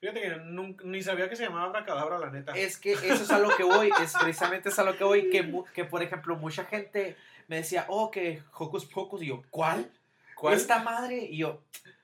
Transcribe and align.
Fíjate 0.00 0.20
que 0.20 0.36
nunca- 0.44 0.84
ni 0.86 1.02
sabía 1.02 1.28
que 1.28 1.36
se 1.36 1.44
llamaba 1.44 1.64
Abracadabra, 1.66 2.18
la 2.18 2.30
neta. 2.30 2.52
Es 2.52 2.78
que 2.78 2.92
eso 2.92 3.22
es 3.22 3.30
a 3.30 3.38
lo 3.38 3.54
que 3.56 3.62
voy, 3.64 3.90
es 4.02 4.14
precisamente 4.18 4.70
es 4.70 4.78
a 4.78 4.82
lo 4.84 4.96
que 4.96 5.04
voy, 5.04 5.28
que, 5.30 5.62
que 5.74 5.84
por 5.84 6.02
ejemplo 6.02 6.36
mucha 6.36 6.64
gente 6.64 7.16
me 7.48 7.56
decía, 7.56 7.84
oh, 7.88 8.10
que 8.10 8.42
Hocus 8.54 8.86
Pocus, 8.86 9.22
y 9.22 9.26
yo, 9.26 9.42
¿cuál? 9.50 9.90
¿Cuál? 10.34 10.54
Esta 10.54 10.82
madre, 10.82 11.18
y 11.18 11.36
yo, 11.38 11.62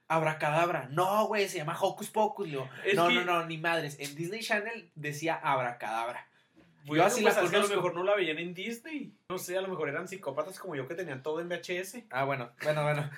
Abracadabra, 0.08 0.88
no, 0.90 1.26
güey, 1.26 1.48
se 1.48 1.56
llama 1.58 1.76
Hocus 1.80 2.10
Pocus, 2.10 2.48
y 2.48 2.50
yo, 2.52 2.68
no, 2.94 3.08
que- 3.08 3.14
no, 3.14 3.24
no, 3.24 3.46
ni 3.46 3.56
madres, 3.56 3.96
en 3.98 4.14
Disney 4.14 4.40
Channel 4.40 4.90
decía 4.94 5.40
Abracadabra. 5.42 6.26
Bueno, 6.84 7.02
yo 7.02 7.06
así 7.08 7.22
pues 7.22 7.34
la 7.34 7.42
es 7.42 7.50
que 7.50 7.56
a 7.56 7.60
lo 7.60 7.68
mejor 7.68 7.94
no 7.94 8.04
la 8.04 8.14
veían 8.14 8.38
en 8.38 8.54
Disney. 8.54 9.12
No 9.28 9.38
sé, 9.38 9.58
a 9.58 9.60
lo 9.60 9.66
mejor 9.66 9.88
eran 9.88 10.06
psicópatas 10.06 10.56
como 10.60 10.76
yo 10.76 10.86
que 10.86 10.94
tenían 10.94 11.20
todo 11.20 11.40
en 11.40 11.48
VHS. 11.48 12.04
Ah, 12.10 12.22
bueno, 12.24 12.50
bueno, 12.62 12.82
bueno. 12.84 13.10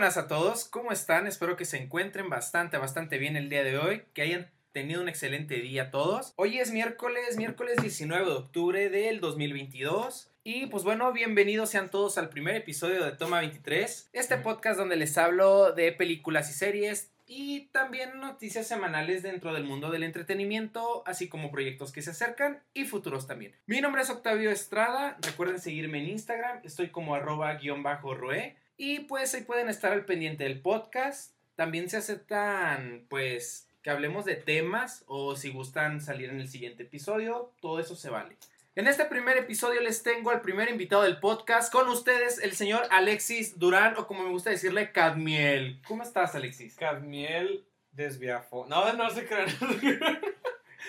Buenas 0.00 0.16
a 0.16 0.28
todos, 0.28 0.64
¿cómo 0.64 0.92
están? 0.92 1.26
Espero 1.26 1.56
que 1.56 1.66
se 1.66 1.76
encuentren 1.76 2.30
bastante, 2.30 2.78
bastante 2.78 3.18
bien 3.18 3.36
el 3.36 3.50
día 3.50 3.62
de 3.62 3.76
hoy, 3.76 4.02
que 4.14 4.22
hayan 4.22 4.50
tenido 4.72 5.02
un 5.02 5.10
excelente 5.10 5.56
día 5.56 5.90
todos. 5.90 6.32
Hoy 6.36 6.58
es 6.58 6.72
miércoles, 6.72 7.36
miércoles 7.36 7.76
19 7.82 8.24
de 8.24 8.32
octubre 8.32 8.88
del 8.88 9.20
2022. 9.20 10.30
Y 10.42 10.68
pues 10.68 10.84
bueno, 10.84 11.12
bienvenidos 11.12 11.68
sean 11.68 11.90
todos 11.90 12.16
al 12.16 12.30
primer 12.30 12.56
episodio 12.56 13.04
de 13.04 13.12
Toma 13.12 13.40
23, 13.40 14.08
este 14.14 14.38
podcast 14.38 14.78
donde 14.78 14.96
les 14.96 15.18
hablo 15.18 15.72
de 15.72 15.92
películas 15.92 16.48
y 16.48 16.54
series 16.54 17.10
y 17.26 17.66
también 17.66 18.20
noticias 18.20 18.66
semanales 18.66 19.22
dentro 19.22 19.52
del 19.52 19.64
mundo 19.64 19.90
del 19.90 20.04
entretenimiento, 20.04 21.02
así 21.04 21.28
como 21.28 21.50
proyectos 21.50 21.92
que 21.92 22.00
se 22.00 22.12
acercan 22.12 22.62
y 22.72 22.86
futuros 22.86 23.26
también. 23.26 23.54
Mi 23.66 23.82
nombre 23.82 24.00
es 24.00 24.08
Octavio 24.08 24.50
Estrada, 24.50 25.18
recuerden 25.20 25.60
seguirme 25.60 25.98
en 25.98 26.08
Instagram, 26.08 26.60
estoy 26.64 26.88
como 26.88 27.14
arroba 27.14 27.52
guion 27.56 27.82
bajo 27.82 28.14
roe 28.14 28.56
y 28.80 29.00
pues 29.00 29.34
ahí 29.34 29.42
pueden 29.42 29.68
estar 29.68 29.92
al 29.92 30.06
pendiente 30.06 30.44
del 30.44 30.62
podcast. 30.62 31.36
También 31.54 31.90
se 31.90 31.98
aceptan 31.98 33.04
pues 33.10 33.68
que 33.82 33.90
hablemos 33.90 34.24
de 34.24 34.36
temas 34.36 35.04
o 35.06 35.36
si 35.36 35.50
gustan 35.50 36.00
salir 36.00 36.30
en 36.30 36.40
el 36.40 36.48
siguiente 36.48 36.84
episodio, 36.84 37.52
todo 37.60 37.78
eso 37.78 37.94
se 37.94 38.08
vale. 38.08 38.38
En 38.74 38.86
este 38.86 39.04
primer 39.04 39.36
episodio 39.36 39.82
les 39.82 40.02
tengo 40.02 40.30
al 40.30 40.40
primer 40.40 40.70
invitado 40.70 41.02
del 41.02 41.20
podcast 41.20 41.70
con 41.70 41.88
ustedes, 41.88 42.38
el 42.38 42.52
señor 42.52 42.84
Alexis 42.90 43.58
Durán, 43.58 43.98
o 43.98 44.06
como 44.06 44.22
me 44.22 44.30
gusta 44.30 44.48
decirle, 44.48 44.92
Cadmiel. 44.92 45.82
¿Cómo 45.86 46.02
estás, 46.02 46.34
Alexis? 46.34 46.76
Cadmiel 46.76 47.66
desviafo. 47.92 48.64
No, 48.66 48.94
no 48.94 49.10
se 49.10 49.26
crean. 49.26 49.48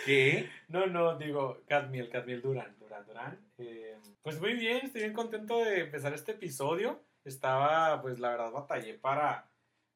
¿Qué? 0.06 0.50
no, 0.69 0.88
no, 0.88 1.17
digo 1.17 1.62
Cadmiel, 1.67 2.09
Cadmiel 2.09 2.42
Durán, 2.42 2.73
Durán, 2.80 3.06
Durán. 3.06 3.38
Eh, 3.58 3.97
pues 4.23 4.39
muy 4.39 4.53
bien, 4.53 4.86
estoy 4.86 5.02
bien 5.02 5.14
contento 5.14 5.62
de 5.66 5.81
empezar 5.81 6.14
este 6.14 6.31
episodio. 6.31 7.02
Estaba, 7.24 8.02
pues 8.02 8.20
la 8.20 8.30
verdad, 8.30 8.52
batallé 8.52 8.96
para 8.96 9.48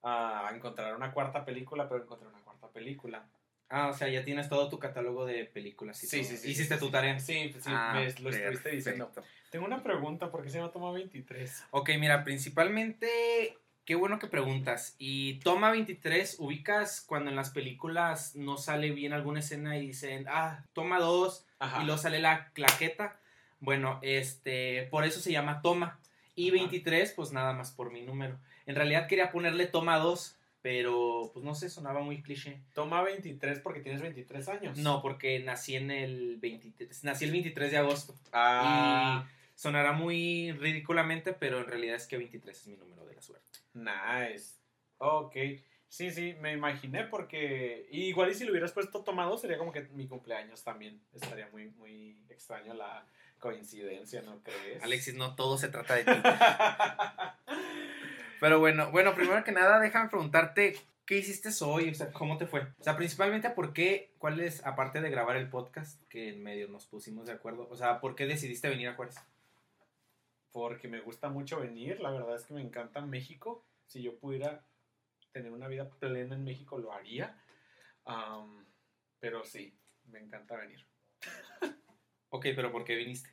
ah, 0.04 0.50
encontrar 0.54 0.96
una 0.96 1.12
cuarta 1.12 1.44
película, 1.46 1.88
pero 1.90 2.04
encontré 2.04 2.28
una 2.28 2.40
cuarta 2.42 2.68
película. 2.70 3.28
Ah, 3.70 3.88
o 3.88 3.94
sea, 3.94 4.08
ya 4.10 4.24
tienes 4.24 4.48
todo 4.48 4.70
tu 4.70 4.78
catálogo 4.78 5.26
de 5.26 5.46
películas. 5.46 6.04
y 6.04 6.08
Sí, 6.08 6.22
todo. 6.22 6.30
sí, 6.30 6.38
sí, 6.38 6.52
¿Hiciste 6.52 6.76
sí, 6.76 6.80
tu 6.80 6.92
tarea? 6.92 7.20
Sí, 7.20 7.52
sí, 7.54 7.62
Ah, 7.66 7.94
me- 7.96 8.14
lo 8.22 8.30
estuviste 8.30 8.70
diciendo. 8.70 9.08
perfecto. 9.08 9.30
Tengo 9.50 9.66
una 9.66 9.82
pregunta, 9.82 10.30
¿por 10.30 10.44
qué 10.44 10.50
se 10.50 10.60
llama 10.60 10.72
Toma 10.72 10.92
23? 10.92 11.66
Ok, 11.72 11.90
mira, 11.98 12.24
principalmente, 12.24 13.58
qué 13.86 13.96
bueno 13.96 14.20
que 14.20 14.28
preguntas. 14.28 14.96
Y 15.00 15.40
toma 15.40 15.72
23, 15.72 16.36
ubicas 16.40 17.02
cuando 17.02 17.32
en 17.32 17.36
las 17.36 17.50
películas 17.50 18.36
no 18.36 18.58
sale 18.58 18.92
bien 18.92 19.14
alguna 19.14 19.40
escena 19.40 19.78
y 19.78 19.88
dicen, 19.88 20.26
ah, 20.30 20.64
toma 20.74 21.00
2, 21.00 21.48
Ajá. 21.58 21.82
y 21.82 21.86
luego 21.86 22.00
sale 22.00 22.20
la 22.20 22.50
claqueta. 22.52 23.20
Bueno, 23.60 24.00
este, 24.04 24.88
por 24.92 25.06
eso 25.06 25.20
se 25.20 25.32
llama 25.32 25.62
toma. 25.62 26.00
Y 26.36 26.50
Ajá. 26.50 26.58
23, 26.60 27.12
pues 27.14 27.32
nada 27.32 27.54
más 27.54 27.72
por 27.72 27.92
mi 27.92 28.02
número. 28.02 28.38
En 28.66 28.76
realidad 28.76 29.08
quería 29.08 29.32
ponerle 29.32 29.68
toma 29.68 29.98
2, 30.00 30.38
pero 30.62 31.30
pues 31.34 31.46
no 31.46 31.56
sé, 31.56 31.70
sonaba 31.70 32.02
muy 32.02 32.22
cliché. 32.22 32.62
Toma 32.74 33.02
23 33.04 33.60
porque 33.60 33.82
tienes 33.82 34.02
23 34.02 34.50
años. 34.50 34.78
No, 34.78 35.02
porque 35.02 35.40
nací 35.40 35.76
en 35.76 35.92
el 35.92 36.38
23, 36.38 37.04
nací 37.04 37.26
el 37.26 37.32
23 37.32 37.72
de 37.72 37.78
agosto. 37.78 38.16
Ah, 38.34 39.26
Y 39.28 39.60
sonará 39.60 39.92
muy 39.94 40.52
ridículamente, 40.54 41.34
pero 41.34 41.60
en 41.60 41.68
realidad 41.68 41.96
es 41.96 42.08
que 42.08 42.18
23 42.18 42.58
es 42.60 42.68
mi 42.68 42.78
número 42.78 43.06
de 43.06 43.16
la 43.16 43.22
suerte. 43.22 43.60
nice. 43.74 44.56
Ok. 44.98 45.36
Sí, 45.88 46.12
sí, 46.12 46.36
me 46.42 46.52
imaginé 46.52 47.04
porque 47.06 47.88
y 47.92 48.06
igual 48.06 48.32
y 48.32 48.34
si 48.34 48.44
le 48.44 48.52
hubieras 48.52 48.74
puesto 48.74 49.02
tomado 49.04 49.38
sería 49.38 49.58
como 49.58 49.72
que 49.72 49.82
mi 49.94 50.08
cumpleaños 50.08 50.64
también. 50.64 51.00
Estaría 51.14 51.48
muy, 51.52 51.70
muy 51.78 52.18
extraño 52.30 52.74
la 52.74 53.06
coincidencia, 53.40 54.22
¿no 54.22 54.42
crees? 54.44 54.84
Alexis, 54.84 55.16
no 55.16 55.36
todo 55.36 55.58
se 55.58 55.70
trata 55.70 55.96
de 55.96 56.06
ti. 56.06 56.12
Pero 58.40 58.60
bueno, 58.60 58.92
bueno, 58.92 59.16
primero 59.16 59.44
que 59.44 59.52
nada, 59.52 59.80
déjame 59.80 60.10
preguntarte, 60.10 60.78
¿qué 61.06 61.18
hiciste 61.18 61.50
hoy? 61.64 61.90
O 61.90 61.94
sea, 61.94 62.12
¿cómo 62.12 62.38
te 62.38 62.48
fue? 62.48 62.62
O 62.80 62.84
sea, 62.84 62.98
principalmente, 62.98 63.50
¿por 63.50 63.74
qué? 63.74 64.14
¿Cuál 64.18 64.40
es, 64.40 64.66
aparte 64.66 65.02
de 65.02 65.10
grabar 65.10 65.38
el 65.38 65.50
podcast, 65.50 66.02
que 66.10 66.30
en 66.30 66.44
medio 66.44 66.68
nos 66.68 66.86
pusimos 66.86 67.28
de 67.28 67.34
acuerdo? 67.34 67.68
O 67.70 67.76
sea, 67.76 68.00
¿por 68.02 68.16
qué 68.16 68.26
decidiste 68.26 68.70
venir 68.70 68.90
a 68.90 68.96
Juárez? 68.96 69.16
porque 70.56 70.88
me 70.88 71.02
gusta 71.02 71.28
mucho 71.28 71.60
venir, 71.60 72.00
la 72.00 72.12
verdad 72.12 72.38
es 72.38 72.46
que 72.46 72.54
me 72.54 72.62
encanta 72.62 73.02
México. 73.02 73.66
Si 73.88 74.02
yo 74.02 74.18
pudiera 74.18 74.66
tener 75.34 75.52
una 75.52 75.68
vida 75.68 75.90
plena 76.00 76.34
en 76.34 76.46
México, 76.46 76.78
lo 76.78 76.94
haría. 76.94 77.38
Am, 78.06 78.66
pero 79.20 79.44
sí, 79.44 79.78
me 80.06 80.20
encanta 80.20 80.56
venir. 80.56 80.88
Ok, 82.36 82.48
pero 82.56 82.72
¿por 82.72 82.84
qué 82.84 82.96
viniste? 82.96 83.30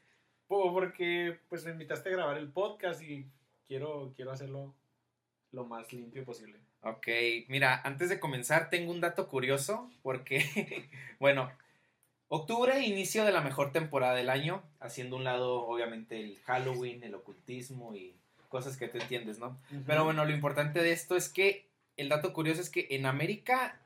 Po- 0.46 0.72
Porque 0.72 1.38
pues 1.48 1.64
me 1.64 1.72
invitaste 1.72 2.08
a 2.08 2.12
grabar 2.12 2.38
el 2.38 2.48
podcast 2.50 3.02
y 3.02 3.26
quiero, 3.66 4.12
quiero 4.14 4.30
hacerlo 4.32 4.74
lo 5.50 5.64
más 5.64 5.92
limpio 5.92 6.24
posible. 6.24 6.58
Ok, 6.82 7.06
mira, 7.48 7.80
antes 7.84 8.08
de 8.08 8.18
comenzar 8.20 8.70
tengo 8.70 8.90
un 8.92 9.00
dato 9.00 9.28
curioso 9.28 9.90
porque, 10.02 10.88
bueno, 11.20 11.50
octubre, 12.28 12.80
inicio 12.80 13.24
de 13.24 13.32
la 13.32 13.40
mejor 13.40 13.72
temporada 13.72 14.14
del 14.14 14.30
año, 14.30 14.62
haciendo 14.80 15.16
un 15.16 15.24
lado 15.24 15.62
obviamente 15.66 16.20
el 16.20 16.38
Halloween, 16.44 17.02
el 17.04 17.14
ocultismo 17.14 17.94
y 17.94 18.14
cosas 18.48 18.76
que 18.76 18.88
tú 18.88 18.98
entiendes, 18.98 19.38
¿no? 19.38 19.58
Pero 19.86 20.04
bueno, 20.04 20.24
lo 20.24 20.32
importante 20.32 20.82
de 20.82 20.92
esto 20.92 21.16
es 21.16 21.28
que 21.28 21.66
el 21.96 22.08
dato 22.08 22.32
curioso 22.32 22.60
es 22.60 22.70
que 22.70 22.86
en 22.90 23.06
América, 23.06 23.80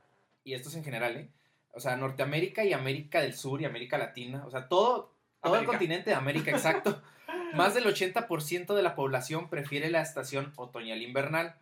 y 0.44 0.54
esto 0.54 0.68
es 0.68 0.74
en 0.76 0.84
general, 0.84 1.16
¿eh? 1.16 1.28
O 1.76 1.80
sea, 1.80 1.94
Norteamérica 1.96 2.64
y 2.64 2.72
América 2.72 3.20
del 3.20 3.34
Sur 3.34 3.60
y 3.60 3.66
América 3.66 3.98
Latina, 3.98 4.44
o 4.46 4.50
sea, 4.50 4.66
todo, 4.66 5.12
todo 5.42 5.56
el 5.56 5.66
continente 5.66 6.10
de 6.10 6.16
América, 6.16 6.50
exacto. 6.50 7.02
Más 7.54 7.74
del 7.74 7.84
80% 7.84 8.74
de 8.74 8.82
la 8.82 8.94
población 8.94 9.50
prefiere 9.50 9.90
la 9.90 10.00
estación 10.00 10.52
otoñal-invernal 10.56 11.56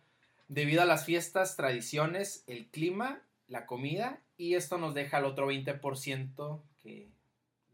debido 0.47 0.81
a 0.81 0.85
las 0.85 1.05
fiestas, 1.05 1.55
tradiciones, 1.55 2.43
el 2.47 2.67
clima, 2.67 3.21
la 3.47 3.65
comida 3.65 4.21
y 4.37 4.55
esto 4.55 4.77
nos 4.77 4.93
deja 4.93 5.17
al 5.17 5.25
otro 5.25 5.51
20% 5.51 6.61
que 6.81 7.09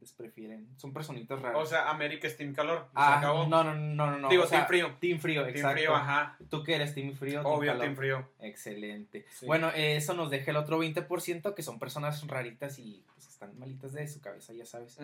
les 0.01 0.11
prefieren. 0.13 0.67
Son 0.77 0.91
personitas 0.91 1.41
raras. 1.41 1.61
O 1.61 1.65
sea, 1.65 1.89
América 1.89 2.27
es 2.27 2.35
Team 2.35 2.53
Calor. 2.53 2.79
se 2.85 2.89
ah, 2.95 3.19
acabó. 3.19 3.45
no, 3.45 3.63
no, 3.63 3.75
no, 3.75 4.11
no, 4.11 4.17
no. 4.17 4.29
Digo, 4.29 4.43
o 4.43 4.47
sea, 4.47 4.65
Team 4.65 4.67
Frío. 4.67 4.97
Team 4.99 5.19
frío, 5.19 5.43
Team 5.43 5.55
exacto. 5.55 5.77
Frío, 5.77 5.95
ajá. 5.95 6.37
¿Tú 6.49 6.63
qué 6.63 6.75
eres? 6.75 6.95
¿Team 6.95 7.13
frío 7.13 7.41
team 7.41 7.45
Obvio? 7.45 7.77
Team 7.77 7.95
Frío. 7.95 8.27
Excelente. 8.39 9.25
Sí. 9.31 9.45
Bueno, 9.45 9.69
eh, 9.75 9.95
eso 9.95 10.13
nos 10.15 10.31
deja 10.31 10.51
el 10.51 10.57
otro 10.57 10.81
20% 10.83 11.53
que 11.53 11.63
son 11.63 11.77
personas 11.77 12.25
raritas 12.27 12.79
y 12.79 13.03
pues, 13.13 13.27
están 13.27 13.57
malitas 13.59 13.93
de 13.93 14.07
su 14.07 14.21
cabeza, 14.21 14.53
ya 14.53 14.65
sabes. 14.65 14.97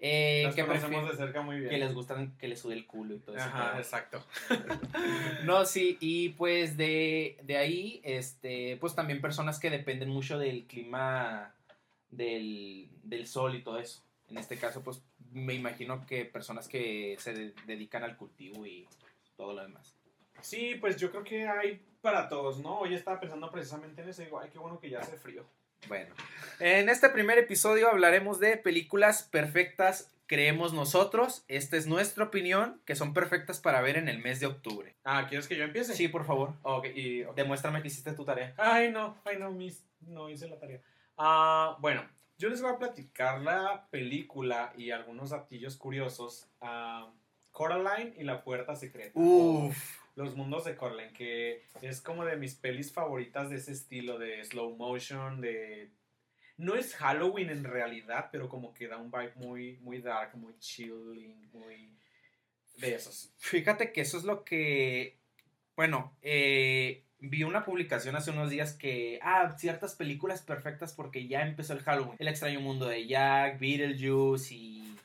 Eh, 0.00 0.42
Las 0.44 0.54
que, 0.54 0.66
conocemos 0.66 1.10
de 1.10 1.16
cerca 1.16 1.42
muy 1.42 1.58
bien. 1.60 1.70
que 1.70 1.78
les 1.78 1.94
gustan 1.94 2.36
que 2.36 2.48
les 2.48 2.58
sude 2.58 2.74
el 2.74 2.86
culo 2.86 3.14
y 3.14 3.18
todo 3.20 3.36
eso. 3.36 3.44
Ajá, 3.44 3.78
exacto. 3.78 4.24
No, 5.44 5.64
sí, 5.64 5.96
y 6.00 6.30
pues 6.30 6.76
de, 6.76 7.38
de 7.42 7.56
ahí, 7.56 8.00
este, 8.04 8.76
pues 8.80 8.94
también 8.94 9.20
personas 9.20 9.58
que 9.58 9.70
dependen 9.70 10.08
mucho 10.08 10.38
del 10.38 10.66
clima 10.66 11.54
del, 12.10 12.90
del 13.02 13.26
sol 13.26 13.54
y 13.54 13.62
todo 13.62 13.78
eso. 13.78 14.02
En 14.30 14.38
este 14.38 14.56
caso, 14.56 14.82
pues 14.82 15.02
me 15.32 15.54
imagino 15.54 16.06
que 16.06 16.24
personas 16.24 16.68
que 16.68 17.16
se 17.18 17.32
de- 17.34 17.54
dedican 17.66 18.04
al 18.04 18.16
cultivo 18.16 18.64
y 18.66 18.88
todo 19.36 19.52
lo 19.54 19.62
demás. 19.62 19.96
Sí, 20.40 20.76
pues 20.80 20.96
yo 20.96 21.10
creo 21.10 21.24
que 21.24 21.46
hay 21.48 21.84
para 22.00 22.28
todos, 22.28 22.58
¿no? 22.60 22.78
Hoy 22.78 22.94
estaba 22.94 23.20
pensando 23.20 23.50
precisamente 23.50 24.02
en 24.02 24.08
eso 24.08 24.22
y 24.22 24.26
digo, 24.26 24.40
ay, 24.40 24.48
qué 24.52 24.58
bueno 24.58 24.78
que 24.80 24.88
ya 24.90 25.00
hace 25.00 25.16
frío. 25.16 25.44
Bueno, 25.88 26.14
en 26.58 26.88
este 26.88 27.08
primer 27.08 27.38
episodio 27.38 27.88
hablaremos 27.88 28.38
de 28.38 28.56
películas 28.56 29.22
perfectas, 29.22 30.12
creemos 30.26 30.72
nosotros. 30.72 31.44
Esta 31.48 31.76
es 31.76 31.86
nuestra 31.86 32.24
opinión, 32.24 32.80
que 32.84 32.94
son 32.94 33.12
perfectas 33.14 33.60
para 33.60 33.80
ver 33.80 33.96
en 33.96 34.08
el 34.08 34.18
mes 34.18 34.40
de 34.40 34.46
octubre. 34.46 34.94
Ah, 35.04 35.26
¿quieres 35.28 35.48
que 35.48 35.56
yo 35.56 35.64
empiece? 35.64 35.94
Sí, 35.94 36.08
por 36.08 36.24
favor, 36.24 36.54
Ok, 36.62 36.86
y... 36.94 37.24
ok. 37.24 37.34
demuéstrame 37.34 37.82
que 37.82 37.88
hiciste 37.88 38.12
tu 38.12 38.24
tarea. 38.24 38.54
Ay, 38.58 38.90
no, 38.92 39.16
ay, 39.24 39.38
no, 39.38 39.50
mis, 39.50 39.84
no 40.00 40.28
hice 40.30 40.48
la 40.48 40.58
tarea. 40.58 40.80
Ah, 41.16 41.76
bueno, 41.80 42.06
yo 42.40 42.48
les 42.48 42.62
voy 42.62 42.72
a 42.72 42.78
platicar 42.78 43.42
la 43.42 43.86
película 43.90 44.72
y 44.74 44.92
algunos 44.92 45.28
datillos 45.28 45.76
curiosos. 45.76 46.48
ah, 46.62 47.12
Coraline 47.50 48.14
y 48.16 48.24
la 48.24 48.42
puerta 48.42 48.74
secreta. 48.74 49.12
Uf. 49.14 49.98
Los 50.16 50.34
mundos 50.34 50.64
de 50.64 50.74
Coraline, 50.74 51.12
que 51.12 51.66
es 51.82 52.00
como 52.00 52.24
de 52.24 52.36
mis 52.36 52.54
pelis 52.54 52.92
favoritas 52.94 53.50
de 53.50 53.56
ese 53.56 53.72
estilo, 53.72 54.18
de 54.18 54.42
slow 54.42 54.74
motion, 54.74 55.42
de... 55.42 55.90
no 56.56 56.74
es 56.76 56.94
Halloween 56.96 57.50
en 57.50 57.64
realidad, 57.64 58.30
pero 58.32 58.48
como 58.48 58.72
que 58.72 58.88
da 58.88 58.96
un 58.96 59.10
vibe 59.10 59.34
muy, 59.34 59.76
muy 59.82 60.00
dark, 60.00 60.34
muy 60.34 60.58
chilling, 60.58 61.50
muy 61.52 61.94
de 62.78 62.94
esos. 62.94 63.34
Fíjate 63.36 63.92
que 63.92 64.00
eso 64.00 64.16
es 64.16 64.24
lo 64.24 64.44
que, 64.44 65.18
bueno, 65.76 66.16
eh, 66.22 67.04
vi 67.20 67.44
una 67.44 67.64
publicación 67.64 68.16
hace 68.16 68.30
unos 68.30 68.50
días 68.50 68.72
que, 68.72 69.18
ah, 69.22 69.54
ciertas 69.58 69.94
películas 69.94 70.42
perfectas 70.42 70.92
porque 70.92 71.28
ya 71.28 71.42
empezó 71.42 71.72
el 71.72 71.80
Halloween. 71.80 72.16
El 72.18 72.28
extraño 72.28 72.60
mundo 72.60 72.86
de 72.86 73.06
Jack, 73.06 73.58
Beetlejuice 73.58 74.54
y 74.54 74.96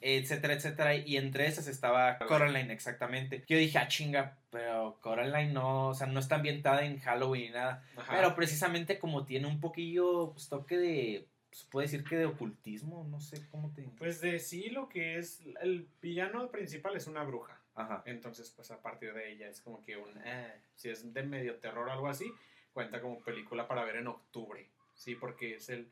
etcétera, 0.00 0.54
etcétera. 0.54 0.96
Y 0.96 1.16
entre 1.16 1.46
esas 1.46 1.68
estaba 1.68 2.18
Coraline, 2.18 2.72
exactamente. 2.72 3.44
Yo 3.46 3.56
dije, 3.56 3.78
ah, 3.78 3.88
chinga, 3.88 4.38
pero 4.50 4.98
Coraline 5.00 5.52
no, 5.52 5.88
o 5.88 5.94
sea, 5.94 6.06
no 6.06 6.20
está 6.20 6.36
ambientada 6.36 6.84
en 6.84 6.98
Halloween 6.98 7.42
ni 7.46 7.50
nada. 7.50 7.84
Ajá. 7.96 8.12
Pero 8.14 8.34
precisamente 8.34 8.98
como 8.98 9.24
tiene 9.24 9.46
un 9.46 9.60
poquillo, 9.60 10.32
pues, 10.32 10.48
toque 10.48 10.76
de, 10.76 11.28
pues, 11.48 11.64
puede 11.70 11.86
decir 11.86 12.04
que 12.04 12.16
de 12.16 12.26
ocultismo, 12.26 13.06
no 13.08 13.20
sé 13.20 13.46
cómo 13.50 13.72
te... 13.74 13.82
Pues 13.98 14.20
de 14.20 14.38
sí 14.38 14.70
lo 14.70 14.88
que 14.88 15.18
es, 15.18 15.40
el 15.60 15.86
villano 16.00 16.50
principal 16.50 16.96
es 16.96 17.06
una 17.06 17.22
bruja. 17.22 17.61
Ajá. 17.74 18.02
Entonces, 18.06 18.50
pues 18.50 18.70
a 18.70 18.80
partir 18.82 19.14
de 19.14 19.32
ella 19.32 19.48
es 19.48 19.60
como 19.60 19.80
que 19.80 19.96
un, 19.96 20.10
eh, 20.24 20.60
si 20.74 20.90
es 20.90 21.12
de 21.12 21.22
medio 21.22 21.56
terror 21.58 21.88
o 21.88 21.92
algo 21.92 22.08
así, 22.08 22.30
cuenta 22.72 23.00
como 23.00 23.20
película 23.22 23.66
para 23.66 23.84
ver 23.84 23.96
en 23.96 24.08
octubre, 24.08 24.68
¿sí? 24.94 25.14
Porque 25.14 25.54
es 25.56 25.68
el, 25.70 25.90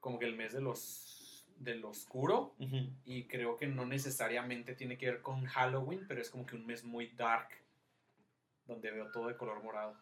como 0.00 0.18
que 0.18 0.24
el 0.26 0.34
mes 0.36 0.52
de 0.52 0.60
los, 0.60 1.46
del 1.58 1.84
oscuro 1.84 2.54
Ujú. 2.58 2.90
y 3.04 3.24
creo 3.28 3.56
que 3.56 3.66
no 3.68 3.86
necesariamente 3.86 4.74
tiene 4.74 4.98
que 4.98 5.06
ver 5.06 5.22
con 5.22 5.44
Halloween, 5.46 6.06
pero 6.08 6.20
es 6.20 6.30
como 6.30 6.44
que 6.44 6.56
un 6.56 6.66
mes 6.66 6.82
muy 6.84 7.08
dark, 7.08 7.48
donde 8.66 8.90
veo 8.90 9.10
todo 9.10 9.28
de 9.28 9.36
color 9.36 9.62
morado. 9.62 9.96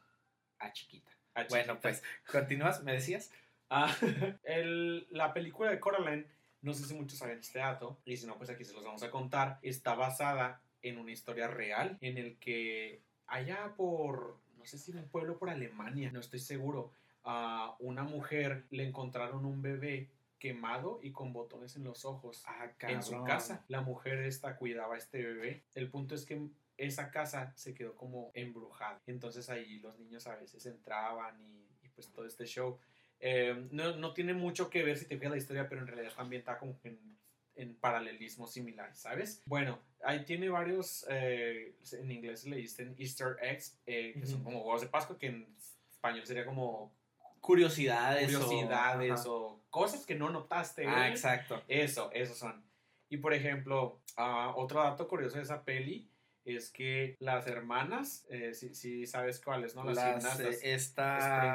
Ah, 0.58 0.72
chiquita. 0.72 1.10
Bueno, 1.34 1.74
chiquita. 1.74 1.80
pues, 1.80 2.02
continúas, 2.30 2.82
me 2.82 2.92
decías. 2.92 3.30
Ah, 3.72 3.96
el- 4.42 5.06
la 5.10 5.32
película 5.32 5.70
de 5.70 5.78
Coraline, 5.78 6.26
no 6.60 6.74
sé 6.74 6.86
si 6.86 6.92
muchos 6.94 7.16
saben 7.20 7.38
este 7.38 7.60
dato, 7.60 8.00
y 8.04 8.16
si 8.16 8.26
no, 8.26 8.36
pues 8.36 8.50
aquí 8.50 8.64
se 8.64 8.72
los 8.72 8.82
vamos 8.84 9.04
a 9.04 9.12
contar, 9.12 9.60
está 9.62 9.94
basada 9.94 10.60
en 10.82 10.98
una 10.98 11.12
historia 11.12 11.48
real 11.48 11.98
en 12.00 12.18
el 12.18 12.36
que 12.38 13.00
allá 13.26 13.74
por, 13.76 14.38
no 14.58 14.64
sé 14.66 14.78
si 14.78 14.90
en 14.92 14.98
un 14.98 15.08
pueblo 15.08 15.38
por 15.38 15.50
Alemania, 15.50 16.10
no 16.10 16.20
estoy 16.20 16.40
seguro, 16.40 16.92
a 17.24 17.76
una 17.80 18.02
mujer 18.02 18.64
le 18.70 18.84
encontraron 18.86 19.44
un 19.44 19.62
bebé 19.62 20.08
quemado 20.38 21.00
y 21.02 21.12
con 21.12 21.32
botones 21.32 21.76
en 21.76 21.84
los 21.84 22.04
ojos 22.04 22.42
Ah, 22.46 22.72
en 22.80 23.02
su 23.02 23.22
casa. 23.24 23.62
La 23.68 23.82
mujer 23.82 24.18
esta 24.20 24.56
cuidaba 24.56 24.94
a 24.94 24.98
este 24.98 25.22
bebé. 25.22 25.62
El 25.74 25.90
punto 25.90 26.14
es 26.14 26.24
que 26.24 26.48
esa 26.78 27.10
casa 27.10 27.52
se 27.56 27.74
quedó 27.74 27.94
como 27.94 28.30
embrujada. 28.34 29.00
Entonces 29.06 29.50
ahí 29.50 29.78
los 29.80 29.98
niños 29.98 30.26
a 30.26 30.36
veces 30.36 30.64
entraban 30.64 31.38
y, 31.42 31.86
y 31.86 31.88
pues 31.90 32.10
todo 32.10 32.24
este 32.26 32.46
show. 32.46 32.78
Eh, 33.20 33.68
no, 33.70 33.96
no 33.96 34.14
tiene 34.14 34.32
mucho 34.32 34.70
que 34.70 34.82
ver 34.82 34.96
si 34.96 35.04
te 35.04 35.16
fijas 35.16 35.32
la 35.32 35.36
historia, 35.36 35.68
pero 35.68 35.82
en 35.82 35.86
realidad 35.86 36.12
está 36.32 36.58
como 36.58 36.80
que 36.80 36.88
en, 36.88 37.19
en 37.60 37.74
paralelismo 37.74 38.46
similar, 38.46 38.94
¿sabes? 38.96 39.42
Bueno, 39.46 39.78
ahí 40.04 40.24
tiene 40.24 40.48
varios, 40.48 41.06
eh, 41.10 41.74
en 41.92 42.10
inglés 42.10 42.46
le 42.46 42.56
dicen 42.56 42.94
Easter 42.98 43.36
eggs, 43.42 43.78
eh, 43.86 44.14
que 44.18 44.26
son 44.26 44.42
como 44.42 44.60
huevos 44.62 44.80
de 44.80 44.88
Pascua, 44.88 45.18
que 45.18 45.26
en 45.26 45.56
español 45.90 46.26
sería 46.26 46.44
como 46.44 46.92
Curiosidades. 47.40 48.34
o- 48.34 48.38
curiosidades 48.40 49.20
ajá. 49.20 49.30
o, 49.30 49.60
cosas 49.70 50.04
que 50.04 50.14
no 50.14 50.30
notaste. 50.30 50.86
Ah, 50.86 51.08
¿eh? 51.08 51.10
exacto. 51.10 51.62
Eso, 51.68 52.10
esos 52.12 52.36
son. 52.38 52.62
Y 53.08 53.16
por 53.16 53.32
ejemplo, 53.34 54.00
ah, 54.16 54.52
otro 54.56 54.82
dato 54.82 55.08
curioso 55.08 55.36
de 55.36 55.42
esa 55.44 55.64
peli 55.64 56.10
es 56.44 56.70
que 56.70 57.16
las 57.18 57.46
hermanas, 57.46 58.26
eh, 58.30 58.54
si, 58.54 58.74
si 58.74 59.06
sabes 59.06 59.40
cuáles, 59.40 59.74
¿no? 59.74 59.84
Las, 59.84 59.96
Las, 59.96 60.14
gimnastas. 60.14 60.62
eh, 60.62 60.74
esta... 60.74 61.54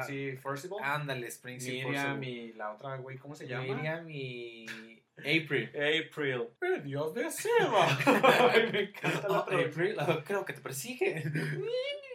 Ándale, 0.82 1.26
Spring 1.28 1.60
Miriam 1.62 2.22
y 2.22 2.52
la 2.52 2.72
otra, 2.72 2.96
güey, 2.96 3.18
¿cómo 3.18 3.34
se 3.34 3.46
llama? 3.46 3.74
Miriam 3.74 4.06
y 4.08 4.95
April. 5.18 5.70
April. 5.74 6.48
¡Eh, 6.60 6.80
Dios 6.84 7.14
de 7.14 7.30
Seba! 7.30 7.86
Ay, 8.52 8.70
me 8.70 8.80
encanta 8.80 9.28
la 9.28 9.38
Oh. 9.40 9.42
April, 9.42 9.96
oh, 9.98 10.22
creo 10.24 10.44
que 10.44 10.52
te 10.52 10.60
persigue. 10.60 11.22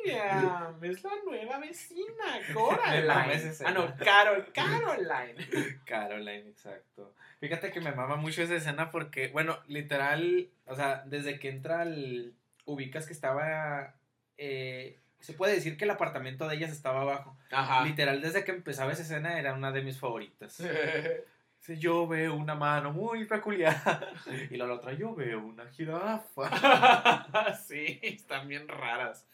Miriam, 0.05 0.83
es 0.83 1.03
la 1.03 1.11
nueva 1.25 1.59
vecina, 1.59 2.39
Me 2.47 2.53
Coraline. 2.53 3.51
ah, 3.65 3.71
no. 3.71 3.95
Carol, 3.97 4.45
Caroline. 4.53 5.79
Caroline, 5.85 6.49
exacto. 6.49 7.13
Fíjate 7.39 7.71
que 7.71 7.81
me 7.81 7.91
mama 7.91 8.15
mucho 8.17 8.43
esa 8.43 8.55
escena 8.55 8.89
porque, 8.91 9.29
bueno, 9.29 9.59
literal, 9.67 10.49
o 10.65 10.75
sea, 10.75 11.03
desde 11.05 11.39
que 11.39 11.49
entra 11.49 11.83
el... 11.83 12.33
Ubicas 12.65 13.07
que 13.07 13.13
estaba... 13.13 13.95
eh, 14.37 14.97
se 15.19 15.33
puede 15.33 15.53
decir 15.53 15.77
que 15.77 15.85
el 15.85 15.91
apartamento 15.91 16.47
de 16.47 16.55
ellas 16.55 16.71
estaba 16.71 17.01
abajo. 17.01 17.37
Ajá. 17.51 17.83
Literal, 17.85 18.21
desde 18.21 18.43
que 18.43 18.51
empezaba 18.51 18.91
esa 18.91 19.03
escena 19.03 19.39
era 19.39 19.53
una 19.53 19.71
de 19.71 19.81
mis 19.81 19.99
favoritas. 19.99 20.61
Dice, 21.61 21.77
Yo 21.79 22.07
veo 22.07 22.33
una 22.35 22.55
mano 22.55 22.91
muy 22.91 23.25
peculiar. 23.25 23.75
Y 24.49 24.57
la 24.57 24.71
otra, 24.73 24.93
yo 24.93 25.13
veo 25.13 25.39
una 25.45 25.67
jirafa. 25.67 27.53
sí, 27.67 27.99
están 28.01 28.47
bien 28.47 28.67
raras. 28.67 29.27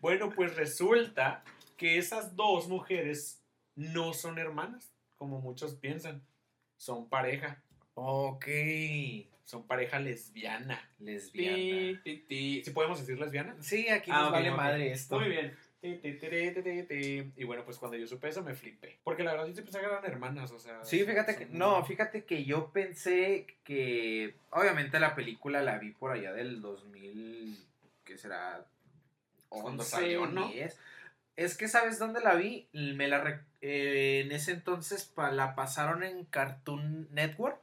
Bueno, 0.00 0.30
pues 0.30 0.54
resulta 0.54 1.42
que 1.76 1.98
esas 1.98 2.36
dos 2.36 2.68
mujeres 2.68 3.42
no 3.74 4.12
son 4.12 4.38
hermanas, 4.38 4.94
como 5.16 5.40
muchos 5.40 5.74
piensan. 5.74 6.22
Son 6.76 7.08
pareja. 7.08 7.60
Ok. 7.94 8.46
Son 9.44 9.66
pareja 9.66 9.98
lesbiana. 9.98 10.80
Lesbiana. 11.00 12.00
Ti. 12.04 12.62
¿Sí 12.64 12.70
podemos 12.70 13.00
decir 13.00 13.18
lesbiana? 13.18 13.56
Sí, 13.60 13.88
aquí 13.88 14.12
Ah, 14.14 14.22
nos 14.22 14.30
vale 14.32 14.50
madre 14.52 14.92
esto. 14.92 15.18
Muy 15.18 15.28
bien. 15.28 15.56
Y 17.36 17.44
bueno, 17.44 17.64
pues 17.64 17.78
cuando 17.78 17.96
yo 17.96 18.06
supe 18.06 18.28
eso 18.28 18.42
me 18.42 18.54
flipé. 18.54 18.98
Porque 19.04 19.22
la 19.22 19.32
verdad 19.32 19.46
yo 19.48 19.54
pensé 19.62 19.78
que 19.80 19.86
eran 19.86 20.04
hermanas, 20.04 20.50
o 20.50 20.58
sea. 20.58 20.82
Sí, 20.84 21.04
fíjate 21.04 21.36
que, 21.36 21.46
no, 21.46 21.84
fíjate 21.84 22.24
que 22.24 22.44
yo 22.44 22.70
pensé 22.72 23.46
que, 23.64 24.34
obviamente 24.50 24.98
la 24.98 25.14
película 25.14 25.62
la 25.62 25.78
vi 25.78 25.90
por 25.90 26.12
allá 26.12 26.32
del 26.32 26.60
2000, 26.60 27.58
¿qué 28.04 28.16
será? 28.16 28.64
Cuando 29.48 29.82
11, 29.82 29.90
salió, 29.90 30.26
¿no? 30.26 30.48
10. 30.48 30.78
Es 31.36 31.56
que, 31.56 31.68
¿sabes 31.68 31.98
dónde 31.98 32.20
la 32.20 32.34
vi? 32.36 32.68
Me 32.72 33.08
la 33.08 33.20
re- 33.20 33.40
eh, 33.60 34.22
en 34.24 34.32
ese 34.32 34.52
entonces 34.52 35.04
pa- 35.04 35.32
la 35.32 35.54
pasaron 35.54 36.02
en 36.02 36.24
Cartoon 36.24 37.08
Network. 37.12 37.60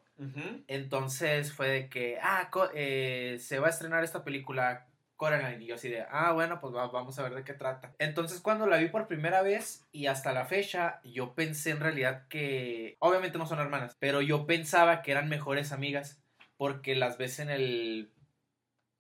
Entonces 0.68 1.52
fue 1.52 1.68
de 1.68 1.90
que, 1.90 2.20
ah, 2.22 2.50
eh, 2.76 3.38
se 3.40 3.58
va 3.60 3.68
a 3.68 3.70
estrenar 3.72 4.04
esta 4.04 4.24
película 4.24 4.86
Coraline. 5.22 5.64
Y 5.64 5.68
yo 5.68 5.76
así 5.76 5.88
de, 5.88 6.04
ah, 6.10 6.32
bueno, 6.32 6.60
pues 6.60 6.74
va- 6.74 6.88
vamos 6.88 7.20
a 7.20 7.22
ver 7.22 7.36
de 7.36 7.44
qué 7.44 7.54
trata. 7.54 7.94
Entonces 8.00 8.42
cuando 8.42 8.66
la 8.66 8.78
vi 8.78 8.88
por 8.88 9.06
primera 9.08 9.44
vez 9.44 9.86
y 9.92 10.08
hasta 10.08 10.34
la 10.34 10.46
fecha, 10.46 11.00
yo 11.04 11.36
pensé 11.36 11.70
en 11.70 11.80
realidad 11.80 12.28
que, 12.28 12.96
obviamente 12.98 13.38
no 13.38 13.46
son 13.46 13.60
hermanas, 13.60 13.96
pero 14.00 14.22
yo 14.24 14.48
pensaba 14.48 15.04
que 15.04 15.12
eran 15.12 15.30
mejores 15.30 15.72
amigas 15.72 16.20
porque 16.58 16.96
las 16.96 17.20
ves 17.20 17.38
en 17.38 17.52
el 17.52 18.12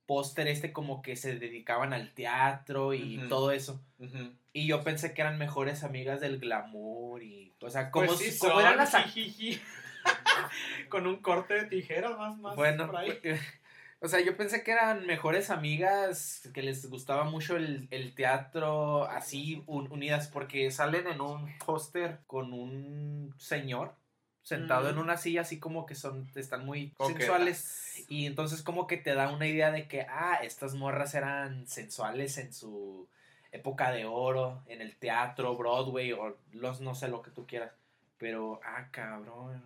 póster 0.06 0.48
este 0.48 0.72
como 0.72 1.02
que 1.02 1.16
se 1.16 1.40
dedicaban 1.40 1.92
al 1.92 2.14
teatro 2.14 2.94
y 2.94 3.18
Ujú. 3.18 3.28
todo 3.28 3.52
eso. 3.52 3.82
Ujú. 3.98 4.32
Y 4.54 4.68
yo 4.68 4.84
pensé 4.84 5.16
que 5.16 5.22
eran 5.22 5.40
mejores 5.40 5.84
amigas 5.84 6.22
del 6.22 6.38
glamour 6.40 7.24
y, 7.24 7.56
o 7.62 7.70
sea, 7.72 7.90
como, 7.90 8.06
Pues 8.06 8.20
sí 8.20 8.30
si- 8.32 8.38
como 8.40 8.60
eran 8.60 8.78
las. 8.78 8.94
Con 10.90 11.08
un 11.08 11.18
corte 11.18 11.54
de 11.56 11.64
tijera 11.66 12.10
más, 12.16 12.38
más 12.38 12.56
Bueno, 12.56 12.86
por 12.86 12.98
ahí. 12.98 13.20
o 14.04 14.08
sea, 14.08 14.20
yo 14.20 14.36
pensé 14.36 14.64
que 14.64 14.72
eran 14.72 15.06
mejores 15.06 15.50
amigas, 15.52 16.50
que 16.54 16.64
les 16.64 16.90
gustaba 16.90 17.24
mucho 17.24 17.56
el, 17.56 17.88
el 17.92 18.16
teatro, 18.16 19.06
así 19.06 19.64
un- 19.68 19.92
unidas, 19.92 20.28
porque 20.28 20.72
salen 20.72 21.08
en 21.08 21.22
un 21.22 21.50
póster 21.66 22.20
con 22.28 22.52
un 22.54 23.34
señor 23.38 23.94
sentado 24.42 24.88
Mm. 24.88 24.90
en 24.94 24.98
una 24.98 25.18
silla, 25.18 25.42
así 25.42 25.60
como 25.60 25.86
que 25.86 25.94
son, 25.94 26.28
están 26.36 26.66
muy 26.66 26.90
Coquetas. 26.92 27.20
sensuales. 27.20 28.06
Y 28.10 28.26
entonces 28.26 28.64
como 28.64 28.88
que 28.88 28.98
te 28.98 29.14
da 29.14 29.32
una 29.32 29.46
idea 29.48 29.70
de 29.72 29.88
que, 29.88 30.02
ah, 30.10 30.40
estas 30.42 30.74
morras 30.74 31.14
eran 31.14 31.68
sensuales 31.68 32.38
en 32.40 32.52
su 32.54 33.08
época 33.52 33.92
de 33.92 34.06
oro, 34.06 34.64
en 34.66 34.82
el 34.82 34.96
teatro, 34.96 35.56
Broadway, 35.58 36.12
o 36.14 36.36
los, 36.54 36.82
no 36.82 36.96
sé, 36.96 37.08
lo 37.08 37.22
que 37.22 37.30
tú 37.32 37.46
quieras. 37.46 37.72
Pero, 38.18 38.60
ah, 38.66 38.88
cabrón. 38.92 39.62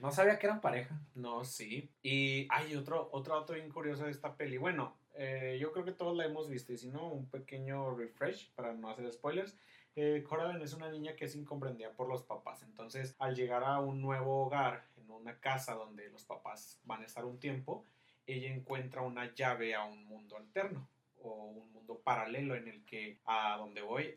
No 0.00 0.10
sabía 0.10 0.38
que 0.38 0.46
eran 0.46 0.62
pareja. 0.62 0.98
No, 1.14 1.44
sí. 1.44 1.90
Y 2.02 2.46
hay 2.50 2.74
otro, 2.74 3.10
otro 3.12 3.38
dato 3.38 3.52
bien 3.52 3.70
curioso 3.70 4.04
de 4.04 4.10
esta 4.10 4.34
peli. 4.34 4.56
Bueno, 4.56 4.96
eh, 5.14 5.58
yo 5.60 5.72
creo 5.72 5.84
que 5.84 5.92
todos 5.92 6.16
la 6.16 6.24
hemos 6.24 6.48
visto. 6.48 6.72
Y 6.72 6.78
si 6.78 6.88
no, 6.88 7.08
un 7.08 7.28
pequeño 7.28 7.94
refresh 7.94 8.50
para 8.54 8.72
no 8.72 8.88
hacer 8.88 9.12
spoilers. 9.12 9.58
Eh, 9.96 10.24
Coraline 10.26 10.64
es 10.64 10.72
una 10.72 10.90
niña 10.90 11.14
que 11.16 11.26
es 11.26 11.36
incomprendida 11.36 11.92
por 11.92 12.08
los 12.08 12.22
papás. 12.22 12.62
Entonces, 12.62 13.14
al 13.18 13.36
llegar 13.36 13.62
a 13.62 13.78
un 13.78 14.00
nuevo 14.00 14.46
hogar, 14.46 14.86
en 14.96 15.10
una 15.10 15.38
casa 15.38 15.74
donde 15.74 16.08
los 16.08 16.24
papás 16.24 16.80
van 16.84 17.02
a 17.02 17.06
estar 17.06 17.26
un 17.26 17.38
tiempo, 17.38 17.84
ella 18.26 18.50
encuentra 18.50 19.02
una 19.02 19.34
llave 19.34 19.74
a 19.74 19.84
un 19.84 20.06
mundo 20.06 20.38
alterno 20.38 20.88
o 21.22 21.44
un 21.44 21.72
mundo 21.72 22.00
paralelo 22.02 22.54
en 22.54 22.68
el 22.68 22.84
que 22.86 23.20
a 23.26 23.56
donde 23.58 23.82
voy 23.82 24.14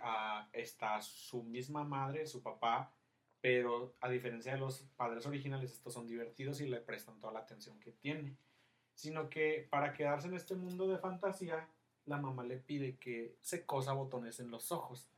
está 0.53 1.01
su 1.01 1.43
misma 1.43 1.83
madre, 1.83 2.25
su 2.25 2.41
papá, 2.41 2.93
pero 3.43 3.93
a 3.99 4.07
diferencia 4.07 4.53
de 4.53 4.59
los 4.59 4.85
padres 4.95 5.25
originales, 5.25 5.73
estos 5.73 5.93
son 5.93 6.07
divertidos 6.07 6.61
y 6.61 6.65
le 6.65 6.79
prestan 6.79 7.19
toda 7.19 7.33
la 7.33 7.39
atención 7.39 7.77
que 7.77 7.91
tiene. 7.91 8.37
Sino 8.95 9.29
que 9.29 9.67
para 9.69 9.91
quedarse 9.91 10.29
en 10.29 10.35
este 10.35 10.55
mundo 10.55 10.87
de 10.87 10.97
fantasía, 10.97 11.67
la 12.05 12.19
mamá 12.19 12.45
le 12.45 12.55
pide 12.55 12.95
que 12.95 13.35
se 13.41 13.65
cosa 13.65 13.91
botones 13.91 14.39
en 14.39 14.49
los 14.49 14.71
ojos, 14.71 15.09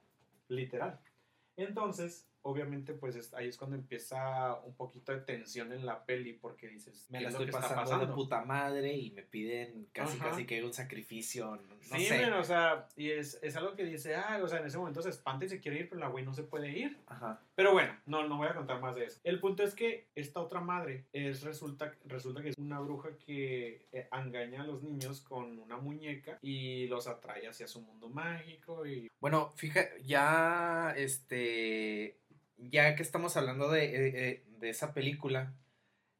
literal. 0.47 0.99
Entonces, 1.55 2.25
obviamente, 2.47 2.93
pues 2.93 3.15
es- 3.15 3.33
ahí 3.33 3.47
es 3.47 3.57
cuando 3.57 3.75
empieza 3.75 4.53
un 4.65 4.75
poquito 4.75 5.11
de 5.11 5.19
tensión 5.21 5.73
en 5.73 5.83
la 5.85 6.05
peli, 6.05 6.33
porque 6.33 6.67
dices, 6.67 7.07
Me 7.09 7.17
¿qué 7.17 7.23
la 7.23 7.29
estoy 7.31 7.47
pasando, 7.51 7.75
pasando? 7.81 8.05
de 8.05 8.13
puta 8.13 8.45
madre 8.45 8.93
y 8.93 9.09
me 9.11 9.23
piden 9.23 9.87
casi 9.91 10.17
Ajá. 10.17 10.29
casi 10.29 10.45
que 10.45 10.63
un 10.63 10.71
sacrificio. 10.73 11.55
No, 11.55 11.97
sí, 11.97 12.05
sé. 12.05 12.31
o 12.31 12.43
sea, 12.43 12.87
y 12.95 13.09
es, 13.09 13.39
es 13.41 13.55
algo 13.55 13.75
que 13.75 13.83
dice, 13.83 14.15
ah, 14.15 14.39
o 14.43 14.47
sea, 14.47 14.59
en 14.59 14.67
ese 14.67 14.77
momento 14.77 15.01
se 15.01 15.09
espanta 15.09 15.45
y 15.45 15.49
se 15.49 15.59
quiere 15.59 15.79
ir, 15.79 15.89
pero 15.89 16.01
la 16.01 16.07
güey 16.07 16.23
no 16.23 16.33
se 16.33 16.43
puede 16.43 16.69
ir. 16.69 16.99
Ajá. 17.07 17.41
Pero 17.55 17.73
bueno, 17.73 17.95
no, 18.05 18.27
no 18.27 18.37
voy 18.37 18.47
a 18.47 18.53
contar 18.55 18.79
más 18.79 18.95
de 18.95 19.05
eso. 19.05 19.19
El 19.23 19.39
punto 19.39 19.63
es 19.63 19.73
que 19.73 20.07
esta 20.13 20.39
otra 20.39 20.61
madre 20.61 21.05
es, 21.13 21.41
resulta, 21.41 21.93
resulta 22.05 22.41
que 22.43 22.49
es 22.49 22.57
una 22.59 22.79
bruja 22.79 23.09
que 23.25 23.87
eh, 23.91 24.07
engaña 24.11 24.61
a 24.61 24.67
los 24.67 24.83
niños 24.83 25.21
con 25.21 25.57
una 25.57 25.77
muñeca 25.77 26.37
y 26.43 26.85
los 26.87 27.07
atrae 27.07 27.47
hacia 27.47 27.67
su 27.67 27.81
mundo 27.81 28.07
mágico 28.09 28.85
y... 28.85 29.09
Bueno, 29.19 29.51
fíjate, 29.55 30.03
ya 30.03 30.93
este. 30.95 32.17
Ya 32.57 32.95
que 32.95 33.03
estamos 33.03 33.37
hablando 33.37 33.69
de, 33.69 33.85
eh, 33.85 34.29
eh, 34.29 34.43
de 34.59 34.69
esa 34.69 34.93
película, 34.93 35.53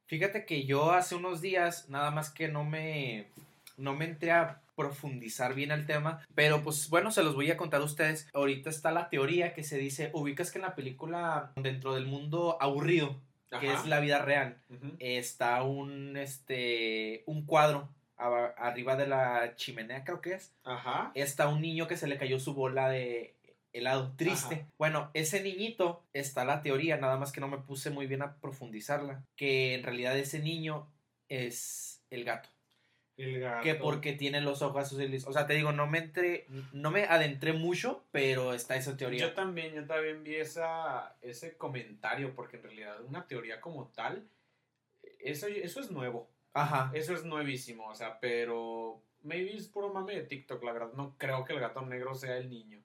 fíjate 0.06 0.44
que 0.44 0.64
yo 0.64 0.92
hace 0.92 1.14
unos 1.14 1.40
días, 1.40 1.88
nada 1.88 2.10
más 2.10 2.30
que 2.30 2.48
no 2.48 2.64
me. 2.64 3.28
No 3.76 3.94
me 3.94 4.06
entré 4.06 4.32
a 4.32 4.62
profundizar 4.74 5.54
bien 5.54 5.70
el 5.70 5.84
tema, 5.84 6.24
pero 6.34 6.62
pues 6.62 6.88
bueno, 6.88 7.10
se 7.10 7.22
los 7.22 7.34
voy 7.34 7.50
a 7.50 7.58
contar 7.58 7.82
a 7.82 7.84
ustedes. 7.84 8.26
Ahorita 8.32 8.70
está 8.70 8.90
la 8.90 9.10
teoría 9.10 9.52
que 9.52 9.64
se 9.64 9.76
dice, 9.76 10.10
ubicas 10.14 10.50
que 10.50 10.58
en 10.58 10.62
la 10.62 10.74
película, 10.74 11.52
dentro 11.56 11.94
del 11.94 12.06
mundo 12.06 12.56
aburrido, 12.60 13.20
que 13.60 13.72
es 13.72 13.86
la 13.86 14.00
vida 14.00 14.20
real, 14.20 14.58
está 14.98 15.62
un, 15.62 16.16
este, 16.16 17.22
un 17.26 17.44
cuadro 17.44 17.90
arriba 18.16 18.96
de 18.96 19.06
la 19.06 19.54
chimenea, 19.56 20.04
creo 20.04 20.20
que 20.20 20.34
es. 20.34 20.52
Ajá. 20.64 21.10
Está 21.14 21.48
un 21.48 21.60
niño 21.60 21.86
que 21.86 21.96
se 21.96 22.06
le 22.06 22.18
cayó 22.18 22.38
su 22.40 22.54
bola 22.54 22.88
de 22.88 23.35
helado, 23.76 24.14
triste. 24.16 24.54
Ajá. 24.54 24.68
Bueno, 24.78 25.10
ese 25.14 25.42
niñito 25.42 26.04
está 26.12 26.44
la 26.44 26.62
teoría, 26.62 26.96
nada 26.96 27.16
más 27.16 27.32
que 27.32 27.40
no 27.40 27.48
me 27.48 27.58
puse 27.58 27.90
muy 27.90 28.06
bien 28.06 28.22
a 28.22 28.36
profundizarla, 28.36 29.24
que 29.36 29.74
en 29.74 29.82
realidad 29.82 30.16
ese 30.16 30.40
niño 30.40 30.90
es 31.28 32.02
el 32.10 32.24
gato. 32.24 32.48
El 33.16 33.40
gato. 33.40 33.62
Que 33.62 33.74
porque 33.74 34.12
tiene 34.12 34.40
los 34.40 34.62
ojos 34.62 34.86
azules. 34.86 35.26
O 35.26 35.32
sea, 35.32 35.46
te 35.46 35.54
digo, 35.54 35.72
no 35.72 35.86
me 35.86 35.98
entré, 35.98 36.46
no 36.72 36.90
me 36.90 37.04
adentré 37.04 37.52
mucho, 37.52 38.04
pero 38.10 38.52
está 38.52 38.76
esa 38.76 38.96
teoría. 38.96 39.20
Yo 39.20 39.34
también, 39.34 39.74
yo 39.74 39.86
también 39.86 40.22
vi 40.22 40.36
esa, 40.36 41.16
ese 41.22 41.56
comentario, 41.56 42.34
porque 42.34 42.56
en 42.56 42.62
realidad 42.64 43.02
una 43.04 43.26
teoría 43.26 43.60
como 43.60 43.88
tal, 43.88 44.28
eso, 45.18 45.46
eso 45.46 45.80
es 45.80 45.90
nuevo, 45.90 46.30
Ajá. 46.52 46.90
eso 46.94 47.14
es 47.14 47.24
nuevísimo, 47.24 47.88
o 47.88 47.94
sea, 47.94 48.20
pero 48.20 49.02
maybe 49.22 49.56
es 49.56 49.68
puro 49.68 49.92
mame 49.92 50.14
de 50.14 50.22
TikTok, 50.22 50.62
la 50.62 50.72
verdad, 50.72 50.92
no 50.94 51.16
creo 51.18 51.44
que 51.44 51.52
el 51.52 51.60
gato 51.60 51.82
negro 51.82 52.14
sea 52.14 52.36
el 52.36 52.48
niño. 52.48 52.82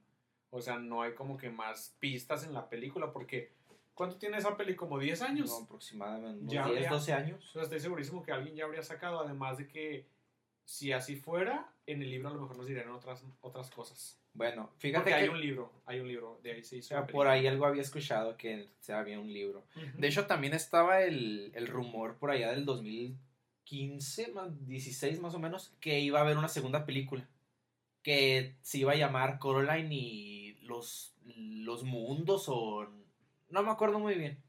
O 0.52 0.62
sea, 0.62 0.78
no 0.78 1.02
hay 1.02 1.14
como 1.14 1.38
que 1.38 1.50
más 1.50 1.96
pistas 2.00 2.44
en 2.46 2.54
la 2.54 2.70
película, 2.70 3.12
porque 3.12 3.52
¿cuánto 3.94 4.18
tiene 4.18 4.38
esa 4.38 4.56
peli? 4.58 4.76
Como 4.76 5.00
10 5.00 5.22
años. 5.22 5.50
No, 5.50 5.66
aproximadamente 5.66 6.54
Ya 6.54 6.66
10, 6.66 6.76
habría- 6.78 6.90
12 6.90 7.14
años. 7.14 7.50
O 7.50 7.52
sea, 7.54 7.64
estoy 7.64 7.80
segurísimo 7.80 8.22
que 8.22 8.32
alguien 8.32 8.56
ya 8.56 8.66
habría 8.66 8.84
sacado, 8.84 9.20
además 9.22 9.58
de 9.58 9.68
que 9.68 10.06
si 10.66 10.92
así 10.92 11.16
fuera, 11.16 11.70
en 11.88 12.02
el 12.02 12.10
libro 12.10 12.30
a 12.30 12.34
lo 12.34 12.42
mejor 12.42 12.58
nos 12.58 12.68
dirían 12.68 12.90
otras, 12.92 13.24
otras 13.42 13.70
cosas. 13.72 14.18
Bueno, 14.34 14.70
fíjate 14.78 15.04
Porque 15.04 15.10
que 15.18 15.24
hay 15.24 15.28
un 15.30 15.42
libro, 15.42 15.72
hay 15.86 16.00
un 16.00 16.08
libro, 16.08 16.40
de 16.42 16.52
ahí 16.54 16.64
se 16.64 16.78
hizo. 16.78 17.06
por 17.08 17.28
ahí 17.28 17.48
algo 17.48 17.66
había 17.66 17.82
escuchado 17.82 18.38
que 18.38 18.70
se 18.80 18.94
había 18.94 19.20
un 19.20 19.32
libro. 19.34 19.66
De 19.98 20.08
hecho, 20.08 20.26
también 20.26 20.54
estaba 20.54 21.02
el, 21.02 21.52
el 21.54 21.68
rumor 21.68 22.16
por 22.18 22.32
allá 22.32 22.52
del 22.52 22.64
2015, 23.66 24.32
más 24.34 24.66
16 24.68 25.20
más 25.20 25.34
o 25.34 25.40
menos, 25.40 25.74
que 25.82 26.00
iba 26.00 26.20
a 26.20 26.24
haber 26.24 26.38
una 26.38 26.48
segunda 26.48 26.86
película. 26.86 27.28
Que 28.04 28.56
se 28.62 28.80
iba 28.80 28.94
a 28.94 28.96
llamar 28.96 29.38
Coraline 29.38 29.94
y 29.94 30.41
los, 30.72 31.14
los 31.26 31.84
mundos 31.84 32.46
o... 32.48 32.88
No 33.50 33.64
me 33.64 33.70
acuerdo 33.72 34.00
muy 34.00 34.16
bien. 34.16 34.42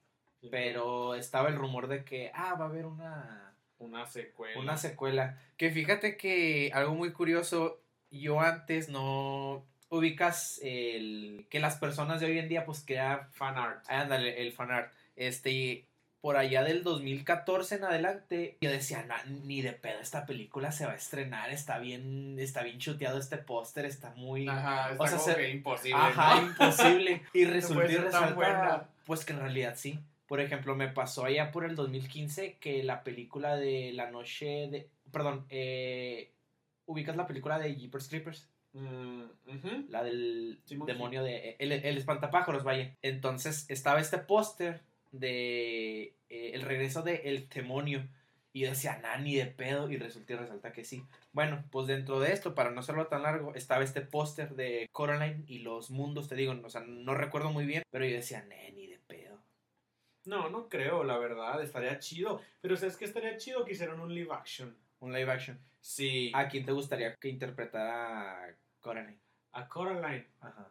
Pero 0.50 1.14
estaba 1.14 1.48
el 1.48 1.56
rumor 1.56 1.86
de 1.88 2.04
que, 2.04 2.30
ah, 2.34 2.54
va 2.54 2.64
a 2.66 2.68
haber 2.68 2.86
una, 2.86 3.54
Una 3.78 4.06
secuela. 4.06 4.58
una 4.60 4.76
secuela. 4.76 5.38
Que 5.56 5.70
fíjate 5.70 6.16
que 6.16 6.70
algo 6.72 6.94
muy 6.94 7.12
curioso, 7.12 7.80
yo 8.10 8.40
antes 8.40 8.88
no 8.88 9.64
ubicas 9.88 10.58
el 10.62 11.46
que 11.50 11.60
las 11.60 11.76
personas 11.76 12.20
de 12.20 12.26
hoy 12.26 12.38
en 12.38 12.48
día 12.48 12.64
pues 12.64 12.82
crean 12.84 13.30
fan 13.32 13.58
art. 13.58 13.84
Ándale, 13.88 14.40
el 14.40 14.52
fanart. 14.52 14.92
Este, 15.16 15.86
por 16.22 16.36
allá 16.38 16.62
del 16.62 16.82
2014 16.84 17.74
en 17.74 17.84
adelante, 17.84 18.56
yo 18.62 18.70
decía, 18.70 19.04
"Na- 19.04 19.22
ni 19.44 19.60
de 19.60 19.72
pedo 19.72 19.98
esta 20.00 20.24
película 20.24 20.72
se 20.72 20.86
va 20.86 20.92
a 20.92 20.96
estrenar, 20.96 21.50
está 21.50 21.78
bien, 21.78 22.38
está 22.38 22.62
bien 22.62 22.78
chuteado 22.78 23.18
este 23.18 23.36
póster, 23.38 23.84
está 23.84 24.10
muy... 24.14 24.48
Ajá, 24.48 24.92
está 24.92 25.02
o 25.02 25.06
sea, 25.08 25.18
como 25.18 25.30
se- 25.32 25.36
que 25.36 25.50
imposible. 25.50 25.96
Ajá, 26.00 26.40
¿no? 26.40 26.46
imposible. 26.46 27.22
Y 27.34 27.44
resultó 27.44 27.90
y 27.90 27.96
resalta, 27.96 28.88
pues 29.04 29.24
que 29.24 29.32
en 29.34 29.40
realidad 29.40 29.74
sí. 29.76 29.98
Por 30.28 30.40
ejemplo, 30.40 30.74
me 30.76 30.88
pasó 30.88 31.24
allá 31.26 31.50
por 31.50 31.64
el 31.64 31.74
2015 31.74 32.56
que 32.60 32.82
la 32.84 33.02
película 33.04 33.56
de 33.56 33.92
la 33.92 34.10
noche 34.10 34.68
de... 34.70 34.88
Perdón, 35.10 35.44
eh, 35.50 36.30
ubicas 36.86 37.16
la 37.16 37.26
película 37.26 37.58
de 37.58 37.74
Jeepers 37.74 38.08
Creepers. 38.08 38.48
Mm. 38.74 39.24
La 39.90 40.02
del 40.02 40.58
Simón, 40.64 40.86
demonio 40.86 41.22
de. 41.22 41.56
El, 41.58 41.72
el 41.72 41.98
espantapájaros, 41.98 42.64
vaya. 42.64 42.94
Entonces 43.02 43.66
estaba 43.68 44.00
este 44.00 44.16
póster 44.16 44.80
de. 45.12 46.16
eh, 46.28 46.50
el 46.54 46.62
regreso 46.62 47.02
de 47.02 47.16
El 47.24 47.48
Demonio. 47.48 48.08
Y 48.54 48.60
yo 48.62 48.68
decía, 48.70 48.98
nah, 49.02 49.16
ni 49.16 49.34
de 49.36 49.46
pedo. 49.46 49.90
Y 49.90 49.96
resulta 49.96 50.34
y 50.34 50.36
resalta 50.36 50.72
que 50.72 50.84
sí. 50.84 51.04
Bueno, 51.32 51.64
pues 51.70 51.86
dentro 51.86 52.20
de 52.20 52.32
esto, 52.32 52.54
para 52.54 52.70
no 52.70 52.80
hacerlo 52.80 53.06
tan 53.06 53.22
largo, 53.22 53.54
estaba 53.54 53.82
este 53.84 54.02
póster 54.02 54.54
de 54.54 54.88
Coraline 54.92 55.44
y 55.46 55.60
los 55.60 55.90
mundos, 55.90 56.28
te 56.28 56.34
digo, 56.34 56.54
o 56.62 56.68
sea, 56.68 56.82
no 56.82 57.14
recuerdo 57.14 57.50
muy 57.50 57.64
bien, 57.64 57.82
pero 57.90 58.04
yo 58.04 58.14
decía, 58.14 58.44
nah, 58.48 58.74
ni 58.74 58.86
de 58.88 58.98
pedo. 58.98 59.42
No, 60.24 60.50
no 60.50 60.68
creo, 60.68 61.02
la 61.04 61.18
verdad. 61.18 61.62
Estaría 61.62 61.98
chido. 61.98 62.40
Pero 62.60 62.76
¿sabes 62.76 62.96
qué 62.96 63.04
estaría 63.06 63.36
chido 63.38 63.64
que 63.64 63.72
hicieran 63.72 64.00
un 64.00 64.14
live 64.14 64.32
action? 64.32 64.76
Un 65.00 65.12
live 65.12 65.30
action. 65.32 65.58
Sí. 65.80 66.30
¿A 66.34 66.48
quién 66.48 66.64
te 66.64 66.72
gustaría 66.72 67.16
que 67.16 67.28
interpretara 67.28 68.56
Coraline? 68.80 69.18
A 69.52 69.68
Coraline. 69.68 70.28
Ajá. 70.40 70.70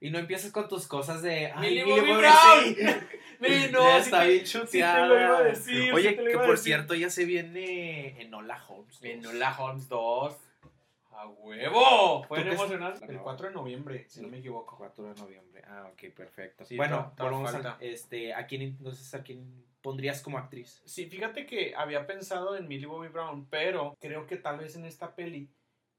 Ay. 0.00 0.08
Y 0.08 0.10
no 0.10 0.18
empieces 0.18 0.52
con 0.52 0.68
tus 0.68 0.86
cosas 0.86 1.22
de. 1.22 1.52
Millie 1.58 1.84
Millie 1.84 2.00
Bobby 2.00 2.10
Bobby 2.12 2.20
Brown. 2.20 3.06
Sí, 3.38 3.66
no, 3.70 3.82
Ya 3.82 3.98
está 3.98 4.20
te- 4.22 4.28
bien 4.28 4.44
chuteada. 4.44 5.42
decir, 5.42 5.92
Oye, 5.92 6.16
que 6.16 6.30
por 6.38 6.50
decir. 6.52 6.58
cierto 6.64 6.94
ya 6.94 7.10
se 7.10 7.26
viene 7.26 8.18
en 8.22 8.32
Hola 8.32 8.64
Holmes. 8.66 8.98
En 9.02 9.20
2. 9.20 9.34
Hola 9.34 9.56
Holmes 9.58 9.88
2. 9.90 10.36
¡A 11.10 11.26
huevo! 11.28 12.22
Pueden 12.28 12.44
¿Tú 12.46 12.50
qué- 12.50 12.54
emocionar. 12.56 12.94
El 13.00 13.06
nueva. 13.08 13.22
4 13.24 13.48
de 13.48 13.54
noviembre, 13.54 14.06
si 14.08 14.20
no 14.22 14.28
me 14.28 14.38
equivoco. 14.38 14.76
4 14.78 15.04
de 15.12 15.20
noviembre. 15.20 15.62
Ah, 15.66 15.88
ok, 15.92 16.14
perfecto. 16.14 16.64
Sí, 16.64 16.76
bueno, 16.76 17.12
volvamos 17.18 17.54
a, 17.54 17.76
este, 17.80 18.32
¿a 18.34 18.46
quién, 18.46 18.62
entonces, 18.62 19.12
a 19.14 19.22
quién 19.22 19.64
pondrías 19.82 20.22
como 20.22 20.38
actriz? 20.38 20.82
Sí, 20.86 21.06
fíjate 21.06 21.44
que 21.46 21.74
había 21.76 22.06
pensado 22.06 22.56
en 22.56 22.68
Millie 22.68 22.86
Bobby 22.86 23.08
Brown, 23.08 23.46
pero 23.50 23.96
creo 24.00 24.26
que 24.26 24.36
tal 24.36 24.58
vez 24.58 24.76
en 24.76 24.84
esta 24.86 25.14
peli 25.14 25.50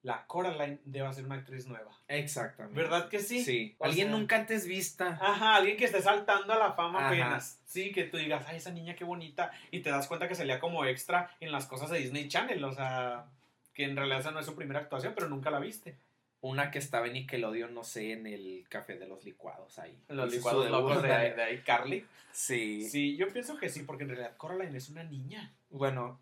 la 0.08 0.26
Coraline 0.26 0.80
deba 0.86 1.12
ser 1.12 1.26
una 1.26 1.36
actriz 1.36 1.68
nueva. 1.68 1.92
Exactamente. 2.08 2.80
¿Verdad 2.82 3.10
que 3.10 3.20
sí? 3.20 3.44
Sí. 3.44 3.76
O 3.78 3.84
Alguien 3.84 4.08
sea- 4.08 4.18
nunca 4.18 4.38
antes 4.38 4.66
vista. 4.66 5.20
Ajá, 5.22 5.56
alguien 5.58 5.76
que 5.76 5.84
esté 5.84 6.02
saltando 6.02 6.54
a 6.54 6.58
la 6.58 6.72
fama 6.72 7.00
Ajá. 7.00 7.08
apenas. 7.10 7.60
Sí, 7.66 7.92
que 7.92 8.06
tú 8.06 8.16
digas, 8.16 8.46
ay, 8.48 8.56
esa 8.56 8.72
niña 8.72 8.96
qué 8.96 9.04
bonita. 9.04 9.52
Y 9.70 9.82
te 9.82 9.90
das 9.90 10.08
cuenta 10.08 10.30
que 10.30 10.36
salía 10.36 10.62
como 10.62 10.86
extra 10.86 11.30
en 11.42 11.52
las 11.52 11.66
cosas 11.66 11.90
de 11.90 12.00
Disney 12.00 12.30
Channel. 12.30 12.64
O 12.64 12.72
sea, 12.72 13.26
que 13.74 13.84
en 13.84 13.98
realidad 13.98 14.22
esa 14.22 14.32
no 14.32 14.40
es 14.40 14.46
su 14.46 14.56
primera 14.56 14.80
actuación, 14.80 15.12
pero 15.14 15.28
nunca 15.28 15.52
la 15.52 15.60
viste. 15.60 15.98
Una 16.40 16.72
que 16.72 16.80
estaba 16.80 17.08
en 17.08 17.14
Nickelodeon, 17.14 17.74
no 17.74 17.84
sé, 17.84 18.14
en 18.14 18.28
el 18.28 18.66
café 18.70 18.98
de 18.98 19.08
los 19.08 19.26
licuados 19.26 19.78
ahí. 19.78 20.00
Los 20.08 20.32
licuados 20.32 20.64
su 20.66 20.72
locos 20.72 21.04
de, 21.04 21.10
de 21.34 21.54
iCarly. 21.56 22.06
Sí. 22.32 22.88
Sí, 22.90 23.18
yo 23.18 23.28
pienso 23.34 23.58
que 23.58 23.68
sí, 23.68 23.84
porque 23.84 24.04
en 24.04 24.10
realidad 24.12 24.38
Coraline 24.38 24.78
es 24.78 24.88
una 24.90 25.04
niña. 25.04 25.52
Bueno. 25.70 26.18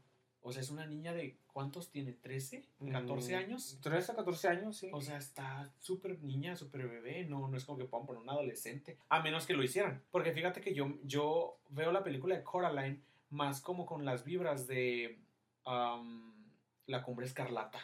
O 0.47 0.51
sea, 0.51 0.61
es 0.61 0.69
una 0.69 0.85
niña 0.85 1.11
de, 1.11 1.39
¿cuántos 1.51 1.89
tiene? 1.89 2.15
¿13? 2.15 2.63
¿14 2.79 3.31
mm, 3.31 3.35
años? 3.35 3.79
13 3.81 4.11
a 4.11 4.15
14 4.15 4.47
años, 4.47 4.77
sí. 4.77 4.91
O 4.93 5.01
sea, 5.01 5.17
está 5.17 5.71
súper 5.79 6.21
niña, 6.21 6.55
súper 6.55 6.87
bebé. 6.87 7.25
No, 7.25 7.47
no 7.47 7.57
es 7.57 7.65
como 7.65 7.79
que 7.79 7.85
puedan 7.85 8.05
poner 8.05 8.21
un 8.21 8.29
adolescente. 8.29 8.99
A 9.09 9.23
menos 9.23 9.47
que 9.47 9.55
lo 9.55 9.63
hicieran. 9.63 10.03
Porque 10.11 10.33
fíjate 10.33 10.61
que 10.61 10.75
yo, 10.75 10.99
yo 11.03 11.57
veo 11.69 11.91
la 11.91 12.03
película 12.03 12.35
de 12.35 12.43
Coraline 12.43 13.01
más 13.31 13.59
como 13.59 13.87
con 13.87 14.05
las 14.05 14.23
vibras 14.23 14.67
de 14.67 15.17
am, 15.65 16.45
La 16.85 17.01
Cumbre 17.01 17.25
Escarlata. 17.25 17.79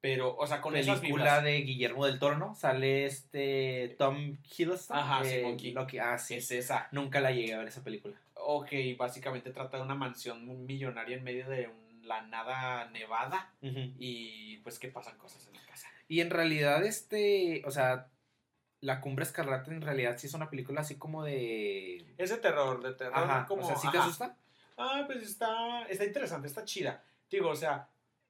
Pero, 0.00 0.34
o 0.34 0.46
sea, 0.46 0.62
con 0.62 0.76
esas 0.76 1.00
película 1.00 1.24
vibras. 1.24 1.44
de 1.44 1.60
Guillermo 1.60 2.06
del 2.06 2.18
Toro, 2.18 2.38
¿no? 2.38 2.54
Sale 2.54 3.04
este 3.04 3.96
Tom 3.98 4.38
Hiddleston. 4.56 4.96
Ajá, 4.96 5.28
eh. 5.28 5.42
Loki. 5.74 5.98
Ah, 5.98 6.16
sí. 6.16 6.36
Es 6.36 6.50
esa. 6.52 6.88
Nunca 6.90 7.20
la 7.20 7.32
llegué 7.32 7.52
a 7.52 7.58
ver 7.58 7.68
esa 7.68 7.84
película. 7.84 8.14
Ok, 8.50 8.70
básicamente 8.96 9.50
trata 9.50 9.76
de 9.76 9.82
una 9.82 9.94
mansión 9.94 10.64
millonaria 10.64 11.18
en 11.18 11.22
medio 11.22 11.46
de 11.50 11.68
un- 11.68 12.08
la 12.08 12.22
nada 12.22 12.88
nevada. 12.90 13.52
Y 13.60 14.56
pues 14.58 14.78
que 14.78 14.88
pasan 14.88 15.18
cosas 15.18 15.46
en 15.48 15.52
la 15.54 15.66
casa. 15.66 15.86
Y 16.08 16.20
en 16.22 16.30
realidad, 16.30 16.82
este, 16.86 17.62
o 17.66 17.70
sea, 17.70 18.08
La 18.80 19.02
Cumbre 19.02 19.24
Escarlata 19.24 19.70
en 19.70 19.82
realidad 19.82 20.16
sí 20.16 20.28
es 20.28 20.32
una 20.34 20.48
película 20.48 20.80
así 20.80 20.96
como 20.96 21.22
de... 21.24 22.14
Es 22.16 22.30
de 22.30 22.38
terror, 22.38 22.82
de 22.82 22.94
terror. 22.94 23.18
Ajá, 23.18 23.44
como, 23.46 23.62
o 23.64 23.66
sea, 23.66 23.76
¿sí 23.76 23.90
te 23.90 23.98
asusta? 23.98 24.34
Ah, 24.78 25.02
pues 25.06 25.22
está, 25.24 25.82
está 25.88 26.04
interesante, 26.06 26.46
está 26.48 26.64
chida. 26.64 27.04
Digo, 27.28 27.50
o 27.50 27.56
sea, 27.56 27.88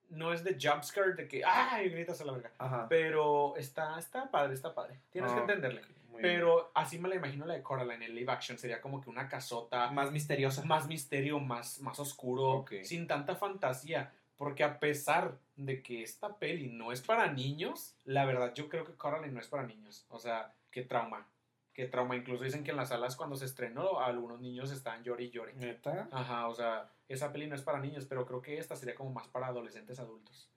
no 0.08 0.32
es 0.32 0.42
de 0.42 0.58
jumpscare, 0.60 1.14
de 1.14 1.28
que, 1.28 1.42
¡ay! 1.44 1.90
gritas 1.90 2.20
a 2.20 2.24
la 2.24 2.32
verga. 2.32 2.50
Ajá. 2.58 2.86
Pero 2.88 3.54
está, 3.56 3.96
está 4.00 4.28
padre, 4.30 4.54
está 4.54 4.74
padre. 4.74 4.98
Tienes 5.10 5.30
que 5.32 5.38
Ah, 5.38 5.42
entenderle. 5.42 5.82
Muy 6.20 6.22
bien. 6.22 6.36
Pero 6.40 6.70
así 6.74 6.98
me 6.98 7.08
la 7.08 7.14
imagino 7.16 7.46
la 7.46 7.54
de 7.54 7.62
Coraline 7.62 8.04
en 8.06 8.14
live 8.14 8.32
action. 8.32 8.58
Sería 8.58 8.80
como 8.80 9.00
que 9.00 9.10
una 9.10 9.28
casota, 9.28 9.90
Más 9.90 10.10
misteriosa. 10.12 10.64
más 10.64 10.86
misterio, 10.86 11.38
más, 11.40 11.80
más 11.80 11.98
oscuro, 12.00 12.64
sin 12.82 13.06
tanta 13.06 13.34
fantasía. 13.36 14.12
Porque 14.36 14.62
a 14.62 14.78
pesar 14.78 15.36
de 15.56 15.82
que 15.82 16.02
esta 16.02 16.36
peli 16.36 16.68
no 16.68 16.92
es 16.92 17.00
para 17.02 17.32
niños, 17.32 17.96
la 18.04 18.24
verdad 18.24 18.54
yo 18.54 18.68
creo 18.68 18.84
que 18.84 18.94
Coraline 18.94 19.32
no 19.34 19.40
es 19.40 19.48
para 19.48 19.64
niños. 19.66 20.06
O 20.10 20.18
sea, 20.18 20.52
qué 20.70 20.82
trauma. 20.82 21.26
Qué 21.72 21.86
trauma. 21.86 22.16
Incluso 22.16 22.44
dicen 22.44 22.62
que 22.64 22.70
en 22.70 22.76
las 22.76 22.88
salas 22.90 23.16
cuando 23.16 23.36
se 23.36 23.44
estrenó, 23.44 24.00
algunos 24.00 24.40
niños 24.40 24.70
estaban 24.70 25.02
llori 25.02 25.26
y 25.26 25.30
llori. 25.30 25.54
¿Neta? 25.54 26.08
Ajá, 26.12 26.46
o 26.48 26.54
sea, 26.54 26.88
esa 27.08 27.32
peli 27.32 27.46
no 27.48 27.54
es 27.56 27.62
para 27.62 27.80
niños, 27.80 28.04
pero 28.06 28.26
creo 28.26 28.40
que 28.42 28.58
esta 28.58 28.76
sería 28.76 28.94
como 28.94 29.10
más 29.12 29.26
para 29.28 29.46
adolescentes 29.48 29.98
adultos. 29.98 30.48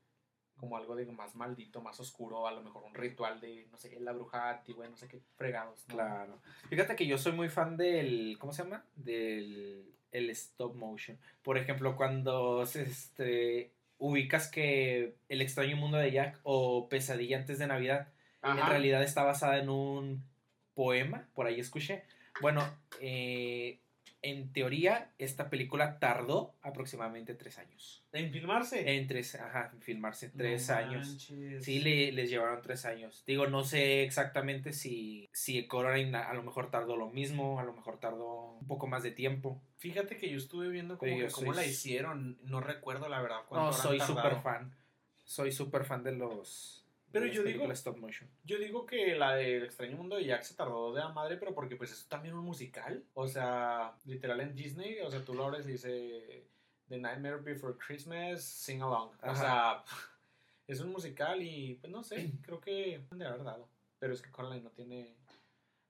Como 0.62 0.78
algo 0.78 0.96
de 0.96 1.06
más 1.08 1.36
maldito, 1.36 1.82
más 1.82 2.00
oscuro, 2.00 2.48
a 2.48 2.52
lo 2.52 2.62
mejor 2.62 2.84
un 2.84 2.94
ritual 2.94 3.42
de, 3.42 3.68
no 3.72 3.78
sé, 3.78 4.00
la 4.00 4.14
bruja 4.14 4.52
antigua, 4.52 4.88
no 4.88 4.96
sé 4.96 5.10
qué 5.10 5.20
fregados. 5.36 5.86
¿no? 5.90 5.96
Claro. 5.96 6.40
Fíjate 6.70 6.96
que 6.96 7.08
yo 7.08 7.18
soy 7.18 7.34
muy 7.34 7.50
fan 7.50 7.76
del. 7.76 8.38
¿Cómo 8.40 8.54
se 8.54 8.64
llama? 8.64 8.86
Del 8.96 9.92
el 10.12 10.30
stop 10.30 10.76
motion. 10.76 11.18
Por 11.42 11.58
ejemplo, 11.58 11.96
cuando 11.96 12.66
se, 12.66 12.84
este, 12.84 13.72
ubicas 13.98 14.50
que 14.50 15.16
El 15.30 15.42
extraño 15.42 15.78
mundo 15.78 15.98
de 15.98 16.12
Jack 16.12 16.40
o 16.44 16.88
Pesadilla 16.90 17.38
antes 17.38 17.60
de 17.60 17.68
Navidad 17.68 18.08
en 18.44 18.58
realidad 18.58 19.04
está 19.04 19.24
basada 19.24 19.60
en 19.60 19.70
un 19.70 20.24
poema, 20.74 21.28
por 21.36 21.46
ahí 21.46 21.60
escuché. 21.60 22.04
Bueno, 22.42 22.64
eh, 23.00 23.80
en 24.24 24.54
teoría, 24.54 25.12
esta 25.18 25.50
película 25.50 25.98
tardó 26.00 26.54
aproximadamente 26.62 27.34
tres 27.34 27.58
años. 27.58 28.04
¿En 28.12 28.32
filmarse? 28.32 28.96
En 28.98 29.08
tres, 29.08 29.34
ajá, 29.36 29.72
en 29.74 29.82
filmarse 29.82 30.30
tres 30.30 30.70
No 30.70 30.76
años. 30.76 31.08
manches. 31.08 31.64
Sí, 31.66 31.80
le- 31.80 32.12
les 32.12 32.30
llevaron 32.30 32.62
tres 32.62 32.86
años. 32.86 33.24
Digo, 33.26 33.48
no 33.48 33.64
sé 33.64 34.04
exactamente 34.04 34.74
si, 34.74 35.30
si 35.34 35.66
Coraline 35.68 36.16
a, 36.18 36.30
a 36.30 36.34
lo 36.34 36.44
mejor 36.44 36.70
tardó 36.70 36.96
lo 36.98 37.10
mismo, 37.10 37.60
a 37.60 37.64
lo 37.64 37.74
mejor 37.74 38.00
tardó 38.00 38.54
un 38.60 38.68
poco 38.68 38.88
más 38.88 39.04
de 39.04 39.12
tiempo. 39.12 39.62
Fíjate 39.78 40.18
que 40.18 40.30
yo 40.30 40.38
estuve 40.38 40.70
viendo 40.70 40.98
como 40.98 41.18
que 41.18 41.28
cómo 41.32 41.48
soy 41.54 41.56
la 41.56 41.66
hicieron. 41.66 42.38
No 42.44 42.62
recuerdo 42.62 43.10
la 43.10 43.22
verdad 43.22 43.40
cuánto 43.48 43.68
No, 43.68 43.74
soy 43.74 44.00
súper 44.00 44.36
fan. 44.42 44.76
Soy 45.24 45.52
súper 45.52 45.86
fan 45.86 46.04
de 46.04 46.12
los. 46.12 46.81
Pero 47.12 47.26
yo 47.28 47.44
digo- 47.44 47.72
stop 47.72 47.98
motion. 47.98 48.30
Yo 48.44 48.58
digo 48.58 48.86
que 48.86 49.16
la 49.16 49.36
del 49.36 49.64
extraño 49.64 49.98
mundo 49.98 50.16
de 50.16 50.26
Jack 50.26 50.44
se 50.44 50.56
tardó 50.56 50.94
de 50.94 51.02
la 51.02 51.10
madre, 51.10 51.38
pero 51.38 51.54
porque 51.54 51.76
pues 51.76 51.92
es 51.92 52.08
también 52.08 52.34
un 52.36 52.46
musical. 52.46 53.04
O 53.14 53.28
sea, 53.28 53.94
literal 54.06 54.40
en 54.42 54.56
Disney, 54.56 55.00
o 55.02 55.10
sea, 55.12 55.22
tú 55.22 55.34
lo 55.34 55.46
abres 55.46 55.68
y 55.68 55.74
dice 55.74 56.44
The 56.90 56.98
Nightmare 56.98 57.38
Before 57.38 57.76
Christmas, 57.78 58.44
Sing 58.44 58.82
Along. 58.82 59.12
O 59.24 59.36
sea, 59.36 59.84
es 60.68 60.80
un 60.80 60.92
musical 60.92 61.42
y 61.42 61.76
pues 61.82 61.92
no 61.92 62.04
sé, 62.04 62.32
creo 62.44 62.60
que 62.62 63.02
de 63.12 63.26
haber 63.26 63.44
dado. 63.44 63.68
Pero 64.00 64.14
es 64.14 64.22
que 64.22 64.32
Coraline 64.32 64.64
no 64.64 64.70
tiene... 64.72 65.14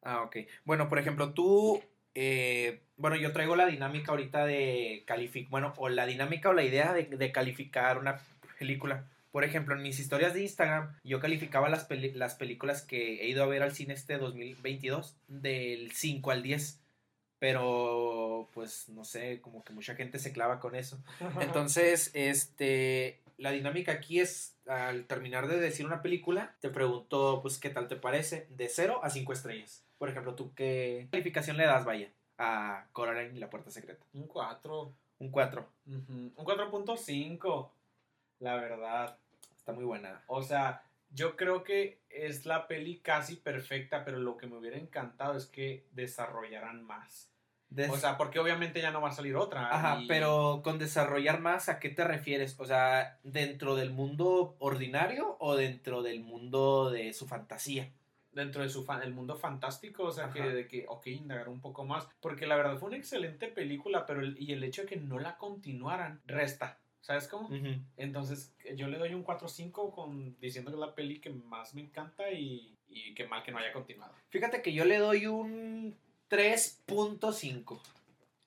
Ah, 0.03 0.23
ok. 0.23 0.37
Bueno, 0.65 0.89
por 0.89 0.97
ejemplo, 0.99 1.33
tú. 1.33 1.81
eh, 2.15 2.81
bueno, 2.97 3.15
yo 3.15 3.31
traigo 3.31 3.55
la 3.55 3.67
dinámica 3.67 4.11
ahorita 4.11 4.45
de 4.45 5.03
calificar. 5.05 5.49
Bueno, 5.51 5.73
o 5.77 5.87
la 5.89 6.05
dinámica 6.05 6.49
o 6.49 6.53
la 6.53 6.63
idea 6.63 6.91
de, 6.93 7.03
de 7.05 7.31
calificar 7.31 7.97
una 7.99 8.19
película. 8.59 9.07
Por 9.31 9.43
ejemplo, 9.43 9.75
en 9.75 9.81
mis 9.81 9.99
historias 9.99 10.33
de 10.33 10.41
Instagram, 10.41 10.95
yo 11.03 11.19
calificaba 11.19 11.69
las, 11.69 11.85
peli- 11.85 12.11
las 12.13 12.35
películas 12.35 12.81
que 12.81 13.21
he 13.23 13.27
ido 13.29 13.43
a 13.43 13.47
ver 13.47 13.63
al 13.63 13.71
cine 13.73 13.93
este 13.93 14.17
2022 14.17 15.15
del 15.27 15.91
5 15.93 16.31
al 16.31 16.43
10. 16.43 16.79
Pero, 17.39 18.47
pues, 18.53 18.87
no 18.89 19.03
sé, 19.03 19.41
como 19.41 19.63
que 19.63 19.73
mucha 19.73 19.95
gente 19.95 20.19
se 20.19 20.31
clava 20.31 20.59
con 20.59 20.75
eso. 20.75 21.01
Entonces, 21.39 22.11
este, 22.13 23.19
la 23.37 23.49
dinámica 23.51 23.93
aquí 23.93 24.19
es, 24.19 24.55
al 24.67 25.05
terminar 25.05 25.47
de 25.47 25.59
decir 25.59 25.87
una 25.87 26.03
película, 26.03 26.55
te 26.59 26.69
pregunto, 26.69 27.39
pues, 27.41 27.57
¿qué 27.57 27.71
tal 27.71 27.87
te 27.87 27.95
parece? 27.95 28.45
De 28.51 28.69
0 28.69 28.99
a 29.03 29.09
5 29.09 29.33
estrellas. 29.33 29.83
Por 29.97 30.09
ejemplo, 30.09 30.35
¿tú 30.35 30.53
qué 30.53 31.07
calificación 31.11 31.57
le 31.57 31.65
das, 31.65 31.83
vaya, 31.83 32.09
a 32.37 32.85
Coraline 32.93 33.35
y 33.35 33.39
la 33.39 33.49
Puerta 33.49 33.71
Secreta? 33.71 34.05
un 34.13 34.27
4. 34.27 34.93
Un 35.19 35.31
4. 35.31 35.67
Un 35.87 36.33
4.5, 36.35 37.69
la 38.39 38.55
verdad. 38.55 39.17
Está 39.71 39.75
muy 39.79 39.85
buena. 39.85 40.21
O 40.27 40.41
sea, 40.41 40.83
yo 41.09 41.35
creo 41.35 41.63
que 41.63 42.01
es 42.09 42.45
la 42.45 42.67
peli 42.67 42.99
casi 42.99 43.35
perfecta, 43.37 44.03
pero 44.05 44.19
lo 44.19 44.37
que 44.37 44.47
me 44.47 44.57
hubiera 44.57 44.77
encantado 44.77 45.37
es 45.37 45.45
que 45.45 45.87
desarrollaran 45.91 46.83
más. 46.83 47.29
Des- 47.69 47.89
O 47.89 47.95
sea, 47.97 48.17
porque 48.17 48.39
obviamente 48.39 48.81
ya 48.81 48.91
no 48.91 48.99
va 49.01 49.09
a 49.09 49.13
salir 49.13 49.35
otra. 49.37 49.69
Ajá, 49.73 50.01
y- 50.01 50.07
pero 50.07 50.61
con 50.63 50.77
desarrollar 50.77 51.39
más, 51.39 51.69
¿a 51.69 51.79
qué 51.79 51.89
te 51.89 52.03
refieres? 52.03 52.59
O 52.59 52.65
sea, 52.65 53.17
¿dentro 53.23 53.75
del 53.75 53.91
mundo 53.91 54.55
ordinario 54.59 55.37
o 55.39 55.55
dentro 55.55 56.01
del 56.03 56.19
mundo 56.19 56.89
de 56.91 57.13
su 57.13 57.27
fantasía? 57.27 57.89
Dentro 58.33 58.61
de 58.63 58.69
su 58.69 58.83
fan, 58.85 59.01
el 59.03 59.13
mundo 59.13 59.35
fantástico, 59.37 60.03
o 60.03 60.11
sea, 60.11 60.29
que, 60.29 60.41
de 60.41 60.67
que, 60.67 60.85
ok, 60.87 61.07
indagar 61.07 61.47
un 61.49 61.59
poco 61.61 61.85
más. 61.85 62.07
Porque 62.21 62.45
la 62.47 62.55
verdad 62.57 62.77
fue 62.77 62.87
una 62.89 62.97
excelente 62.97 63.47
película, 63.47 64.05
pero 64.05 64.19
el, 64.21 64.35
y 64.41 64.51
el 64.53 64.63
hecho 64.63 64.81
de 64.83 64.87
que 64.89 64.95
no 64.97 65.19
la 65.19 65.37
continuaran 65.37 66.21
resta. 66.25 66.79
¿Sabes 67.01 67.27
cómo? 67.27 67.49
Entonces, 67.97 68.53
yo 68.75 68.87
le 68.87 68.97
doy 68.97 69.13
un 69.13 69.25
4-5 69.25 69.93
con, 69.93 70.39
diciendo 70.39 70.71
que 70.71 70.75
es 70.75 70.79
la 70.79 70.95
peli 70.95 71.19
que 71.19 71.31
más 71.31 71.73
me 71.73 71.81
encanta 71.81 72.31
y, 72.31 72.77
y 72.87 73.13
que 73.15 73.27
mal 73.27 73.43
que 73.43 73.51
no 73.51 73.57
haya 73.57 73.73
continuado. 73.73 74.13
Fíjate 74.29 74.61
que 74.61 74.71
yo 74.71 74.85
le 74.85 74.99
doy 74.99 75.25
un 75.25 75.97
3.5. 76.29 77.79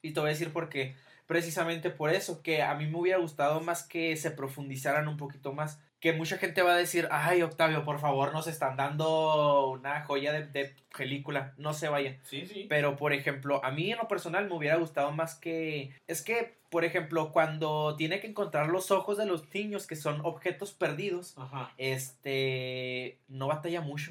Y 0.02 0.12
te 0.12 0.20
voy 0.20 0.28
a 0.28 0.32
decir 0.32 0.52
por 0.52 0.68
qué. 0.68 0.94
Precisamente 1.26 1.90
por 1.90 2.10
eso, 2.10 2.42
que 2.42 2.62
a 2.62 2.74
mí 2.74 2.86
me 2.86 2.98
hubiera 2.98 3.18
gustado 3.18 3.60
más 3.60 3.82
que 3.82 4.16
se 4.16 4.30
profundizaran 4.30 5.08
un 5.08 5.16
poquito 5.16 5.52
más. 5.52 5.80
Que 5.98 6.12
mucha 6.12 6.36
gente 6.36 6.60
va 6.60 6.74
a 6.74 6.76
decir, 6.76 7.08
ay 7.10 7.40
Octavio, 7.40 7.82
por 7.82 7.98
favor, 7.98 8.32
nos 8.34 8.46
están 8.46 8.76
dando 8.76 9.70
una 9.70 10.02
joya 10.04 10.32
de, 10.32 10.46
de 10.46 10.76
película. 10.94 11.54
No 11.56 11.72
se 11.72 11.88
vayan. 11.88 12.18
Sí, 12.24 12.44
sí. 12.46 12.66
Pero, 12.68 12.96
por 12.96 13.14
ejemplo, 13.14 13.64
a 13.64 13.70
mí 13.70 13.90
en 13.90 13.98
lo 13.98 14.06
personal 14.06 14.46
me 14.46 14.54
hubiera 14.54 14.76
gustado 14.76 15.12
más 15.12 15.34
que... 15.34 15.94
Es 16.06 16.20
que, 16.20 16.58
por 16.74 16.84
ejemplo, 16.84 17.30
cuando 17.30 17.94
tiene 17.96 18.18
que 18.18 18.26
encontrar 18.26 18.68
los 18.68 18.90
ojos 18.90 19.16
de 19.16 19.26
los 19.26 19.48
niños, 19.54 19.87
que 19.87 19.94
son 19.94 20.20
objetos 20.24 20.72
perdidos, 20.72 21.38
Ajá. 21.38 21.72
este... 21.78 23.20
No 23.28 23.46
batalla 23.46 23.80
mucho. 23.80 24.10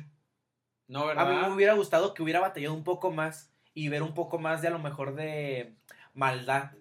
No, 0.88 1.10
A 1.10 1.26
mí 1.26 1.36
¿verdad? 1.36 1.48
me 1.50 1.54
hubiera 1.56 1.74
gustado 1.74 2.14
que 2.14 2.24
hubiera 2.24 2.40
batallado 2.40 2.74
un 2.74 2.86
poco 2.86 3.12
más 3.12 3.52
y 3.74 3.90
ver 3.90 4.02
un 4.02 4.14
poco 4.14 4.40
más 4.40 4.62
de 4.62 4.70
a 4.70 4.72
lo 4.72 4.80
mejor 4.80 5.14
de 5.16 5.74
maldad. 6.14 6.72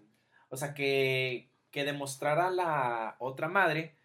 O 0.51 0.57
sea, 0.57 0.73
que, 0.73 1.49
que 1.73 1.85
demostrara 1.85 2.47
a 2.47 2.51
la 2.53 3.17
otra 3.19 3.49
madre 3.49 3.97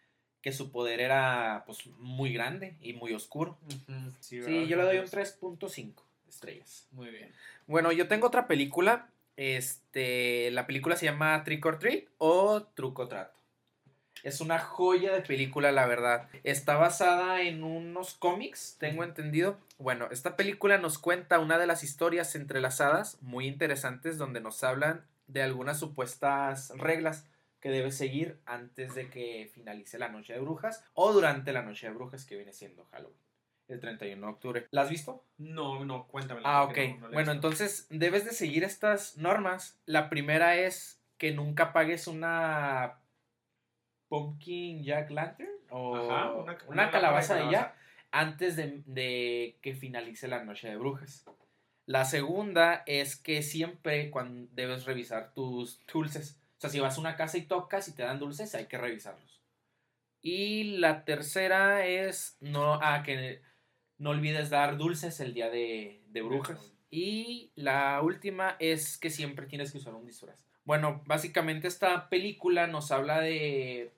que 0.41 0.51
su 0.53 0.71
poder 0.71 0.99
era 0.99 1.61
pues 1.67 1.85
muy 1.99 2.33
grande 2.33 2.75
y 2.81 2.93
muy 2.93 3.13
oscuro. 3.13 3.59
Sí, 3.67 3.77
Sí, 4.19 4.39
¿verdad? 4.39 4.63
yo 4.67 4.77
le 4.77 4.83
doy 4.83 4.97
un 4.97 5.05
3.5 5.05 5.93
estrellas. 6.27 6.87
Muy 6.91 7.11
bien. 7.11 7.31
Bueno, 7.67 7.91
yo 7.91 8.07
tengo 8.07 8.25
otra 8.25 8.47
película. 8.47 9.09
Este, 9.37 10.51
la 10.51 10.67
película 10.67 10.97
se 10.97 11.05
llama 11.05 11.43
Trick 11.43 11.65
or 11.65 11.79
Treat 11.79 12.05
o 12.17 12.63
Truco 12.63 13.07
Trato. 13.07 13.37
Es 14.23 14.41
una 14.41 14.59
joya 14.59 15.13
de 15.13 15.21
película, 15.21 15.71
la 15.71 15.85
verdad. 15.85 16.27
Está 16.43 16.75
basada 16.75 17.41
en 17.43 17.63
unos 17.63 18.15
cómics, 18.15 18.75
tengo 18.79 19.03
entendido. 19.03 19.57
Bueno, 19.77 20.07
esta 20.11 20.35
película 20.35 20.77
nos 20.79 20.97
cuenta 20.97 21.39
una 21.39 21.57
de 21.57 21.67
las 21.67 21.83
historias 21.83 22.35
entrelazadas 22.35 23.21
muy 23.21 23.47
interesantes 23.47 24.17
donde 24.17 24.41
nos 24.41 24.63
hablan 24.63 25.05
de 25.27 25.43
algunas 25.43 25.79
supuestas 25.79 26.71
reglas 26.77 27.25
que 27.59 27.69
debes 27.69 27.95
seguir 27.95 28.39
antes 28.45 28.95
de 28.95 29.09
que 29.09 29.51
finalice 29.53 29.99
la 29.99 30.09
noche 30.09 30.33
de 30.33 30.39
brujas 30.39 30.83
o 30.93 31.13
durante 31.13 31.53
la 31.53 31.61
noche 31.61 31.87
de 31.87 31.93
brujas 31.93 32.25
que 32.25 32.35
viene 32.35 32.53
siendo 32.53 32.85
Halloween, 32.91 33.17
el 33.67 33.79
31 33.79 34.25
de 34.25 34.33
octubre. 34.33 34.67
¿La 34.71 34.83
has 34.83 34.89
visto? 34.89 35.23
No, 35.37 35.83
no, 35.85 36.07
cuéntame. 36.07 36.41
Ah, 36.43 36.63
ok. 36.63 36.77
bueno, 37.11 37.31
entonces 37.31 37.87
debes 37.89 38.25
de 38.25 38.31
seguir 38.31 38.63
estas 38.63 39.17
normas. 39.17 39.79
La 39.85 40.09
primera 40.09 40.55
es 40.55 41.01
que 41.17 41.31
nunca 41.31 41.73
pagues 41.73 42.07
una 42.07 42.99
pumpkin 44.07 44.83
jack 44.83 45.09
lantern 45.11 45.49
o 45.69 45.95
Ajá, 45.95 46.31
una, 46.31 46.53
una, 46.53 46.57
una 46.67 46.91
calabaza 46.91 47.35
de 47.35 47.51
jack 47.51 47.75
antes 48.11 48.55
de, 48.55 48.83
de 48.85 49.57
que 49.61 49.75
finalice 49.75 50.27
la 50.27 50.43
noche 50.43 50.69
de 50.69 50.77
brujas. 50.77 51.25
La 51.85 52.05
segunda 52.05 52.83
es 52.85 53.15
que 53.15 53.41
siempre 53.41 54.11
cuando 54.11 54.49
debes 54.53 54.85
revisar 54.85 55.33
tus 55.33 55.79
dulces. 55.91 56.39
O 56.57 56.61
sea, 56.61 56.69
si 56.69 56.79
vas 56.79 56.97
a 56.97 57.01
una 57.01 57.15
casa 57.15 57.37
y 57.37 57.43
tocas 57.43 57.87
y 57.87 57.95
te 57.95 58.03
dan 58.03 58.19
dulces, 58.19 58.55
hay 58.55 58.65
que 58.65 58.77
revisarlos. 58.77 59.41
Y 60.21 60.77
la 60.79 61.05
tercera 61.05 61.85
es 61.85 62.37
no, 62.41 62.79
ah, 62.81 63.03
que 63.03 63.41
no 63.99 64.11
olvides 64.11 64.49
dar 64.49 64.77
dulces 64.77 65.19
el 65.19 65.33
día 65.33 65.49
de, 65.49 66.01
de 66.09 66.21
brujas. 66.21 66.73
Y 66.89 67.51
la 67.55 68.01
última 68.01 68.55
es 68.59 68.97
que 68.97 69.09
siempre 69.09 69.45
tienes 69.45 69.71
que 69.71 69.77
usar 69.77 69.93
un 69.93 70.05
disfraz. 70.05 70.35
Bueno, 70.63 71.01
básicamente 71.05 71.67
esta 71.67 72.09
película 72.09 72.67
nos 72.67 72.91
habla 72.91 73.19
de 73.19 73.91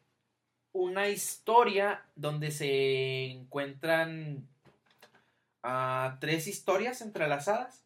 una 0.71 1.09
historia 1.09 2.03
donde 2.15 2.51
se 2.51 3.31
encuentran 3.31 4.47
ah, 5.63 6.17
tres 6.19 6.47
historias 6.47 7.01
entrelazadas. 7.01 7.83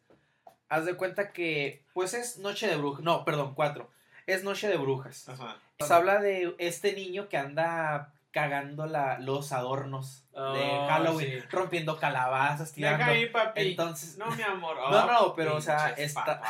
Haz 0.68 0.86
de 0.86 0.96
cuenta 0.96 1.32
que, 1.32 1.82
pues 1.92 2.14
es 2.14 2.38
Noche 2.38 2.66
de 2.66 2.76
Brujas. 2.76 3.02
No, 3.02 3.24
perdón, 3.24 3.54
cuatro. 3.54 3.90
Es 4.26 4.44
Noche 4.44 4.68
de 4.68 4.76
Brujas. 4.76 5.28
Ajá. 5.28 5.58
Nos 5.78 5.90
habla 5.90 6.20
de 6.20 6.54
este 6.58 6.92
niño 6.94 7.28
que 7.28 7.36
anda 7.36 8.12
cagando 8.34 8.84
la, 8.86 9.18
los 9.20 9.52
adornos 9.52 10.24
de 10.32 10.38
Oh, 10.40 10.86
Halloween, 10.88 11.40
sí. 11.40 11.46
rompiendo 11.48 11.96
calabazas, 12.00 12.72
tirando. 12.72 12.98
Deja 12.98 13.10
ahí, 13.12 13.26
papi. 13.30 13.60
Entonces- 13.68 14.18
No, 14.18 14.26
mi 14.32 14.42
amor. 14.42 14.76
No, 14.76 15.06
no, 15.06 15.20
Oh, 15.20 15.34
pero, 15.36 15.54
o 15.56 15.60
sea, 15.60 15.90
está- 15.90 16.42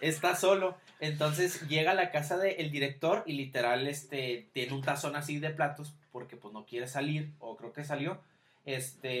está 0.00 0.36
solo. 0.36 0.76
Entonces 1.00 1.66
llega 1.68 1.90
a 1.90 1.94
la 1.94 2.12
casa 2.12 2.36
del 2.38 2.70
director 2.70 3.24
y 3.26 3.32
literal 3.32 3.88
este 3.88 4.48
tiene 4.52 4.72
un 4.72 4.82
tazón 4.82 5.16
así 5.16 5.38
de 5.40 5.50
platos 5.50 5.94
porque 6.12 6.36
pues 6.36 6.54
no 6.54 6.64
quiere 6.64 6.86
salir 6.86 7.32
o 7.40 7.56
creo 7.56 7.72
que 7.72 7.82
salió. 7.84 8.22
Este 8.64 9.12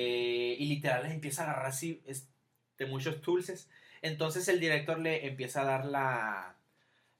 y 0.58 0.64
literal 0.66 1.02
le 1.02 1.12
empieza 1.12 1.42
a 1.42 1.46
agarrar 1.50 1.66
así 1.66 2.00
este, 2.06 2.86
muchos 2.86 3.20
dulces. 3.20 3.68
Entonces 4.00 4.46
el 4.48 4.60
director 4.60 4.98
le 5.00 5.26
empieza 5.26 5.62
a 5.62 5.64
dar 5.64 5.84
la 5.86 6.54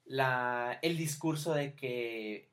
la 0.05 0.79
el 0.81 0.95
discurso 0.97 1.53
de 1.53 1.73
que 1.73 2.47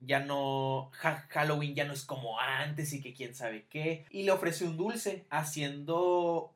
ya 0.00 0.20
no 0.20 0.90
Ha- 1.02 1.26
Halloween 1.28 1.74
ya 1.74 1.84
no 1.84 1.92
es 1.92 2.04
como 2.04 2.38
antes 2.40 2.92
y 2.92 3.00
que 3.02 3.12
quién 3.14 3.34
sabe 3.34 3.66
qué 3.68 4.06
y 4.10 4.22
le 4.24 4.32
ofrece 4.32 4.64
un 4.64 4.76
dulce 4.76 5.26
haciendo 5.30 6.52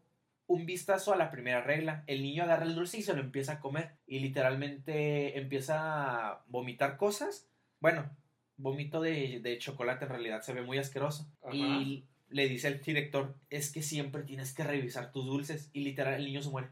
un 0.46 0.66
vistazo 0.66 1.12
a 1.12 1.16
la 1.16 1.30
primera 1.30 1.62
regla. 1.62 2.04
El 2.06 2.22
niño 2.22 2.42
agarra 2.44 2.64
el 2.64 2.74
dulce 2.74 2.98
y 2.98 3.02
se 3.02 3.14
lo 3.14 3.20
empieza 3.20 3.52
a 3.54 3.60
comer. 3.60 3.92
Y 4.06 4.18
literalmente 4.20 5.38
empieza 5.38 6.28
a 6.30 6.44
vomitar 6.48 6.96
cosas. 6.98 7.48
Bueno, 7.80 8.10
vómito 8.58 9.00
de, 9.00 9.40
de 9.42 9.58
chocolate 9.58 10.04
en 10.04 10.10
realidad 10.10 10.42
se 10.42 10.52
ve 10.52 10.60
muy 10.62 10.76
asqueroso. 10.78 11.26
Ajá. 11.42 11.54
Y 11.56 12.04
le 12.28 12.48
dice 12.48 12.68
el 12.68 12.80
director, 12.82 13.34
es 13.48 13.72
que 13.72 13.82
siempre 13.82 14.22
tienes 14.22 14.52
que 14.52 14.64
revisar 14.64 15.12
tus 15.12 15.24
dulces. 15.24 15.70
Y 15.72 15.80
literal 15.82 16.14
el 16.14 16.26
niño 16.26 16.42
se 16.42 16.50
muere. 16.50 16.68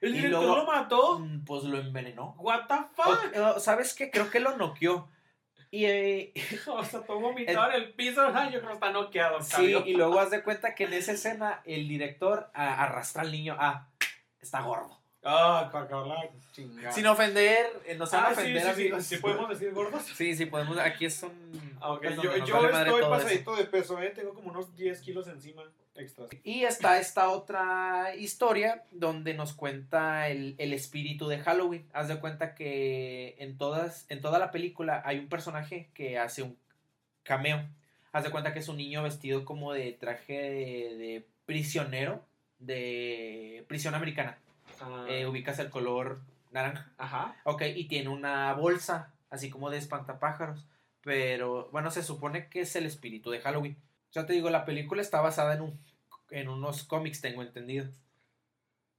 ¿El 0.00 0.10
Y 0.10 0.18
director 0.18 0.42
luego- 0.44 0.56
lo 0.58 0.66
mató? 0.66 1.18
Mm, 1.20 1.44
Pues 1.46 1.64
lo 1.64 1.78
envenenó. 1.78 2.34
¿What 2.38 2.66
the 2.68 2.74
fuck? 2.94 3.56
O- 3.56 3.58
¿Sabes 3.60 3.94
qué? 3.94 4.10
Creo 4.10 4.30
que 4.30 4.40
lo 4.40 4.56
noqueó. 4.58 5.08
Y, 5.74 5.86
eh, 5.86 6.32
O 6.68 6.84
sea, 6.84 7.00
todo 7.00 7.18
vomitado 7.18 7.68
en 7.70 7.82
el 7.82 7.92
piso. 7.94 8.26
Yo 8.28 8.60
creo 8.60 8.66
que 8.68 8.72
está 8.74 8.90
noqueado. 8.90 9.40
sí, 9.42 9.74
y 9.86 9.94
luego 9.94 10.20
haz 10.20 10.30
de 10.30 10.42
cuenta 10.44 10.74
que 10.74 10.84
en 10.84 10.92
esa 10.92 11.12
escena 11.12 11.62
el 11.64 11.88
director 11.88 12.48
a- 12.54 12.84
arrastra 12.84 13.22
al 13.22 13.32
niño 13.32 13.56
a... 13.58 13.88
Está 14.40 14.60
gordo. 14.60 15.00
Ah, 15.24 15.70
chingada. 16.52 16.92
Sin 16.92 17.06
ofender, 17.06 17.66
eh, 17.86 17.96
no 17.96 18.04
se 18.06 18.14
van 18.16 18.26
a 18.26 18.28
Ah, 18.28 18.32
ofender, 18.32 18.62
sí, 18.62 18.68
sí, 18.74 18.80
amigos. 18.82 19.04
sí, 19.04 19.16
podemos 19.16 19.48
decir 19.48 19.72
gordos. 19.72 20.02
Sí, 20.04 20.36
sí, 20.36 20.44
podemos. 20.46 20.76
Aquí 20.78 21.06
es 21.06 21.22
un. 21.22 21.76
Ah, 21.80 21.92
ok. 21.92 22.04
es 22.04 22.16
donde 22.16 22.38
Yo, 22.40 22.44
yo 22.46 22.68
estoy 22.68 23.00
eso. 23.00 23.10
pasadito 23.10 23.56
de 23.56 23.64
peso, 23.64 24.00
¿eh? 24.02 24.10
Tengo 24.10 24.34
como 24.34 24.50
unos 24.50 24.76
10 24.76 25.00
kilos 25.00 25.26
encima 25.28 25.62
extras. 25.94 26.28
Y 26.42 26.64
está 26.64 26.98
esta 26.98 27.28
otra 27.30 28.14
historia 28.16 28.84
donde 28.90 29.34
nos 29.34 29.52
cuenta 29.52 30.28
el, 30.28 30.54
el 30.58 30.72
espíritu 30.72 31.28
de 31.28 31.38
Halloween. 31.38 31.88
Haz 31.92 32.08
de 32.08 32.20
cuenta 32.20 32.54
que 32.54 33.36
en, 33.38 33.56
todas, 33.58 34.06
en 34.08 34.20
toda 34.20 34.38
la 34.38 34.50
película 34.50 35.02
hay 35.04 35.18
un 35.18 35.28
personaje 35.28 35.90
que 35.94 36.18
hace 36.18 36.42
un 36.42 36.56
cameo. 37.22 37.64
Haz 38.12 38.24
de 38.24 38.30
cuenta 38.30 38.52
que 38.52 38.60
es 38.60 38.68
un 38.68 38.76
niño 38.76 39.02
vestido 39.02 39.44
como 39.44 39.72
de 39.72 39.92
traje 39.92 40.34
de, 40.34 40.96
de 40.96 41.26
prisionero, 41.46 42.24
de 42.58 43.64
prisión 43.68 43.94
americana. 43.94 44.38
Ah, 44.80 45.06
Eh, 45.08 45.26
ubicas 45.26 45.58
el 45.58 45.70
color 45.70 46.20
naranja. 46.50 46.92
Ajá. 46.98 47.36
Ok, 47.44 47.62
y 47.74 47.84
tiene 47.86 48.08
una 48.10 48.52
bolsa, 48.54 49.12
así 49.30 49.50
como 49.50 49.70
de 49.70 49.78
espantapájaros. 49.78 50.66
Pero 51.02 51.68
bueno, 51.72 51.90
se 51.90 52.02
supone 52.02 52.48
que 52.48 52.60
es 52.60 52.76
el 52.76 52.86
espíritu 52.86 53.30
de 53.30 53.40
Halloween. 53.40 53.76
Ya 54.14 54.24
te 54.26 54.32
digo, 54.32 54.48
la 54.48 54.64
película 54.64 55.02
está 55.02 55.20
basada 55.20 55.54
en, 55.54 55.62
un, 55.62 55.80
en 56.30 56.48
unos 56.48 56.84
cómics, 56.84 57.20
tengo 57.20 57.42
entendido. 57.42 57.90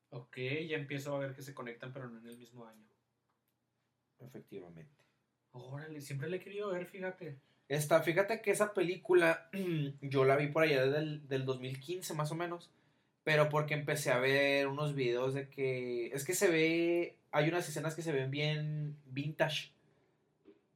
Ok, 0.09 0.37
ya 0.67 0.75
empiezo 0.75 1.15
a 1.15 1.19
ver 1.19 1.33
que 1.33 1.41
se 1.41 1.53
conectan, 1.53 1.93
pero 1.93 2.09
no 2.09 2.19
en 2.19 2.27
el 2.27 2.37
mismo 2.37 2.65
año. 2.65 2.85
Efectivamente. 4.19 4.91
Órale, 5.51 6.01
siempre 6.01 6.29
le 6.29 6.37
he 6.37 6.41
querido 6.41 6.71
ver, 6.71 6.85
fíjate. 6.85 7.39
Esta, 7.69 8.01
fíjate 8.01 8.41
que 8.41 8.51
esa 8.51 8.73
película 8.73 9.49
yo 10.01 10.25
la 10.25 10.35
vi 10.35 10.47
por 10.47 10.63
allá 10.63 10.85
del, 10.85 11.25
del 11.29 11.45
2015 11.45 12.13
más 12.13 12.31
o 12.31 12.35
menos. 12.35 12.69
Pero 13.23 13.49
porque 13.49 13.73
empecé 13.73 14.11
a 14.11 14.19
ver 14.19 14.67
unos 14.67 14.95
videos 14.95 15.33
de 15.33 15.49
que... 15.49 16.07
Es 16.07 16.25
que 16.25 16.35
se 16.35 16.49
ve... 16.49 17.17
Hay 17.31 17.47
unas 17.47 17.67
escenas 17.67 17.95
que 17.95 18.01
se 18.01 18.11
ven 18.11 18.31
bien 18.31 18.97
vintage. 19.05 19.74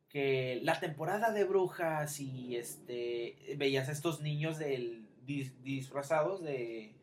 Que 0.09 0.59
la 0.63 0.79
temporada 0.79 1.31
de 1.31 1.43
brujas 1.45 2.19
y 2.19 2.55
este... 2.57 3.55
Veías 3.57 3.89
a 3.89 3.91
estos 3.91 4.21
niños 4.21 4.57
del, 4.57 5.07
dis- 5.25 5.53
disfrazados 5.61 6.43
de, 6.43 6.95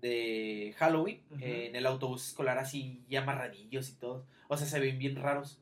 de 0.00 0.74
Halloween 0.78 1.22
eh, 1.40 1.66
en 1.68 1.76
el 1.76 1.86
autobús 1.86 2.28
escolar 2.28 2.58
así 2.58 3.02
ya 3.08 3.22
amarradillos 3.22 3.88
y 3.88 3.94
todo. 3.94 4.26
O 4.48 4.56
sea, 4.56 4.66
se 4.66 4.78
ven 4.80 4.98
bien 4.98 5.16
raros. 5.16 5.60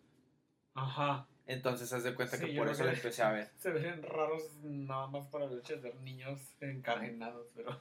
Ajá. 0.74 1.28
Entonces, 1.46 1.92
haz 1.92 2.02
de 2.02 2.14
cuenta 2.14 2.36
Sí, 2.38 2.46
que 2.46 2.56
por 2.58 2.68
eso 2.68 2.84
la 2.84 2.92
empecé 2.94 3.22
a 3.22 3.30
ver. 3.30 3.50
Se 3.58 3.70
ven 3.70 4.02
raros 4.02 4.42
nada 4.62 5.06
más 5.08 5.26
para 5.28 5.44
el 5.44 5.58
hecho 5.58 5.74
de 5.76 5.80
ver 5.82 5.94
niños 6.00 6.40
encadenados, 6.60 7.48
pero 7.54 7.80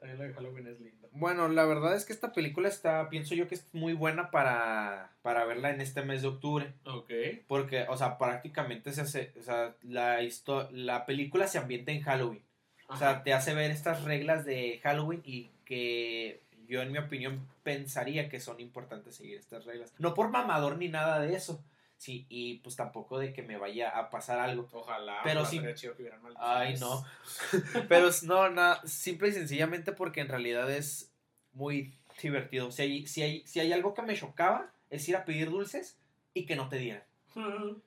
también 0.00 0.18
lo 0.18 0.24
de 0.24 0.32
Halloween 0.34 0.66
es 0.66 0.80
lindo. 0.80 1.08
Bueno, 1.12 1.48
la 1.48 1.64
verdad 1.64 1.94
es 1.94 2.04
que 2.04 2.12
esta 2.12 2.32
película 2.32 2.68
está, 2.68 3.08
pienso 3.10 3.34
yo 3.34 3.46
que 3.46 3.54
es 3.54 3.66
muy 3.72 3.92
buena 3.92 4.30
para, 4.30 5.12
para 5.22 5.44
verla 5.44 5.70
en 5.70 5.80
este 5.80 6.02
mes 6.02 6.22
de 6.22 6.28
octubre. 6.28 6.72
Ok. 6.84 7.10
Porque, 7.46 7.84
o 7.88 7.96
sea, 7.96 8.16
prácticamente 8.18 8.92
se 8.92 9.02
hace, 9.02 9.32
o 9.38 9.42
sea, 9.42 9.74
la, 9.82 10.22
histo- 10.22 10.68
la 10.72 11.06
película 11.06 11.46
se 11.46 11.58
ambienta 11.58 11.92
en 11.92 12.02
Halloween. 12.02 12.42
O 12.88 12.96
sea, 12.96 13.22
te 13.22 13.32
hace 13.32 13.54
ver 13.54 13.70
estas 13.70 14.02
reglas 14.02 14.44
de 14.44 14.80
Halloween 14.82 15.22
y 15.24 15.50
que 15.64 16.40
yo, 16.66 16.82
en 16.82 16.90
mi 16.90 16.98
opinión, 16.98 17.46
pensaría 17.62 18.28
que 18.28 18.40
son 18.40 18.60
importantes 18.60 19.14
seguir 19.14 19.38
estas 19.38 19.64
reglas. 19.64 19.94
No 19.98 20.14
por 20.14 20.30
mamador 20.30 20.76
ni 20.78 20.88
nada 20.88 21.20
de 21.20 21.34
eso. 21.34 21.62
Sí, 22.00 22.24
y 22.30 22.54
pues 22.60 22.76
tampoco 22.76 23.18
de 23.18 23.34
que 23.34 23.42
me 23.42 23.58
vaya 23.58 23.90
a 23.90 24.08
pasar 24.08 24.38
algo. 24.38 24.66
Ojalá. 24.72 25.20
Pero 25.22 25.44
sí- 25.44 25.56
estaría 25.56 25.74
chido 25.76 25.94
que 25.94 26.00
hubieran 26.04 26.22
maldiciones. 26.22 26.56
Ay, 26.56 26.78
no. 26.80 27.04
Pero 27.90 28.08
es- 28.08 28.22
no, 28.22 28.48
no, 28.48 28.74
simple 28.86 29.28
y 29.28 29.32
sencillamente 29.32 29.92
porque 29.92 30.22
en 30.22 30.28
realidad 30.28 30.70
es 30.70 31.12
muy 31.52 31.94
divertido. 32.22 32.70
Si 32.70 32.80
hay, 32.80 33.06
si 33.06 33.22
hay, 33.22 33.46
si 33.46 33.60
hay 33.60 33.74
algo 33.74 33.92
que 33.92 34.00
me 34.00 34.14
chocaba, 34.16 34.72
es 34.88 35.06
ir 35.10 35.16
a 35.16 35.26
pedir 35.26 35.50
dulces 35.50 35.98
y 36.32 36.46
que 36.46 36.56
no 36.56 36.70
te 36.70 36.78
dieran. 36.78 37.04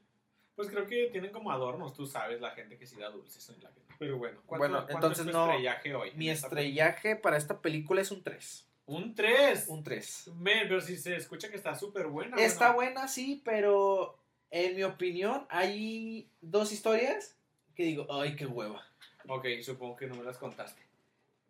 Pues 0.56 0.70
creo 0.70 0.86
que 0.86 1.10
tienen 1.12 1.32
como 1.32 1.52
adornos, 1.52 1.96
tú 1.96 2.06
sabes, 2.06 2.40
la 2.40 2.52
gente 2.52 2.78
que 2.78 2.86
sí 2.86 2.96
da 3.00 3.10
dulces 3.10 3.50
en 3.50 3.56
la 3.64 3.72
gente. 3.72 3.96
Pero 3.98 4.20
bueno, 4.20 4.40
¿cuánto, 4.46 4.60
Bueno, 4.68 4.78
cuánto 4.86 4.94
entonces 5.08 5.26
es 5.26 5.32
tu 5.32 5.36
no- 5.36 5.46
estrellaje 5.50 5.96
hoy? 5.96 6.12
Mi 6.14 6.30
estrellaje 6.30 7.16
para 7.16 7.38
esta 7.38 7.60
película 7.60 8.02
es 8.02 8.12
un 8.12 8.22
3. 8.22 8.70
Película? 8.86 9.06
Un 9.06 9.16
3. 9.16 9.66
Un 9.70 9.84
3. 9.84 10.32
Men, 10.36 10.68
pero 10.68 10.82
si 10.82 10.98
se 10.98 11.16
escucha 11.16 11.50
que 11.50 11.56
está 11.58 11.76
súper 11.76 12.08
buena. 12.08 12.38
Está 12.38 12.72
bueno. 12.72 12.92
buena, 12.94 13.08
sí, 13.08 13.42
pero 13.46 14.18
en 14.52 14.76
mi 14.76 14.84
opinión 14.84 15.46
hay 15.50 16.30
dos 16.42 16.72
historias 16.72 17.38
que 17.76 17.84
digo, 17.84 18.08
ay, 18.10 18.36
qué 18.36 18.46
hueva. 18.46 18.84
Ok, 19.28 19.46
supongo 19.62 19.96
que 19.96 20.08
no 20.08 20.16
me 20.16 20.24
las 20.24 20.38
contaste. 20.38 20.82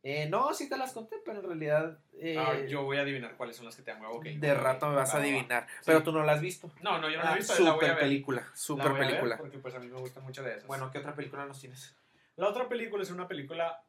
Eh, 0.06 0.28
no, 0.30 0.54
sí 0.54 0.67
te 0.67 0.76
las 0.78 0.91
conté, 0.91 1.15
pero 1.24 1.39
en 1.39 1.46
realidad 1.46 1.98
eh, 2.19 2.36
Ah, 2.38 2.60
yo 2.67 2.84
voy 2.84 2.98
a 2.98 3.02
adivinar 3.02 3.38
cuáles 3.38 3.56
son 3.56 3.65
las 3.65 3.76
que 3.78 3.84
te 3.84 3.91
han 3.91 4.04
ok. 4.04 4.26
de 4.26 4.52
ok, 4.52 4.58
rato 4.62 4.88
me 4.89 4.96
vas 4.96 5.08
va, 5.10 5.13
a 5.13 5.15
va, 5.15 5.19
va. 5.22 5.26
adivinar. 5.32 5.67
Pero 5.86 6.04
tú 6.04 6.12
no 6.12 6.24
la 6.24 6.34
has 6.34 6.41
visto. 6.41 6.69
No, 6.82 7.00
no, 7.00 7.10
yo 7.10 7.17
no 7.19 7.24
la 7.24 7.32
Ah, 7.32 7.34
he 7.36 7.38
visto, 7.38 7.54
la 7.54 7.60
voy 7.60 7.69
a 7.69 7.74
super 7.74 7.89
ver. 7.96 8.00
película, 8.00 8.41
La 8.41 8.56
super 8.56 8.89
voy 8.89 8.96
a 8.96 9.00
ver 9.00 9.08
película. 9.12 9.38
porque 9.38 9.60
pues 9.60 9.74
a 9.76 9.80
mí 9.80 9.88
me 9.88 9.98
gusta 10.00 10.19
mucho 10.19 10.43
de 10.43 10.52
esas. 10.56 10.67
Bueno, 10.67 10.91
¿qué 10.91 10.98
otra 10.98 11.15
película 11.15 11.46
nos 11.46 11.60
tienes? 11.60 11.96
la 12.36 12.50
otra 12.50 12.67
película 12.67 13.02
es 13.04 13.12
una 13.12 13.28
película 13.28 13.82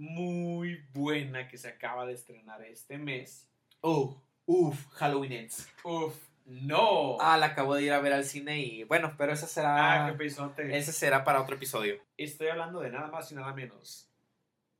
muy 0.00 0.82
buena 0.94 1.46
que 1.46 1.58
se 1.58 1.68
acaba 1.68 2.06
de 2.06 2.14
estrenar 2.14 2.62
este 2.64 2.96
mes. 2.98 3.46
Oh, 3.82 4.20
uff, 4.46 4.86
Halloween 4.94 5.32
Ends. 5.32 5.68
Uf, 5.84 6.14
no. 6.46 7.18
Ah, 7.20 7.36
la 7.36 7.46
acabo 7.46 7.74
de 7.74 7.82
ir 7.82 7.92
a 7.92 8.00
ver 8.00 8.12
al 8.14 8.24
cine 8.24 8.58
y 8.60 8.84
bueno, 8.84 9.14
pero 9.18 9.32
esa 9.32 9.46
será, 9.46 10.06
Ah, 10.06 10.10
qué 10.10 10.16
pesote. 10.18 10.76
ese 10.76 10.92
será 10.92 11.22
para 11.22 11.40
otro 11.42 11.54
episodio. 11.56 12.00
Estoy 12.16 12.48
hablando 12.48 12.80
de 12.80 12.90
nada 12.90 13.08
más 13.08 13.30
y 13.30 13.34
nada 13.34 13.52
menos 13.52 14.08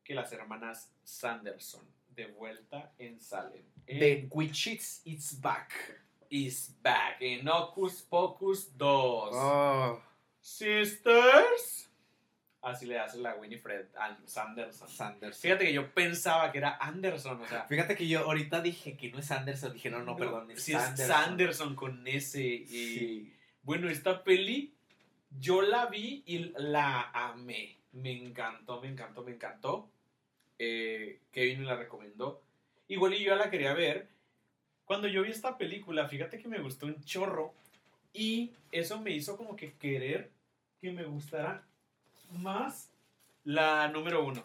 que 0.02 0.14
las 0.14 0.32
hermanas 0.32 0.90
Sanderson 1.04 1.84
de 2.08 2.26
vuelta 2.26 2.92
en 2.98 3.20
Salem. 3.20 3.62
En 3.86 3.98
The 3.98 4.28
Witches 4.32 5.02
It's 5.04 5.40
Back. 5.40 5.72
Is 6.30 6.76
Back 6.80 7.16
en 7.20 7.46
Hocus 7.48 8.02
Pocus 8.02 8.76
2. 8.78 9.30
Oh, 9.34 10.00
Sisters. 10.40 11.89
Así 12.62 12.84
le 12.86 12.98
hace 12.98 13.18
la 13.18 13.34
Winifred 13.36 13.86
An- 13.96 14.26
Sanderson. 14.28 14.88
Sanderson. 14.88 15.40
Fíjate 15.40 15.64
que 15.64 15.72
yo 15.72 15.90
pensaba 15.94 16.52
que 16.52 16.58
era 16.58 16.76
Anderson, 16.76 17.40
o 17.40 17.46
sea. 17.48 17.64
Fíjate 17.64 17.96
que 17.96 18.06
yo 18.06 18.20
ahorita 18.20 18.60
dije 18.60 18.96
que 18.98 19.10
no 19.10 19.18
es 19.18 19.30
Anderson, 19.30 19.72
dije 19.72 19.88
no, 19.90 20.00
no, 20.02 20.14
perdón, 20.16 20.50
es 20.50 20.62
si 20.62 20.72
es 20.74 20.78
Sanderson. 20.82 21.06
Sanderson 21.16 21.74
con 21.74 22.06
ese. 22.06 22.42
Y, 22.44 22.66
Sí. 22.66 23.34
Bueno, 23.62 23.88
esta 23.88 24.22
peli 24.24 24.74
yo 25.38 25.62
la 25.62 25.86
vi 25.86 26.22
y 26.26 26.52
la 26.58 27.10
amé. 27.14 27.78
Me 27.92 28.12
encantó, 28.12 28.80
me 28.80 28.88
encantó, 28.88 29.22
me 29.22 29.32
encantó. 29.32 29.90
Eh, 30.58 31.20
Kevin 31.30 31.60
me 31.60 31.66
la 31.66 31.76
recomendó. 31.76 32.42
Igual 32.88 33.14
y 33.14 33.24
yo 33.24 33.34
la 33.36 33.50
quería 33.50 33.72
ver. 33.72 34.08
Cuando 34.84 35.08
yo 35.08 35.22
vi 35.22 35.30
esta 35.30 35.56
película, 35.56 36.08
fíjate 36.08 36.38
que 36.38 36.48
me 36.48 36.58
gustó 36.60 36.86
un 36.86 37.02
chorro. 37.04 37.54
Y 38.12 38.52
eso 38.72 39.00
me 39.00 39.12
hizo 39.12 39.36
como 39.36 39.56
que 39.56 39.72
querer 39.74 40.30
que 40.80 40.90
me 40.92 41.04
gustara 41.04 41.62
más 42.32 42.90
la 43.44 43.88
número 43.88 44.24
uno. 44.24 44.44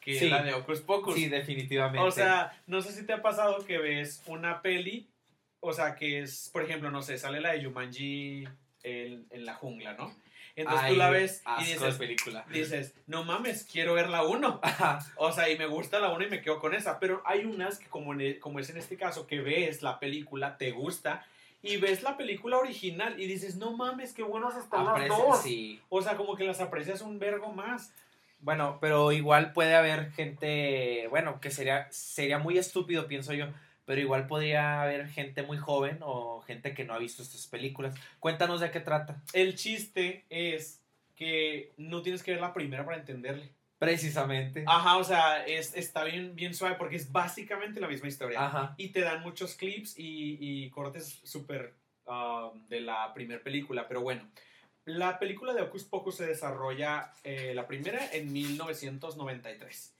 Que 0.00 0.18
Sí. 0.18 0.28
la 0.28 0.42
de 0.42 0.52
Hocus 0.52 0.80
Pocus. 0.82 1.14
Sí, 1.14 1.28
definitivamente. 1.28 2.06
O 2.06 2.10
sea, 2.10 2.52
no 2.66 2.82
sé 2.82 2.92
si 2.92 3.06
te 3.06 3.14
ha 3.14 3.22
pasado 3.22 3.64
que 3.64 3.78
ves 3.78 4.22
una 4.26 4.60
peli, 4.60 5.08
o 5.60 5.72
sea, 5.72 5.94
que 5.96 6.20
es, 6.20 6.50
por 6.52 6.62
ejemplo, 6.62 6.90
no 6.90 7.00
sé, 7.02 7.16
sale 7.16 7.40
la 7.40 7.52
de 7.52 7.64
Jumanji 7.64 8.44
en, 8.82 9.26
en 9.30 9.44
la 9.46 9.54
jungla, 9.54 9.94
¿no? 9.94 10.14
Entonces 10.56 10.82
Ay, 10.84 10.92
tú 10.92 10.98
la 10.98 11.10
ves 11.10 11.42
y 11.60 11.64
dices, 11.64 11.96
película. 11.96 12.44
dices, 12.50 12.94
no 13.08 13.24
mames, 13.24 13.64
quiero 13.64 13.94
ver 13.94 14.08
la 14.08 14.22
1. 14.24 14.60
Ajá. 14.62 14.98
O 15.16 15.32
sea, 15.32 15.48
y 15.48 15.58
me 15.58 15.66
gusta 15.66 15.98
la 15.98 16.10
1 16.10 16.26
y 16.26 16.30
me 16.30 16.42
quedo 16.42 16.60
con 16.60 16.74
esa. 16.74 17.00
Pero 17.00 17.22
hay 17.24 17.44
unas 17.44 17.78
que, 17.78 17.86
como, 17.88 18.12
en 18.12 18.20
e- 18.20 18.38
como 18.38 18.60
es 18.60 18.68
en 18.70 18.76
este 18.76 18.96
caso, 18.96 19.26
que 19.26 19.40
ves 19.40 19.82
la 19.82 19.98
película, 19.98 20.56
te 20.58 20.70
gusta, 20.70 21.26
y 21.64 21.76
ves 21.78 22.02
la 22.02 22.16
película 22.16 22.58
original 22.58 23.18
y 23.20 23.26
dices, 23.26 23.56
no 23.56 23.72
mames, 23.76 24.12
qué 24.12 24.22
buenos 24.22 24.54
están 24.56 24.84
las 24.84 24.94
Aprecia- 24.96 25.16
dos. 25.16 25.42
sí. 25.42 25.80
O 25.88 26.02
sea, 26.02 26.16
como 26.16 26.36
que 26.36 26.44
las 26.44 26.60
aprecias 26.60 27.00
un 27.00 27.18
vergo 27.18 27.52
más. 27.52 27.92
Bueno, 28.40 28.78
pero 28.80 29.10
igual 29.12 29.52
puede 29.52 29.74
haber 29.74 30.10
gente, 30.12 31.06
bueno, 31.08 31.40
que 31.40 31.50
sería, 31.50 31.90
sería 31.90 32.38
muy 32.38 32.58
estúpido, 32.58 33.06
pienso 33.06 33.32
yo, 33.32 33.46
pero 33.86 34.00
igual 34.00 34.26
podría 34.26 34.82
haber 34.82 35.08
gente 35.08 35.42
muy 35.42 35.56
joven 35.56 35.98
o 36.02 36.42
gente 36.42 36.74
que 36.74 36.84
no 36.84 36.92
ha 36.94 36.98
visto 36.98 37.22
estas 37.22 37.46
películas. 37.46 37.94
Cuéntanos 38.20 38.60
de 38.60 38.70
qué 38.70 38.80
trata. 38.80 39.22
El 39.32 39.54
chiste 39.54 40.24
es 40.28 40.82
que 41.16 41.72
no 41.78 42.02
tienes 42.02 42.22
que 42.22 42.32
ver 42.32 42.40
la 42.40 42.52
primera 42.52 42.84
para 42.84 42.98
entenderle. 42.98 43.50
Precisamente. 43.84 44.64
Ajá, 44.66 44.96
o 44.96 45.04
sea, 45.04 45.44
es, 45.46 45.74
está 45.76 46.04
bien, 46.04 46.34
bien 46.34 46.54
suave 46.54 46.76
porque 46.76 46.96
es 46.96 47.10
básicamente 47.12 47.80
la 47.80 47.88
misma 47.88 48.08
historia. 48.08 48.44
Ajá. 48.44 48.74
Y 48.76 48.88
te 48.88 49.00
dan 49.00 49.22
muchos 49.22 49.54
clips 49.54 49.98
y, 49.98 50.38
y 50.40 50.70
cortes 50.70 51.20
súper 51.24 51.74
ah, 52.06 52.50
de 52.68 52.80
la 52.80 53.12
primera 53.14 53.42
película. 53.42 53.86
Pero 53.88 54.00
bueno, 54.00 54.28
la 54.84 55.18
película 55.18 55.54
de 55.54 55.62
Hocus 55.62 55.84
Pocus 55.84 56.16
se 56.16 56.26
desarrolla, 56.26 57.14
eh, 57.22 57.52
la 57.54 57.66
primera 57.66 58.00
en 58.12 58.32
1993. 58.32 59.96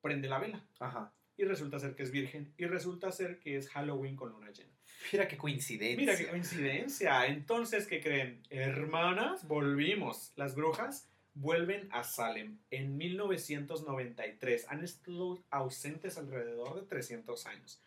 prende 0.00 0.28
la 0.28 0.38
vela 0.38 0.64
Ajá. 0.78 1.12
y 1.36 1.44
resulta 1.44 1.78
ser 1.78 1.96
que 1.96 2.04
es 2.04 2.10
virgen 2.10 2.54
y 2.56 2.66
resulta 2.66 3.10
ser 3.10 3.40
que 3.40 3.56
es 3.56 3.68
Halloween 3.70 4.16
con 4.16 4.30
luna 4.30 4.50
llena. 4.50 4.70
Mira 5.12 5.26
qué 5.26 5.36
coincidencia. 5.36 5.96
Mira 5.96 6.16
qué 6.16 6.28
coincidencia. 6.28 7.26
Entonces, 7.26 7.86
¿qué 7.86 8.00
creen? 8.00 8.42
Hermanas, 8.50 9.48
volvimos. 9.48 10.32
Las 10.36 10.54
brujas 10.54 11.09
vuelven 11.34 11.88
a 11.92 12.04
Salem 12.04 12.58
en 12.70 12.96
1993. 12.96 14.66
Han 14.68 14.84
estado 14.84 15.42
ausentes 15.50 16.18
alrededor 16.18 16.80
de 16.80 16.86
300 16.86 17.46
años. 17.46 17.82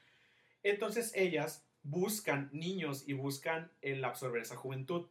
Entonces, 0.63 1.11
ellas 1.15 1.65
buscan 1.83 2.49
niños 2.53 3.03
y 3.07 3.13
buscan 3.13 3.71
el 3.81 4.03
absorber 4.03 4.41
esa 4.41 4.55
juventud. 4.55 5.07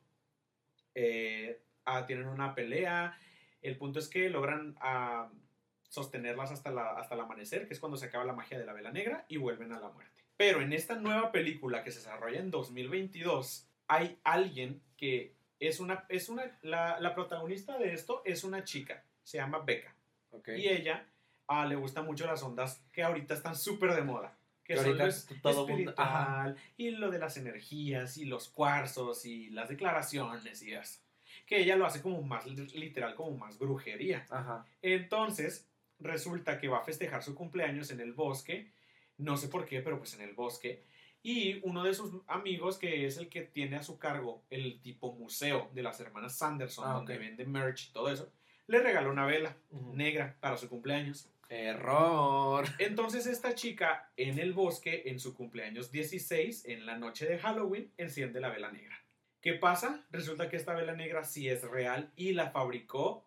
Eh, 0.95 1.61
ah, 1.85 2.07
tienen 2.07 2.27
una 2.27 2.55
pelea. 2.55 3.19
El 3.61 3.77
punto 3.77 3.99
es 3.99 4.09
que 4.09 4.31
logran 4.31 4.77
ah, 4.81 5.31
sostenerlas 5.89 6.51
hasta, 6.51 6.71
hasta 6.99 7.15
el 7.15 7.21
amanecer, 7.21 7.67
que 7.67 7.75
es 7.75 7.81
cuando 7.81 7.99
se 7.99 8.07
acaba 8.07 8.25
la 8.25 8.33
magia 8.33 8.59
de 8.59 8.65
la 8.65 8.73
vela 8.73 8.91
negra, 8.91 9.27
y 9.29 9.37
vuelven 9.37 9.73
a 9.73 9.81
la 9.81 9.91
muerte. 9.91 10.23
Pero 10.37 10.63
en 10.63 10.73
esta 10.73 10.97
nueva 10.97 11.31
película 11.31 11.85
que 11.85 11.93
se 11.93 11.99
desarrolla 11.99 12.41
en 12.41 12.51
2022, 12.51 13.69
hay 13.87 14.19
alguien 14.25 14.83
que 14.97 15.35
es 15.69 15.81
una, 15.81 16.05
es 16.09 16.29
una, 16.29 16.45
la, 16.63 16.99
la 17.01 17.15
protagonista 17.15 17.79
de 17.79 17.93
esto 17.95 18.23
es 18.25 18.45
una 18.45 18.65
chica, 18.65 19.05
se 19.23 19.39
llama 19.39 19.59
Becca. 19.61 19.95
Y 20.57 20.69
ella 20.69 21.07
ah, 21.49 21.67
le 21.67 21.77
gustan 21.77 22.07
mucho 22.07 22.27
las 22.27 22.43
ondas 22.43 22.83
que 22.93 23.03
ahorita 23.03 23.35
están 23.35 23.55
súper 23.57 23.95
de 23.95 24.03
moda. 24.03 24.37
Que 24.65 24.75
Que 24.75 24.77
son 24.81 24.87
ahorita 24.87 25.07
es- 25.09 25.27
todo 25.43 25.67
mundo- 25.67 25.91
espiritual, 25.91 26.57
y 26.77 26.91
lo 26.93 27.11
de 27.11 27.19
las 27.19 27.37
energías, 27.37 28.17
y 28.17 28.25
los 28.25 28.49
cuarzos, 28.49 29.25
y 29.27 29.51
las 29.51 29.69
declaraciones, 29.69 30.63
y 30.63 30.73
eso. 30.73 31.01
Que 31.47 31.59
ella 31.61 31.77
lo 31.77 31.85
hace 31.85 32.01
como 32.01 32.23
más 32.23 32.47
li- 32.47 32.69
literal, 32.69 33.15
como 33.15 33.37
más 33.37 33.59
brujería. 33.59 34.25
Ajá. 34.31 34.65
Entonces, 34.81 35.69
resulta 35.99 36.59
que 36.59 36.69
va 36.69 36.79
a 36.79 36.85
festejar 36.85 37.23
su 37.23 37.35
cumpleaños 37.35 37.91
en 37.91 38.01
el 38.01 38.13
bosque, 38.13 38.71
no 39.19 39.37
sé 39.37 39.49
por 39.49 39.67
qué, 39.67 39.81
pero 39.83 39.99
pues 39.99 40.15
en 40.15 40.23
el 40.23 40.33
bosque, 40.35 40.83
y 41.23 41.61
uno 41.63 41.85
de 41.85 41.95
sus 41.95 42.21
amigos, 42.27 42.79
que 42.79 43.07
es 43.07 43.17
el 43.19 43.29
que 43.29 43.43
tiene 43.43 43.77
a 43.77 43.83
su 43.83 43.99
cargo 43.99 44.43
el 44.51 44.81
tipo 44.81 45.13
museo 45.15 45.71
de 45.73 45.83
las 45.83 46.01
hermanas 46.01 46.37
Sanderson, 46.37 46.85
Ah, 46.89 46.95
donde 46.95 47.19
vende 47.19 47.45
merch 47.45 47.89
y 47.89 47.93
todo 47.93 48.11
eso, 48.11 48.31
le 48.67 48.81
regaló 48.81 49.11
una 49.11 49.27
vela 49.27 49.57
negra 49.71 50.37
para 50.41 50.57
su 50.57 50.69
cumpleaños. 50.69 51.29
Error. 51.49 52.65
Entonces 52.79 53.27
esta 53.27 53.55
chica 53.55 54.11
en 54.17 54.39
el 54.39 54.53
bosque, 54.53 55.03
en 55.07 55.21
su 55.21 55.35
cumpleaños 55.35 55.93
16, 55.93 56.65
en 56.67 56.87
la 56.87 56.97
noche 56.97 57.27
de 57.27 57.39
Halloween, 57.39 57.93
enciende 57.99 58.41
la 58.41 58.49
vela 58.49 58.73
negra. 58.73 58.99
¿Qué 59.41 59.55
pasa? 59.55 60.05
Resulta 60.11 60.49
que 60.49 60.57
esta 60.57 60.75
vela 60.75 60.95
negra 60.95 61.25
sí 61.25 61.49
es 61.49 61.63
real 61.63 62.11
y 62.17 62.33
la 62.33 62.51
fabricó 62.51 63.27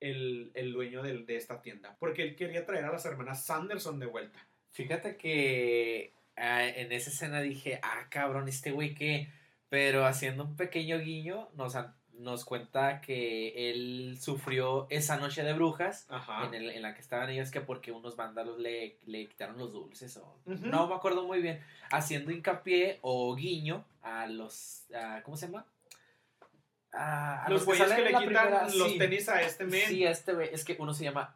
el, 0.00 0.50
el 0.54 0.72
dueño 0.72 1.02
del- 1.02 1.26
de, 1.26 1.36
esta 1.36 1.60
tienda. 1.62 1.96
Porque 1.98 2.22
él 2.22 2.36
quería 2.36 2.64
traer 2.64 2.84
a 2.86 2.92
las 2.92 3.04
hermanas 3.04 3.44
Sanderson 3.44 3.98
de 3.98 4.06
vuelta. 4.06 4.46
Fíjate 4.70 5.16
que 5.16 6.14
ah, 6.36 6.64
en 6.66 6.92
esa 6.92 7.10
escena 7.10 7.40
dije, 7.40 7.78
ah, 7.82 8.06
cabrón, 8.10 8.48
este 8.48 8.70
güey 8.72 8.94
qué. 8.94 9.32
Pero 9.68 10.04
haciendo 10.06 10.44
un 10.44 10.54
pequeño 10.56 10.98
guiño, 10.98 11.48
nos, 11.54 11.74
nos 12.12 12.44
cuenta 12.44 13.00
que 13.00 13.70
él 13.70 14.18
sufrió 14.20 14.86
esa 14.90 15.16
noche 15.16 15.42
de 15.42 15.54
brujas 15.54 16.06
en, 16.46 16.54
el- 16.54 16.70
en 16.70 16.82
la 16.82 16.94
que 16.94 17.00
estaban 17.00 17.30
ellas 17.30 17.50
que 17.50 17.60
porque 17.62 17.90
unos 17.90 18.14
vándalos 18.16 18.58
le, 18.58 18.98
le 19.06 19.26
quitaron 19.28 19.56
los 19.56 19.72
dulces 19.72 20.14
o 20.18 20.38
no 20.44 20.86
me 20.88 20.94
acuerdo 20.94 21.24
muy 21.26 21.40
bien 21.40 21.60
haciendo 21.90 22.30
hincapié 22.30 22.98
o 23.00 23.34
guiño 23.34 23.84
a 24.02 24.26
los 24.26 24.84
a- 24.94 25.22
¿cómo 25.22 25.36
se 25.38 25.46
llama? 25.46 25.66
A, 26.92 27.44
a 27.46 27.48
los 27.48 27.60
que 27.62 27.66
güeyes 27.66 27.88
salen 27.88 28.04
que 28.04 28.10
le 28.12 28.18
quitan 28.18 28.26
primera- 28.26 28.68
los 28.74 28.92
sí. 28.92 28.98
tenis 28.98 29.28
a 29.30 29.40
este 29.40 29.64
men. 29.64 29.88
sí 29.88 30.04
a 30.04 30.10
este 30.10 30.34
güey 30.34 30.50
es 30.52 30.64
que 30.64 30.76
uno 30.78 30.92
se 30.92 31.04
llama 31.04 31.34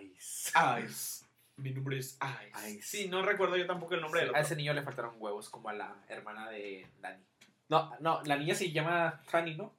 Ice 0.00 0.50
Ice. 0.82 1.15
Mi 1.56 1.70
nombre 1.70 1.98
es 1.98 2.18
Ice. 2.52 2.68
Ice. 2.70 2.82
Sí, 2.82 3.08
no 3.08 3.22
recuerdo 3.22 3.56
yo 3.56 3.66
tampoco 3.66 3.94
el 3.94 4.00
nombre 4.02 4.20
Sí, 4.20 4.26
del 4.26 4.34
a 4.34 4.38
otro. 4.38 4.46
ese 4.46 4.56
niño 4.56 4.74
le 4.74 4.82
faltaron 4.82 5.14
huevos 5.18 5.48
como 5.48 5.68
a 5.70 5.72
la 5.72 5.94
hermana 6.08 6.50
de 6.50 6.86
Dani 7.00 7.22
no 7.68 7.96
no 8.00 8.22
la 8.24 8.36
niña 8.36 8.54
se 8.54 8.70
llama 8.70 9.20
Fanny 9.26 9.54
¿no? 9.56 9.72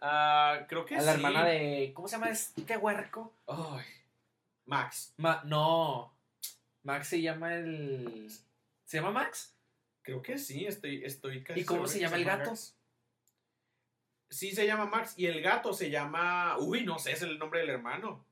Ah, 0.00 0.60
creo 0.68 0.84
que 0.86 0.96
a 0.96 1.02
la 1.02 1.12
hermana 1.14 1.44
de 1.44 1.90
¿cómo 1.94 2.06
se 2.08 2.16
llama 2.16 2.30
este 2.30 2.76
huerco? 2.76 3.32
Ay. 3.48 3.84
Max. 4.66 5.12
Ma- 5.16 5.42
no 5.44 6.12
Max 6.84 7.08
se 7.08 7.20
llama 7.20 7.54
el 7.54 8.30
¿se 8.84 8.98
llama 8.98 9.10
Max? 9.10 9.54
Creo 10.02 10.22
que 10.22 10.38
sí, 10.38 10.66
estoy, 10.66 11.04
estoy 11.04 11.42
casi 11.42 11.60
¿Y 11.60 11.64
cómo 11.64 11.88
se 11.88 11.98
llama 11.98 12.16
el 12.16 12.24
gato? 12.24 12.50
Max. 12.50 12.76
Sí 14.30 14.52
se 14.52 14.66
llama 14.66 14.86
Max 14.86 15.14
y 15.16 15.26
el 15.26 15.40
gato 15.40 15.72
se 15.72 15.88
llama... 15.90 16.56
Uy, 16.58 16.84
no 16.84 16.98
sé, 16.98 17.12
es 17.12 17.22
el 17.22 17.38
nombre 17.38 17.60
del 17.60 17.70
hermano. 17.70 18.24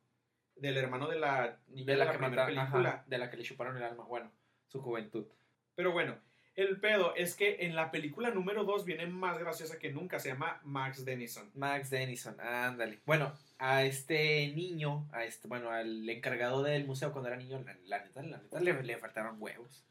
Del 0.57 0.77
hermano 0.77 1.09
de 1.09 1.19
la 1.19 1.59
niña 1.69 1.87
De 1.93 1.97
la, 1.97 2.05
que 2.07 2.19
primera 2.19 2.31
mataron, 2.45 2.55
película. 2.55 2.91
ajá, 2.91 3.05
de 3.07 3.19
la 3.19 3.31
que 3.31 3.37
le 3.37 3.43
chuparon 3.43 3.77
el 3.77 3.83
alma. 3.83 4.05
Bueno, 4.05 4.31
su 4.69 4.81
juventud. 4.81 5.27
Pero 5.75 5.93
bueno, 5.93 6.17
el 6.55 6.79
pedo 6.81 7.15
es 7.17 7.35
que 7.35 7.67
en 7.67 7.75
la 7.75 7.91
película 7.91 8.31
número 8.31 8.63
2 8.65 8.85
viene 8.85 9.07
más 9.07 9.39
graciosa 9.39 9.79
que 9.79 9.91
nunca. 9.93 10.21
Se 10.21 10.29
llama 10.29 10.61
Max 10.63 11.05
Dennison. 11.05 11.51
Max 11.55 11.91
Dennison, 11.91 12.41
ándale. 12.41 13.01
Bueno, 13.05 13.33
a 13.59 13.83
este 13.83 14.47
niño, 14.55 15.09
a 15.13 15.25
este, 15.25 15.49
bueno, 15.49 15.71
al 15.71 16.09
encargado 16.09 16.63
del 16.63 16.87
museo 16.87 17.11
cuando 17.13 17.29
era 17.29 17.37
niño, 17.37 17.61
la, 17.65 17.75
la 17.87 18.05
neta, 18.05 18.23
la 18.23 18.39
neta 18.39 18.61
le, 18.61 18.81
le 18.85 18.97
faltaron 18.97 19.37
huevos. 19.43 19.85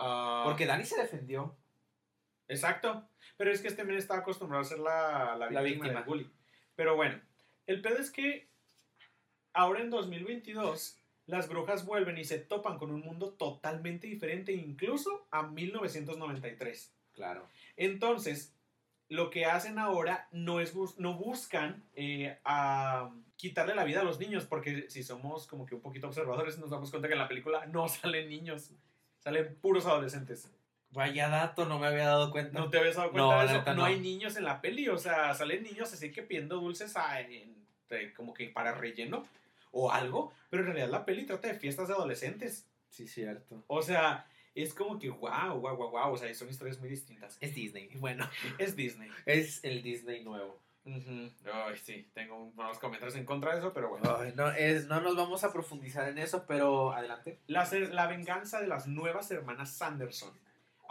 Ah, 0.00 0.42
Porque 0.46 0.66
Dani 0.66 0.84
se 0.84 1.00
defendió. 1.00 1.56
Exacto. 2.48 3.08
Pero 3.36 3.52
es 3.52 3.62
que 3.62 3.68
este 3.68 3.84
men 3.84 3.96
estaba 3.96 4.20
acostumbrado 4.20 4.62
a 4.62 4.66
ser 4.66 4.78
la, 4.80 5.36
la, 5.38 5.50
La 5.50 5.60
víctima, 5.62 5.84
víctima. 5.84 5.92
del 6.00 6.04
bully. 6.04 6.30
Pero 6.74 6.96
bueno, 6.96 7.20
el 7.66 7.80
pedo 7.80 7.98
es 7.98 8.10
que 8.10 8.49
ahora 9.52 9.80
en 9.80 9.90
2022 9.90 10.96
las 11.26 11.48
brujas 11.48 11.84
vuelven 11.86 12.18
y 12.18 12.24
se 12.24 12.38
topan 12.38 12.76
con 12.78 12.90
un 12.90 13.00
mundo 13.02 13.30
totalmente 13.30 14.06
diferente, 14.08 14.52
incluso 14.52 15.26
a 15.30 15.42
1993. 15.44 16.92
Claro. 17.12 17.46
Entonces, 17.76 18.52
lo 19.08 19.30
que 19.30 19.44
hacen 19.44 19.78
ahora 19.78 20.28
no 20.32 20.60
es 20.60 20.72
bus- 20.74 20.98
no 20.98 21.14
buscan 21.14 21.82
eh, 21.94 22.38
a 22.44 23.10
quitarle 23.36 23.74
la 23.74 23.84
vida 23.84 24.00
a 24.00 24.04
los 24.04 24.18
niños, 24.18 24.44
porque 24.46 24.88
si 24.90 25.02
somos 25.02 25.46
como 25.46 25.66
que 25.66 25.74
un 25.74 25.80
poquito 25.80 26.06
observadores, 26.08 26.58
nos 26.58 26.70
damos 26.70 26.90
cuenta 26.90 27.08
que 27.08 27.14
en 27.14 27.20
la 27.20 27.28
película 27.28 27.66
no 27.66 27.88
salen 27.88 28.28
niños, 28.28 28.70
salen 29.18 29.54
puros 29.60 29.86
adolescentes. 29.86 30.50
Vaya 30.92 31.28
dato, 31.28 31.66
no 31.66 31.78
me 31.78 31.86
había 31.86 32.06
dado 32.06 32.32
cuenta. 32.32 32.58
¿No 32.58 32.68
te 32.68 32.78
habías 32.78 32.96
dado 32.96 33.12
cuenta 33.12 33.28
No, 33.36 33.38
de 33.40 33.54
eso? 33.58 33.64
no. 33.66 33.74
no. 33.74 33.84
hay 33.84 34.00
niños 34.00 34.36
en 34.36 34.44
la 34.44 34.60
peli, 34.60 34.88
o 34.88 34.98
sea, 34.98 35.32
salen 35.34 35.62
niños 35.62 35.92
así 35.92 36.10
que 36.10 36.22
pidiendo 36.22 36.56
dulces 36.56 36.96
a- 36.96 37.20
en- 37.20 37.54
de- 37.88 38.12
como 38.14 38.34
que 38.34 38.48
para 38.48 38.72
relleno 38.74 39.26
o 39.72 39.90
algo, 39.92 40.32
pero 40.48 40.62
en 40.62 40.66
realidad 40.68 40.88
la 40.90 41.04
peli 41.04 41.26
trata 41.26 41.48
de 41.48 41.54
fiestas 41.54 41.88
de 41.88 41.94
adolescentes. 41.94 42.68
Sí, 42.88 43.06
cierto. 43.06 43.64
O 43.68 43.82
sea, 43.82 44.26
es 44.54 44.74
como 44.74 44.98
que 44.98 45.10
wow, 45.10 45.60
wow, 45.60 45.76
wow, 45.76 45.90
wow, 45.90 46.12
o 46.12 46.16
sea, 46.16 46.32
son 46.34 46.48
historias 46.48 46.78
muy 46.80 46.88
distintas. 46.88 47.38
Es 47.40 47.54
Disney. 47.54 47.88
Bueno, 48.00 48.28
Es 48.58 48.76
Disney. 48.76 49.10
es 49.26 49.62
el 49.64 49.82
Disney 49.82 50.24
nuevo. 50.24 50.60
Ay, 50.84 51.76
sí, 51.76 52.08
tengo 52.14 52.36
unos 52.56 52.78
comentarios 52.78 53.14
en 53.16 53.24
contra 53.24 53.52
de 53.52 53.58
eso, 53.58 53.72
pero 53.72 53.90
bueno. 53.90 54.16
Ay, 54.18 54.32
no, 54.34 54.50
es, 54.50 54.86
no 54.86 55.00
nos 55.00 55.14
vamos 55.14 55.44
a 55.44 55.52
profundizar 55.52 56.08
en 56.08 56.18
eso, 56.18 56.44
pero 56.48 56.92
adelante. 56.92 57.38
La, 57.46 57.68
la 57.92 58.06
venganza 58.06 58.60
de 58.60 58.66
las 58.66 58.86
nuevas 58.88 59.30
hermanas 59.30 59.72
Sanderson. 59.76 60.32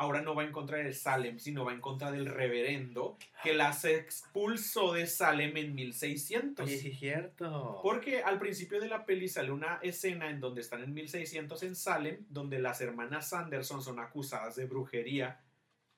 Ahora 0.01 0.21
no 0.21 0.33
va 0.33 0.45
en 0.45 0.51
contra 0.53 0.77
de 0.77 0.93
Salem, 0.93 1.39
sino 1.39 1.65
va 1.65 1.73
en 1.73 1.81
contra 1.81 2.09
del 2.09 2.25
reverendo 2.25 3.17
que 3.43 3.53
las 3.53 3.83
expulsó 3.83 4.93
de 4.93 5.05
Salem 5.07 5.55
en 5.57 5.75
1600. 5.75 6.65
Oye, 6.65 6.77
sí, 6.77 6.89
es 6.91 6.99
cierto. 6.99 7.79
Porque 7.83 8.23
al 8.23 8.39
principio 8.39 8.79
de 8.79 8.88
la 8.88 9.05
peli 9.05 9.27
sale 9.27 9.51
una 9.51 9.79
escena 9.81 10.29
en 10.29 10.39
donde 10.39 10.62
están 10.62 10.83
en 10.83 10.93
1600 10.93 11.63
en 11.63 11.75
Salem, 11.75 12.25
donde 12.29 12.59
las 12.59 12.79
hermanas 12.81 13.29
Sanderson 13.29 13.81
son 13.83 13.99
acusadas 13.99 14.55
de 14.55 14.65
brujería 14.65 15.41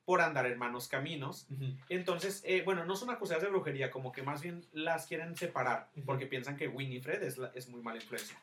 por 0.03 0.19
andar 0.21 0.47
en 0.47 0.57
malos 0.57 0.87
caminos. 0.87 1.47
Entonces, 1.87 2.41
eh, 2.45 2.63
bueno, 2.65 2.85
no 2.85 2.95
son 2.95 3.11
acusadas 3.11 3.43
de 3.43 3.49
brujería, 3.49 3.91
como 3.91 4.11
que 4.11 4.23
más 4.23 4.41
bien 4.41 4.65
las 4.73 5.05
quieren 5.05 5.35
separar, 5.37 5.89
porque 6.07 6.25
piensan 6.25 6.57
que 6.57 6.67
Winifred 6.67 7.21
es, 7.21 7.37
la- 7.37 7.51
es 7.53 7.69
muy 7.69 7.81
mala 7.81 7.99
influencia. 8.01 8.35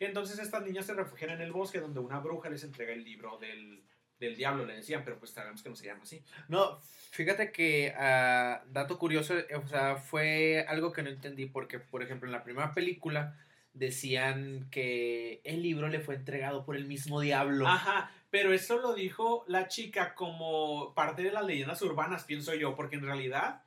Entonces 0.00 0.38
estas 0.40 0.62
niñas 0.64 0.84
se 0.86 0.94
refugian 0.94 1.30
en 1.30 1.40
el 1.40 1.52
bosque 1.52 1.80
donde 1.80 2.00
una 2.00 2.18
bruja 2.18 2.50
les 2.50 2.64
entrega 2.64 2.92
el 2.92 3.04
libro 3.04 3.38
del, 3.38 3.82
del 4.18 4.36
diablo, 4.36 4.64
le 4.64 4.76
decían, 4.76 5.02
pero 5.04 5.18
pues 5.18 5.30
sabemos 5.32 5.62
que 5.62 5.68
no 5.68 5.76
se 5.76 5.86
llama 5.86 6.02
así. 6.02 6.22
No, 6.48 6.80
fíjate 7.10 7.52
que, 7.52 7.92
ah, 7.96 8.62
dato 8.68 8.98
curioso, 8.98 9.36
eh, 9.38 9.54
o 9.56 9.66
sea, 9.68 9.96
fue 9.96 10.64
algo 10.68 10.92
que 10.92 11.02
no 11.02 11.10
entendí 11.10 11.46
porque, 11.46 11.78
por 11.78 12.02
ejemplo, 12.02 12.26
en 12.28 12.32
la 12.32 12.42
primera 12.44 12.72
película 12.72 13.36
decían 13.72 14.68
que 14.70 15.40
el 15.44 15.62
libro 15.62 15.88
le 15.88 16.00
fue 16.00 16.14
entregado 16.14 16.64
por 16.64 16.76
el 16.76 16.86
mismo 16.86 17.20
diablo. 17.20 17.66
Ajá, 17.68 18.10
pero 18.30 18.52
eso 18.52 18.78
lo 18.80 18.94
dijo 18.94 19.44
la 19.48 19.68
chica 19.68 20.14
como 20.14 20.94
parte 20.94 21.22
de 21.22 21.30
las 21.30 21.44
leyendas 21.44 21.80
urbanas, 21.82 22.24
pienso 22.24 22.54
yo, 22.54 22.74
porque 22.74 22.96
en 22.96 23.02
realidad 23.04 23.62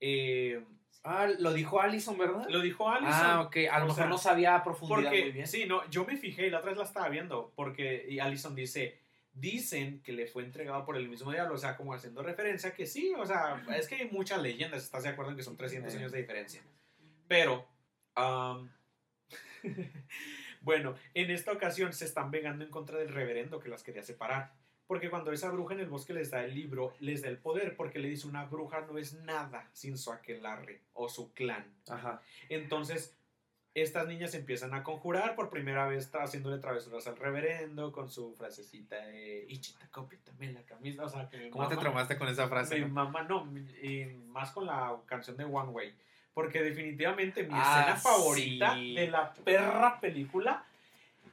eh, 0.00 0.64
Ah, 1.04 1.26
lo 1.40 1.52
dijo 1.52 1.80
Allison, 1.80 2.16
¿verdad? 2.16 2.46
lo 2.48 2.60
dijo 2.60 2.88
Alison. 2.88 3.10
ah, 3.12 3.40
ok, 3.40 3.56
a 3.70 3.78
lo 3.80 3.84
O 3.86 3.88
mejor 3.88 3.94
sea, 3.96 4.06
no 4.06 4.18
sabía 4.18 4.54
a 4.54 4.62
profundidad 4.62 5.02
Porque, 5.10 5.22
muy 5.22 5.32
bien. 5.32 5.46
sí, 5.48 5.64
no, 5.66 5.88
yo 5.90 6.04
me 6.04 6.16
fijé 6.16 6.46
y 6.46 6.50
la 6.50 6.58
otra 6.58 6.70
vez 6.70 6.78
la 6.78 6.84
estaba 6.84 7.08
viendo, 7.08 7.52
porque 7.56 8.06
y 8.08 8.20
Allison 8.20 8.54
dice, 8.54 9.00
dicen 9.34 10.02
que 10.02 10.12
le 10.12 10.26
fue 10.26 10.44
entregado 10.44 10.84
por 10.84 10.96
el 10.96 11.08
mismo 11.08 11.32
diablo, 11.32 11.54
o 11.54 11.58
sea, 11.58 11.76
como 11.76 11.94
haciendo 11.94 12.22
referencia 12.22 12.74
que 12.74 12.86
sí, 12.86 13.12
o 13.16 13.24
sea, 13.26 13.64
es 13.76 13.88
que 13.88 13.94
hay 13.96 14.10
muchas 14.10 14.40
leyendas, 14.42 14.82
¿estás 14.82 15.02
de 15.04 15.08
acuerdo 15.10 15.30
en 15.32 15.36
que 15.36 15.42
son 15.42 15.56
300 15.56 15.92
Sí. 15.92 15.98
años 15.98 16.12
de 16.12 16.18
diferencia? 16.20 16.62
Pero, 17.28 17.66
am, 18.14 18.70
bueno, 20.60 20.94
en 21.14 21.30
esta 21.30 21.52
ocasión 21.52 21.92
se 21.92 22.04
están 22.04 22.30
vengando 22.30 22.64
en 22.64 22.70
contra 22.70 22.98
del 22.98 23.08
reverendo 23.08 23.58
que 23.58 23.68
las 23.68 23.82
quería 23.82 24.02
separar. 24.02 24.52
Porque 24.86 25.08
cuando 25.08 25.32
esa 25.32 25.50
bruja 25.50 25.72
en 25.74 25.80
el 25.80 25.88
bosque 25.88 26.12
les 26.12 26.30
da 26.30 26.44
el 26.44 26.54
libro, 26.54 26.94
les 27.00 27.22
da 27.22 27.28
el 27.28 27.38
poder, 27.38 27.76
porque 27.76 27.98
le 27.98 28.08
dice 28.08 28.26
una 28.26 28.44
bruja 28.44 28.82
no 28.82 28.98
es 28.98 29.14
nada 29.14 29.70
sin 29.72 29.96
su 29.96 30.12
aquelarre 30.12 30.82
o 30.92 31.08
su 31.08 31.32
clan. 31.32 31.64
Ajá. 31.88 32.20
Entonces, 32.50 33.16
estas 33.74 34.06
niñas 34.06 34.34
empiezan 34.34 34.74
a 34.74 34.82
conjurar 34.82 35.34
por 35.34 35.48
primera 35.48 35.86
vez 35.86 36.10
haciéndole 36.14 36.58
travesuras 36.58 37.06
al 37.06 37.16
reverendo 37.16 37.90
con 37.92 38.10
su 38.10 38.34
frasecita 38.34 38.96
de 39.06 39.46
Ichita, 39.48 39.88
cópiame 39.90 40.52
la 40.52 40.62
camisa. 40.62 41.04
O 41.04 41.08
sea, 41.08 41.28
que 41.28 41.48
¿Cómo 41.50 41.68
te 41.68 41.76
traumaste 41.76 42.18
con 42.18 42.28
esa 42.28 42.48
frase? 42.48 42.76
Mi 42.76 42.82
no? 42.82 42.88
mamá, 42.88 43.22
no, 43.22 43.46
y 43.82 44.04
más 44.28 44.50
con 44.50 44.66
la 44.66 44.94
canción 45.06 45.36
de 45.36 45.44
One 45.44 45.70
Way. 45.70 45.94
Porque 46.34 46.62
definitivamente 46.62 47.42
mi 47.44 47.50
Ah, 47.54 47.78
escena 47.80 47.96
favorita 47.96 48.74
sí. 48.74 48.94
de 48.94 49.08
la 49.08 49.32
perra 49.32 50.00
película 50.00 50.64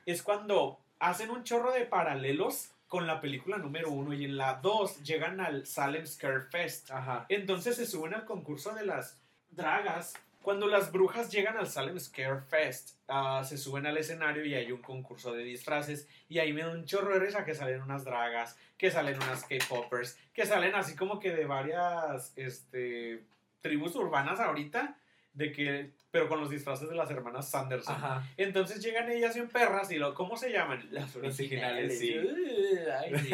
es 0.06 0.21
cuando 0.23 0.80
hacen 0.99 1.30
un 1.32 1.43
chorro 1.43 1.71
de 1.71 1.86
paralelos 1.86 2.71
con 2.88 3.06
la 3.06 3.21
película 3.21 3.58
número 3.58 3.91
uno 3.91 4.13
y 4.13 4.25
en 4.25 4.36
la 4.36 4.56
dos 4.56 5.02
llegan 5.04 5.39
al 5.39 5.65
Salem 5.67 6.06
Scare 6.06 6.41
Fest. 6.41 6.89
Ajá. 6.91 7.25
Entonces 7.30 7.75
se 7.75 7.86
suben 7.86 8.13
al 8.13 8.25
concurso 8.25 8.73
de 8.73 8.86
las 8.86 9.17
dragas. 9.52 10.15
Cuando 10.41 10.67
las 10.67 10.91
brujas 10.91 11.30
llegan 11.32 11.58
al 11.58 11.67
Salem 11.67 11.99
Scare 11.99 12.39
Fest, 12.41 12.97
ah, 13.08 13.43
se 13.45 13.58
suben 13.58 13.86
al 13.86 13.97
escenario 13.97 14.45
y 14.45 14.56
hay 14.56 14.71
un 14.71 14.82
concurso 14.82 15.34
de 15.34 15.43
disfraces. 15.43 16.08
Y 16.30 16.39
ahí 16.39 16.54
me 16.54 16.62
da 16.62 16.71
un 16.71 16.86
chorro 16.86 17.13
de 17.13 17.19
risa 17.19 17.43
que 17.45 17.54
salen 17.54 17.82
unas 17.82 18.06
dragas, 18.06 18.58
que 18.78 18.89
salen 18.89 19.15
unas 19.17 19.43
K-Poppers, 19.43 20.17
que 20.34 20.45
salen 20.45 20.75
así 20.75 20.95
como 20.95 21.19
que 21.19 21.32
de 21.34 21.45
varias 21.45 22.32
este, 22.38 23.23
tribus 23.62 23.95
urbanas 23.95 24.39
ahorita, 24.39 24.95
de 25.34 25.52
que, 25.52 25.91
pero 26.10 26.28
con 26.30 26.39
los 26.39 26.49
disfraces 26.49 26.89
de 26.89 26.95
las 26.95 27.12
hermanas 27.12 27.49
Sanderson. 27.52 27.95
Ajá. 27.95 28.23
Entonces 28.38 28.82
llegan 28.84 29.10
ellas 29.12 29.36
en 29.36 29.49
perras 29.49 29.91
y 29.91 29.97
lo, 29.97 30.13
¿cómo 30.15 30.38
se 30.38 30.52
llaman? 30.52 30.88
Las 30.91 31.15
originales, 31.17 31.99
sí. 31.99 32.17
Uh, 32.17 32.91
ay, 32.99 33.19
sí. 33.19 33.32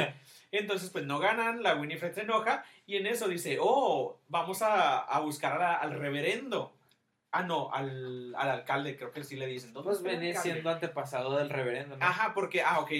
Entonces, 0.52 0.90
pues 0.90 1.06
no 1.06 1.20
ganan, 1.20 1.62
la 1.64 1.76
Winifred 1.76 2.14
se 2.14 2.22
enoja 2.22 2.66
y 2.88 2.98
en 2.98 3.06
eso 3.08 3.28
dice, 3.28 3.58
oh, 3.62 4.18
vamos 4.28 4.62
a, 4.62 5.00
a 5.00 5.20
buscar 5.20 5.54
a 5.54 5.60
la- 5.60 5.74
al 5.76 6.00
reverendo. 6.00 6.74
Ah, 7.38 7.44
no, 7.44 7.70
al, 7.74 8.34
al 8.36 8.50
alcalde, 8.50 8.96
creo 8.96 9.12
que 9.12 9.24
sí 9.24 9.36
le 9.36 9.46
dicen. 9.48 9.74
¿Dónde 9.74 9.90
Pues 9.90 10.00
alcalde? 10.00 10.36
siendo 10.38 10.70
antepasado 10.70 11.38
del 11.38 11.50
reverendo, 11.50 11.98
¿no? 11.98 12.06
Ajá, 12.06 12.34
porque, 12.34 12.62
ah, 12.62 12.80
ok, 12.80 12.92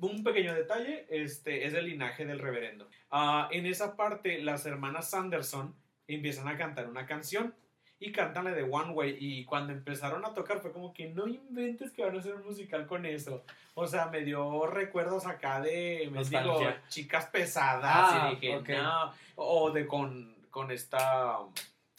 un 0.00 0.24
pequeño 0.24 0.54
detalle, 0.54 1.06
este, 1.08 1.66
es 1.66 1.72
el 1.74 1.86
linaje 1.86 2.24
del 2.26 2.40
reverendo. 2.40 2.88
Ah, 3.10 3.48
en 3.52 3.64
esa 3.66 3.94
parte, 3.96 4.42
las 4.42 4.66
hermanas 4.66 5.10
Sanderson 5.10 5.74
empiezan 6.08 6.48
a 6.48 6.56
cantar 6.56 6.88
una 6.88 7.06
canción 7.06 7.54
y 7.98 8.12
cantan 8.12 8.44
la 8.44 8.50
de 8.50 8.62
One 8.64 8.90
Way 8.92 9.16
y 9.18 9.44
cuando 9.44 9.72
empezaron 9.72 10.24
a 10.24 10.34
tocar 10.34 10.58
fue 10.60 10.72
como 10.72 10.92
que 10.92 11.08
no 11.08 11.26
inventes 11.28 11.92
que 11.92 12.02
van 12.04 12.14
a 12.14 12.18
hacer 12.18 12.34
un 12.34 12.44
musical 12.44 12.86
con 12.86 13.06
eso. 13.06 13.44
O 13.74 13.86
sea, 13.86 14.06
me 14.06 14.22
dio 14.22 14.66
recuerdos 14.66 15.26
acá 15.26 15.60
de, 15.60 16.08
me 16.12 16.22
digo, 16.24 16.60
chicas 16.88 17.26
pesadas 17.26 18.10
Ah, 18.12 18.30
y 18.32 18.34
dije, 18.34 18.56
ok. 18.56 18.68
no, 18.70 19.12
o 19.36 19.70
de 19.70 19.86
con, 19.86 20.34
con 20.50 20.70
esta... 20.72 21.38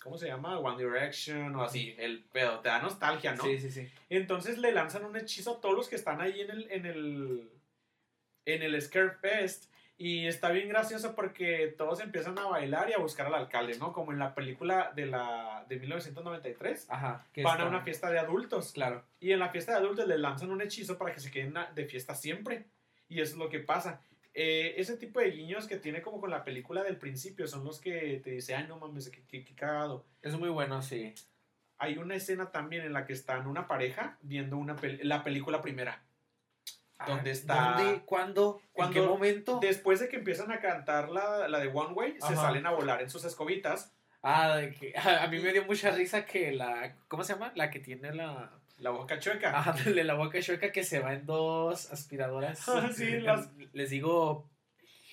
¿Cómo 0.07 0.17
se 0.17 0.27
llama? 0.27 0.57
One 0.57 0.81
Direction 0.81 1.53
o 1.57 1.63
así, 1.63 1.93
el 1.97 2.23
pedo, 2.31 2.61
te 2.61 2.69
da 2.69 2.79
nostalgia, 2.79 3.35
¿no? 3.35 3.43
Sí, 3.43 3.59
sí, 3.59 3.69
sí. 3.69 3.89
Entonces 4.09 4.57
le 4.57 4.71
lanzan 4.71 5.03
un 5.03 5.17
hechizo 5.17 5.57
a 5.57 5.59
todos 5.59 5.75
los 5.75 5.89
que 5.89 5.97
están 5.97 6.21
ahí 6.21 6.39
en 6.39 6.49
el, 6.49 6.71
en 6.71 6.85
el, 6.85 7.51
en 8.45 8.63
el 8.63 8.81
Scare 8.81 9.11
Fest. 9.19 9.65
Y 9.97 10.25
está 10.27 10.51
bien 10.51 10.69
gracioso 10.69 11.13
porque 11.13 11.75
todos 11.77 11.99
empiezan 11.99 12.39
a 12.39 12.45
bailar 12.45 12.89
y 12.89 12.93
a 12.93 12.99
buscar 12.99 13.27
al 13.27 13.33
alcalde, 13.33 13.77
¿no? 13.79 13.91
Como 13.91 14.13
en 14.13 14.19
la 14.19 14.33
película 14.33 14.93
de, 14.95 15.07
la, 15.07 15.65
de 15.67 15.77
1993. 15.77 16.85
Ajá. 16.89 17.25
que 17.33 17.43
Van 17.43 17.59
a 17.59 17.65
una 17.65 17.81
fiesta 17.81 18.09
de 18.09 18.19
adultos. 18.19 18.71
Claro. 18.71 19.03
Y 19.19 19.33
en 19.33 19.39
la 19.39 19.49
fiesta 19.49 19.73
de 19.73 19.79
adultos 19.79 20.07
le 20.07 20.17
lanzan 20.17 20.51
un 20.51 20.61
hechizo 20.61 20.97
para 20.97 21.13
que 21.13 21.19
se 21.19 21.31
queden 21.31 21.53
de 21.75 21.85
fiesta 21.85 22.15
siempre. 22.15 22.67
Y 23.09 23.19
eso 23.19 23.33
es 23.33 23.39
lo 23.39 23.49
que 23.49 23.59
pasa. 23.59 23.99
Eh, 24.39 24.75
ese 24.79 24.97
tipo 24.97 25.19
de 25.19 25.31
guiños 25.31 25.65
que 25.67 25.77
tiene 25.77 26.03
como 26.03 26.19
con 26.21 26.29
la 26.29 26.43
película 26.43 26.83
del 26.83 26.97
principio 26.97 27.47
son 27.47 27.63
los 27.65 27.79
que 27.81 28.21
te 28.23 28.29
dicen, 28.29 28.57
ay, 28.57 28.67
no 28.67 28.77
mames, 28.77 29.09
qué, 29.09 29.23
qué- 29.25 29.43
qué 29.43 29.55
cagado. 29.55 30.05
Es 30.21 30.37
muy 30.37 30.49
bueno, 30.49 30.83
sí. 30.83 31.15
Hay 31.79 31.97
una 31.97 32.13
escena 32.13 32.51
también 32.51 32.83
en 32.83 32.93
la 32.93 33.05
que 33.07 33.13
están 33.13 33.47
una 33.47 33.67
pareja 33.67 34.19
viendo 34.21 34.57
una 34.57 34.75
pel- 34.75 35.01
la 35.01 35.23
película 35.23 35.61
primera. 35.63 36.03
¿Dónde 37.07 37.29
Ah, 37.31 37.33
está? 37.33 37.73
¿Dónde? 37.77 38.01
¿Cuándo? 38.05 38.61
Cuando- 38.73 38.99
¿En 38.99 39.03
qué 39.05 39.09
momento? 39.09 39.59
Después 39.59 39.99
de 39.99 40.07
que 40.09 40.17
empiezan 40.17 40.51
a 40.51 40.59
cantar 40.59 41.09
la, 41.09 41.47
la 41.47 41.59
de 41.59 41.67
One 41.69 41.93
Way, 41.93 42.13
se 42.19 42.35
salen 42.35 42.65
a 42.67 42.71
volar 42.71 43.01
en 43.01 43.09
sus 43.09 43.25
escobitas 43.25 43.91
Ah, 44.23 44.55
de 44.57 44.71
que, 44.71 44.93
a, 44.97 45.01
a 45.23 45.27
mí 45.27 45.39
me 45.39 45.51
dio 45.51 45.63
mucha 45.65 45.91
risa 45.91 46.25
que 46.25 46.51
la. 46.51 46.95
¿Cómo 47.07 47.23
se 47.23 47.33
llama? 47.33 47.51
La 47.55 47.69
que 47.71 47.79
tiene 47.79 48.13
la. 48.13 48.56
La 48.77 48.91
boca 48.91 49.19
chueca. 49.19 49.51
Ah, 49.55 49.75
de 49.85 50.03
la 50.03 50.13
boca 50.13 50.39
chueca 50.41 50.71
que 50.71 50.83
se 50.83 50.99
va 50.99 51.13
en 51.13 51.25
dos 51.25 51.91
aspiradoras. 51.91 52.67
Ah, 52.69 52.89
sí, 52.95 53.19
las- 53.19 53.49
Les 53.73 53.89
digo 53.89 54.49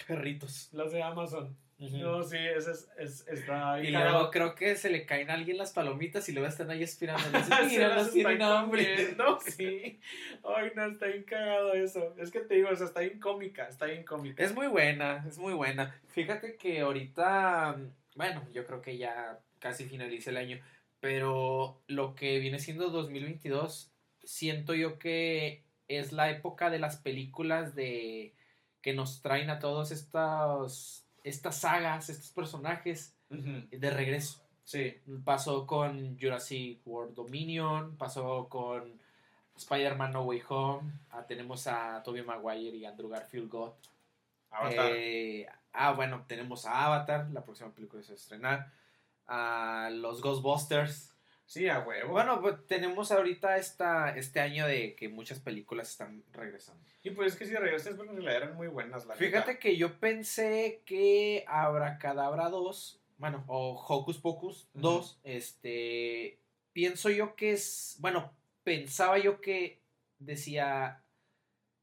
perritos. 0.07 0.69
Las 0.73 0.93
de 0.93 1.03
Amazon. 1.03 1.57
No, 1.77 2.23
sí, 2.23 2.37
ese 2.39 2.71
es, 2.71 2.89
es- 2.99 3.27
está 3.29 3.79
Y 3.81 3.89
bien 3.89 3.95
luego 3.95 4.31
creo 4.31 4.55
que 4.55 4.77
se 4.77 4.89
le 4.91 5.05
caen 5.07 5.29
a 5.31 5.35
alguien 5.35 5.59
las 5.59 5.73
palomitas 5.73 6.29
y 6.29 6.33
luego 6.33 6.49
están 6.49 6.71
ahí 6.71 6.83
aspirando. 6.85 7.23
Mira, 7.69 7.89
las 7.97 8.13
tienen 8.13 8.41
hambre. 8.43 8.95
comiendo, 8.95 9.41
sí. 9.41 10.01
Ay, 10.45 10.71
no, 10.77 10.85
está 10.87 11.07
bien 11.07 11.25
cagado 11.25 11.73
eso. 11.75 12.15
Es 12.17 12.31
que 12.31 12.41
te 12.41 12.55
digo, 12.55 12.69
o 12.71 12.77
sea, 12.77 12.87
está 12.87 13.01
bien 13.01 13.19
cómica, 13.19 13.67
está 13.69 13.87
bien 13.87 14.05
cómica. 14.05 14.43
Es 14.43 14.55
muy 14.55 14.69
buena, 14.69 15.25
es 15.29 15.37
muy 15.39 15.53
buena. 15.53 16.01
Fíjate 16.09 16.57
que 16.57 16.81
ahorita, 16.81 17.77
bueno, 18.15 18.47
yo 18.53 18.65
creo 18.65 18.81
que 18.81 18.97
ya 18.97 19.41
casi 19.59 19.85
finaliza 19.85 20.31
el 20.31 20.37
año, 20.37 20.61
pero 21.05 21.83
lo 21.87 22.15
que 22.15 22.39
viene 22.39 22.59
siendo 22.59 22.89
2022, 22.89 23.93
siento 24.23 24.73
yo 24.73 24.99
que 24.99 25.63
es 25.87 26.13
la 26.13 26.31
época 26.31 26.71
de 26.71 26.79
las 26.79 26.97
películas 26.97 27.75
de 27.75 28.33
que 28.81 28.95
nos 28.95 29.21
traen 29.21 29.51
a 29.51 29.59
todos 29.59 29.91
estos 29.91 31.05
estas 31.23 31.61
sagas, 31.61 32.09
estos 32.09 32.31
personajes 32.31 33.15
de 33.29 33.91
regreso. 33.91 34.41
Sí. 34.65 34.97
Pasó 35.27 35.67
con 35.67 36.19
Jurassic 36.19 36.81
World 36.87 37.15
Dominion, 37.15 37.99
pasó 37.99 38.49
con 38.49 38.99
Spider-Man 39.57 40.13
No 40.13 40.23
Way 40.23 40.43
Home, 40.49 40.91
ah, 41.11 41.27
tenemos 41.27 41.67
a 41.67 42.03
Tobey 42.03 42.23
Maguire 42.23 42.79
y 42.79 42.87
Andrew 42.87 43.11
Garfield 43.11 43.51
God. 43.51 43.73
Avatar. 44.51 44.91
Eh, 44.95 45.47
ah, 45.75 45.93
bueno, 45.93 46.25
tenemos 46.27 46.65
a 46.65 46.87
Avatar, 46.87 47.29
la 47.31 47.45
próxima 47.45 47.75
película 47.75 48.01
que 48.01 48.07
se 48.07 48.13
va 48.13 48.17
a 48.17 48.23
estrenar. 48.23 48.84
A 49.27 49.91
los 49.93 50.21
Ghostbusters. 50.21 51.15
sí, 51.47 51.69
a 51.69 51.81
huevo. 51.81 52.13
Bueno, 52.13 52.41
pues 52.41 52.67
tenemos 52.67 53.11
ahorita 53.13 53.57
esta, 53.59 54.17
este 54.17 54.41
año 54.41 54.67
de 54.67 54.95
que 54.97 55.09
muchas 55.09 55.41
películas 55.41 55.91
están 55.91 56.23
regresando. 56.33 56.83
y 57.03 57.11
pues 57.11 57.33
es 57.33 57.39
que 57.39 57.47
si 57.47 57.55
regresas, 57.55 57.95
porque 57.95 58.11
en 58.13 58.17
realidad 58.23 58.43
eran 58.45 58.57
muy 58.57 58.69
buenas, 58.69 59.07
la 59.07 59.15
Fíjate 59.15 59.59
que 59.59 59.77
yo 59.77 59.99
pensé 59.99 60.83
que 60.85 61.45
Abracadabra 61.47 62.49
2, 62.51 63.01
bueno, 63.19 63.45
o 63.47 63.75
Hocus 63.89 64.19
Pocus 64.19 64.69
Ujú. 64.75 64.81
2, 64.83 65.21
este, 65.25 66.39
pienso 66.73 67.09
yo 67.11 67.35
que 67.37 67.53
es, 67.53 67.97
bueno, 68.01 68.33
pensaba 68.63 69.19
yo 69.19 69.41
que 69.41 69.81
decía, 70.19 71.03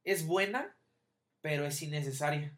es 0.04 0.26
buena, 0.28 0.76
pero 1.42 1.66
es 1.66 1.82
innecesaria. 1.82 2.56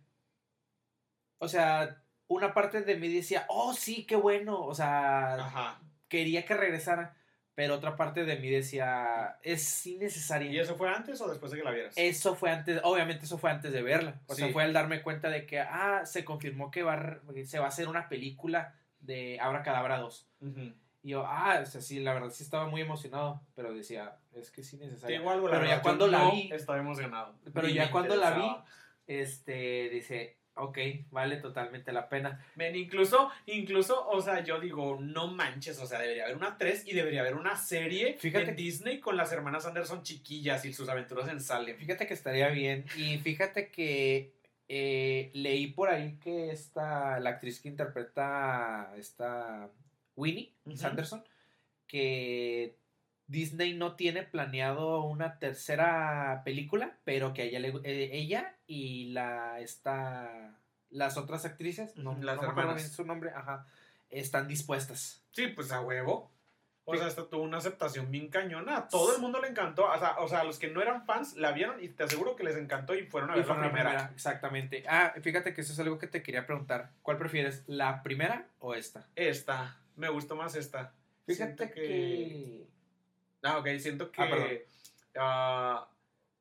O 1.39 1.47
sea, 1.47 2.02
una 2.33 2.53
parte 2.53 2.81
de 2.81 2.95
mí 2.95 3.13
decía, 3.13 3.45
oh, 3.49 3.73
sí, 3.73 4.05
qué 4.05 4.15
bueno, 4.15 4.61
o 4.65 4.73
sea, 4.73 5.35
Ajá. 5.35 5.79
quería 6.07 6.45
que 6.45 6.53
regresara, 6.53 7.15
pero 7.55 7.75
otra 7.75 7.95
parte 7.95 8.25
de 8.25 8.37
mí 8.37 8.49
decía, 8.49 9.37
es 9.43 9.85
innecesaria. 9.85 10.51
¿Y 10.51 10.59
eso 10.59 10.75
fue 10.75 10.89
antes 10.89 11.21
o 11.21 11.29
después 11.29 11.51
de 11.51 11.59
que 11.59 11.63
la 11.63 11.71
vieras? 11.71 11.93
Eso 11.97 12.35
fue 12.35 12.49
antes, 12.51 12.79
obviamente 12.83 13.25
eso 13.25 13.37
fue 13.37 13.51
antes 13.51 13.71
de 13.71 13.81
verla. 13.81 14.19
O 14.27 14.33
sea, 14.35 14.49
fue 14.49 14.63
al 14.63 14.73
darme 14.73 15.01
cuenta 15.01 15.29
de 15.29 15.45
que, 15.45 15.59
ah, 15.59 16.01
se 16.05 16.25
confirmó 16.25 16.71
que 16.71 16.83
va, 16.83 17.19
se 17.45 17.59
va 17.59 17.65
a 17.65 17.69
hacer 17.69 17.87
una 17.87 18.09
película 18.09 18.73
de 18.99 19.39
Abracadabra 19.39 19.99
2. 19.99 20.27
Ujú. 20.41 20.73
Y 21.05 21.09
yo, 21.09 21.25
ah, 21.27 21.59
o 21.61 21.65
sea, 21.65 21.81
sí, 21.81 21.99
la 21.99 22.13
verdad 22.13 22.29
sí 22.29 22.43
estaba 22.43 22.65
muy 22.67 22.79
emocionado, 22.81 23.41
pero 23.55 23.73
decía, 23.73 24.17
es 24.33 24.49
que 24.49 24.63
sí 24.63 24.77
necesario. 24.77 25.21
Pero 25.51 25.65
ya 25.65 25.81
cuando 25.81 26.07
la 26.07 26.31
vi- 26.31 26.49
Estaba 26.51 26.79
emocionado. 26.79 27.35
Pero 27.53 27.67
ya 27.67 27.91
cuando 27.91 28.15
la 28.15 28.31
vi, 28.31 28.55
este, 29.05 29.89
dice, 29.89 30.37
ok, 30.55 30.77
vale 31.11 31.37
totalmente 31.37 31.91
la 31.91 32.07
pena. 32.09 32.45
Men, 32.55 32.75
incluso, 32.75 33.29
incluso, 33.47 34.07
o 34.07 34.21
sea, 34.21 34.43
yo 34.43 34.59
digo, 34.59 34.97
no 35.01 35.27
manches, 35.27 35.79
o 35.79 35.87
sea, 35.87 35.99
debería 35.99 36.25
haber 36.25 36.37
una 36.37 36.57
3 36.57 36.87
y 36.87 36.93
debería 36.93 37.21
haber 37.21 37.35
una 37.35 37.55
serie 37.55 38.17
Fíjate- 38.19 38.49
en 38.49 38.55
Disney 38.55 38.99
con 38.99 39.17
las 39.17 39.31
hermanas 39.31 39.65
Anderson 39.65 40.03
chiquillas 40.03 40.63
y 40.65 40.73
sus 40.73 40.87
aventuras 40.89 41.27
en 41.29 41.39
Salem. 41.41 41.77
Fíjate 41.77 42.05
que 42.07 42.13
estaría 42.13 42.49
bien. 42.49 42.85
Y 42.95 43.17
fíjate 43.19 43.69
que 43.69 44.33
eh, 44.69 45.29
leí 45.33 45.67
por 45.67 45.89
ahí 45.89 46.17
que 46.19 46.51
esta, 46.51 47.19
la 47.19 47.31
actriz 47.31 47.59
que 47.59 47.69
interpreta 47.69 48.93
esta 48.97 49.69
Winnie 50.15 50.53
Ujú. 50.65 50.77
Sanderson, 50.77 51.23
que 51.87 52.77
Disney 53.27 53.73
no 53.73 53.95
tiene 53.95 54.23
planeado 54.23 55.03
una 55.03 55.39
tercera 55.39 56.41
película, 56.43 56.97
pero 57.03 57.33
que 57.33 57.43
a 57.43 57.45
ella, 57.45 57.59
le- 57.59 57.69
eh, 57.83 58.09
ella 58.13 58.55
y 58.67 59.11
la 59.11 59.59
esta, 59.59 60.57
las 60.89 61.17
otras 61.17 61.45
actrices, 61.45 61.95
no, 61.95 62.11
las 62.21 62.35
no 62.35 62.41
me 62.43 62.47
acuerdo 62.49 62.59
hermanas. 62.71 62.75
bien 62.83 62.89
su 62.91 63.05
nombre, 63.05 63.31
ajá, 63.33 63.65
están 64.09 64.47
dispuestas. 64.47 65.23
Sí, 65.31 65.47
pues 65.47 65.71
a 65.71 65.81
huevo. 65.81 66.31
O 66.85 66.91
Sí. 66.93 66.99
sea, 66.99 67.07
esto 67.07 67.27
tuvo 67.27 67.43
una 67.43 67.59
aceptación 67.59 68.11
bien 68.11 68.27
cañona. 68.27 68.75
A 68.75 68.87
todo 68.89 69.15
el 69.15 69.21
mundo 69.21 69.39
le 69.39 69.47
encantó. 69.47 69.85
O 69.85 69.97
sea, 69.97 70.17
o 70.19 70.27
sea, 70.27 70.43
los 70.43 70.59
que 70.59 70.67
no 70.67 70.81
eran 70.81 71.05
fans 71.05 71.33
la 71.37 71.53
vieron 71.53 71.81
y 71.81 71.87
te 71.87 72.03
aseguro 72.03 72.35
que 72.35 72.43
les 72.43 72.57
encantó 72.57 72.93
y 72.93 73.05
fueron 73.05 73.31
a 73.31 73.35
ver 73.35 73.47
la 73.47 73.53
la 73.55 73.61
primera. 73.61 73.89
primera, 73.89 74.11
exactamente. 74.13 74.83
Ah, 74.89 75.13
fíjate 75.21 75.53
que 75.53 75.61
eso 75.61 75.71
es 75.71 75.79
algo 75.79 75.97
que 75.97 76.07
te 76.07 76.21
quería 76.21 76.45
preguntar. 76.45 76.89
¿Cuál 77.01 77.17
prefieres, 77.17 77.63
la 77.67 78.03
primera 78.03 78.47
o 78.59 78.75
esta? 78.75 79.07
Esta. 79.15 79.77
Me 79.95 80.09
gustó 80.09 80.35
más 80.35 80.55
esta. 80.55 80.91
Fíjate 81.25 81.55
Siento 81.55 81.73
que... 81.73 82.67
Ah, 83.43 83.59
ok. 83.59 83.67
Siento 83.77 84.11
que... 84.11 84.21
Ah, 84.21 84.29
perdón. 84.29 84.49
ah, 85.17 85.89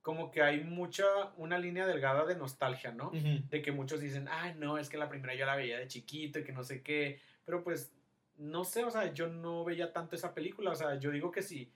como 0.01 0.31
que 0.31 0.43
hay 0.43 0.65
mucha... 0.65 1.05
Una 1.37 1.59
línea 1.59 1.87
delgada 1.87 2.25
de 2.25 2.37
nostalgia, 2.37 2.93
¿no? 2.93 3.13
De 3.13 3.61
que 3.63 3.73
muchos 3.73 4.01
dicen, 4.01 4.29
ay, 4.31 4.55
no, 4.57 4.79
es 4.79 4.89
que 4.89 4.97
la 4.97 5.09
primera 5.09 5.35
yo 5.35 5.45
la 5.45 5.57
veía 5.57 5.79
de 5.79 5.89
chiquito 5.89 6.39
y 6.39 6.45
que 6.45 6.53
no 6.53 6.65
sé 6.65 6.83
qué, 6.83 7.21
pero 7.45 7.63
pues, 7.63 7.93
no 8.37 8.65
sé, 8.65 8.85
o 8.85 8.91
sea, 8.91 9.13
yo 9.13 9.29
no 9.29 9.65
veía 9.65 9.93
tanto 9.93 10.17
esa 10.17 10.35
película, 10.35 10.71
o 10.71 10.75
sea, 10.75 10.99
yo 10.99 11.11
digo 11.11 11.31
que 11.31 11.43
sí, 11.43 11.71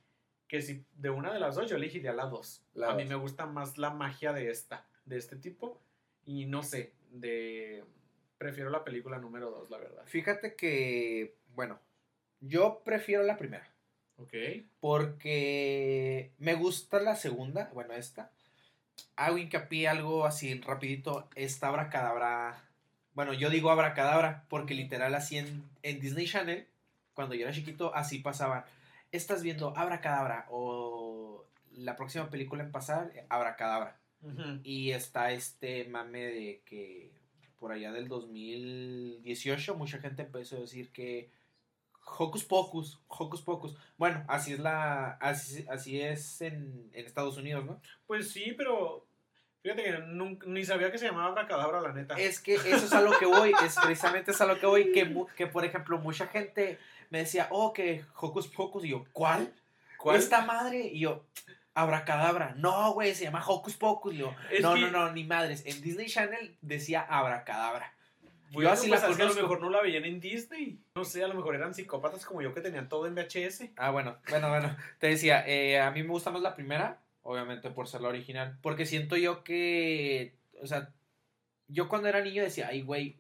que 0.49 0.63
si 0.63 0.85
de 0.95 1.11
una 1.11 1.33
de 1.33 1.41
las 1.41 1.55
dos, 1.57 1.69
yo 1.69 1.77
elegiría 1.77 2.13
la 2.13 2.27
dos. 2.27 2.63
La 2.75 2.91
a 2.91 2.95
mí 2.95 3.05
me 3.05 3.15
gusta 3.15 3.47
más 3.47 3.79
la 3.79 3.91
magia 3.91 4.33
de 4.33 4.51
esta, 4.51 4.89
de 5.05 5.19
este 5.19 5.37
tipo, 5.37 5.81
y 6.25 6.47
no 6.47 6.63
sé, 6.63 6.95
de... 7.11 7.85
Prefiero 8.39 8.69
la 8.69 8.85
película 8.85 9.19
número 9.19 9.51
dos, 9.51 9.71
la 9.71 9.79
verdad. 9.79 10.03
Fíjate 10.05 10.57
que, 10.57 11.37
bueno, 11.55 11.81
yo 12.41 12.83
prefiero 12.85 13.23
la 13.23 13.39
primera. 13.39 13.67
Ok. 14.19 14.35
Porque 14.81 16.33
me 16.39 16.55
gusta 16.55 17.01
la 17.01 17.17
segunda, 17.17 17.71
bueno, 17.75 17.95
esta. 17.95 18.31
Hago 19.17 19.39
hincapié 19.39 19.89
algo 19.89 20.25
así 20.27 20.61
rapidito. 20.61 21.29
Esta 21.35 21.69
abracadabra. 21.69 22.65
Bueno, 23.15 23.33
yo 23.33 23.51
digo 23.51 23.71
abracadabra 23.71 24.45
porque 24.49 24.75
literal 24.75 25.15
así 25.15 25.39
en, 25.39 25.65
en 25.83 26.01
Disney 26.01 26.27
Channel, 26.27 26.67
cuando 27.15 27.35
yo 27.35 27.43
era 27.43 27.53
chiquito, 27.53 27.95
así 27.95 28.19
pasaban. 28.19 28.65
Estás 29.13 29.43
viendo 29.43 29.77
abracadabra 29.77 30.47
o 30.51 31.45
la 31.73 31.97
próxima 31.97 32.29
película 32.31 32.63
en 32.63 32.73
pasar, 32.73 33.13
abracadabra. 33.29 33.99
Ujú. 34.23 34.61
Y 34.65 34.91
está 34.91 35.33
este 35.33 35.85
mame 35.89 36.25
de 36.25 36.63
que 36.65 37.11
por 37.59 37.73
allá 37.73 37.93
del 37.93 38.09
2018 38.09 39.77
mucha 39.77 39.99
gente 39.99 40.23
empezó 40.23 40.57
a 40.57 40.61
decir 40.61 40.91
que 40.91 41.31
Hocus 42.07 42.45
Pocus, 42.45 43.01
Hocus 43.09 43.43
Pocus. 43.43 43.77
Bueno, 43.99 44.25
así 44.29 44.53
es 44.53 44.61
la 44.61 45.13
así, 45.21 45.67
así 45.69 46.01
es 46.01 46.41
en, 46.41 46.89
en 46.93 47.05
Estados 47.07 47.37
Unidos, 47.37 47.65
¿no? 47.65 47.81
Pues 48.07 48.31
sí, 48.31 48.55
pero 48.57 49.07
fíjate 49.63 49.83
que 49.83 49.99
nunca- 50.07 50.47
ni 50.49 50.65
sabía 50.65 50.91
que 50.93 50.99
se 50.99 51.07
llamaba 51.07 51.29
Abracadabra, 51.29 51.81
la 51.81 51.93
neta. 51.93 52.15
Es 52.15 52.41
que 52.41 52.55
eso 52.55 52.87
es 52.87 52.93
a 52.93 53.01
lo 53.01 53.19
que 53.19 53.27
voy, 53.27 53.53
es 53.65 53.77
precisamente 53.83 54.31
es 54.31 54.41
a 54.41 54.47
lo 54.47 54.59
que 54.61 54.67
voy 54.67 54.93
que, 54.93 55.13
que 55.37 55.47
por 55.49 55.65
ejemplo 55.65 55.99
mucha 55.99 56.27
gente 56.29 56.79
me 57.11 57.19
decía, 57.19 57.49
"Oh, 57.51 57.73
que 57.73 58.05
Hocus 58.21 58.49
Pocus" 58.49 58.85
y 58.85 58.91
yo, 58.91 59.05
"¿Cuál? 59.13 59.53
¿Cuál? 59.99 60.17
Esta 60.17 60.43
madre." 60.45 60.87
Y 60.87 61.01
yo, 61.01 61.25
Abracadabra. 61.75 62.55
No, 62.57 62.93
güey, 62.95 63.15
se 63.15 63.25
llama 63.25 63.45
Hocus 63.47 63.77
Pocus. 63.77 64.15
Y 64.15 64.19
yo, 64.19 64.35
no, 64.63 64.75
que- 64.75 64.81
no, 64.81 64.91
no, 64.91 65.13
ni 65.13 65.25
madres. 65.25 65.63
En 65.67 65.81
Disney 65.83 66.07
Channel 66.07 66.57
decía 66.63 67.03
Abracadabra. 67.03 67.93
Yo 68.63 68.71
así 68.71 68.89
la 68.89 68.99
que 68.99 69.07
a 69.07 69.09
lo 69.09 69.17
conozco. 69.17 69.43
mejor 69.43 69.61
no 69.61 69.71
la 69.71 69.83
veían 69.83 70.05
en 70.05 70.21
Disney. 70.21 70.79
No 70.95 71.05
sé, 71.05 71.23
a 71.23 71.29
lo 71.29 71.35
mejor 71.35 71.55
eran 71.55 71.75
psicópatas 71.75 72.25
como 72.25 72.43
yo 72.43 72.55
que 72.55 72.61
tenían 72.61 72.89
todo 72.89 73.07
en 73.07 73.15
VHS. 73.15 73.71
Ah, 73.77 73.91
bueno, 73.91 74.17
bueno, 74.29 74.49
bueno. 74.49 74.77
Te 74.99 75.09
decía, 75.09 75.47
eh, 75.47 75.81
a 75.81 75.91
mí 75.91 76.03
me 76.03 76.11
gusta 76.11 76.31
más 76.31 76.43
la 76.43 76.55
primera, 76.55 77.01
obviamente 77.23 77.71
por 77.71 77.89
ser 77.89 78.01
la 78.01 78.09
original, 78.09 78.59
porque 78.63 78.87
siento 78.87 79.17
yo 79.17 79.45
que, 79.45 80.37
o 80.63 80.67
sea, 80.67 80.93
yo 81.69 81.89
cuando 81.89 82.09
era 82.09 82.21
niño 82.21 82.43
decía, 82.43 82.69
ay, 82.69 82.83
güey, 82.83 83.19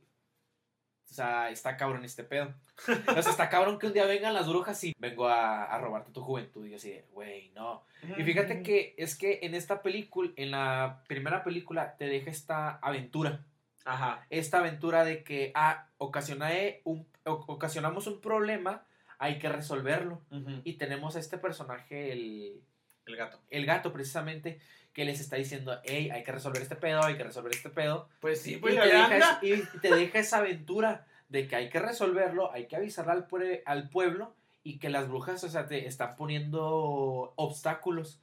o 1.11 1.14
sea, 1.14 1.51
está 1.51 1.76
cabrón 1.76 2.05
este 2.05 2.24
pedo. 2.24 2.55
O 3.09 3.22
sea, 3.22 3.32
está 3.32 3.49
cabrón 3.49 3.78
que 3.78 3.87
un 3.87 3.95
día 3.95 4.05
vengan 4.05 4.34
las 4.34 4.49
brujas 4.49 4.82
y 4.84 4.93
vengo 4.99 5.28
a, 5.28 5.64
a 5.64 5.78
robarte 5.78 6.12
tu 6.12 6.20
juventud. 6.20 6.66
Y 6.66 6.74
así, 6.74 6.91
de, 6.91 7.07
güey, 7.12 7.51
no. 7.55 7.84
Y 8.18 8.22
fíjate 8.22 8.62
que 8.62 8.95
es 8.99 9.16
que 9.16 9.41
en 9.43 9.55
esta 9.55 9.82
película, 9.82 10.30
en 10.37 10.51
la 10.51 11.03
primera 11.09 11.43
película, 11.43 11.97
te 11.97 12.07
deja 12.07 12.30
esta 12.30 12.76
aventura. 12.76 13.45
Ajá. 13.87 14.26
Esta 14.30 14.59
aventura 14.59 15.05
de 15.05 15.22
que, 15.24 15.53
ah, 15.55 15.89
ocasioné 15.99 16.80
un, 16.84 17.07
ocasionamos 17.24 18.07
un 18.07 18.20
problema, 18.20 18.84
hay 19.18 19.39
que 19.39 19.49
resolverlo. 19.49 20.20
Y 20.64 20.74
tenemos 20.74 21.16
a 21.16 21.20
este 21.20 21.39
personaje, 21.39 22.12
el, 22.12 22.61
El 23.07 23.16
gato. 23.16 23.41
el 23.49 23.64
gato 23.64 23.93
precisamente, 23.93 24.59
que 24.93 25.05
les 25.05 25.20
está 25.20 25.37
diciendo, 25.37 25.80
hey, 25.84 26.11
hay 26.12 26.22
que 26.24 26.32
resolver 26.32 26.61
este 26.62 26.76
pedo, 26.76 27.03
hay 27.05 27.16
que 27.16 27.24
resolver 27.24 27.53
este 27.53 27.70
pedo. 27.70 28.09
Pues 28.20 28.43
sí, 28.43 28.55
y, 28.55 28.57
pues 28.59 28.74
te 28.74 28.80
ahí 28.80 28.91
deja, 28.91 29.39
y 29.43 29.78
te 29.80 29.95
deja 29.95 30.18
esa 30.18 30.39
aventura 30.39 31.07
de 31.28 31.47
que 31.49 31.57
hay 31.57 31.68
que 31.70 31.78
resolverlo, 31.80 32.53
hay 32.53 32.66
que 32.66 32.76
avisar 32.76 33.09
al, 33.11 33.26
pue- 33.28 33.62
al 33.66 33.89
pueblo 33.89 34.34
y 34.62 34.78
que 34.78 34.89
las 34.91 35.09
brujas, 35.09 35.43
o 35.45 35.49
sea, 35.49 35.66
te 35.66 35.87
están 35.87 36.16
poniendo 36.16 37.32
obstáculos. 37.37 38.20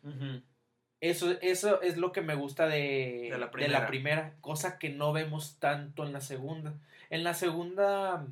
Eso, 1.04 1.32
eso 1.42 1.82
es 1.82 1.98
lo 1.98 2.14
que 2.14 2.22
me 2.22 2.34
gusta 2.34 2.66
de, 2.66 3.28
De 3.30 3.38
la 3.38 3.48
de 3.48 3.52
primera. 3.52 3.88
primera, 3.88 4.34
cosa 4.40 4.80
que 4.80 4.90
no 4.90 5.12
vemos 5.12 5.58
tanto 5.60 6.06
en 6.06 6.14
la 6.14 6.22
segunda. 6.22 6.76
En 7.10 7.26
la 7.26 7.34
segunda, 7.34 8.26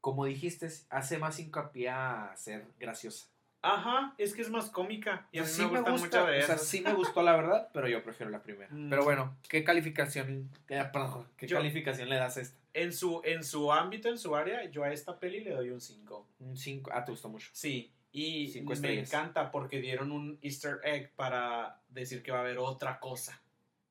como 0.00 0.24
dijiste, 0.24 0.68
hace 0.90 1.18
más 1.18 1.38
hincapié 1.38 1.90
a 1.90 2.32
ser 2.36 2.66
graciosa. 2.80 3.28
Ajá, 3.62 4.12
es 4.18 4.34
que 4.34 4.42
es 4.42 4.50
más 4.50 4.70
cómica. 4.70 5.28
Y 5.30 5.38
a 5.38 5.42
mí 5.42 5.48
sí 5.48 5.62
me, 5.62 5.82
gusta, 5.82 5.92
mucho 5.92 6.26
de 6.26 6.42
o 6.42 6.46
sea, 6.46 6.58
sí 6.58 6.80
me 6.80 6.92
gustó 6.94 7.22
la 7.22 7.36
verdad, 7.36 7.70
pero 7.72 7.86
yo 7.86 8.02
prefiero 8.02 8.32
la 8.32 8.42
primera. 8.42 8.68
Mm. 8.72 8.90
Pero 8.90 9.04
bueno, 9.04 9.36
¿qué 9.48 9.62
calificación, 9.62 10.50
qué, 10.66 10.84
perdón, 10.92 11.28
¿qué 11.36 11.46
Yo- 11.46 11.58
calificación 11.58 12.08
le 12.08 12.16
das 12.16 12.36
a 12.38 12.40
esta? 12.40 12.58
En 12.74 12.92
su, 12.92 13.22
en 13.24 13.44
su 13.44 13.72
ámbito, 13.72 14.08
en 14.08 14.18
su 14.18 14.34
área, 14.34 14.68
yo 14.68 14.82
a 14.82 14.92
esta 14.92 15.20
peli 15.20 15.44
le 15.44 15.52
doy 15.52 15.70
un 15.70 15.80
5. 15.80 16.26
Un 16.40 16.56
5. 16.56 16.90
Ah, 16.92 17.04
te 17.04 17.12
gustó 17.12 17.28
mucho. 17.28 17.48
Sí, 17.52 17.92
y 18.16 18.46
Cinco 18.48 18.72
me 18.80 19.00
encanta 19.00 19.50
porque 19.50 19.80
dieron 19.80 20.12
un 20.12 20.38
easter 20.40 20.78
egg 20.84 21.12
para 21.16 21.80
decir 21.88 22.22
que 22.22 22.30
va 22.30 22.38
a 22.38 22.40
haber 22.42 22.58
otra 22.58 23.00
cosa. 23.00 23.42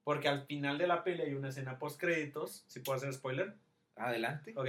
Porque 0.06 0.30
al 0.30 0.46
final 0.46 0.78
de 0.78 0.88
la 0.88 1.04
peli 1.04 1.22
hay 1.24 1.34
una 1.34 1.50
escena 1.50 1.78
post 1.78 2.00
créditos, 2.00 2.64
si 2.68 2.80
puedo 2.80 2.98
hacer 2.98 3.14
spoiler. 3.14 3.54
Adelante. 3.98 4.54
Ok. 4.56 4.68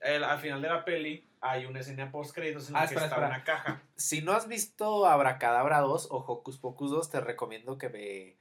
El- 0.00 0.24
al 0.24 0.38
final 0.40 0.60
de 0.60 0.68
la 0.68 0.84
peli 0.84 1.26
hay 1.40 1.64
una 1.64 1.80
escena 1.80 2.10
post 2.12 2.34
créditos 2.34 2.66
en 2.68 2.74
la 2.74 2.80
Ah, 2.80 2.82
que 2.82 2.94
espera, 2.94 3.06
está 3.06 3.16
espera. 3.16 3.34
una 3.34 3.44
caja. 3.44 3.82
Si 3.96 4.20
no 4.20 4.32
has 4.32 4.46
visto 4.46 5.06
Abracadabra 5.06 5.80
2 5.80 6.08
o 6.10 6.16
Hocus 6.18 6.58
Pocus 6.58 6.90
2, 6.90 7.10
te 7.10 7.20
recomiendo 7.20 7.78
que 7.78 7.88
me 7.88 8.36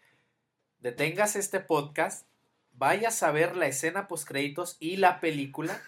detengas 0.80 1.36
este 1.38 1.60
podcast, 1.62 2.28
vayas 2.74 3.24
a 3.24 3.32
ver 3.32 3.56
la 3.56 3.68
escena 3.68 4.08
post 4.10 4.28
créditos 4.28 4.76
y 4.80 4.98
la 4.98 5.20
película 5.22 5.80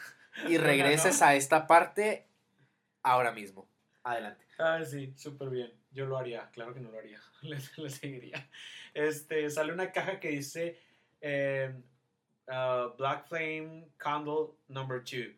y 0.47 0.57
regreses 0.57 1.22
a 1.22 1.36
esta 1.36 1.68
parte 1.68 2.28
ahora 3.01 3.32
mismo. 3.32 3.68
Adelante. 4.04 4.45
Ah, 4.60 4.84
sí, 4.84 5.14
súper 5.16 5.49
bien. 5.49 5.74
Yo 5.91 6.06
lo 6.06 6.18
haría, 6.18 6.49
claro 6.51 6.74
que 6.74 6.80
no 6.80 6.91
lo 6.91 6.99
haría. 6.99 7.22
Le, 7.41 7.58
le 7.78 7.89
seguiría. 7.89 8.49
Este, 8.93 9.49
sale 9.49 9.74
una 9.74 9.91
caja 9.91 10.20
que 10.20 10.30
dice 10.30 10.80
eh, 11.22 11.74
uh, 12.47 12.95
Black 12.97 13.28
Flame 13.28 13.88
Candle 13.97 14.49
Number 14.68 14.99
2. 14.99 15.36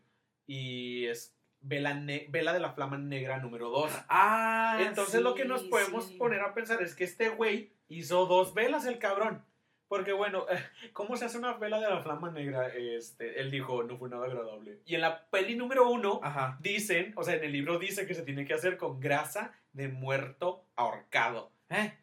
Y 0.47 1.05
es 1.05 1.35
vela, 1.61 1.99
vela 2.29 2.53
de 2.53 2.59
la 2.59 2.73
flama 2.73 2.97
negra 2.97 3.39
número 3.39 3.69
2. 3.69 3.91
Ah, 4.09 4.77
Entonces 4.81 5.21
lo 5.21 5.35
que 5.35 5.45
nos 5.45 5.63
podemos 5.63 6.05
poner 6.13 6.41
a 6.41 6.53
pensar 6.53 6.81
es 6.81 6.95
que 6.95 7.03
este 7.03 7.29
güey 7.29 7.71
hizo 7.87 8.25
dos 8.25 8.53
velas, 8.53 8.85
el 8.85 8.99
cabrón. 8.99 9.43
Porque 9.87 10.13
bueno, 10.13 10.45
¿cómo 10.93 11.15
se 11.15 11.25
hace 11.25 11.37
una 11.37 11.53
vela 11.53 11.79
de 11.79 11.89
la 11.89 12.01
flama 12.01 12.31
negra? 12.31 12.67
Este, 12.67 13.39
él 13.39 13.51
dijo, 13.51 13.83
no 13.83 13.97
fue 13.97 14.09
nada 14.09 14.25
agradable. 14.25 14.79
Y 14.85 14.95
en 14.95 15.01
la 15.01 15.25
peli 15.29 15.55
número 15.55 15.89
uno 15.89 16.19
Ajá. 16.23 16.57
dicen, 16.61 17.13
o 17.15 17.23
sea, 17.23 17.35
en 17.35 17.43
el 17.43 17.51
libro 17.51 17.79
dice 17.79 18.05
que 18.07 18.13
se 18.13 18.23
tiene 18.23 18.45
que 18.45 18.53
hacer 18.53 18.77
con 18.77 18.99
grasa 18.99 19.53
de 19.73 19.87
muerto 19.87 20.65
ahorcado. 20.75 21.51
¿Eh? 21.69 21.93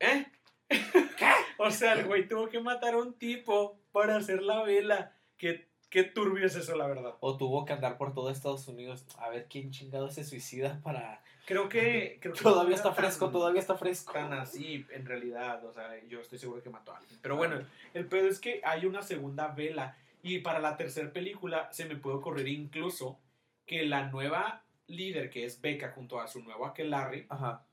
¿Eh? 0.00 0.26
¿Qué? 0.68 1.32
O 1.58 1.70
sea, 1.70 1.94
el 1.94 2.06
güey 2.06 2.28
tuvo 2.28 2.48
que 2.48 2.60
matar 2.60 2.94
a 2.94 2.98
un 2.98 3.14
tipo 3.14 3.80
para 3.92 4.16
hacer 4.16 4.42
la 4.42 4.62
vela. 4.62 5.16
Qué, 5.36 5.68
qué 5.90 6.04
turbio 6.04 6.46
es 6.46 6.56
eso, 6.56 6.76
la 6.76 6.86
verdad. 6.86 7.16
O 7.20 7.36
tuvo 7.36 7.64
que 7.64 7.72
andar 7.72 7.98
por 7.98 8.14
todo 8.14 8.30
Estados 8.30 8.66
Unidos 8.68 9.06
a 9.18 9.28
ver 9.28 9.46
quién 9.48 9.70
chingado 9.70 10.10
se 10.10 10.24
suicida 10.24 10.80
para... 10.82 11.22
Creo 11.46 11.68
que... 11.68 12.18
Creo 12.20 12.34
que 12.34 12.40
Todavía 12.42 12.76
está 12.76 12.90
tan- 12.94 13.04
fresco, 13.04 13.30
todavía 13.30 13.60
está 13.60 13.76
fresco. 13.76 14.12
tan 14.12 14.32
así, 14.32 14.86
en 14.90 15.04
realidad. 15.06 15.64
O 15.64 15.72
sea, 15.72 15.98
yo 16.08 16.20
estoy 16.20 16.38
seguro 16.38 16.62
que 16.62 16.70
mató 16.70 16.92
a 16.92 16.98
alguien. 16.98 17.18
Pero 17.20 17.36
bueno, 17.36 17.60
el 17.94 18.06
pedo 18.06 18.28
es 18.28 18.38
que 18.38 18.60
hay 18.64 18.86
una 18.86 19.02
segunda 19.02 19.48
vela. 19.48 19.96
Y 20.22 20.38
para 20.38 20.60
la 20.60 20.76
tercera 20.76 21.12
película 21.12 21.68
se 21.72 21.84
me 21.86 21.96
puede 21.96 22.16
ocurrir 22.16 22.46
incluso 22.48 23.18
que 23.66 23.84
la 23.84 24.08
nueva 24.08 24.62
líder, 24.86 25.30
que 25.30 25.44
es 25.44 25.60
Becca, 25.60 25.90
junto 25.94 26.20
a 26.20 26.28
su 26.28 26.40
nuevo 26.42 26.64
Aquelarre, 26.64 27.26
Ajá. 27.28 27.64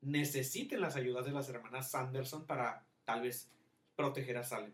necesiten 0.00 0.80
las 0.80 0.96
ayudas 0.96 1.24
de 1.24 1.32
las 1.32 1.48
hermanas 1.48 1.90
Sanderson 1.90 2.46
para 2.46 2.84
tal 3.04 3.22
vez 3.22 3.48
proteger 3.96 4.36
a 4.38 4.42
Salem. 4.44 4.72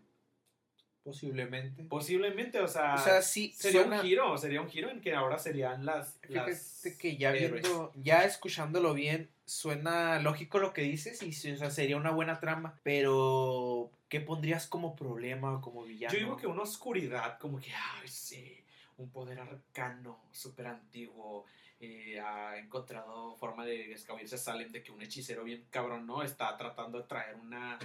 Posiblemente. 1.03 1.83
Posiblemente, 1.85 2.61
o 2.61 2.69
sea, 2.69 2.95
O 2.95 2.99
sea, 2.99 3.23
sí, 3.23 3.53
sería 3.57 3.83
suena- 3.83 3.97
un 3.97 4.03
giro, 4.03 4.37
sería 4.39 4.61
un 4.61 4.69
giro 4.69 4.91
en 4.91 5.01
que 5.01 5.15
ahora 5.15 5.39
serían 5.39 5.85
las... 5.87 6.19
Fíjate 6.21 6.51
las 6.53 6.83
que 6.99 7.17
ya 7.17 7.33
viendo, 7.33 7.93
ya 7.97 8.25
escuchándolo 8.25 8.93
bien, 8.95 9.31
suena 9.47 10.21
lógico 10.21 10.59
lo 10.59 10.73
que 10.73 10.83
dices 10.83 11.23
y 11.23 11.31
o 11.53 11.57
sea, 11.57 11.71
sería 11.71 11.97
una 11.97 12.11
buena 12.11 12.39
trama, 12.39 12.79
pero 12.83 13.91
¿qué 14.09 14.21
pondrías 14.21 14.67
como 14.67 14.95
problema 14.95 15.53
o 15.55 15.61
como 15.61 15.85
villano? 15.85 16.13
Yo 16.13 16.21
digo 16.21 16.37
que 16.37 16.47
una 16.47 16.63
oscuridad, 16.63 17.39
como 17.39 17.59
que, 17.61 17.71
ay, 17.73 18.09
sí, 18.09 18.63
un 18.99 19.11
poder 19.11 19.41
arcano, 19.41 20.23
súper 20.31 20.67
antiguo, 20.67 21.47
eh, 21.81 22.21
ha 22.21 22.59
encontrado 22.59 23.35
forma 23.37 23.65
de 23.65 23.93
escabullirse 23.93 24.35
a 24.35 24.39
Salem, 24.39 24.71
de 24.71 24.83
que 24.83 24.93
un 24.93 25.01
hechicero 25.01 25.45
bien 25.45 25.65
cabrón, 25.71 26.07
¿no? 26.07 26.23
Está 26.23 26.55
tratando 26.59 26.99
de 27.01 27.09
traer 27.09 27.37
una, 27.37 27.79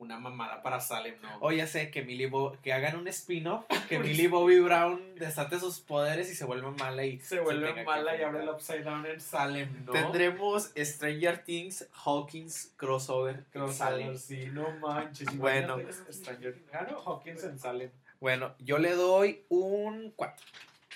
una 0.00 0.18
mamada 0.18 0.62
para 0.62 0.80
Salem, 0.80 1.14
¿no? 1.22 1.28
O 1.40 1.52
ya 1.52 1.66
sé 1.66 1.90
que 1.90 2.02
Millie 2.02 2.26
Bo- 2.26 2.56
que 2.62 2.72
hagan 2.72 2.96
un 2.96 3.06
spin-off, 3.08 3.64
que 3.88 3.98
Millie 3.98 4.28
Bobby 4.28 4.58
Brown 4.58 5.14
desate 5.16 5.60
sus 5.60 5.78
poderes 5.80 6.30
y 6.30 6.34
se 6.34 6.44
vuelva 6.44 6.70
mala 6.72 7.04
y 7.04 7.20
se 7.20 7.38
vuelve 7.40 7.74
que 7.74 7.84
mala 7.84 8.16
y 8.16 8.22
abre 8.22 8.42
el. 8.42 8.48
Upside 8.48 8.82
Down 8.82 9.06
en 9.06 9.20
Salem, 9.20 9.84
¿no? 9.84 9.92
Tendremos 9.92 10.72
Stranger 10.76 11.38
Things 11.44 11.86
Hawkins 12.04 12.72
crossover 12.76 13.44
Crossover, 13.52 13.76
Salem. 13.76 14.18
sí, 14.18 14.46
no 14.52 14.70
manches. 14.80 15.36
Bueno. 15.36 15.78
Stranger 16.10 16.56
no, 16.90 16.98
Hawkins 17.00 17.44
en 17.44 17.58
Salem. 17.58 17.90
Bueno, 18.20 18.54
yo 18.58 18.78
le 18.78 18.92
doy 18.94 19.44
un 19.48 20.12
4. 20.16 20.44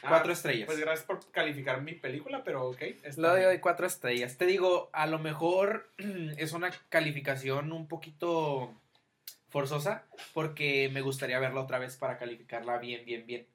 Ah, 0.02 0.08
Cuatro 0.10 0.32
estrellas. 0.34 0.66
Pues 0.66 0.78
gracias 0.78 1.06
por 1.06 1.20
calificar 1.30 1.80
mi 1.80 1.92
película, 1.94 2.42
pero 2.44 2.66
ok. 2.68 2.80
Le 2.80 3.10
doy 3.16 3.40
bien. 3.46 3.60
cuatro 3.60 3.86
estrellas. 3.86 4.36
Te 4.36 4.44
digo, 4.44 4.90
a 4.92 5.06
lo 5.06 5.18
mejor 5.18 5.88
es 6.36 6.52
una 6.52 6.70
calificación 6.90 7.72
un 7.72 7.86
poquito 7.88 8.74
forzosa 9.58 10.02
porque 10.34 10.90
me 10.92 11.00
gustaría 11.00 11.38
verla 11.38 11.60
otra 11.60 11.78
vez 11.78 11.96
para 11.96 12.18
calificarla 12.18 12.78
bien, 12.78 13.04
bien, 13.06 13.24
bien. 13.24 13.46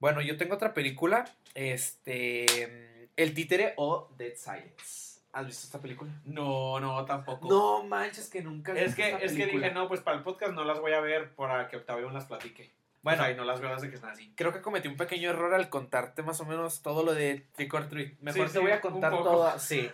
Bueno, 0.00 0.20
yo 0.20 0.36
tengo 0.36 0.56
otra 0.56 0.74
película, 0.74 1.24
este, 1.54 3.08
El 3.16 3.32
Títere 3.32 3.74
o 3.76 4.10
Dead 4.18 4.34
Silence. 4.34 5.20
¿Has 5.32 5.46
visto 5.46 5.66
esta 5.66 5.80
película? 5.80 6.10
No, 6.24 6.80
no, 6.80 7.04
tampoco. 7.04 7.48
No 7.48 7.84
manches 7.84 8.28
que 8.28 8.42
nunca 8.42 8.72
Es 8.72 8.86
visto 8.86 8.96
que, 8.96 9.08
esta 9.10 9.24
es 9.24 9.32
que 9.32 9.38
película. 9.38 9.66
dije, 9.68 9.74
no, 9.74 9.86
pues 9.86 10.00
para 10.00 10.16
el 10.16 10.22
podcast 10.24 10.52
no 10.52 10.64
las 10.64 10.80
voy 10.80 10.92
a 10.94 11.00
ver 11.00 11.34
para 11.34 11.68
que 11.68 11.76
Octavio 11.76 12.10
las 12.10 12.24
platique. 12.24 12.70
Bueno, 13.02 13.22
Bueno, 13.22 13.34
y 13.34 13.36
no 13.36 13.44
las 13.44 13.60
veo 13.60 13.72
desde 13.72 13.88
que 13.88 13.94
están 13.94 14.10
así. 14.10 14.32
creo 14.34 14.52
que 14.52 14.60
cometí 14.62 14.88
un 14.88 14.96
pequeño 14.96 15.30
error 15.30 15.54
al 15.54 15.68
contarte 15.68 16.22
más 16.24 16.40
o 16.40 16.44
menos 16.44 16.82
todo 16.82 17.04
lo 17.04 17.14
de 17.14 17.46
Trick 17.54 17.72
or 17.72 17.88
Treat. 17.88 18.18
Mejor 18.20 18.48
Sí, 18.48 18.52
te 18.54 18.58
sí, 18.58 18.64
voy 18.64 18.72
a 18.72 18.80
contar 18.80 19.12
todo. 19.12 19.56
Sí. 19.60 19.88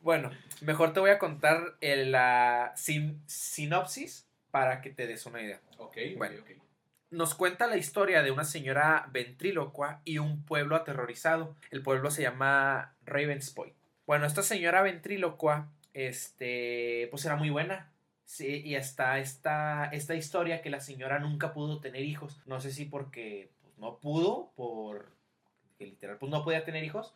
bueno, 0.00 0.30
mejor 0.62 0.94
te 0.94 1.00
voy 1.00 1.10
a 1.10 1.18
contar 1.18 1.74
la 1.82 2.72
sin- 2.76 3.20
sinopsis 3.26 4.27
para 4.50 4.80
que 4.80 4.90
te 4.90 5.06
des 5.06 5.26
una 5.26 5.42
idea. 5.42 5.60
Ok, 5.78 5.96
Bueno. 6.16 6.40
ok, 6.40 6.50
ok. 6.50 6.62
Nos 7.10 7.34
cuenta 7.34 7.66
la 7.66 7.78
historia 7.78 8.22
de 8.22 8.30
una 8.30 8.44
señora 8.44 9.08
ventrílocua 9.10 10.02
y 10.04 10.18
un 10.18 10.44
pueblo 10.44 10.76
aterrorizado. 10.76 11.56
El 11.70 11.82
pueblo 11.82 12.10
se 12.10 12.22
llama 12.22 12.96
Ravenspoint. 13.06 13.74
Bueno, 14.06 14.26
esta 14.26 14.42
señora 14.42 14.82
ventrílocua, 14.82 15.70
este, 15.94 17.08
pues 17.10 17.24
era 17.24 17.36
muy 17.36 17.48
buena. 17.48 17.90
Sí, 18.26 18.60
y 18.62 18.74
está 18.74 19.18
esta, 19.20 19.86
esta 19.86 20.14
historia 20.14 20.60
que 20.60 20.68
la 20.68 20.80
señora 20.80 21.18
nunca 21.18 21.54
pudo 21.54 21.80
tener 21.80 22.02
hijos. 22.02 22.42
No 22.44 22.60
sé 22.60 22.72
si 22.72 22.84
porque 22.84 23.50
pues, 23.62 23.78
no 23.78 23.98
pudo, 24.00 24.52
por 24.54 25.16
que 25.78 25.86
literal 25.86 26.18
pues 26.18 26.30
no 26.30 26.44
podía 26.44 26.64
tener 26.64 26.84
hijos, 26.84 27.14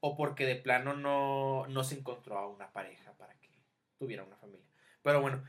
o 0.00 0.16
porque 0.16 0.44
de 0.44 0.56
plano 0.56 0.94
no, 0.94 1.66
no 1.68 1.84
se 1.84 1.94
encontró 1.96 2.36
a 2.38 2.48
una 2.48 2.72
pareja 2.72 3.12
para 3.12 3.32
que 3.34 3.48
tuviera 3.98 4.24
una 4.24 4.36
familia. 4.36 4.66
Pero 5.02 5.22
bueno, 5.22 5.42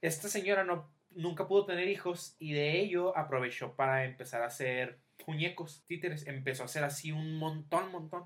esta 0.00 0.28
señora 0.28 0.64
no, 0.64 0.90
nunca 1.10 1.46
pudo 1.48 1.66
tener 1.66 1.88
hijos 1.88 2.36
y 2.38 2.52
de 2.52 2.80
ello 2.80 3.16
aprovechó 3.16 3.74
para 3.74 4.04
empezar 4.04 4.42
a 4.42 4.46
hacer 4.46 4.98
muñecos, 5.26 5.84
títeres. 5.86 6.26
Empezó 6.26 6.62
a 6.62 6.66
hacer 6.66 6.84
así 6.84 7.12
un 7.12 7.36
montón, 7.36 7.90
montón. 7.92 8.24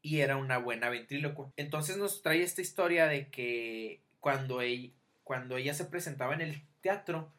Y 0.00 0.20
era 0.20 0.36
una 0.36 0.58
buena 0.58 0.90
ventrílocua. 0.90 1.52
Entonces 1.56 1.96
nos 1.96 2.22
trae 2.22 2.42
esta 2.42 2.62
historia 2.62 3.06
de 3.06 3.28
que 3.28 4.02
cuando 4.20 4.60
ella, 4.60 5.74
se 5.74 5.84
presentaba 5.84 6.34
en 6.34 6.40
el 6.40 6.62
teatro, 6.80 7.32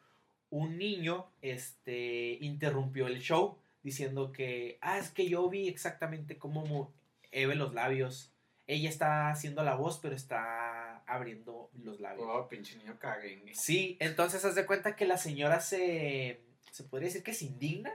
un 0.50 0.78
niño 0.78 1.30
este, 1.42 2.38
interrumpió 2.40 3.06
el 3.06 3.20
show 3.20 3.58
diciendo 3.82 4.32
que, 4.32 4.78
ah, 4.82 4.98
es 4.98 5.10
que 5.10 5.28
yo 5.28 5.48
vi 5.48 5.68
exactamente 5.68 6.38
cómo 6.38 6.92
Eve 7.32 7.54
los 7.54 7.72
labios. 7.72 8.32
Ella 8.70 8.88
está 8.88 9.30
haciendo 9.30 9.64
la 9.64 9.74
voz, 9.74 9.98
pero 9.98 10.14
está 10.14 11.02
abriendo 11.04 11.70
los 11.82 11.98
labios. 11.98 12.24
Oh, 12.30 12.48
pinche 12.48 12.76
niño 12.76 12.96
caguengue. 13.00 13.52
Sí, 13.52 13.96
entonces 13.98 14.44
haz 14.44 14.54
de 14.54 14.64
cuenta 14.64 14.94
que 14.94 15.06
la 15.06 15.18
señora 15.18 15.60
se. 15.60 16.40
Se 16.70 16.84
podría 16.84 17.08
decir 17.08 17.24
que 17.24 17.34
se 17.34 17.46
indigna. 17.46 17.92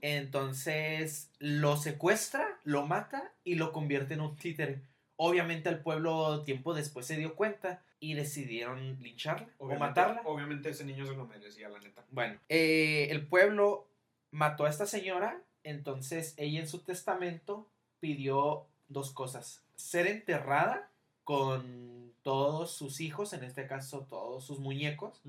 Entonces 0.00 1.30
lo 1.38 1.76
secuestra, 1.76 2.58
lo 2.64 2.86
mata 2.86 3.30
y 3.44 3.56
lo 3.56 3.72
convierte 3.72 4.14
en 4.14 4.22
un 4.22 4.34
títere. 4.36 4.80
Obviamente 5.16 5.68
el 5.68 5.80
pueblo 5.80 6.44
tiempo 6.44 6.72
después 6.72 7.04
se 7.04 7.18
dio 7.18 7.34
cuenta 7.34 7.82
y 7.98 8.14
decidieron 8.14 9.02
lincharla 9.02 9.50
o 9.58 9.66
matarla. 9.74 10.22
Obviamente 10.24 10.70
ese 10.70 10.86
niño 10.86 11.04
se 11.04 11.14
lo 11.14 11.26
merecía, 11.26 11.68
la 11.68 11.78
neta. 11.78 12.06
Bueno, 12.10 12.40
eh, 12.48 13.08
el 13.10 13.26
pueblo 13.26 13.86
mató 14.30 14.64
a 14.64 14.70
esta 14.70 14.86
señora 14.86 15.42
Entonces 15.62 16.32
ella 16.38 16.60
en 16.60 16.68
su 16.68 16.78
testamento 16.78 17.68
pidió 18.00 18.66
dos 18.88 19.10
cosas. 19.10 19.62
Ser 19.80 20.06
enterrada 20.06 20.90
con 21.24 22.12
todos 22.22 22.72
sus 22.72 23.00
hijos, 23.00 23.32
en 23.32 23.44
este 23.44 23.66
caso 23.66 24.06
todos 24.08 24.44
sus 24.44 24.58
muñecos, 24.58 25.20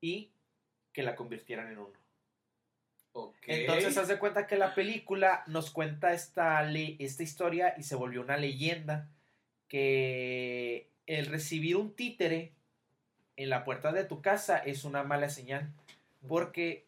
y 0.00 0.30
que 0.92 1.02
la 1.02 1.14
convirtieran 1.14 1.70
en 1.72 1.78
uno. 1.78 2.06
Entonces, 3.46 3.96
haz 3.96 4.08
de 4.08 4.18
cuenta 4.18 4.46
que 4.46 4.56
la 4.56 4.74
película 4.74 5.42
nos 5.46 5.70
cuenta 5.70 6.12
esta, 6.12 6.68
esta 6.70 7.22
historia 7.22 7.74
y 7.78 7.82
se 7.82 7.94
volvió 7.94 8.20
una 8.20 8.36
leyenda 8.36 9.08
que 9.68 10.88
el 11.06 11.26
recibir 11.26 11.76
un 11.76 11.94
títere 11.94 12.52
en 13.36 13.50
la 13.50 13.64
puerta 13.64 13.92
de 13.92 14.04
tu 14.04 14.20
casa 14.20 14.58
es 14.58 14.84
una 14.84 15.02
mala 15.02 15.28
señal 15.28 15.70
porque 16.28 16.84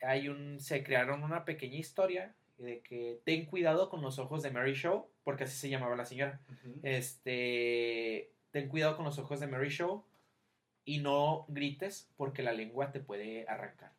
hay 0.00 0.28
un 0.28 0.60
se 0.60 0.82
crearon 0.82 1.22
una 1.22 1.44
pequeña 1.44 1.78
historia 1.78 2.34
de 2.58 2.80
que 2.80 3.20
ten 3.24 3.46
cuidado 3.46 3.88
con 3.88 4.02
los 4.02 4.18
ojos 4.18 4.42
de 4.42 4.50
Mary 4.50 4.74
Show 4.74 5.08
porque 5.28 5.44
así 5.44 5.58
se 5.58 5.68
llamaba 5.68 5.94
la 5.94 6.06
señora. 6.06 6.40
Este 6.82 8.32
ten 8.50 8.66
cuidado 8.70 8.96
con 8.96 9.04
los 9.04 9.18
ojos 9.18 9.40
de 9.40 9.46
Mary 9.46 9.68
Show 9.68 10.02
y 10.86 11.00
no 11.00 11.44
grites 11.48 12.08
porque 12.16 12.42
la 12.42 12.54
lengua 12.54 12.92
te 12.92 13.00
puede 13.00 13.44
arrancar. 13.46 13.92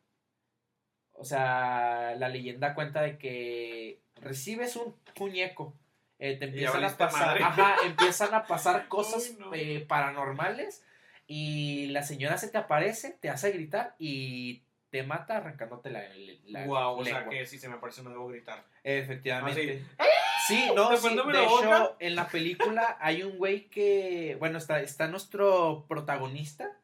O 1.12 1.24
sea, 1.24 2.16
la 2.18 2.28
leyenda 2.28 2.74
cuenta 2.74 3.02
de 3.02 3.16
que 3.16 4.00
recibes 4.16 4.74
un 4.74 4.96
muñeco, 5.20 5.72
eh, 6.18 6.36
te 6.36 6.46
empiezan 6.46 6.82
a 6.82 6.96
pasar, 6.96 7.40
ajá, 7.40 7.76
empiezan 7.86 8.34
a 8.34 8.44
pasar 8.44 8.88
cosas 8.88 9.32
eh, 9.52 9.84
paranormales 9.86 10.84
y 11.28 11.86
la 11.90 12.02
señora 12.02 12.38
se 12.38 12.48
te 12.48 12.58
aparece, 12.58 13.16
te 13.20 13.30
hace 13.30 13.52
gritar 13.52 13.94
y 14.00 14.64
te 14.90 15.04
mata 15.04 15.36
arrancándote 15.36 15.90
la, 15.90 16.02
la 16.46 16.66
wow, 16.66 16.98
o 16.98 17.04
sea 17.04 17.28
que 17.28 17.46
si 17.46 17.56
se 17.56 17.68
me 17.68 17.76
aparece 17.76 18.02
no 18.02 18.10
debo 18.10 18.26
gritar. 18.26 18.64
Efectivamente. 18.82 19.84
Ah, 19.96 20.04
sí, 20.04 20.20
no, 20.74 20.96
sí, 20.96 21.08
de 21.08 21.44
hecho, 21.44 21.96
en 21.98 22.16
la 22.16 22.28
película 22.28 22.96
hay 23.00 23.22
un 23.22 23.38
güey 23.38 23.68
que, 23.68 24.36
bueno, 24.38 24.58
está, 24.58 24.80
está 24.80 25.08
nuestro 25.08 25.86
protagonista 25.88 26.76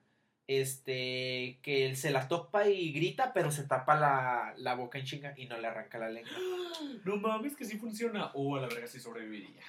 este, 0.48 1.58
que 1.62 1.86
él 1.86 1.96
se 1.96 2.10
la 2.10 2.28
topa 2.28 2.68
y 2.68 2.92
grita, 2.92 3.32
pero 3.32 3.50
se 3.50 3.64
tapa 3.64 4.54
la, 4.56 4.74
boca 4.74 4.98
en 4.98 5.04
chinga 5.04 5.34
y 5.36 5.46
no 5.46 5.58
le 5.58 5.66
arranca 5.66 5.98
la 5.98 6.08
lengua. 6.08 6.32
No 7.04 7.16
mames, 7.16 7.56
que 7.56 7.64
sí 7.64 7.78
funciona. 7.78 8.30
O 8.34 8.42
uh, 8.42 8.56
a 8.56 8.60
la 8.62 8.68
verga 8.68 8.86
sí 8.86 9.00
sobreviviría. 9.00 9.62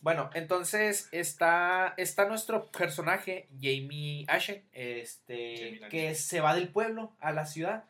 Bueno, 0.00 0.30
entonces 0.34 1.08
está, 1.12 1.94
está 1.96 2.26
nuestro 2.26 2.70
personaje, 2.70 3.48
Jamie 3.60 4.24
Ashen, 4.28 4.64
este, 4.72 5.80
que 5.90 6.14
se 6.14 6.40
va 6.40 6.54
del 6.54 6.68
pueblo 6.68 7.12
a 7.20 7.32
la 7.32 7.46
ciudad 7.46 7.84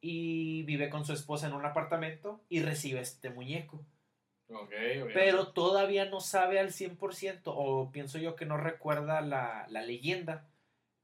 y 0.00 0.62
vive 0.64 0.88
con 0.88 1.04
su 1.04 1.12
esposa 1.12 1.46
en 1.46 1.54
un 1.54 1.64
apartamento 1.64 2.40
y 2.48 2.60
recibe 2.60 3.00
este 3.00 3.30
muñeco. 3.30 3.84
Pero 5.14 5.48
todavía 5.52 6.06
no 6.06 6.20
sabe 6.20 6.58
al 6.58 6.68
100%, 6.68 7.42
o 7.46 7.90
pienso 7.92 8.18
yo 8.18 8.34
que 8.34 8.46
no 8.46 8.56
recuerda 8.56 9.20
la, 9.20 9.66
la 9.68 9.82
leyenda 9.82 10.48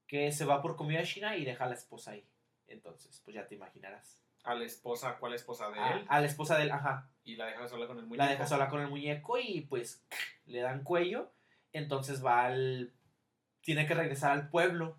que 0.07 0.33
se 0.33 0.45
va 0.45 0.63
por 0.63 0.77
comida 0.77 1.03
china 1.03 1.37
y 1.37 1.45
deja 1.45 1.65
a 1.65 1.69
la 1.69 1.75
esposa 1.75 2.13
ahí. 2.13 2.27
Entonces, 2.69 3.21
pues 3.25 3.35
ya 3.35 3.47
te 3.47 3.55
imaginarás. 3.55 4.21
¿A 4.45 4.55
la 4.55 4.65
esposa? 4.65 5.17
¿Cuál 5.19 5.35
esposa 5.35 5.71
de 5.71 5.79
a, 5.79 5.93
él? 5.93 6.07
A 6.09 6.21
la 6.21 6.27
esposa 6.27 6.57
de 6.57 6.65
él, 6.65 6.71
ajá. 6.71 7.11
Y 7.25 7.37
la 7.37 7.47
deja 7.47 7.67
sola 7.67 7.87
con 7.87 7.99
el 7.99 8.05
muñeco. 8.05 8.25
La 8.25 8.31
deja 8.31 8.47
sola 8.47 8.69
con 8.69 8.81
el 8.81 8.89
muñeco 8.89 9.39
y 9.39 9.63
pues 9.63 10.05
le 10.45 10.61
dan 10.61 10.85
cuello. 10.85 11.33
Entonces 11.73 12.25
va 12.25 12.45
al. 12.45 12.93
Tiene 13.63 13.87
que 13.87 13.95
regresar 13.95 14.33
al 14.33 14.51
pueblo 14.51 14.99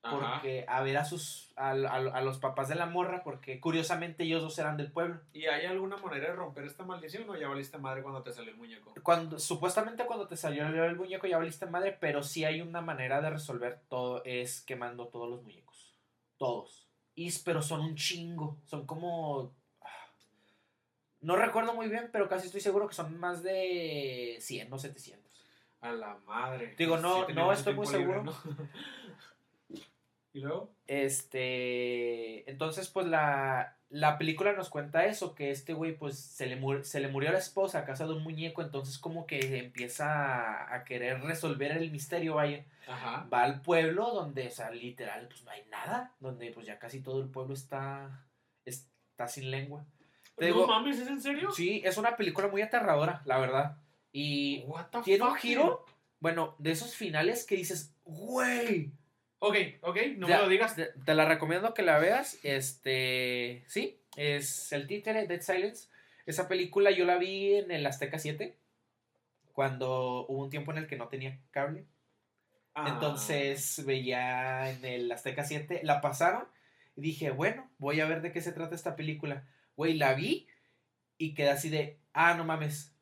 porque 0.00 0.64
a 0.68 0.82
ver 0.82 0.96
a 0.96 1.04
sus 1.04 1.52
a, 1.56 1.74
los 1.74 2.38
papás 2.38 2.68
de 2.68 2.76
la 2.76 2.86
morra 2.86 3.22
porque 3.24 3.60
curiosamente 3.60 4.24
ellos 4.24 4.42
dos 4.42 4.58
eran 4.58 4.76
del 4.76 4.92
pueblo. 4.92 5.20
Y 5.32 5.46
hay 5.46 5.66
alguna 5.66 5.96
manera 5.96 6.28
de 6.28 6.36
romper 6.36 6.64
esta 6.64 6.84
maldición 6.84 7.28
o 7.28 7.36
ya 7.36 7.48
valiste 7.48 7.78
madre 7.78 8.02
cuando 8.02 8.22
te 8.22 8.32
salió 8.32 8.52
el 8.52 8.56
muñeco 8.56 8.94
cuando 9.02 9.38
supuestamente 9.38 10.06
cuando 10.06 10.28
te 10.28 10.36
salió 10.36 10.66
el 10.66 10.96
muñeco 10.96 11.26
ya 11.26 11.38
valiste 11.38 11.66
madre 11.66 11.96
pero 12.00 12.22
sí 12.22 12.44
hay 12.44 12.60
una 12.60 12.80
manera 12.80 13.20
de 13.20 13.30
resolver 13.30 13.80
todo 13.88 14.22
es 14.24 14.60
quemando 14.62 15.08
todos 15.08 15.28
los 15.28 15.42
muñecos. 15.42 15.94
Todos. 16.36 16.88
Y 17.14 17.32
pero 17.40 17.62
son 17.62 17.80
un 17.80 17.96
chingo 17.96 18.58
son 18.66 18.86
como 18.86 19.52
no 21.20 21.34
recuerdo 21.34 21.74
muy 21.74 21.88
bien 21.88 22.10
pero 22.12 22.28
casi 22.28 22.46
estoy 22.46 22.60
seguro 22.60 22.86
que 22.86 22.94
son 22.94 23.18
más 23.18 23.42
de 23.42 24.36
100 24.40 24.72
o 24.72 24.78
700 24.78 25.28
a 25.80 25.92
la 25.92 26.18
madre. 26.26 26.74
Digo 26.78 26.98
no 26.98 27.28
no 27.28 27.52
estoy 27.52 27.74
muy 27.74 27.86
seguro 27.86 28.22
¿Y 30.38 30.40
luego? 30.40 30.70
Este, 30.86 32.48
entonces 32.48 32.88
pues 32.88 33.08
la, 33.08 33.76
la 33.90 34.18
película 34.18 34.52
nos 34.52 34.68
cuenta 34.68 35.06
eso, 35.06 35.34
que 35.34 35.50
este 35.50 35.72
güey 35.72 35.96
pues 35.96 36.16
se 36.16 36.46
le, 36.46 36.84
se 36.84 37.00
le 37.00 37.08
murió 37.08 37.32
la 37.32 37.38
esposa 37.38 37.80
a 37.80 37.84
casa 37.84 38.06
de 38.06 38.12
un 38.12 38.22
muñeco, 38.22 38.62
entonces 38.62 38.98
como 38.98 39.26
que 39.26 39.58
empieza 39.58 40.72
a, 40.72 40.84
querer 40.84 41.22
resolver 41.22 41.72
el 41.72 41.90
misterio, 41.90 42.36
vaya. 42.36 42.64
Ajá. 42.86 43.26
Va 43.32 43.42
al 43.42 43.62
pueblo 43.62 44.12
donde, 44.12 44.46
o 44.46 44.50
sea, 44.50 44.70
literal, 44.70 45.26
pues 45.26 45.42
no 45.42 45.50
hay 45.50 45.64
nada, 45.70 46.14
donde 46.20 46.52
pues 46.52 46.66
ya 46.66 46.78
casi 46.78 47.02
todo 47.02 47.20
el 47.20 47.28
pueblo 47.28 47.54
está, 47.54 48.24
está 48.64 49.26
sin 49.26 49.50
lengua. 49.50 49.84
no 50.38 50.66
mames, 50.68 51.00
¿es 51.00 51.08
en 51.08 51.20
serio? 51.20 51.50
Sí, 51.50 51.82
es 51.84 51.96
una 51.96 52.16
película 52.16 52.46
muy 52.46 52.62
aterradora, 52.62 53.22
la 53.24 53.38
verdad. 53.38 53.78
Y 54.12 54.64
tiene 55.04 55.24
un 55.24 55.34
giro, 55.34 55.84
bueno, 56.20 56.54
de 56.58 56.70
esos 56.70 56.94
finales 56.94 57.44
que 57.44 57.56
dices, 57.56 57.92
güey, 58.04 58.92
Ok, 59.40 59.56
ok, 59.82 59.96
no 60.16 60.26
me 60.26 60.36
lo 60.36 60.48
digas. 60.48 60.76
Te, 60.76 61.14
la 61.14 61.24
recomiendo 61.24 61.74
que 61.74 61.82
la 61.82 61.98
veas. 61.98 62.38
Este, 62.42 63.62
sí, 63.66 64.00
es 64.16 64.72
el 64.72 64.86
títere 64.86 65.26
Dead 65.26 65.40
Silence. 65.40 65.88
Esa 66.26 66.48
película 66.48 66.90
yo 66.90 67.04
la 67.04 67.18
vi 67.18 67.54
en 67.54 67.70
el 67.70 67.86
Azteca 67.86 68.18
7, 68.18 68.56
cuando 69.52 70.26
hubo 70.28 70.42
un 70.42 70.50
tiempo 70.50 70.72
en 70.72 70.78
el 70.78 70.86
que 70.86 70.96
no 70.96 71.08
tenía 71.08 71.38
cable. 71.50 71.86
Ah. 72.74 72.90
Entonces 72.92 73.84
veía 73.86 74.70
en 74.70 74.84
el 74.84 75.10
Azteca 75.10 75.44
7, 75.44 75.80
la 75.84 76.00
pasaron 76.00 76.46
y 76.96 77.00
dije, 77.00 77.30
bueno, 77.30 77.70
voy 77.78 78.00
a 78.00 78.06
ver 78.06 78.22
de 78.22 78.32
qué 78.32 78.42
se 78.42 78.52
trata 78.52 78.74
esta 78.74 78.96
película. 78.96 79.46
Güey, 79.76 79.94
la 79.94 80.14
vi 80.14 80.48
y 81.16 81.34
quedé 81.34 81.50
así 81.50 81.70
de, 81.70 81.98
ah, 82.12 82.34
no 82.34 82.44
mames. 82.44 82.92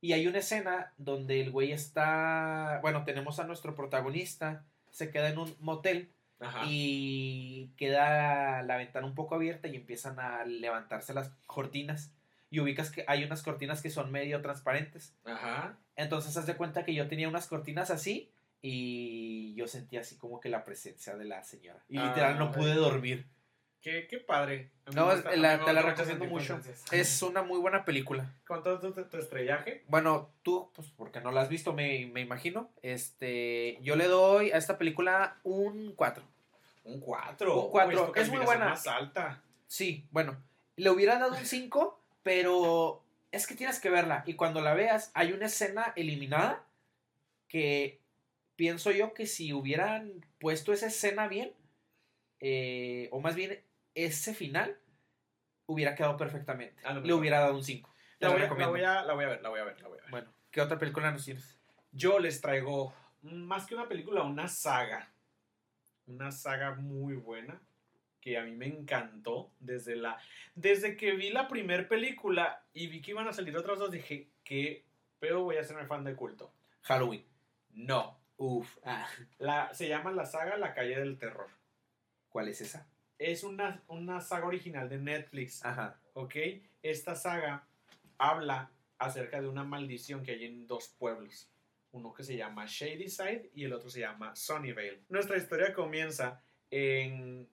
Y 0.00 0.12
hay 0.12 0.26
una 0.26 0.38
escena 0.38 0.92
donde 0.98 1.40
el 1.40 1.50
güey 1.50 1.72
está, 1.72 2.78
bueno, 2.80 3.04
tenemos 3.04 3.40
a 3.40 3.44
nuestro 3.44 3.74
protagonista 3.74 4.64
se 4.94 5.10
queda 5.10 5.28
en 5.28 5.38
un 5.38 5.52
motel 5.58 6.08
y 6.66 7.72
queda 7.76 8.62
la 8.62 8.76
ventana 8.76 9.06
un 9.06 9.14
poco 9.14 9.34
abierta 9.34 9.66
y 9.66 9.74
empiezan 9.74 10.20
a 10.20 10.44
levantarse 10.44 11.12
las 11.12 11.30
cortinas. 11.46 12.12
Y 12.48 12.60
ubicas 12.60 12.92
que 12.92 13.04
hay 13.08 13.24
unas 13.24 13.42
cortinas 13.42 13.82
que 13.82 13.90
son 13.90 14.12
medio 14.12 14.40
transparentes. 14.40 15.16
Ajá. 15.24 15.76
Entonces 15.96 16.36
haz 16.36 16.46
de 16.46 16.56
cuenta 16.56 16.84
que 16.84 16.94
yo 16.94 17.08
tenía 17.08 17.28
unas 17.28 17.48
cortinas 17.48 17.90
así 17.90 18.30
y 18.62 19.52
yo 19.56 19.66
sentía 19.66 20.02
así 20.02 20.16
como 20.16 20.38
que 20.38 20.48
la 20.48 20.64
presencia 20.64 21.16
de 21.16 21.24
la 21.24 21.42
señora. 21.42 21.82
Y 21.88 21.98
literal 21.98 22.38
no 22.38 22.52
pude 22.52 22.74
dormir. 22.74 23.26
Qué, 23.84 24.06
qué 24.08 24.16
padre. 24.16 24.70
No, 24.94 25.10
te 25.14 25.36
la 25.36 25.82
recomiendo 25.82 26.24
mucho. 26.24 26.58
Es 26.90 27.20
una 27.20 27.42
muy 27.42 27.58
buena 27.58 27.84
película. 27.84 28.32
¿Cuánto 28.48 28.76
es 28.76 29.10
tu, 29.10 29.18
estrellaje? 29.18 29.84
Bueno, 29.88 30.30
tú, 30.42 30.70
pues 30.74 30.88
porque 30.96 31.20
no 31.20 31.30
la 31.30 31.42
has 31.42 31.50
visto, 31.50 31.74
me, 31.74 32.06
me, 32.06 32.22
imagino. 32.22 32.70
Este, 32.80 33.76
yo 33.82 33.94
le 33.96 34.06
doy 34.06 34.52
a 34.52 34.56
esta 34.56 34.78
película 34.78 35.36
un 35.44 35.92
4. 35.96 36.24
Un 36.84 36.98
4. 36.98 37.62
Un 37.62 37.70
4. 37.70 38.14
es 38.14 38.30
muy 38.30 38.38
buena. 38.38 38.70
más 38.70 38.86
alta. 38.86 39.42
Sí, 39.66 40.06
bueno. 40.10 40.42
Le 40.76 40.88
hubiera 40.88 41.18
dado 41.18 41.36
un 41.36 41.44
5, 41.44 42.00
pero 42.22 43.04
es 43.32 43.46
que 43.46 43.54
tienes 43.54 43.80
que 43.80 43.90
verla. 43.90 44.24
Y 44.24 44.32
cuando 44.32 44.62
la 44.62 44.72
veas, 44.72 45.10
hay 45.12 45.32
una 45.32 45.44
escena 45.44 45.92
eliminada 45.94 46.64
que 47.48 48.00
pienso 48.56 48.92
yo 48.92 49.12
que 49.12 49.26
si 49.26 49.52
hubieran 49.52 50.24
puesto 50.38 50.72
esa 50.72 50.86
escena 50.86 51.28
bien, 51.28 51.52
eh, 52.40 53.10
o 53.12 53.20
más 53.20 53.34
bien 53.34 53.62
ese 53.94 54.34
final 54.34 54.78
hubiera 55.66 55.94
quedado 55.94 56.16
perfectamente. 56.16 56.82
Le 57.02 57.12
hubiera 57.12 57.40
dado 57.40 57.54
un 57.54 57.64
5. 57.64 57.94
La, 58.18 58.28
voy, 58.28 58.42
a, 58.42 58.48
ver, 58.48 58.58
la 58.58 58.66
voy 58.66 59.24
a 59.24 59.28
ver, 59.28 59.42
la 59.42 59.48
voy 59.50 59.60
a 59.60 59.64
ver, 59.64 59.76
Bueno, 60.10 60.32
¿qué 60.50 60.60
otra 60.60 60.78
película 60.78 61.10
nos 61.10 61.24
tienes? 61.24 61.58
Yo 61.92 62.18
les 62.18 62.40
traigo, 62.40 62.94
más 63.22 63.66
que 63.66 63.74
una 63.74 63.88
película, 63.88 64.22
una 64.22 64.48
saga. 64.48 65.12
Una 66.06 66.30
saga 66.30 66.74
muy 66.74 67.14
buena 67.14 67.60
que 68.24 68.38
a 68.38 68.42
mí 68.42 68.52
me 68.52 68.66
encantó 68.66 69.52
desde 69.60 69.96
la 69.96 70.18
desde 70.54 70.96
que 70.96 71.12
vi 71.12 71.28
la 71.28 71.46
primera 71.46 71.86
película 71.86 72.64
y 72.72 72.86
vi 72.86 73.02
que 73.02 73.10
iban 73.10 73.28
a 73.28 73.34
salir 73.34 73.54
otras 73.54 73.78
dos 73.78 73.90
dije 73.90 74.30
que 74.42 74.86
pero 75.18 75.42
voy 75.42 75.58
a 75.58 75.62
ser 75.62 75.86
fan 75.86 76.04
de 76.04 76.16
culto 76.16 76.50
Halloween 76.82 77.22
no 77.74 78.18
Uf. 78.38 78.78
Ah. 78.82 79.06
La, 79.38 79.72
se 79.74 79.88
llama 79.88 80.10
la 80.10 80.24
saga 80.24 80.56
La 80.56 80.72
calle 80.72 80.98
del 80.98 81.18
terror 81.18 81.50
¿cuál 82.30 82.48
es 82.48 82.62
esa? 82.62 82.88
Es 83.18 83.44
una, 83.44 83.82
una 83.88 84.20
saga 84.20 84.46
original 84.46 84.88
de 84.88 84.98
Netflix. 84.98 85.64
Ajá. 85.64 85.98
¿Ok? 86.14 86.36
Esta 86.82 87.14
saga 87.14 87.66
habla 88.18 88.70
acerca 88.98 89.40
de 89.40 89.48
una 89.48 89.64
maldición 89.64 90.22
que 90.22 90.32
hay 90.32 90.44
en 90.44 90.66
dos 90.66 90.88
pueblos. 90.98 91.50
Uno 91.92 92.12
que 92.12 92.24
se 92.24 92.36
llama 92.36 92.66
Shadyside 92.66 93.50
y 93.54 93.64
el 93.64 93.72
otro 93.72 93.88
se 93.88 94.00
llama 94.00 94.34
Sunnyvale. 94.34 95.02
Nuestra 95.08 95.36
historia 95.36 95.72
comienza 95.72 96.42
en 96.70 97.48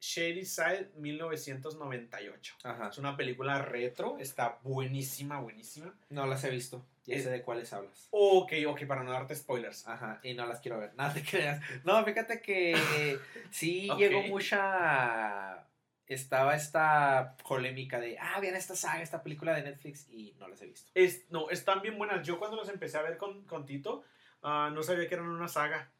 Shady 0.00 0.44
Side 0.44 0.92
1998. 0.96 2.56
Ajá. 2.64 2.88
Es 2.88 2.98
una 2.98 3.16
película 3.16 3.62
retro, 3.62 4.18
está 4.18 4.58
buenísima, 4.62 5.40
buenísima. 5.40 5.94
No 6.08 6.26
las 6.26 6.42
he 6.44 6.50
visto. 6.50 6.84
Ya 7.04 7.16
Es- 7.16 7.24
sé 7.24 7.30
de 7.30 7.42
cuáles 7.42 7.72
hablas. 7.72 8.08
Ok, 8.10 8.52
ok, 8.68 8.84
para 8.86 9.02
no 9.02 9.10
darte 9.10 9.34
spoilers. 9.34 9.86
Ajá, 9.88 10.20
y 10.22 10.34
no 10.34 10.46
las 10.46 10.60
quiero 10.60 10.78
ver. 10.78 10.94
Nada 10.96 11.12
te 11.14 11.22
creas. 11.22 11.60
No, 11.84 12.04
fíjate 12.04 12.40
que 12.40 13.18
sí 13.50 13.88
llegó 13.98 14.22
mucha. 14.22 15.66
Estaba 16.06 16.54
esta 16.54 17.36
polémica 17.48 17.98
de, 17.98 18.18
ah, 18.18 18.38
vean 18.40 18.54
esta 18.54 18.76
saga, 18.76 19.02
esta 19.02 19.22
película 19.22 19.54
de 19.54 19.62
Netflix, 19.62 20.08
y 20.10 20.34
no 20.38 20.46
las 20.48 20.60
he 20.60 20.66
visto. 20.66 20.90
Es, 20.94 21.24
no, 21.30 21.48
están 21.48 21.80
bien 21.80 21.96
buenas. 21.96 22.26
Yo 22.26 22.38
cuando 22.38 22.56
las 22.58 22.68
empecé 22.68 22.98
a 22.98 23.02
ver 23.02 23.16
con, 23.16 23.44
con 23.46 23.64
Tito, 23.64 24.04
ah, 24.42 24.70
no 24.74 24.82
sabía 24.82 25.08
que 25.08 25.14
eran 25.14 25.28
una 25.28 25.48
saga. 25.48 25.90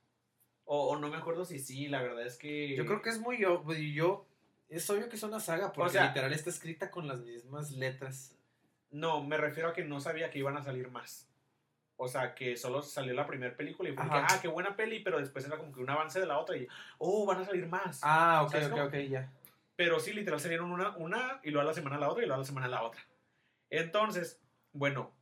O, 0.65 0.89
o 0.91 0.99
no 0.99 1.09
me 1.09 1.17
acuerdo 1.17 1.45
si 1.45 1.59
sí, 1.59 1.89
la 1.89 2.03
verdad 2.03 2.27
es 2.27 2.37
que... 2.37 2.77
Yo 2.77 2.85
creo 2.85 3.01
que 3.01 3.11
es 3.11 3.19
muy 3.21 3.43
obvio. 3.45 3.77
Yo, 3.79 4.27
es 4.69 4.89
obvio 4.91 5.09
que 5.09 5.17
es 5.17 5.23
una 5.23 5.41
saga, 5.41 5.73
porque 5.73 5.89
O 5.89 5.93
sea- 5.93 6.09
literal 6.09 6.33
está 6.33 6.51
escrita 6.51 6.91
con 6.91 7.09
las 7.09 7.21
mismas 7.21 7.71
letras. 7.73 8.37
No, 8.93 9.25
me 9.25 9.37
refiero 9.37 9.71
a 9.71 9.73
que 9.73 9.85
no 9.85 10.01
sabía 10.01 10.31
que 10.31 10.39
iban 10.39 10.57
a 10.57 10.63
salir 10.63 10.91
más. 10.91 11.29
O 11.97 12.09
sea, 12.09 12.35
que 12.35 12.57
solo 12.57 12.83
salió 12.83 13.15
la 13.15 13.27
primera 13.27 13.57
película 13.57 13.89
y 13.89 13.95
fue 13.95 14.05
que, 14.05 14.11
ah, 14.13 14.39
qué 14.41 14.49
buena 14.49 14.77
peli, 14.77 15.01
pero 15.01 15.19
después 15.19 15.45
era 15.47 15.57
como 15.57 15.73
que 15.73 15.81
un 15.81 15.91
avance 15.91 16.21
de 16.21 16.27
la 16.27 16.39
otra 16.39 16.57
y, 16.57 16.67
oh, 16.99 17.27
van 17.27 17.41
a 17.41 17.45
salir 17.45 17.67
más. 17.67 18.01
Ah, 18.03 18.43
ok, 18.45 18.53
¿Sabes 18.53 18.71
ok, 18.71 18.79
ok, 18.87 18.95
ya. 19.09 19.33
Pero 19.77 19.99
sí, 19.99 20.13
literal 20.13 20.41
salieron 20.41 20.71
una, 20.71 20.97
una 20.97 21.41
y 21.43 21.51
luego 21.51 21.63
a 21.63 21.71
la 21.71 21.75
semana 21.75 21.99
la 21.99 22.09
otra 22.09 22.23
y 22.23 22.27
luego 22.27 22.37
a 22.37 22.43
la 22.43 22.47
semana 22.47 22.69
la 22.69 22.83
otra. 22.83 23.01
Entonces, 23.71 24.41
bueno, 24.73 25.15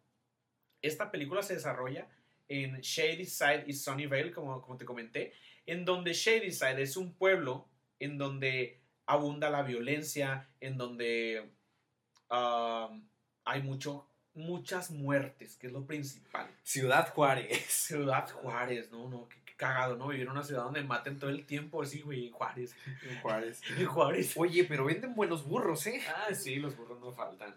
esta 0.82 1.10
película 1.10 1.42
se 1.42 1.54
desarrolla 1.54 2.08
en 2.48 2.80
Shady 2.80 3.26
Side 3.26 3.64
y 3.66 3.72
Sunnyvale, 3.72 4.32
como, 4.32 4.60
como 4.60 4.76
te 4.76 4.84
comenté, 4.84 5.32
en 5.66 5.84
donde 5.84 6.12
Shady 6.12 6.50
Side 6.50 6.82
es 6.82 6.96
un 6.96 7.14
pueblo 7.14 7.68
en 8.00 8.18
donde 8.18 8.80
abunda 9.06 9.50
la 9.50 9.62
violencia, 9.62 10.48
en 10.60 10.76
donde 10.76 11.52
um, 12.30 13.08
hay 13.45 13.62
mucho, 13.62 14.07
muchas 14.34 14.91
muertes, 14.91 15.57
que 15.57 15.66
es 15.68 15.72
lo 15.72 15.84
principal. 15.86 16.49
Ciudad 16.62 17.12
Juárez. 17.14 17.64
Ciudad 17.68 18.30
Juárez, 18.30 18.91
no, 18.91 19.09
no, 19.09 19.28
qué, 19.28 19.36
qué 19.45 19.55
cagado, 19.57 19.97
¿no? 19.97 20.09
Vivir 20.09 20.26
en 20.26 20.32
una 20.32 20.43
ciudad 20.45 20.64
donde 20.64 20.82
maten 20.82 21.18
todo 21.18 21.30
el 21.30 21.45
tiempo, 21.47 21.84
sí, 21.84 22.01
güey, 22.01 22.26
en 22.28 22.32
Juárez. 22.32 22.74
Juárez. 23.22 23.61
En 23.78 23.86
Juárez. 23.86 24.32
Oye, 24.36 24.64
pero 24.64 24.84
venden 24.84 25.14
buenos 25.14 25.45
burros, 25.47 25.86
¿eh? 25.86 26.01
Ah, 26.09 26.34
sí, 26.34 26.57
los 26.57 26.76
burros 26.76 27.01
no 27.01 27.12
faltan. 27.12 27.55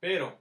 Pero 0.00 0.38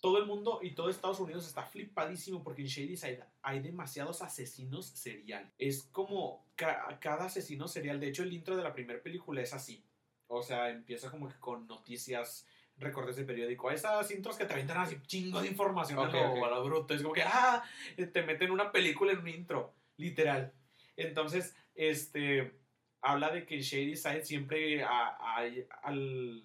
todo 0.00 0.18
el 0.18 0.26
mundo 0.26 0.60
y 0.62 0.70
todo 0.72 0.90
Estados 0.90 1.18
Unidos 1.18 1.46
está 1.46 1.64
flipadísimo 1.64 2.44
porque 2.44 2.62
en 2.62 2.68
Shady 2.68 2.96
Side 2.96 3.24
hay 3.42 3.58
demasiados 3.60 4.22
asesinos 4.22 4.86
serial. 4.86 5.50
Es 5.58 5.82
como 5.82 6.46
ca- 6.54 6.96
cada 7.00 7.24
asesino 7.26 7.66
serial. 7.66 7.98
De 7.98 8.08
hecho, 8.08 8.22
el 8.22 8.32
intro 8.32 8.56
de 8.56 8.62
la 8.62 8.72
primera 8.72 9.02
película 9.02 9.42
es 9.42 9.52
así. 9.52 9.82
O 10.28 10.42
sea, 10.42 10.68
empieza 10.70 11.10
como 11.10 11.26
que 11.28 11.34
con 11.40 11.66
noticias, 11.66 12.46
recortes 12.78 13.16
de 13.16 13.24
periódico. 13.24 13.70
Esas 13.70 14.10
intros 14.10 14.36
que 14.36 14.44
te 14.44 14.52
aventan 14.54 14.78
así 14.78 14.96
chingo 15.06 15.40
de 15.40 15.48
información 15.48 15.98
Ok, 15.98 16.08
a, 16.08 16.12
lo, 16.12 16.32
ok. 16.34 16.44
a 16.44 16.48
lo 16.50 16.64
bruto. 16.64 16.94
Es 16.94 17.02
como 17.02 17.14
que, 17.14 17.22
ah, 17.22 17.62
te 18.12 18.22
meten 18.22 18.50
una 18.50 18.70
película 18.72 19.12
en 19.12 19.18
un 19.18 19.28
intro, 19.28 19.74
literal. 19.96 20.52
Entonces, 20.96 21.56
este, 21.74 22.58
habla 23.02 23.30
de 23.30 23.44
que 23.46 23.56
en 23.56 23.60
Shady 23.62 23.96
Side 23.96 24.24
siempre 24.24 24.82
ha- 24.82 25.16
hay 25.36 25.66
al, 25.82 26.42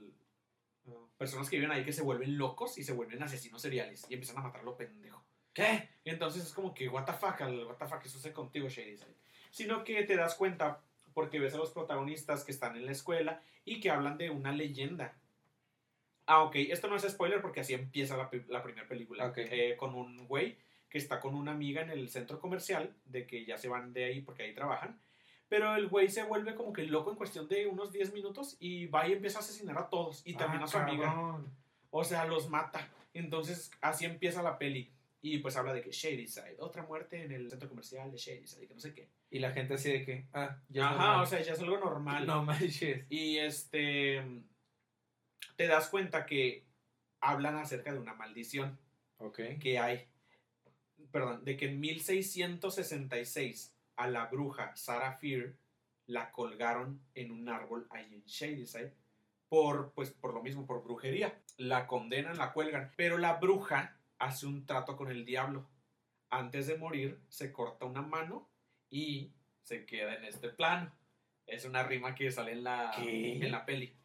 personas 1.18 1.50
que 1.50 1.56
viven 1.58 1.72
ahí 1.72 1.86
que 1.86 1.94
se 1.94 2.02
vuelven 2.02 2.38
locos 2.38 2.78
y 2.78 2.84
se 2.84 2.92
vuelven 2.94 3.22
asesinos 3.24 3.62
seriales 3.62 4.06
y 4.10 4.14
empiezan 4.16 4.38
a 4.38 4.42
matar 4.42 4.62
a 4.62 4.64
lo 4.66 4.76
pendejo. 4.76 5.24
¿Qué? 5.54 5.90
Entonces 6.04 6.44
es 6.44 6.52
como 6.54 6.74
que, 6.74 6.90
what 6.90 7.06
the 7.06 7.14
fuck, 7.14 7.40
what 7.42 7.78
the 7.78 7.86
fuck, 7.88 8.02
eso 8.04 8.18
sucede 8.18 8.34
contigo, 8.34 8.68
Shady 8.68 8.98
Side. 8.98 9.16
Sino 9.52 9.84
que 9.84 10.04
te 10.04 10.16
das 10.16 10.36
cuenta 10.36 10.82
porque 11.14 11.40
ves 11.40 11.54
a 11.54 11.58
los 11.58 11.70
protagonistas 11.72 12.44
que 12.44 12.52
están 12.52 12.76
en 12.76 12.86
la 12.88 12.92
escuela 12.92 13.42
y 13.64 13.80
que 13.80 13.92
hablan 13.92 14.18
de 14.18 14.32
una 14.32 14.52
leyenda. 14.52 15.16
Ah, 16.26 16.44
ok, 16.44 16.56
esto 16.56 16.88
no 16.88 16.96
es 16.96 17.04
spoiler 17.04 17.42
porque 17.42 17.60
así 17.62 17.74
empieza 17.74 18.16
la, 18.18 18.30
la 18.48 18.64
primera 18.64 18.88
película. 18.88 19.28
Ok. 19.28 19.38
Eh, 19.40 19.76
con 19.78 19.94
un 19.96 20.26
güey 20.28 20.58
que 20.90 20.98
está 20.98 21.20
con 21.20 21.36
una 21.36 21.52
amiga 21.52 21.82
en 21.82 21.90
el 21.90 22.08
centro 22.10 22.40
comercial, 22.40 22.96
de 23.06 23.26
que 23.26 23.46
ya 23.46 23.58
se 23.58 23.68
van 23.68 23.94
de 23.94 24.06
ahí 24.06 24.22
porque 24.22 24.44
ahí 24.44 24.54
trabajan. 24.54 25.00
Pero 25.50 25.76
el 25.76 25.88
güey 25.88 26.10
se 26.10 26.24
vuelve 26.24 26.56
como 26.56 26.72
que 26.74 26.84
loco 26.84 27.12
en 27.12 27.18
cuestión 27.18 27.48
de 27.48 27.68
unos 27.68 27.92
10 27.92 28.14
minutos 28.14 28.56
y 28.60 28.86
va 28.88 29.08
y 29.08 29.14
empieza 29.14 29.40
a 29.40 29.42
asesinar 29.42 29.78
a 29.78 29.90
todos 29.90 30.22
y 30.26 30.34
también 30.36 30.62
Ah, 30.62 30.66
a 30.66 30.68
su 30.68 30.78
amiga. 30.78 31.06
cabrón. 31.06 31.48
O 31.92 32.04
sea, 32.04 32.26
los 32.26 32.50
mata. 32.50 32.88
Entonces, 33.14 33.70
así 33.82 34.06
empieza 34.06 34.42
la 34.42 34.58
peli. 34.58 34.92
Y 35.22 35.38
pues 35.38 35.56
habla 35.56 35.74
de 35.74 35.82
que 35.82 35.92
Shady 35.92 36.28
Side, 36.28 36.58
otra 36.60 36.84
muerte 36.84 37.24
en 37.24 37.32
el 37.32 37.50
centro 37.50 37.70
comercial 37.70 38.12
de 38.12 38.18
Shady 38.18 38.46
Side, 38.48 38.68
que 38.68 38.74
no 38.74 38.80
sé 38.80 38.94
qué. 38.94 39.08
Y 39.32 39.40
la 39.40 39.52
gente 39.52 39.76
así 39.76 39.92
de 39.92 40.04
que, 40.06 40.26
ah, 40.34 40.58
ya 40.70 40.90
Ajá, 40.90 41.22
o 41.22 41.26
sea, 41.26 41.42
ya 41.42 41.54
es 41.54 41.60
algo 41.60 41.78
normal. 41.78 42.26
no 42.28 42.44
manches. 42.44 43.06
Y 43.10 43.38
este. 43.38 44.22
Te 45.64 45.70
das 45.70 45.88
cuenta 45.88 46.26
que 46.26 46.66
hablan 47.22 47.56
acerca 47.56 47.94
de 47.94 47.98
una 47.98 48.14
maldición 48.14 48.78
que 49.62 49.80
hay. 49.80 50.10
Perdón, 51.10 51.46
de 51.46 51.56
que 51.56 51.68
en 51.68 51.80
1666 51.80 53.74
a 53.96 54.08
la 54.08 54.26
bruja 54.26 54.76
Sarah 54.76 55.14
Fear 55.14 55.54
la 56.06 56.32
colgaron 56.32 57.02
en 57.16 57.32
un 57.32 57.48
árbol 57.48 57.88
ahí 57.92 58.14
en 58.14 58.26
Shadyside 58.26 58.94
por, 59.48 59.94
pues, 59.94 60.12
por 60.12 60.34
lo 60.34 60.44
mismo, 60.44 60.68
por 60.68 60.84
brujería. 60.84 61.42
La 61.56 61.88
condenan, 61.88 62.38
la 62.38 62.52
cuelgan. 62.52 62.92
Pero 62.98 63.18
la 63.18 63.36
bruja 63.36 63.98
hace 64.20 64.46
un 64.46 64.66
trato 64.66 64.98
con 64.98 65.10
el 65.10 65.24
diablo. 65.24 65.70
Antes 66.30 66.68
de 66.68 66.78
morir, 66.78 67.22
se 67.30 67.54
corta 67.54 67.86
una 67.86 68.02
mano 68.02 68.50
y 68.90 69.32
se 69.62 69.86
queda 69.86 70.16
en 70.16 70.26
este 70.26 70.50
plano. 70.50 70.92
Es 71.48 71.64
una 71.64 71.84
rima 71.84 72.16
que 72.16 72.32
sale 72.32 72.52
en 72.52 72.66
la, 72.66 72.92
¿Qué? 72.98 73.38
en 73.38 73.50
la 73.50 73.66
peli. 73.66 73.96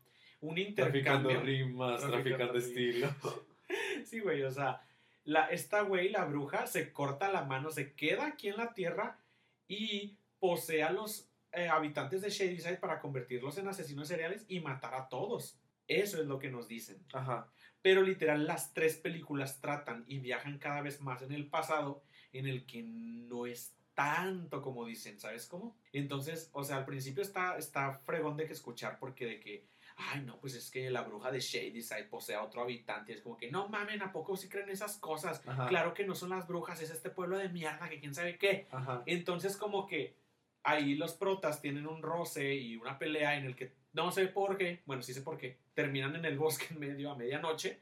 Un 0.40 0.54
Traficando 0.74 1.30
intercambio. 1.30 1.40
rimas, 1.42 2.00
Traficando 2.00 2.52
traficando 2.52 2.58
estilo. 2.58 3.08
Sí, 4.04 4.20
güey, 4.20 4.42
o 4.44 4.50
sea, 4.50 4.80
la, 5.24 5.46
esta 5.46 5.82
güey, 5.82 6.08
la 6.08 6.24
bruja, 6.24 6.66
se 6.66 6.90
corta 6.92 7.30
la 7.30 7.44
mano, 7.44 7.70
se 7.70 7.92
queda 7.92 8.26
aquí 8.26 8.48
en 8.48 8.56
la 8.56 8.72
tierra 8.72 9.18
y 9.66 10.16
posee 10.38 10.82
a 10.82 10.90
los 10.90 11.28
eh, 11.52 11.68
habitantes 11.68 12.22
de 12.22 12.30
Shadyside 12.30 12.78
para 12.78 13.00
convertirlos 13.00 13.58
en 13.58 13.68
asesinos 13.68 14.08
seriales 14.08 14.46
y 14.48 14.60
matar 14.60 14.94
a 14.94 15.08
todos. 15.08 15.58
Eso 15.86 16.20
es 16.20 16.26
lo 16.26 16.38
que 16.38 16.50
nos 16.50 16.68
dicen. 16.68 17.04
Ajá. 17.12 17.50
Pero 17.82 18.02
literal, 18.02 18.46
las 18.46 18.72
tres 18.72 18.96
películas 18.96 19.60
tratan 19.60 20.04
y 20.06 20.18
viajan 20.18 20.58
cada 20.58 20.80
vez 20.80 21.00
más 21.00 21.20
en 21.22 21.32
el 21.32 21.46
pasado 21.46 22.02
en 22.32 22.46
el 22.46 22.64
que 22.64 22.82
no 22.82 23.46
es 23.46 23.74
tanto 23.94 24.62
como 24.62 24.86
dicen, 24.86 25.18
¿sabes 25.18 25.46
cómo? 25.46 25.76
Entonces, 25.92 26.50
o 26.52 26.62
sea, 26.62 26.76
al 26.76 26.84
principio 26.84 27.22
está, 27.22 27.58
está 27.58 27.94
fregón 28.06 28.36
de 28.36 28.46
que 28.46 28.52
escuchar 28.52 28.98
porque 28.98 29.26
de 29.26 29.40
que, 29.40 29.66
ay, 29.98 30.22
no, 30.22 30.38
pues 30.40 30.54
es 30.54 30.70
que 30.70 30.90
la 30.90 31.02
bruja 31.02 31.30
de 31.30 31.40
Shadyside 31.40 32.04
posee 32.04 32.36
a 32.36 32.42
otro 32.42 32.62
habitante. 32.62 33.12
Es 33.12 33.20
como 33.20 33.36
que, 33.36 33.50
no 33.50 33.68
mamen, 33.68 34.02
¿a 34.02 34.12
poco 34.12 34.36
sí 34.36 34.48
creen 34.48 34.70
esas 34.70 34.96
cosas? 34.96 35.42
Ajá. 35.46 35.68
Claro 35.68 35.92
que 35.92 36.06
no 36.06 36.14
son 36.14 36.30
las 36.30 36.46
brujas, 36.46 36.80
es 36.80 36.90
este 36.90 37.10
pueblo 37.10 37.36
de 37.36 37.48
mierda 37.48 37.88
que 37.88 38.00
quién 38.00 38.14
sabe 38.14 38.38
qué. 38.38 38.66
Ajá. 38.70 39.02
Entonces, 39.06 39.56
como 39.56 39.86
que 39.86 40.14
ahí 40.62 40.94
los 40.94 41.14
protas 41.14 41.60
tienen 41.60 41.86
un 41.86 42.02
roce 42.02 42.54
y 42.54 42.76
una 42.76 42.98
pelea 42.98 43.36
en 43.36 43.44
el 43.44 43.56
que 43.56 43.72
no 43.92 44.12
sé 44.12 44.26
por 44.26 44.56
qué, 44.56 44.82
bueno, 44.86 45.02
sí 45.02 45.12
sé 45.12 45.22
por 45.22 45.36
qué, 45.36 45.58
terminan 45.74 46.14
en 46.16 46.24
el 46.24 46.38
bosque 46.38 46.66
en 46.70 46.80
medio 46.80 47.10
a 47.10 47.16
medianoche 47.16 47.80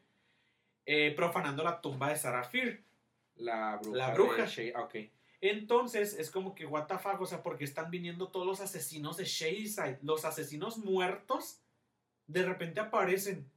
eh, 0.86 1.12
profanando 1.16 1.64
la 1.64 1.80
tumba 1.80 2.10
de 2.10 2.16
Sarah 2.16 2.44
Fear. 2.44 2.78
La 3.36 3.76
bruja. 3.76 3.96
La 3.96 4.14
bruja. 4.14 4.46
de 4.46 4.72
ah, 4.74 4.82
ok. 4.82 4.94
Entonces 5.40 6.14
es 6.14 6.30
como 6.30 6.54
que, 6.54 6.64
what 6.64 6.86
the 6.86 6.96
fuck, 6.96 7.20
o 7.20 7.26
sea, 7.26 7.42
porque 7.42 7.64
están 7.64 7.90
viniendo 7.90 8.28
todos 8.28 8.46
los 8.46 8.60
asesinos 8.60 9.16
de 9.16 9.24
Shadyside, 9.24 9.98
los 10.02 10.24
asesinos 10.24 10.78
muertos, 10.78 11.60
de 12.26 12.42
repente 12.44 12.80
aparecen. 12.80 13.50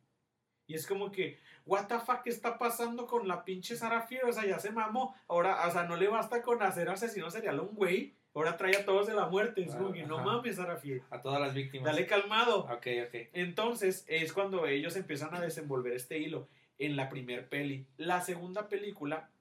Y 0.67 0.75
es 0.75 0.85
como 0.85 1.11
que, 1.11 1.39
what 1.65 1.87
the 1.87 1.99
fuck, 1.99 2.21
¿qué 2.23 2.29
está 2.29 2.57
pasando 2.59 3.07
con 3.07 3.27
la 3.27 3.43
pinche 3.43 3.75
Sarah 3.75 4.03
Fear? 4.03 4.25
O 4.25 4.33
sea, 4.33 4.45
ya 4.45 4.59
se 4.59 4.71
mamó. 4.71 5.15
Ahora, 5.27 5.67
o 5.67 5.71
sea, 5.71 5.83
no 5.83 5.95
le 5.95 6.07
basta 6.07 6.41
con 6.43 6.61
hacer 6.61 6.89
asesino 6.89 7.31
serial 7.31 7.59
a 7.59 7.61
un 7.63 7.75
güey. 7.75 8.13
Ahora 8.35 8.55
trae 8.57 8.75
a 8.77 8.85
todos 8.85 9.07
de 9.07 9.15
la 9.15 9.27
muerte. 9.27 9.63
Es 9.63 9.73
como 9.75 9.91
que, 9.91 10.03
no 10.05 10.17
mames, 10.23 10.57
Sarah 10.57 10.77
Fear. 10.77 11.01
A 11.09 11.21
todas 11.21 11.41
las 11.41 11.55
víctimas. 11.55 11.85
Dale 11.91 12.05
calmado. 12.05 12.59
Ok, 12.65 12.87
ok. 13.07 13.15
Entonces 13.33 14.05
es 14.07 14.31
cuando 14.31 14.67
ellos 14.67 14.95
empiezan 14.95 15.33
a 15.33 15.41
desenvolver 15.41 15.93
este 15.93 16.19
hilo 16.19 16.47
en 16.77 16.95
la 16.95 17.09
primer 17.09 17.49
peli. 17.49 17.87
La 17.97 18.21
segunda 18.21 18.69
película 18.69 19.31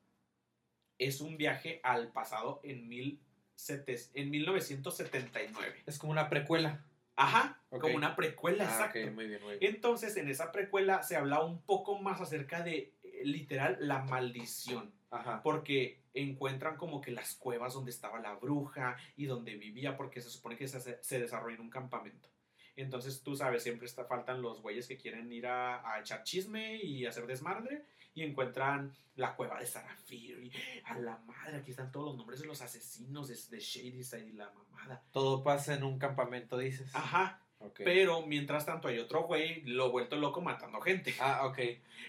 es 0.97 1.21
un 1.21 1.37
viaje 1.37 1.81
al 1.85 2.11
pasado 2.11 2.61
en, 2.65 2.89
mil 2.89 3.21
sete- 3.55 4.09
en 4.15 4.31
1979. 4.31 5.83
Es 5.87 5.99
como 5.99 6.13
una 6.13 6.29
precuela. 6.31 6.85
Ajá, 7.21 7.61
Ok. 7.71 7.81
como 7.83 7.97
una 7.97 8.15
precuela, 8.15 8.65
Ah, 8.69 8.71
exacto. 8.73 9.01
ok, 9.01 9.13
muy 9.13 9.27
bien, 9.27 9.43
muy 9.43 9.59
bien. 9.59 9.75
Entonces 9.75 10.17
en 10.17 10.29
esa 10.29 10.53
precuela 10.53 11.03
se 11.03 11.17
habla 11.17 11.43
un 11.43 11.61
poco 11.63 11.99
más 11.99 12.21
acerca 12.21 12.63
de, 12.63 12.95
eh, 13.03 13.21
literal, 13.25 13.77
la 13.81 14.05
maldición. 14.05 14.93
Ajá. 15.11 15.43
Porque 15.43 16.03
encuentran 16.15 16.77
como 16.77 17.01
que 17.01 17.11
las 17.11 17.35
cuevas 17.35 17.75
donde 17.75 17.91
estaba 17.91 18.21
la 18.21 18.35
bruja 18.35 18.97
y 19.17 19.27
donde 19.27 19.57
vivía, 19.57 19.97
porque 19.97 20.21
se 20.21 20.31
supone 20.31 20.57
que 20.57 20.69
se, 20.69 21.03
se 21.03 21.21
desarrolla 21.21 21.57
en 21.57 21.63
un 21.63 21.71
campamento. 21.71 22.29
Entonces, 22.77 23.23
tú 23.25 23.35
sabes, 23.35 23.63
siempre 23.65 23.87
está, 23.87 24.05
faltan 24.05 24.41
los 24.41 24.63
güeyes 24.63 24.87
que 24.87 24.97
quieren 24.97 25.33
ir 25.33 25.47
a, 25.49 25.93
a 25.95 25.99
echar 26.01 26.23
chisme 26.23 26.77
y 26.77 27.07
hacer 27.07 27.27
desmadre 27.27 27.85
y 28.19 28.25
encuentran 28.25 28.93
la 29.17 29.35
cueva 29.35 29.59
de 29.59 29.67
y 30.15 30.53
a 30.85 30.99
la 30.99 31.19
madre, 31.19 31.57
aquí 31.57 31.71
están 31.73 31.91
todos 31.91 32.07
los 32.07 32.17
nombres 32.17 32.41
de 32.41 32.47
los 32.47 32.63
asesinos 32.63 33.29
de, 33.29 33.57
de 33.57 33.63
Shadyside 33.63 34.29
y 34.29 34.33
la 34.33 34.51
mamada. 34.51 35.03
Todo 35.13 35.43
pasa 35.43 35.75
en 35.75 35.83
un 35.83 35.99
campamento, 35.99 36.57
dices. 36.57 36.95
Ajá. 36.95 37.43
Ok. 37.59 37.81
Pero 37.85 38.25
mientras 38.27 38.65
tanto 38.65 38.89
hay 38.89 38.99
otro 38.99 39.25
güey 39.25 39.63
lo 39.63 39.91
vuelto 39.91 40.17
loco 40.17 40.41
matando 40.41 40.81
gente. 40.81 41.15
Ah, 41.21 41.47
ok. 41.47 41.59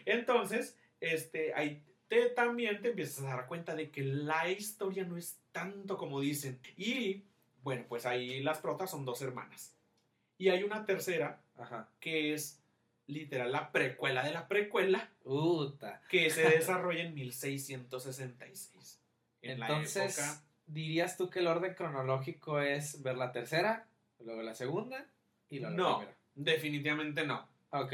Entonces, 0.06 0.78
este, 1.00 1.54
ahí 1.56 1.84
te, 2.08 2.30
también 2.30 2.82
te 2.82 2.90
empiezas 2.90 3.24
a 3.26 3.36
dar 3.36 3.48
cuenta 3.48 3.76
de 3.76 3.90
que 3.90 4.04
la 4.04 4.50
historia 4.50 5.04
no 5.04 5.18
es 5.18 5.42
tanto 5.52 5.98
como 5.98 6.20
dicen. 6.20 6.60
Y, 6.78 7.26
bueno, 7.64 7.86
pues 7.88 8.06
ahí 8.06 8.42
las 8.44 8.60
protas 8.60 8.92
son 8.92 9.06
dos 9.06 9.22
hermanas. 9.22 9.76
Y 10.38 10.50
hay 10.50 10.64
una 10.64 10.86
tercera 10.86 11.42
Ajá. 11.58 11.90
que 12.00 12.34
es 12.34 12.59
literal 13.10 13.52
la 13.52 13.72
precuela 13.72 14.24
de 14.24 14.32
la 14.32 14.48
precuela 14.48 15.10
Uta. 15.26 16.02
que 16.10 16.30
se 16.30 16.42
desarrolla 16.50 17.04
en 17.04 17.14
1666. 17.14 19.00
En 19.42 19.62
Entonces, 19.62 20.18
la 20.18 20.24
época... 20.26 20.44
¿dirías 20.68 21.18
tú 21.18 21.30
que 21.30 21.40
el 21.40 21.48
orden 21.48 21.74
cronológico 21.74 22.60
es 22.60 23.02
ver 23.02 23.18
la 23.18 23.32
tercera, 23.32 23.88
luego 24.20 24.42
la 24.44 24.54
segunda 24.56 25.06
y 25.50 25.60
luego 25.60 25.76
No. 25.76 25.90
la 25.92 25.98
primera? 25.98 26.18
Definitivamente 26.36 27.26
no. 27.26 27.48
Ok. 27.72 27.94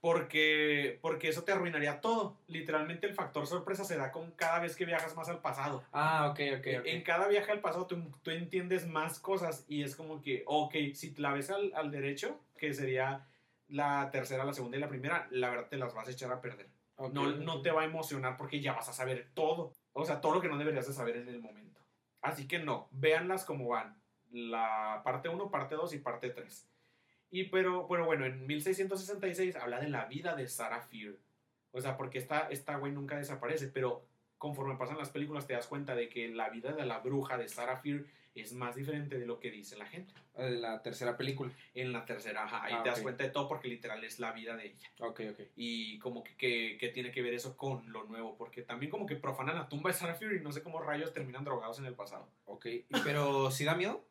Porque, 0.00 0.98
porque 1.00 1.28
eso 1.28 1.44
te 1.44 1.52
arruinaría 1.52 2.00
todo. 2.00 2.36
Literalmente 2.46 3.06
el 3.06 3.14
factor 3.14 3.46
sorpresa 3.46 3.82
se 3.84 3.96
da 3.96 4.12
con 4.12 4.32
cada 4.32 4.58
vez 4.58 4.76
que 4.76 4.84
viajas 4.84 5.16
más 5.16 5.28
al 5.30 5.40
pasado. 5.40 5.82
Ah, 5.92 6.28
ok, 6.30 6.40
ok, 6.58 6.66
ok. 6.80 6.86
En 6.86 7.02
cada 7.02 7.26
viaje 7.28 7.50
al 7.50 7.60
pasado 7.60 7.86
tú, 7.86 7.96
tú 8.22 8.30
entiendes 8.30 8.86
más 8.86 9.18
cosas 9.18 9.64
y 9.66 9.82
es 9.82 9.96
como 9.96 10.20
que, 10.20 10.42
ok, 10.46 10.74
si 10.94 11.14
la 11.16 11.32
ves 11.32 11.48
al, 11.50 11.72
al 11.74 11.90
derecho, 11.90 12.38
que 12.58 12.74
sería 12.74 13.26
la 13.74 14.08
tercera, 14.12 14.44
la 14.44 14.54
segunda 14.54 14.76
y 14.76 14.80
la 14.80 14.88
primera, 14.88 15.26
la 15.32 15.50
verdad 15.50 15.68
te 15.68 15.76
las 15.76 15.92
vas 15.92 16.06
a 16.06 16.12
echar 16.12 16.30
a 16.30 16.40
perder. 16.40 16.68
No, 17.12 17.32
no 17.32 17.60
te 17.60 17.72
va 17.72 17.82
a 17.82 17.86
emocionar 17.86 18.36
porque 18.36 18.60
ya 18.60 18.72
vas 18.72 18.88
a 18.88 18.92
saber 18.92 19.32
todo. 19.34 19.72
O 19.92 20.04
sea, 20.04 20.20
todo 20.20 20.34
lo 20.34 20.40
que 20.40 20.48
no 20.48 20.56
deberías 20.56 20.86
de 20.86 20.92
saber 20.92 21.16
en 21.16 21.28
el 21.28 21.40
momento. 21.40 21.80
Así 22.22 22.46
que 22.46 22.60
no, 22.60 22.88
véanlas 22.92 23.44
como 23.44 23.68
van. 23.68 24.00
La 24.30 25.02
parte 25.04 25.28
1, 25.28 25.50
parte 25.50 25.74
2 25.74 25.92
y 25.92 25.98
parte 25.98 26.30
3. 26.30 26.68
Y 27.32 27.44
pero, 27.44 27.88
pero 27.88 28.06
bueno, 28.06 28.24
en 28.24 28.46
1666 28.46 29.56
habla 29.56 29.80
de 29.80 29.88
la 29.88 30.04
vida 30.04 30.36
de 30.36 30.46
Sarah 30.46 30.82
Fear. 30.82 31.16
O 31.72 31.80
sea, 31.80 31.96
porque 31.96 32.18
esta, 32.18 32.48
esta 32.50 32.76
güey 32.76 32.92
nunca 32.92 33.16
desaparece, 33.16 33.66
pero 33.66 34.06
conforme 34.38 34.76
pasan 34.76 34.98
las 34.98 35.10
películas 35.10 35.48
te 35.48 35.54
das 35.54 35.66
cuenta 35.66 35.96
de 35.96 36.08
que 36.08 36.28
la 36.28 36.48
vida 36.48 36.72
de 36.72 36.86
la 36.86 37.00
bruja 37.00 37.36
de 37.36 37.48
Sarah 37.48 37.78
Fear 37.78 38.04
es 38.34 38.52
más 38.52 38.74
diferente 38.74 39.18
de 39.18 39.26
lo 39.26 39.38
que 39.38 39.50
dice 39.50 39.76
la 39.76 39.86
gente. 39.86 40.12
Eh, 40.36 40.50
La 40.50 40.82
tercera 40.82 41.16
película. 41.16 41.52
En 41.74 41.92
la 41.92 42.04
tercera, 42.04 42.44
ajá, 42.44 42.64
ahí 42.64 42.74
Ah, 42.76 42.82
te 42.82 42.88
das 42.88 43.00
cuenta 43.00 43.22
de 43.24 43.30
todo 43.30 43.46
porque 43.48 43.68
literal 43.68 44.02
es 44.04 44.18
la 44.18 44.32
vida 44.32 44.56
de 44.56 44.66
ella 44.66 44.90
Ok, 45.00 45.20
ok. 45.32 45.40
y 45.56 45.98
como 46.00 46.24
que, 46.24 46.36
que, 46.36 46.76
que 46.78 46.88
tiene 46.88 47.10
que 47.12 47.22
ver 47.22 47.34
eso 47.34 47.56
con 47.56 47.90
lo 47.92 48.04
nuevo, 48.04 48.36
porque 48.36 48.62
también 48.62 48.90
como 48.90 49.06
que 49.06 49.16
profanan 49.16 49.56
la 49.56 49.68
tumba 49.68 49.90
de 49.90 49.96
Sarah 49.96 50.14
Fury 50.16 50.38
y 50.38 50.40
no 50.40 50.50
sé 50.52 50.62
cómo 50.62 50.80
rayos 50.80 51.12
terminan 51.12 51.44
drogados 51.44 51.78
en 51.78 51.86
el 51.86 51.94
pasado. 51.94 52.28
Ok. 52.46 52.66
Pero, 53.04 53.50
¿sí 53.50 53.64
da 53.64 53.74
miedo? 53.74 54.04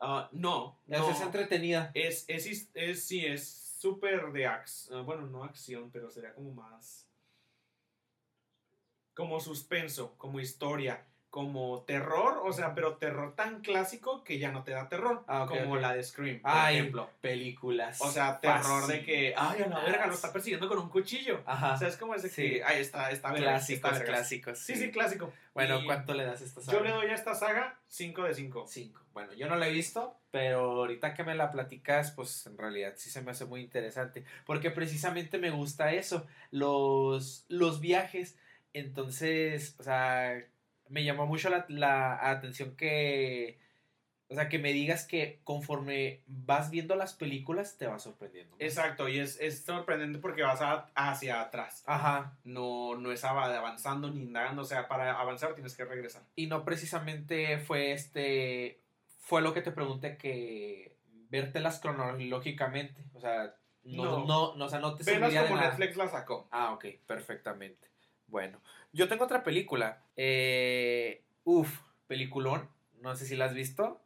Ah, 0.00 0.28
no, 0.32 0.80
Es, 0.88 0.98
no. 0.98 1.10
es 1.10 1.20
entretenida. 1.20 1.90
Es, 1.94 2.24
es, 2.28 2.70
es- 2.74 3.04
sí, 3.06 3.24
es 3.26 3.48
súper 3.80 4.32
de 4.32 4.46
acción, 4.46 5.04
bueno, 5.06 5.26
no 5.26 5.44
acción, 5.44 5.90
pero 5.90 6.10
sería 6.10 6.34
como 6.34 6.52
más, 6.52 7.06
como 9.14 9.40
suspenso, 9.40 10.14
como 10.16 10.40
historia, 10.40 11.06
como 11.30 11.82
terror, 11.82 12.42
o 12.44 12.52
sea, 12.52 12.74
pero 12.74 12.96
terror 12.96 13.36
tan 13.36 13.60
clásico 13.60 14.24
que 14.24 14.38
ya 14.40 14.50
no 14.50 14.64
te 14.64 14.72
da 14.72 14.88
terror, 14.88 15.24
Ah, 15.28 15.46
como 15.48 15.76
la 15.76 15.94
de 15.94 16.02
Scream, 16.02 16.40
por 16.40 16.50
Ay, 16.52 16.78
ejemplo. 16.78 17.08
películas. 17.20 18.00
O 18.00 18.10
sea, 18.10 18.40
terror 18.40 18.86
de 18.88 19.04
que, 19.04 19.32
ay, 19.36 19.62
a 19.62 19.68
la 19.68 19.80
verga, 19.80 20.06
lo 20.08 20.14
está 20.14 20.32
persiguiendo 20.32 20.68
con 20.68 20.78
un 20.78 20.88
cuchillo. 20.88 21.40
Ajá. 21.46 21.74
O 21.74 21.76
sea, 21.78 21.86
es 21.88 21.96
como 21.96 22.14
ese 22.16 22.28
Sí. 22.28 22.42
que, 22.42 22.64
ay, 22.64 22.80
está, 22.80 23.10
está 23.12 23.32
clásicos, 23.32 23.92
está 23.92 24.04
clásicos. 24.04 24.58
Sí, 24.58 24.74
sí, 24.74 24.90
clásico. 24.90 25.32
Bueno, 25.54 25.80
Y 25.80 25.84
¿cuánto 25.86 26.14
le 26.14 26.24
das 26.24 26.40
a 26.40 26.44
esta 26.44 26.60
saga? 26.62 26.78
Yo 26.78 26.84
le 26.84 26.90
doy 26.90 27.06
a 27.06 27.14
esta 27.14 27.34
saga 27.34 27.78
5 27.88 28.24
de 28.24 28.34
5. 28.34 28.66
Cinco. 28.68 29.00
Bueno, 29.12 29.32
yo 29.34 29.48
no 29.48 29.56
la 29.56 29.68
he 29.68 29.72
visto, 29.72 30.16
pero 30.30 30.60
ahorita 30.60 31.14
que 31.14 31.22
me 31.24 31.34
la 31.34 31.50
platicas, 31.52 32.10
pues 32.12 32.46
en 32.46 32.56
realidad 32.58 32.94
sí 32.96 33.08
se 33.10 33.22
me 33.22 33.30
hace 33.32 33.44
muy 33.44 33.60
interesante. 33.60 34.24
Porque 34.46 34.70
precisamente 34.70 35.38
me 35.38 35.50
gusta 35.50 35.92
eso, 35.92 36.26
los, 36.50 37.44
los 37.48 37.80
viajes. 37.80 38.36
Entonces, 38.72 39.74
o 39.78 39.82
sea, 39.82 40.42
me 40.90 41.02
llamó 41.04 41.26
mucho 41.26 41.48
la, 41.48 41.64
la 41.68 42.30
atención 42.30 42.76
que, 42.76 43.58
o 44.28 44.34
sea, 44.34 44.48
que 44.48 44.58
me 44.58 44.72
digas 44.72 45.06
que 45.06 45.40
conforme 45.44 46.22
vas 46.26 46.70
viendo 46.70 46.94
las 46.96 47.14
películas 47.14 47.78
te 47.78 47.86
va 47.86 47.98
sorprendiendo. 47.98 48.52
más. 48.52 48.60
Exacto, 48.60 49.08
y 49.08 49.18
es, 49.18 49.40
es 49.40 49.64
sorprendente 49.64 50.18
porque 50.18 50.42
vas 50.42 50.60
a- 50.60 50.90
hacia 50.94 51.40
atrás. 51.40 51.82
Ajá. 51.86 52.36
No, 52.44 52.96
no 52.96 53.10
es 53.12 53.24
ava- 53.24 53.56
avanzando 53.56 54.10
ni 54.10 54.20
indagando. 54.22 54.62
O 54.62 54.66
sea, 54.66 54.86
para 54.88 55.18
avanzar 55.18 55.54
tienes 55.54 55.76
que 55.76 55.84
regresar. 55.84 56.22
Y 56.36 56.46
no 56.46 56.64
precisamente 56.64 57.58
fue 57.58 57.92
este, 57.92 58.80
fue 59.18 59.42
lo 59.42 59.54
que 59.54 59.62
te 59.62 59.72
pregunté 59.72 60.16
que 60.16 60.96
vértelas 61.28 61.78
cronológicamente, 61.80 63.04
o 63.14 63.20
sea, 63.20 63.54
no, 63.84 64.04
No. 64.04 64.26
no, 64.26 64.56
no, 64.56 64.64
o 64.64 64.68
sea, 64.68 64.78
no 64.80 64.94
te 64.94 65.04
como 65.44 65.56
nada. 65.56 65.68
Netflix 65.70 65.96
la 65.96 66.08
sacó. 66.08 66.48
Ah, 66.50 66.72
ok, 66.72 66.84
perfectamente. 67.06 67.88
Bueno, 68.30 68.60
yo 68.92 69.08
tengo 69.08 69.24
otra 69.24 69.42
película. 69.42 70.02
Eh, 70.16 71.22
uf, 71.44 71.80
peliculón. 72.06 72.68
No 73.00 73.14
sé 73.16 73.26
si 73.26 73.36
la 73.36 73.46
has 73.46 73.54
visto. 73.54 74.00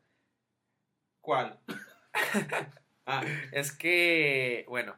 ¿Cuál? 1.20 1.58
ah, 3.06 3.22
Es 3.52 3.72
que, 3.72 4.64
bueno, 4.68 4.96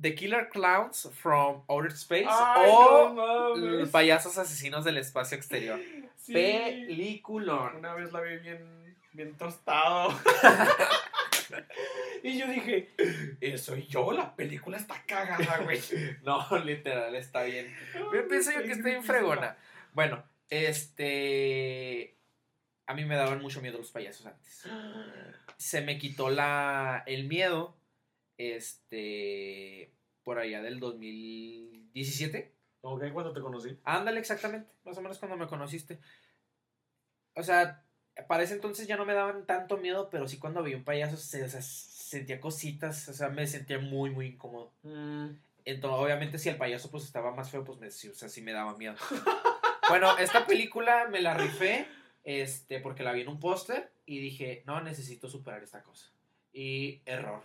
The 0.00 0.14
Killer 0.14 0.48
Clowns 0.50 1.10
from 1.14 1.62
Outer 1.68 1.92
Space 1.92 2.26
Ay, 2.28 2.70
o 2.70 3.54
no. 3.54 3.90
Payasos 3.90 4.36
Asesinos 4.36 4.84
del 4.84 4.98
Espacio 4.98 5.36
Exterior. 5.36 5.80
Sí. 6.16 6.32
Peliculón. 6.32 7.76
Una 7.76 7.94
vez 7.94 8.12
la 8.12 8.20
vi 8.20 8.36
bien, 8.38 8.96
bien 9.12 9.36
tostado. 9.36 10.10
y 12.22 12.38
yo 12.38 12.46
dije, 12.46 12.94
"Eh, 13.40 13.58
soy 13.58 13.86
yo, 13.86 14.12
la 14.12 14.34
película 14.34 14.76
está 14.76 15.04
cagada, 15.06 15.58
güey. 15.64 15.80
No, 16.24 16.46
literal, 16.64 17.14
está 17.14 17.42
bien. 17.44 17.74
Yo 17.94 18.28
pienso 18.28 18.52
yo 18.52 18.62
que 18.62 18.72
está 18.72 18.88
bien 18.88 19.02
fregona. 19.04 19.56
Bueno, 19.92 20.24
este. 20.50 22.16
A 22.86 22.94
mí 22.94 23.04
me 23.04 23.16
daban 23.16 23.40
mucho 23.42 23.60
miedo 23.60 23.78
los 23.78 23.90
payasos 23.90 24.26
antes. 24.26 24.64
Se 25.56 25.80
me 25.80 25.98
quitó 25.98 26.30
la, 26.30 27.02
el 27.06 27.26
miedo. 27.26 27.76
Este. 28.38 29.92
Por 30.22 30.38
allá 30.38 30.62
del 30.62 30.80
2017. 30.80 32.52
Ok, 32.82 33.12
cuando 33.12 33.32
te 33.32 33.40
conocí. 33.40 33.78
Ándale, 33.84 34.20
exactamente. 34.20 34.70
Más 34.84 34.96
o 34.98 35.02
menos 35.02 35.18
cuando 35.18 35.36
me 35.36 35.46
conociste. 35.46 36.00
O 37.34 37.42
sea, 37.42 37.85
para 38.28 38.42
ese 38.42 38.54
entonces 38.54 38.86
ya 38.86 38.96
no 38.96 39.04
me 39.04 39.14
daban 39.14 39.46
tanto 39.46 39.76
miedo, 39.76 40.08
pero 40.10 40.26
sí 40.26 40.38
cuando 40.38 40.62
vi 40.62 40.74
un 40.74 40.84
payaso 40.84 41.16
se, 41.16 41.44
o 41.44 41.48
sea, 41.48 41.60
sentía 42.06 42.40
cositas. 42.40 43.08
O 43.08 43.12
sea, 43.12 43.28
me 43.28 43.46
sentía 43.46 43.78
muy, 43.78 44.10
muy 44.10 44.26
incómodo. 44.26 44.72
Mm, 44.82 45.30
Entonces, 45.64 46.00
obviamente, 46.00 46.38
si 46.38 46.48
el 46.48 46.56
payaso 46.56 46.90
pues 46.90 47.04
estaba 47.04 47.34
más 47.34 47.50
feo, 47.50 47.64
pues 47.64 47.78
me, 47.78 47.90
sí, 47.90 48.08
o 48.08 48.14
sea, 48.14 48.28
sí 48.28 48.42
me 48.42 48.52
daba 48.52 48.76
miedo. 48.76 48.94
bueno, 49.88 50.16
esta 50.18 50.46
película 50.46 51.08
me 51.10 51.20
la 51.20 51.34
rifé, 51.34 51.86
este, 52.24 52.80
porque 52.80 53.02
la 53.02 53.12
vi 53.12 53.22
en 53.22 53.28
un 53.28 53.40
póster 53.40 53.90
y 54.06 54.20
dije, 54.20 54.62
no, 54.66 54.80
necesito 54.80 55.28
superar 55.28 55.62
esta 55.62 55.82
cosa. 55.82 56.10
Y 56.52 57.02
error. 57.04 57.42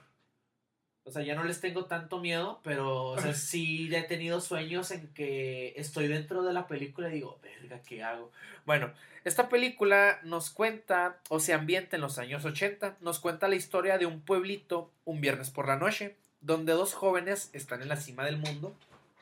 O 1.03 1.11
sea, 1.11 1.23
ya 1.23 1.33
no 1.33 1.43
les 1.43 1.59
tengo 1.59 1.85
tanto 1.85 2.19
miedo, 2.19 2.59
pero 2.63 3.07
o 3.07 3.19
sea, 3.19 3.33
sí 3.33 3.93
he 3.93 4.03
tenido 4.03 4.39
sueños 4.39 4.91
en 4.91 5.07
que 5.13 5.73
estoy 5.75 6.07
dentro 6.07 6.43
de 6.43 6.53
la 6.53 6.67
película 6.67 7.09
y 7.09 7.13
digo, 7.13 7.39
verga, 7.41 7.81
¿qué 7.81 8.03
hago? 8.03 8.31
Bueno, 8.65 8.91
esta 9.23 9.49
película 9.49 10.19
nos 10.23 10.51
cuenta, 10.51 11.17
o 11.29 11.39
se 11.39 11.53
ambienta 11.53 11.95
en 11.95 12.03
los 12.03 12.19
años 12.19 12.45
80, 12.45 12.97
nos 13.01 13.19
cuenta 13.19 13.47
la 13.47 13.55
historia 13.55 13.97
de 13.97 14.05
un 14.05 14.21
pueblito 14.21 14.91
un 15.03 15.21
viernes 15.21 15.49
por 15.49 15.67
la 15.67 15.75
noche, 15.75 16.15
donde 16.39 16.73
dos 16.73 16.93
jóvenes 16.93 17.49
están 17.53 17.81
en 17.81 17.89
la 17.89 17.97
cima 17.97 18.23
del 18.23 18.37
mundo. 18.37 18.75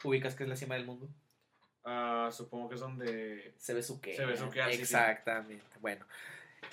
¿Ubicas 0.04 0.36
qué 0.36 0.44
es 0.44 0.50
la 0.50 0.56
cima 0.56 0.76
del 0.76 0.86
mundo? 0.86 1.08
ah, 1.86 2.30
supongo 2.32 2.70
que 2.70 2.78
son 2.78 2.98
de... 3.00 3.54
Se 3.58 3.74
besuquea. 3.74 4.16
Se 4.16 4.26
besuquea, 4.26 4.68
sí, 4.68 4.76
sí. 4.76 4.82
Exactamente. 4.82 5.66
Bueno, 5.82 6.06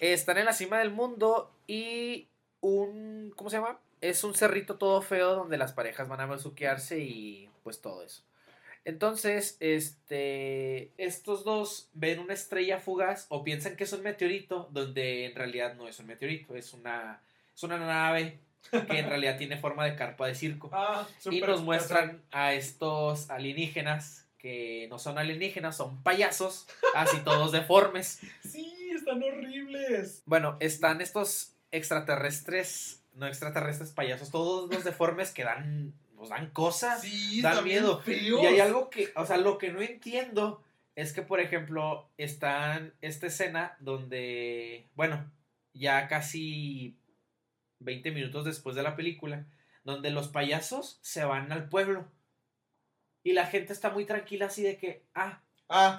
están 0.00 0.38
en 0.38 0.44
la 0.44 0.52
cima 0.52 0.78
del 0.78 0.90
mundo 0.90 1.52
y 1.66 2.28
un. 2.60 3.32
¿Cómo 3.36 3.50
se 3.50 3.56
llama? 3.56 3.78
Es 4.08 4.24
un 4.24 4.34
cerrito 4.34 4.76
todo 4.76 5.02
feo 5.02 5.34
donde 5.34 5.58
las 5.58 5.72
parejas 5.72 6.08
van 6.08 6.20
a 6.20 6.26
besuquearse 6.26 7.00
y 7.00 7.48
pues 7.62 7.80
todo 7.80 8.02
eso. 8.02 8.22
Entonces, 8.84 9.56
este, 9.58 10.92
estos 10.96 11.42
dos 11.42 11.88
ven 11.92 12.20
una 12.20 12.34
estrella 12.34 12.78
fugaz 12.78 13.26
o 13.30 13.42
piensan 13.42 13.74
que 13.74 13.82
es 13.82 13.92
un 13.92 14.02
meteorito, 14.04 14.68
donde 14.70 15.26
en 15.26 15.34
realidad 15.34 15.74
no 15.74 15.88
es 15.88 15.98
un 15.98 16.06
meteorito, 16.06 16.54
es 16.54 16.72
una, 16.72 17.20
es 17.54 17.62
una 17.64 17.78
nave 17.78 18.38
que 18.70 18.98
en 18.98 19.08
realidad 19.08 19.36
tiene 19.38 19.56
forma 19.56 19.84
de 19.84 19.96
carpa 19.96 20.28
de 20.28 20.36
circo. 20.36 20.70
Ah, 20.72 21.06
Y 21.28 21.40
nos 21.40 21.62
muestran 21.62 22.22
a 22.30 22.52
estos 22.52 23.28
alienígenas 23.28 24.26
que 24.38 24.86
no 24.88 25.00
son 25.00 25.18
alienígenas, 25.18 25.76
son 25.76 26.00
payasos, 26.04 26.68
así 26.94 27.18
todos 27.24 27.50
deformes. 27.50 28.20
Sí, 28.48 28.72
están 28.94 29.20
horribles. 29.20 30.22
Bueno, 30.26 30.56
están 30.60 31.00
estos 31.00 31.54
extraterrestres, 31.72 33.02
no 33.16 33.26
extraterrestres, 33.26 33.90
payasos, 33.90 34.30
todos 34.30 34.72
los 34.72 34.84
deformes 34.84 35.32
que 35.32 35.44
dan, 35.44 35.94
nos 36.14 36.28
dan 36.28 36.50
cosas. 36.50 37.02
Sí, 37.02 37.42
da 37.42 37.50
están 37.50 37.64
bien 37.64 37.82
miedo. 37.82 38.02
Y 38.06 38.46
hay 38.46 38.60
algo 38.60 38.90
que, 38.90 39.12
o 39.16 39.26
sea, 39.26 39.36
lo 39.36 39.58
que 39.58 39.72
no 39.72 39.80
entiendo 39.80 40.62
es 40.94 41.12
que, 41.12 41.22
por 41.22 41.40
ejemplo, 41.40 42.08
está 42.16 42.80
esta 43.00 43.26
escena 43.26 43.76
donde, 43.80 44.88
bueno, 44.94 45.30
ya 45.74 46.08
casi 46.08 46.96
20 47.80 48.12
minutos 48.12 48.44
después 48.44 48.76
de 48.76 48.82
la 48.82 48.96
película, 48.96 49.46
donde 49.84 50.10
los 50.10 50.28
payasos 50.28 50.98
se 51.02 51.24
van 51.24 51.50
al 51.52 51.68
pueblo. 51.68 52.10
Y 53.22 53.32
la 53.32 53.46
gente 53.46 53.72
está 53.72 53.90
muy 53.90 54.04
tranquila 54.04 54.46
así 54.46 54.62
de 54.62 54.78
que, 54.78 55.04
ah, 55.14 55.42
Ah, 55.68 55.98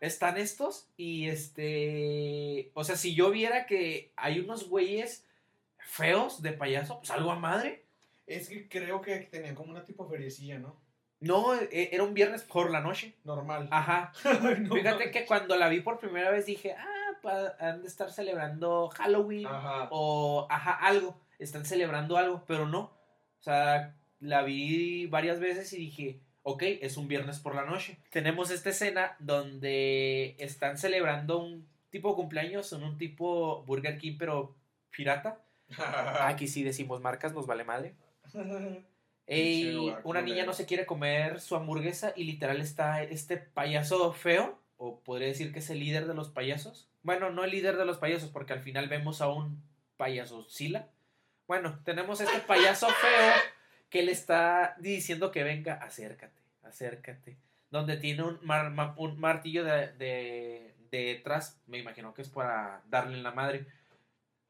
están 0.00 0.36
estos 0.36 0.88
y 0.96 1.28
este, 1.28 2.70
o 2.74 2.84
sea, 2.84 2.96
si 2.96 3.14
yo 3.14 3.30
viera 3.30 3.66
que 3.66 4.12
hay 4.16 4.40
unos 4.40 4.68
güeyes 4.68 5.26
feos 5.90 6.40
de 6.42 6.52
payaso, 6.52 6.98
pues 6.98 7.10
algo 7.10 7.30
a 7.32 7.36
madre. 7.36 7.84
es 8.26 8.48
que 8.48 8.68
creo 8.68 9.00
que 9.00 9.16
tenían 9.30 9.54
como 9.54 9.70
una 9.72 9.84
tipo 9.84 10.08
feriecilla, 10.08 10.58
¿no? 10.58 10.76
No, 11.18 11.54
e- 11.54 11.90
era 11.92 12.02
un 12.04 12.14
viernes 12.14 12.42
por 12.44 12.70
la 12.70 12.80
noche. 12.80 13.14
Normal. 13.24 13.68
Ajá. 13.70 14.12
No 14.60 14.74
Fíjate 14.74 15.10
que 15.10 15.26
cuando 15.26 15.56
la 15.56 15.68
vi 15.68 15.80
por 15.80 15.98
primera 15.98 16.30
vez 16.30 16.46
dije, 16.46 16.72
ah, 16.78 17.10
pa- 17.22 17.54
han 17.58 17.82
de 17.82 17.88
estar 17.88 18.10
celebrando 18.10 18.88
Halloween 18.90 19.46
Ajá. 19.46 19.88
o, 19.90 20.46
ajá, 20.48 20.72
algo. 20.86 21.20
Están 21.38 21.64
celebrando 21.66 22.16
algo, 22.16 22.44
pero 22.46 22.66
no. 22.66 22.80
O 23.40 23.42
sea, 23.42 23.94
la 24.20 24.42
vi 24.42 25.06
varias 25.06 25.40
veces 25.40 25.72
y 25.72 25.76
dije, 25.78 26.20
ok, 26.42 26.62
es 26.80 26.96
un 26.96 27.08
viernes 27.08 27.38
por 27.40 27.54
la 27.54 27.64
noche. 27.64 27.98
Tenemos 28.10 28.50
esta 28.50 28.70
escena 28.70 29.16
donde 29.18 30.36
están 30.38 30.78
celebrando 30.78 31.38
un 31.38 31.66
tipo 31.90 32.14
cumpleaños 32.14 32.72
en 32.72 32.82
un 32.84 32.96
tipo 32.96 33.62
Burger 33.64 33.98
King, 33.98 34.16
pero 34.18 34.54
pirata. 34.90 35.40
Aquí 36.26 36.48
sí 36.48 36.62
decimos 36.62 37.00
marcas, 37.00 37.32
nos 37.32 37.46
vale 37.46 37.64
madre. 37.64 37.94
Ey, 39.26 39.94
una 40.04 40.22
niña 40.22 40.44
no 40.44 40.52
se 40.52 40.66
quiere 40.66 40.86
comer 40.86 41.40
su 41.40 41.54
hamburguesa 41.54 42.12
y 42.16 42.24
literal 42.24 42.60
está 42.60 43.02
este 43.02 43.36
payaso 43.36 44.12
feo, 44.12 44.58
o 44.76 44.98
podría 45.00 45.28
decir 45.28 45.52
que 45.52 45.60
es 45.60 45.70
el 45.70 45.78
líder 45.78 46.06
de 46.08 46.14
los 46.14 46.30
payasos. 46.30 46.88
Bueno, 47.02 47.30
no 47.30 47.44
el 47.44 47.52
líder 47.52 47.76
de 47.76 47.84
los 47.86 47.98
payasos, 47.98 48.30
porque 48.30 48.52
al 48.54 48.60
final 48.60 48.88
vemos 48.88 49.20
a 49.20 49.28
un 49.28 49.62
payaso 49.96 50.42
Sila. 50.48 50.88
Bueno, 51.46 51.80
tenemos 51.84 52.20
este 52.20 52.40
payaso 52.46 52.88
feo 52.88 53.32
que 53.88 54.02
le 54.02 54.10
está 54.12 54.74
diciendo 54.80 55.30
que 55.30 55.44
venga, 55.44 55.74
acércate, 55.74 56.40
acércate. 56.64 57.36
Donde 57.70 57.96
tiene 57.98 58.24
un, 58.24 58.38
mar- 58.42 58.70
ma- 58.70 58.94
un 58.98 59.20
martillo 59.20 59.62
de, 59.64 59.92
de, 59.92 60.74
detrás, 60.90 61.60
me 61.68 61.78
imagino 61.78 62.14
que 62.14 62.22
es 62.22 62.28
para 62.28 62.82
darle 62.88 63.16
en 63.16 63.22
la 63.22 63.30
madre. 63.30 63.64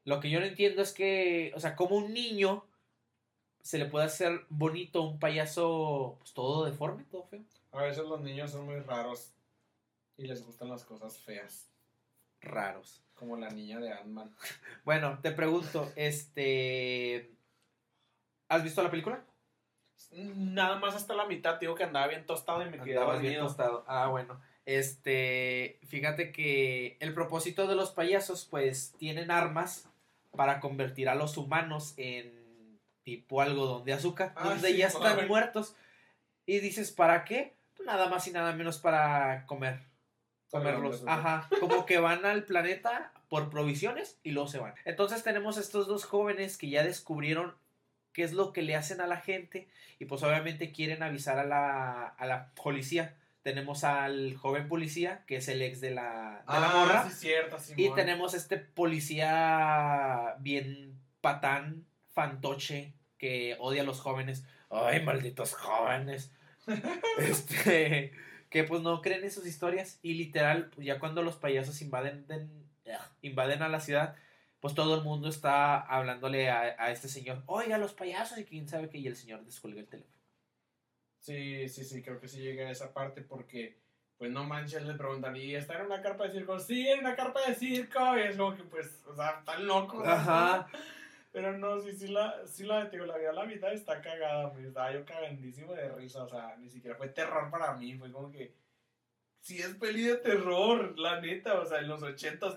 Lo 0.03 0.19
que 0.19 0.29
yo 0.29 0.39
no 0.39 0.45
entiendo 0.45 0.81
es 0.81 0.93
que, 0.93 1.51
o 1.55 1.59
sea, 1.59 1.75
como 1.75 1.95
un 1.95 2.13
niño 2.13 2.65
se 3.61 3.77
le 3.77 3.85
puede 3.85 4.05
hacer 4.05 4.45
bonito 4.49 4.99
a 4.99 5.07
un 5.07 5.19
payaso 5.19 6.15
pues, 6.19 6.33
todo 6.33 6.65
deforme, 6.65 7.03
todo 7.05 7.23
feo. 7.25 7.43
A 7.71 7.83
veces 7.83 8.03
los 8.05 8.21
niños 8.21 8.51
son 8.51 8.65
muy 8.65 8.79
raros 8.79 9.31
y 10.17 10.25
les 10.25 10.45
gustan 10.45 10.69
las 10.69 10.83
cosas 10.83 11.19
feas, 11.19 11.69
Raros. 12.41 13.03
como 13.13 13.37
la 13.37 13.49
niña 13.49 13.79
de 13.79 13.91
Ant-Man. 13.91 14.35
Bueno, 14.83 15.19
te 15.21 15.31
pregunto, 15.31 15.91
este. 15.95 17.31
¿Has 18.49 18.63
visto 18.63 18.83
la 18.83 18.91
película? 18.91 19.23
Nada 20.11 20.77
más 20.79 20.95
hasta 20.95 21.13
la 21.13 21.25
mitad, 21.25 21.59
digo 21.59 21.75
que 21.75 21.83
andaba 21.83 22.07
bien 22.07 22.25
tostado 22.25 22.63
y 22.63 22.69
me 22.69 22.79
quedé 22.79 22.97
Andabas 22.97 23.21
bien 23.21 23.39
tostado. 23.39 23.85
Ah, 23.87 24.07
bueno. 24.07 24.41
Este, 24.65 25.79
fíjate 25.85 26.31
que 26.31 26.97
el 26.99 27.13
propósito 27.13 27.67
de 27.67 27.75
los 27.75 27.91
payasos, 27.91 28.45
pues, 28.45 28.93
tienen 28.97 29.31
armas 29.31 29.90
para 30.35 30.59
convertir 30.59 31.09
a 31.09 31.15
los 31.15 31.37
humanos 31.37 31.93
en 31.97 32.79
tipo 33.03 33.41
algodón 33.41 33.83
de 33.83 33.93
azúcar, 33.93 34.33
Ah, 34.35 34.49
donde 34.49 34.69
sí, 34.71 34.77
ya 34.77 34.87
están 34.87 35.27
muertos. 35.27 35.75
Y 36.45 36.59
dices, 36.59 36.91
¿para 36.91 37.23
qué? 37.25 37.53
Nada 37.85 38.09
más 38.09 38.27
y 38.27 38.31
nada 38.31 38.53
menos 38.53 38.77
para 38.79 39.45
comer. 39.45 39.79
Comerlos. 40.49 41.03
Ajá. 41.07 41.47
Como 41.59 41.85
que 41.85 41.99
van 41.99 42.25
al 42.25 42.43
planeta 42.43 43.11
por 43.29 43.49
provisiones 43.49 44.19
y 44.23 44.31
luego 44.31 44.49
se 44.49 44.59
van. 44.59 44.75
Entonces 44.85 45.23
tenemos 45.23 45.57
estos 45.57 45.87
dos 45.87 46.05
jóvenes 46.05 46.57
que 46.57 46.69
ya 46.69 46.83
descubrieron 46.83 47.55
qué 48.11 48.23
es 48.23 48.33
lo 48.33 48.51
que 48.51 48.61
le 48.61 48.75
hacen 48.75 48.99
a 48.99 49.07
la 49.07 49.17
gente 49.17 49.69
y 49.99 50.05
pues 50.05 50.21
obviamente 50.23 50.71
quieren 50.71 51.01
avisar 51.03 51.39
a 51.39 51.45
la, 51.45 52.07
a 52.07 52.25
la 52.25 52.51
policía. 52.55 53.15
Tenemos 53.43 53.83
al 53.83 54.35
joven 54.35 54.67
policía, 54.67 55.23
que 55.25 55.37
es 55.37 55.47
el 55.47 55.61
ex 55.63 55.81
de 55.81 55.91
la, 55.91 56.43
de 56.47 56.59
la 56.59 56.69
Ah, 56.69 56.73
morra. 56.75 57.09
sí, 57.09 57.15
cierto, 57.15 57.57
y 57.75 57.89
tenemos 57.95 58.33
este 58.35 58.57
policía 58.57 60.35
bien 60.39 60.99
patán, 61.21 61.85
fantoche, 62.13 62.93
que 63.17 63.55
odia 63.59 63.81
a 63.81 63.85
los 63.85 63.99
jóvenes. 63.99 64.43
Ay, 64.69 65.03
malditos 65.03 65.53
jóvenes. 65.53 66.31
este, 67.17 68.11
que 68.49 68.63
pues 68.63 68.81
no 68.81 69.01
creen 69.01 69.23
en 69.23 69.31
sus 69.31 69.45
historias. 69.45 69.99
Y 70.01 70.13
literal, 70.15 70.71
ya 70.77 70.99
cuando 70.99 71.23
los 71.23 71.35
payasos 71.37 71.81
invaden, 71.81 72.27
den- 72.27 72.65
invaden 73.21 73.61
a 73.63 73.69
la 73.69 73.79
ciudad, 73.79 74.15
pues 74.59 74.75
todo 74.75 74.95
el 74.95 75.03
mundo 75.03 75.29
está 75.29 75.79
hablándole 75.79 76.49
a, 76.49 76.75
a 76.77 76.91
este 76.91 77.07
señor. 77.07 77.43
Oiga, 77.47 77.77
los 77.77 77.93
payasos 77.93 78.37
y 78.37 78.45
quién 78.45 78.67
sabe 78.67 78.89
qué. 78.89 78.97
Y 78.99 79.07
el 79.07 79.15
señor 79.15 79.43
descuelga 79.45 79.79
el 79.81 79.87
teléfono. 79.87 80.20
Sí, 81.21 81.69
sí, 81.69 81.85
sí, 81.85 82.01
creo 82.01 82.19
que 82.19 82.27
sí 82.27 82.39
llega 82.39 82.67
a 82.67 82.71
esa 82.71 82.93
parte 82.93 83.21
porque, 83.21 83.79
pues 84.17 84.31
no 84.31 84.43
manches, 84.43 84.83
le 84.83 84.95
preguntan, 84.95 85.35
¿y 85.35 85.55
está 85.55 85.79
en 85.79 85.85
una 85.85 86.01
carpa 86.01 86.25
de 86.25 86.31
circo? 86.31 86.59
Sí, 86.59 86.87
en 86.89 86.99
una 86.99 87.15
carpa 87.15 87.39
de 87.47 87.55
circo. 87.55 88.17
Y 88.17 88.21
es 88.21 88.35
como 88.35 88.55
que, 88.55 88.63
pues, 88.63 89.03
o 89.07 89.15
sea, 89.15 89.37
están 89.39 89.65
locos. 89.65 90.05
Ajá. 90.05 90.67
Pero 91.31 91.57
no, 91.57 91.79
sí, 91.79 91.93
sí 91.93 92.07
la, 92.09 92.45
sí 92.45 92.65
la, 92.65 92.85
digo, 92.89 93.05
la 93.05 93.17
vi 93.17 93.25
a 93.25 93.31
la 93.31 93.45
mitad, 93.45 93.71
está 93.71 94.01
cagada, 94.01 94.51
me 94.51 94.67
estaba 94.67 94.91
yo 94.91 95.05
cagandísimo 95.05 95.73
de 95.73 95.87
risa, 95.89 96.23
o 96.23 96.27
sea, 96.27 96.57
ni 96.57 96.69
siquiera 96.69 96.97
fue 96.97 97.07
terror 97.07 97.49
para 97.49 97.73
mí, 97.75 97.97
fue 97.97 98.11
como 98.11 98.29
que, 98.29 98.53
sí 99.39 99.59
es 99.59 99.73
peli 99.75 100.03
de 100.03 100.17
terror, 100.17 100.99
la 100.99 101.21
neta, 101.21 101.61
o 101.61 101.65
sea, 101.65 101.79
en 101.79 101.87
los 101.87 102.03
ochentas, 102.03 102.53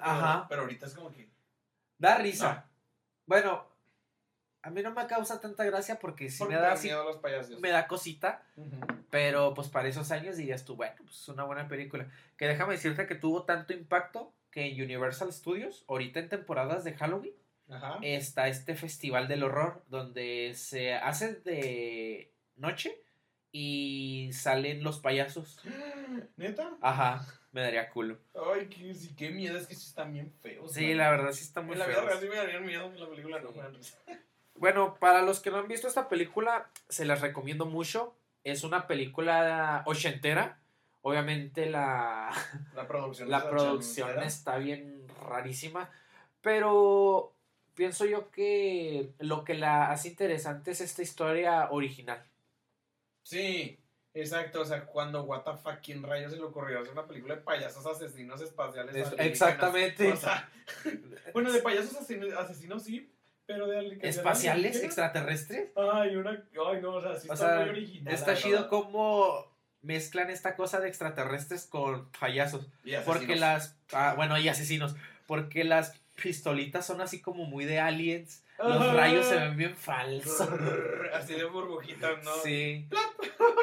pero 0.49 0.63
ahorita 0.63 0.87
es 0.87 0.95
como 0.95 1.13
que, 1.13 1.31
Da 1.99 2.19
risa. 2.19 2.69
Bueno, 3.27 3.67
a 4.65 4.71
mí 4.71 4.83
no 4.83 4.91
me 4.93 5.07
causa 5.07 5.41
tanta 5.41 5.63
gracia 5.65 5.99
porque 5.99 6.31
sí 6.31 6.39
porque 6.39 6.55
me 6.55 6.61
da, 6.61 6.73
así- 6.73 6.89
miedo 6.89 7.03
a 7.03 7.05
los 7.05 7.17
payasos. 7.19 7.61
me 7.61 7.71
da 7.71 7.87
cosita. 7.87 8.43
Pero 9.11 9.55
pues 9.55 9.69
para 9.69 9.89
esos 9.89 10.11
años 10.11 10.37
dirías 10.37 10.65
tú, 10.65 10.75
bueno, 10.77 10.95
pues 11.05 11.21
es 11.21 11.29
una 11.29 11.45
buena 11.45 11.69
película. 11.69 12.09
Que 12.37 12.47
déjame 12.49 12.73
decirte 12.73 13.07
que 13.07 13.15
tuvo 13.15 13.45
tanto 13.45 13.73
impacto 13.73 14.33
que 14.51 14.67
en 14.67 14.83
Universal 14.83 15.33
Studios, 15.33 15.85
ahorita 15.89 16.19
en 16.21 16.29
temporadas 16.29 16.83
de 16.85 16.95
Halloween, 16.95 17.35
Ajá. 17.69 17.99
está 18.03 18.49
este 18.49 18.75
festival 18.75 19.29
del 19.29 19.43
horror 19.45 19.83
donde 19.89 20.53
se 20.55 20.95
hace 20.95 21.35
de 21.37 22.33
noche 22.57 23.01
y 23.53 24.31
salen 24.33 24.83
los 24.83 24.99
payasos. 25.01 25.61
¿Neta? 26.37 26.73
Ajá, 26.81 27.25
me 27.53 27.61
daría 27.63 27.89
culo. 27.91 28.19
Ay, 28.53 28.67
qué, 28.67 28.95
sí, 28.95 29.15
qué 29.17 29.31
miedo, 29.31 29.57
es 29.59 29.67
que 29.67 29.75
sí 29.75 29.87
están 29.89 30.13
bien 30.13 30.33
feos. 30.43 30.73
Sí, 30.73 30.89
man. 30.89 30.97
la 30.99 31.11
verdad 31.11 31.33
sí 31.33 31.45
está 31.45 31.61
muy 31.61 31.75
En 31.75 31.79
la 31.81 31.85
feos. 31.87 32.05
real 32.05 32.19
sí 32.21 32.27
me 32.29 32.37
darían 32.37 32.65
miedo, 32.67 32.87
en 32.87 33.01
la 33.01 33.09
película 33.09 33.41
no 33.41 33.51
me 33.53 33.59
dan 33.63 33.75
risa. 33.75 33.97
Bueno, 34.57 34.95
para 35.01 35.23
los 35.23 35.41
que 35.41 35.51
no 35.51 35.59
han 35.59 35.69
visto 35.69 35.89
esta 35.89 36.09
película, 36.09 36.71
se 36.89 37.05
las 37.05 37.21
recomiendo 37.21 37.67
mucho. 37.67 38.15
Es 38.45 38.63
una 38.65 38.87
película 38.87 39.83
ochentera. 39.87 40.59
Obviamente 41.03 41.67
la, 41.67 42.31
La 42.75 42.87
producción. 42.89 43.29
la 43.31 43.49
producción 43.49 44.07
ochentera. 44.09 44.27
está 44.27 44.57
bien 44.59 45.07
rarísima. 45.29 45.91
Pero 46.41 47.35
pienso 47.75 48.05
yo 48.07 48.31
que 48.31 49.13
lo 49.19 49.45
que 49.45 49.55
la 49.55 49.91
hace 49.91 50.09
interesante 50.09 50.71
es 50.71 50.81
esta 50.81 51.03
historia 51.03 51.69
original. 51.71 52.23
Sí, 53.23 53.79
exacto. 54.15 54.61
O 54.61 54.65
sea, 54.65 54.87
cuando 54.87 55.27
fuck, 55.27 55.81
¿quién 55.83 56.03
rayos 56.03 56.33
se 56.33 56.39
le 56.39 56.45
ocurrió 56.45 56.81
hacer 56.81 56.93
una 56.93 57.07
película 57.07 57.37
de 57.37 57.43
payasos 57.43 57.85
asesinos 57.87 58.41
espaciales? 58.41 58.95
Es- 58.95 59.15
exactamente. 59.19 60.13
O 60.13 60.17
sea, 60.17 60.49
bueno, 61.33 61.51
de 61.53 61.61
payasos 61.61 61.97
asesinos, 61.97 62.33
asesinos 62.35 62.83
sí, 62.85 63.11
pero 63.47 63.67
de 63.67 63.99
¿Espaciales? 64.03 64.83
¿Extraterrestres? 64.83 65.71
Ay, 65.77 66.17
una. 66.17 66.31
Ay, 66.31 66.81
no, 66.81 66.95
o 66.95 67.01
sea, 67.01 67.17
sí 67.17 67.29
O 67.29 67.35
está 67.35 67.49
sea, 67.49 67.61
muy 67.61 67.69
original. 67.71 68.15
Está 68.15 68.35
chido 68.35 68.69
cómo 68.69 69.53
mezclan 69.83 70.31
esta 70.31 70.57
cosa 70.57 70.81
de 70.81 70.89
extraterrestres 70.89 71.67
con 71.67 72.11
payasos. 72.19 72.67
Y 72.85 72.95
Porque 73.05 73.37
las... 73.37 73.77
ah, 73.93 74.15
bueno, 74.17 74.39
y 74.39 74.49
asesinos. 74.49 74.97
Porque 75.27 75.65
las 75.65 76.01
pistolitas 76.21 76.87
son 76.87 77.01
así 77.01 77.21
como 77.21 77.45
muy 77.45 77.65
de 77.65 77.81
aliens. 77.81 78.44
Los 78.59 78.95
rayos 78.95 79.27
se 79.27 79.37
ven 79.37 79.57
bien 79.57 79.77
falsos. 79.77 80.49
Así 81.13 81.35
de 81.35 81.45
burbujitas, 81.45 82.23
¿no? 82.25 82.33
Sí. 82.43 82.89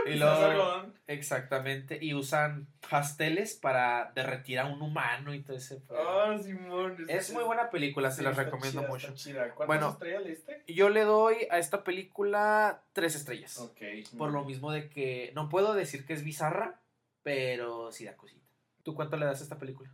Y 0.06 0.16
luego, 0.16 0.88
exactamente. 1.06 2.00
Y 2.02 2.14
usan 2.16 2.68
pasteles 2.90 3.54
para 3.56 4.12
derretir 4.16 4.58
a 4.60 4.66
un 4.66 4.82
humano 4.82 5.34
y 5.34 5.44
todo 5.44 5.56
ese. 5.58 5.84
Ah, 5.92 6.36
Simón. 6.42 7.06
es 7.08 7.32
muy 7.32 7.44
buena 7.44 7.70
película, 7.70 8.10
se 8.10 8.22
sí, 8.24 8.28
está 8.28 8.44
recomiendo 8.44 8.82
chida, 8.82 8.90
mucho. 8.90 9.08
¿Cuántas 9.56 9.68
Bueno. 9.68 9.90
estrellas 9.92 10.24
le 10.24 10.30
diste? 10.30 10.64
Yo 10.68 10.90
le 10.90 11.02
doy 11.04 11.36
a 11.52 11.60
esta 11.60 11.84
película 11.84 12.84
tres 12.94 13.16
estrellas. 13.16 13.60
Ok. 13.60 13.80
Por 14.18 14.32
lo 14.32 14.44
mismo 14.44 14.72
de 14.72 14.90
que 14.90 15.32
no 15.36 15.50
puedo 15.50 15.74
decir 15.74 16.06
que 16.06 16.14
es 16.14 16.24
bizarra, 16.24 16.82
pero 17.22 17.92
sí 17.92 18.06
da 18.06 18.18
cosita. 18.18 18.42
¿Tú 18.84 18.96
cuánto 18.96 19.18
le 19.18 19.26
das 19.28 19.40
a 19.42 19.44
esta 19.44 19.60
película? 19.60 19.94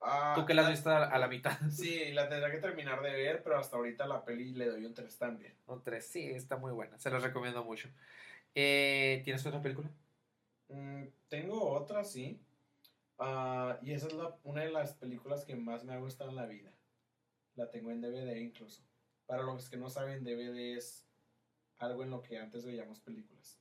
Ah, 0.00 0.34
Tú 0.36 0.44
que 0.44 0.54
la 0.54 0.62
has 0.62 0.70
visto 0.70 0.90
a 0.90 1.04
a 1.04 1.18
la 1.18 1.28
mitad. 1.28 1.58
Sí, 1.70 2.12
la 2.12 2.28
tendré 2.28 2.52
que 2.52 2.58
terminar 2.58 3.02
de 3.02 3.12
ver, 3.12 3.42
pero 3.42 3.58
hasta 3.58 3.76
ahorita 3.76 4.06
la 4.06 4.24
peli 4.24 4.52
le 4.52 4.66
doy 4.68 4.84
un 4.84 4.94
3 4.94 5.18
también. 5.18 5.54
O 5.66 5.78
tres, 5.78 6.06
sí, 6.06 6.30
está 6.30 6.56
muy 6.56 6.72
buena. 6.72 6.98
Se 6.98 7.10
las 7.10 7.22
recomiendo 7.22 7.64
mucho. 7.64 7.88
Eh, 8.54 9.20
¿Tienes 9.24 9.44
otra 9.44 9.60
película? 9.60 9.90
Mm, 10.68 11.04
tengo 11.28 11.70
otra, 11.70 12.04
sí. 12.04 12.40
Ah, 13.18 13.78
y 13.82 13.92
esa 13.92 14.08
es 14.08 14.12
la, 14.12 14.36
una 14.44 14.62
de 14.62 14.70
las 14.70 14.94
películas 14.94 15.44
que 15.44 15.56
más 15.56 15.84
me 15.84 15.94
ha 15.94 15.98
gustado 15.98 16.30
en 16.30 16.36
la 16.36 16.46
vida. 16.46 16.70
La 17.54 17.70
tengo 17.70 17.90
en 17.90 18.00
DVD 18.00 18.36
incluso. 18.38 18.82
Para 19.26 19.42
los 19.42 19.68
que 19.68 19.76
no 19.76 19.88
saben, 19.88 20.24
DVD 20.24 20.76
es 20.76 21.06
algo 21.78 22.04
en 22.04 22.10
lo 22.10 22.22
que 22.22 22.38
antes 22.38 22.64
veíamos 22.64 23.00
películas. 23.00 23.58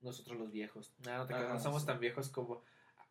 Nosotros 0.00 0.36
los 0.38 0.50
viejos. 0.50 0.94
No, 1.04 1.18
no, 1.18 1.26
te 1.26 1.34
creas, 1.34 1.48
no 1.48 1.60
somos 1.60 1.82
sí. 1.82 1.86
tan 1.86 2.00
viejos 2.00 2.28
como... 2.28 2.62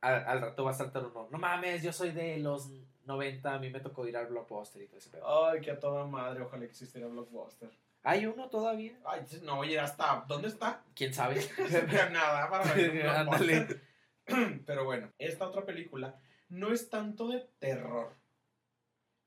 Al, 0.01 0.25
al 0.25 0.41
rato 0.41 0.63
va 0.63 0.71
a 0.71 0.75
saltar 0.75 1.05
uno. 1.05 1.27
No 1.31 1.37
mames, 1.37 1.81
yo 1.83 1.91
soy 1.91 2.11
de 2.11 2.37
los 2.37 2.69
90, 3.05 3.53
a 3.53 3.59
mí 3.59 3.69
me 3.69 3.79
tocó 3.79 4.07
ir 4.07 4.17
al 4.17 4.27
Blockbuster 4.27 4.81
y 4.81 4.87
todo 4.87 4.97
ese 4.97 5.09
pedo. 5.09 5.47
Ay, 5.47 5.61
que 5.61 5.71
a 5.71 5.79
toda 5.79 6.05
madre, 6.05 6.41
ojalá 6.41 6.65
existiera 6.65 7.07
Blockbuster. 7.07 7.69
¿Hay 8.03 8.25
uno 8.25 8.49
todavía? 8.49 8.97
Ay, 9.05 9.21
no, 9.43 9.59
oye, 9.59 9.79
hasta, 9.79 10.23
¿dónde 10.27 10.49
está? 10.49 10.83
¿Quién 10.93 11.13
sabe? 11.13 11.45
Canadá 11.91 12.49
para 12.49 13.19
Ándale. 13.21 13.81
Pero 14.65 14.85
bueno, 14.85 15.11
esta 15.17 15.47
otra 15.47 15.65
película 15.65 16.15
no 16.49 16.71
es 16.71 16.89
tanto 16.89 17.27
de 17.27 17.47
terror, 17.59 18.13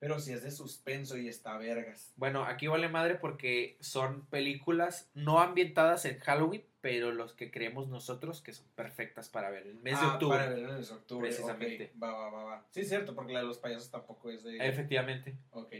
pero 0.00 0.18
sí 0.18 0.32
es 0.32 0.42
de 0.42 0.50
suspenso 0.50 1.16
y 1.16 1.28
está 1.28 1.56
vergas. 1.58 2.12
Bueno, 2.16 2.44
aquí 2.44 2.66
vale 2.66 2.88
madre 2.88 3.14
porque 3.14 3.76
son 3.80 4.26
películas 4.26 5.08
no 5.14 5.40
ambientadas 5.40 6.04
en 6.06 6.18
Halloween, 6.18 6.64
pero 6.80 7.12
los 7.12 7.34
que 7.34 7.50
creemos 7.50 7.88
nosotros 7.88 8.40
que 8.40 8.52
son 8.54 8.66
perfectas 8.74 9.28
para 9.28 9.50
ver. 9.50 9.66
El 9.66 9.76
mes 9.76 10.00
de 10.00 10.06
Ah, 10.06 10.14
octubre. 10.14 10.38
Para 10.38 10.50
ver 10.50 10.58
en 10.60 10.68
el 10.70 10.76
mes 10.78 10.88
de 10.88 10.94
octubre. 10.94 11.28
Precisamente. 11.28 11.92
ok, 11.94 12.02
Va, 12.02 12.12
va, 12.12 12.30
va, 12.30 12.44
va. 12.44 12.66
Sí, 12.70 12.80
es 12.80 12.88
cierto, 12.88 13.14
porque 13.14 13.32
la 13.34 13.40
de 13.40 13.46
los 13.46 13.58
payasos 13.58 13.90
tampoco 13.90 14.30
es 14.30 14.42
de. 14.42 14.56
Efectivamente. 14.66 15.36
Ok. 15.50 15.74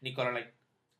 Ni 0.00 0.12
Coraline. 0.12 0.50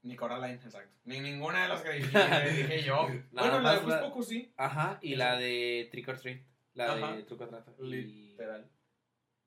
Ni 0.02 0.16
Coraline, 0.16 0.54
exacto. 0.54 0.92
Ni 1.04 1.20
ninguna 1.20 1.64
de 1.64 1.68
las 1.68 1.82
que 1.82 1.92
dije, 1.92 2.82
yo. 2.84 3.08
Nada 3.32 3.50
bueno, 3.50 3.60
la 3.60 3.74
de 3.74 3.80
más 3.86 4.16
la- 4.16 4.22
sí. 4.22 4.52
Ajá. 4.56 4.98
Y 5.02 5.16
la 5.16 5.36
de 5.36 5.88
Trick 5.90 6.08
or 6.08 6.18
Treat. 6.20 6.40
La 6.74 6.92
Ajá. 6.92 7.16
de 7.16 7.22
Truco 7.24 7.46
Trato. 7.48 7.74
Y... 7.84 7.90
Literal. 8.30 8.68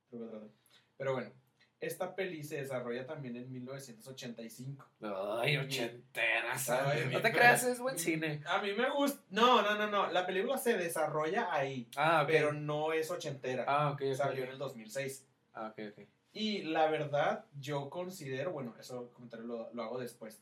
Truco 0.10 0.28
trato. 0.30 0.52
Pero 0.98 1.14
bueno, 1.14 1.32
esta 1.80 2.16
peli 2.16 2.44
se 2.44 2.58
desarrolla 2.58 3.06
también 3.06 3.36
en 3.36 3.52
1985. 3.52 4.86
Ay, 5.42 5.58
ochenteras. 5.58 6.70
Ay, 6.70 7.10
no 7.12 7.22
te 7.22 7.32
creas, 7.32 7.64
es 7.64 7.80
buen 7.80 7.98
cine. 8.00 8.42
A 8.48 8.62
mí 8.62 8.72
me 8.74 8.90
gusta. 8.90 9.22
No, 9.30 9.62
no, 9.62 9.76
no, 9.76 9.88
no. 9.90 10.12
La 10.12 10.26
película 10.26 10.58
se 10.58 10.78
desarrolla 10.78 11.54
ahí, 11.54 11.88
Ah, 11.96 12.22
ok. 12.24 12.28
pero 12.28 12.54
no 12.54 12.94
es 12.94 13.12
ochentera. 13.12 13.66
Ah, 13.68 13.92
ok. 13.92 14.02
Salió 14.16 14.44
en 14.46 14.52
el 14.52 14.58
2006. 14.58 15.26
Ah, 15.54 15.68
ok, 15.78 15.84
ok. 15.92 16.06
Y 16.34 16.64
la 16.64 16.88
verdad, 16.90 17.46
yo 17.60 17.90
considero, 17.90 18.52
bueno, 18.52 18.74
eso 18.80 19.12
comentario 19.14 19.46
lo, 19.46 19.74
lo 19.74 19.84
hago 19.84 20.00
después. 20.00 20.42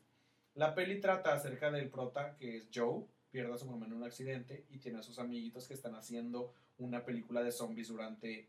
La 0.56 0.74
peli 0.76 1.00
trata 1.00 1.34
acerca 1.34 1.72
del 1.72 1.90
prota 1.90 2.36
que 2.38 2.58
es 2.58 2.68
Joe, 2.74 3.04
pierde 3.32 3.54
a 3.54 3.58
su 3.58 3.66
mamá 3.66 3.86
en 3.88 3.94
un 3.94 4.04
accidente 4.04 4.66
y 4.70 4.78
tiene 4.78 5.00
a 5.00 5.04
sus 5.04 5.20
amiguitos 5.20 5.68
que 5.68 5.74
están 5.74 5.96
haciendo 5.96 6.54
una 6.78 7.04
película 7.06 7.44
de 7.44 7.52
zombies 7.52 7.88
durante 7.90 8.48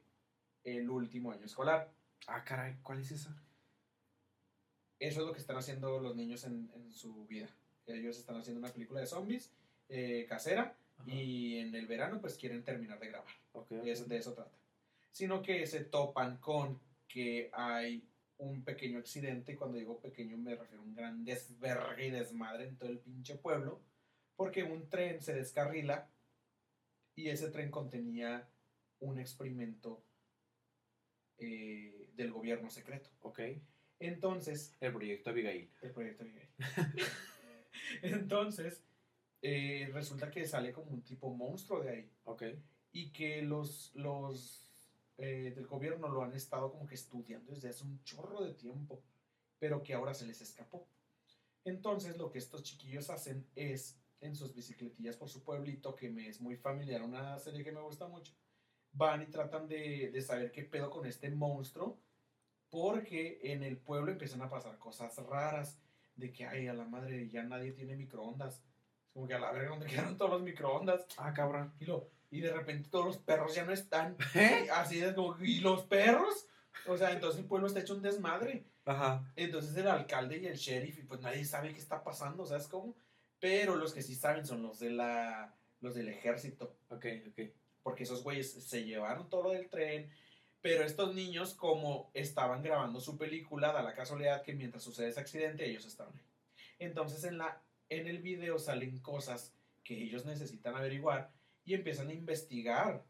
el 0.64 0.88
último 0.88 1.32
año 1.32 1.44
escolar. 1.44 1.90
Ah, 2.26 2.42
caray, 2.44 2.76
¿cuál 2.82 3.00
es 3.00 3.10
esa? 3.10 3.36
Eso 4.98 5.20
es 5.20 5.26
lo 5.26 5.32
que 5.32 5.40
están 5.40 5.56
haciendo 5.56 5.98
los 6.00 6.16
niños 6.16 6.44
en, 6.44 6.70
en 6.74 6.92
su 6.92 7.26
vida. 7.26 7.48
Ellos 7.86 8.16
están 8.18 8.36
haciendo 8.36 8.60
una 8.60 8.72
película 8.72 9.00
de 9.00 9.06
zombies 9.06 9.52
eh, 9.88 10.24
casera 10.28 10.74
Ajá. 10.96 11.10
y 11.10 11.58
en 11.58 11.74
el 11.74 11.86
verano 11.86 12.20
pues 12.20 12.36
quieren 12.36 12.62
terminar 12.64 12.98
de 12.98 13.08
grabar. 13.08 13.28
Ok, 13.52 13.72
Y 13.84 13.90
eso- 13.90 14.06
de 14.06 14.16
eso 14.16 14.32
trata. 14.32 14.56
Sino 15.12 15.42
que 15.42 15.66
se 15.66 15.84
topan 15.84 16.38
con 16.38 16.80
que 17.08 17.50
hay 17.52 18.08
un 18.38 18.64
pequeño 18.64 18.98
accidente, 18.98 19.52
y 19.52 19.56
cuando 19.56 19.78
digo 19.78 20.00
pequeño 20.00 20.36
me 20.36 20.56
refiero 20.56 20.82
a 20.82 20.86
un 20.86 20.94
gran 20.94 21.24
desvergue 21.24 22.06
y 22.06 22.10
desmadre 22.10 22.66
en 22.68 22.76
todo 22.76 22.88
el 22.90 22.98
pinche 22.98 23.36
pueblo, 23.36 23.80
porque 24.36 24.64
un 24.64 24.88
tren 24.88 25.20
se 25.22 25.34
descarrila 25.34 26.08
y 27.14 27.28
ese 27.28 27.50
tren 27.50 27.70
contenía 27.70 28.48
un 29.00 29.20
experimento 29.20 30.02
eh, 31.38 32.03
del 32.16 32.32
gobierno 32.32 32.70
secreto. 32.70 33.10
ok. 33.22 33.40
Entonces, 34.00 34.74
El 34.80 34.92
proyecto 34.92 35.30
Abigail. 35.30 35.70
el 35.82 35.92
proyecto 35.92 36.24
Abigail. 36.24 36.48
Entonces, 38.02 38.82
eh, 39.42 39.88
resulta 39.92 40.30
que 40.30 40.46
sale 40.46 40.72
como 40.72 40.90
un 40.92 41.02
tipo 41.02 41.32
monstruo 41.34 41.80
de 41.80 41.90
ahí 41.90 42.10
Ok. 42.24 42.42
y 42.92 43.10
que 43.12 43.42
los, 43.42 43.92
los 43.94 44.70
eh, 45.18 45.52
del 45.54 45.66
gobierno 45.66 46.08
lo 46.08 46.22
han 46.22 46.32
estado 46.34 46.70
como 46.70 46.86
que 46.86 46.94
estudiando 46.94 47.52
desde 47.52 47.68
hace 47.68 47.84
un 47.84 48.02
chorro 48.04 48.42
de 48.42 48.54
tiempo, 48.54 49.02
pero 49.58 49.82
que 49.82 49.94
ahora 49.94 50.14
se 50.14 50.26
les 50.26 50.40
escapó. 50.40 50.86
Entonces 51.64 52.16
lo 52.18 52.30
que 52.30 52.38
estos 52.38 52.62
chiquillos 52.62 53.10
hacen 53.10 53.46
es, 53.54 53.98
en 54.20 54.34
sus 54.34 54.54
bicicletillas 54.54 55.16
por 55.16 55.28
su 55.28 55.42
pueblito, 55.42 55.94
que 55.94 56.10
me 56.10 56.28
es 56.28 56.40
muy 56.40 56.56
familiar, 56.56 57.02
una 57.02 57.38
serie 57.38 57.62
que 57.64 57.72
me 57.72 57.80
gusta 57.80 58.08
mucho, 58.08 58.32
van 58.92 59.22
y 59.22 59.26
tratan 59.26 59.66
de, 59.68 60.10
de 60.10 60.20
saber 60.22 60.50
qué 60.50 60.64
pedo 60.64 60.90
con 60.90 61.06
este 61.06 61.30
monstruo, 61.30 61.98
porque 62.74 63.38
en 63.44 63.62
el 63.62 63.76
pueblo 63.76 64.10
empiezan 64.10 64.42
a 64.42 64.50
pasar 64.50 64.76
cosas 64.78 65.16
raras, 65.18 65.78
de 66.16 66.32
que, 66.32 66.44
ay, 66.44 66.66
a 66.66 66.74
la 66.74 66.84
madre, 66.84 67.28
ya 67.28 67.44
nadie 67.44 67.70
tiene 67.70 67.94
microondas. 67.94 68.56
Es 69.06 69.12
como 69.12 69.28
que 69.28 69.34
a 69.34 69.38
la 69.38 69.52
verga, 69.52 69.70
¿dónde 69.70 69.86
quedaron 69.90 70.16
todos 70.16 70.32
los 70.32 70.42
microondas? 70.42 71.06
Ah, 71.16 71.32
cabrón. 71.32 71.72
Y, 71.78 71.84
lo, 71.84 72.10
y 72.32 72.40
de 72.40 72.52
repente 72.52 72.88
todos 72.90 73.06
los 73.06 73.18
perros 73.18 73.54
ya 73.54 73.64
no 73.64 73.72
están. 73.72 74.16
¿Eh? 74.34 74.66
Así 74.72 75.00
es 75.00 75.14
como, 75.14 75.36
¿y 75.40 75.60
los 75.60 75.84
perros? 75.84 76.48
O 76.88 76.96
sea, 76.96 77.12
entonces 77.12 77.42
el 77.42 77.46
pueblo 77.46 77.68
está 77.68 77.78
hecho 77.78 77.94
un 77.94 78.02
desmadre. 78.02 78.64
Ajá. 78.84 79.32
Entonces 79.36 79.76
el 79.76 79.86
alcalde 79.86 80.38
y 80.38 80.46
el 80.46 80.56
sheriff, 80.56 80.98
y 80.98 81.02
pues 81.02 81.20
nadie 81.20 81.44
sabe 81.44 81.72
qué 81.72 81.78
está 81.78 82.02
pasando, 82.02 82.44
¿sabes 82.44 82.66
cómo? 82.66 82.96
Pero 83.38 83.76
los 83.76 83.94
que 83.94 84.02
sí 84.02 84.16
saben 84.16 84.44
son 84.44 84.64
los 84.64 84.80
de 84.80 84.90
la 84.90 85.54
los 85.80 85.94
del 85.94 86.08
ejército, 86.08 86.76
Ok, 86.88 87.06
ok. 87.28 87.40
porque 87.82 88.02
esos 88.02 88.24
güeyes 88.24 88.52
se 88.52 88.84
llevaron 88.84 89.28
todo 89.28 89.44
lo 89.44 89.50
del 89.50 89.68
tren, 89.68 90.10
pero 90.64 90.82
estos 90.82 91.14
niños 91.14 91.52
como 91.52 92.10
estaban 92.14 92.62
grabando 92.62 92.98
su 92.98 93.18
película, 93.18 93.70
da 93.70 93.82
la 93.82 93.92
casualidad 93.92 94.40
que 94.40 94.54
mientras 94.54 94.82
sucede 94.82 95.08
ese 95.08 95.20
accidente 95.20 95.68
ellos 95.68 95.84
estaban 95.84 96.16
ahí. 96.16 96.24
Entonces 96.78 97.22
en 97.24 97.36
la 97.36 97.62
en 97.90 98.06
el 98.06 98.22
video 98.22 98.58
salen 98.58 98.98
cosas 99.00 99.54
que 99.82 100.02
ellos 100.02 100.24
necesitan 100.24 100.74
averiguar 100.74 101.30
y 101.66 101.74
empiezan 101.74 102.08
a 102.08 102.14
investigar, 102.14 103.04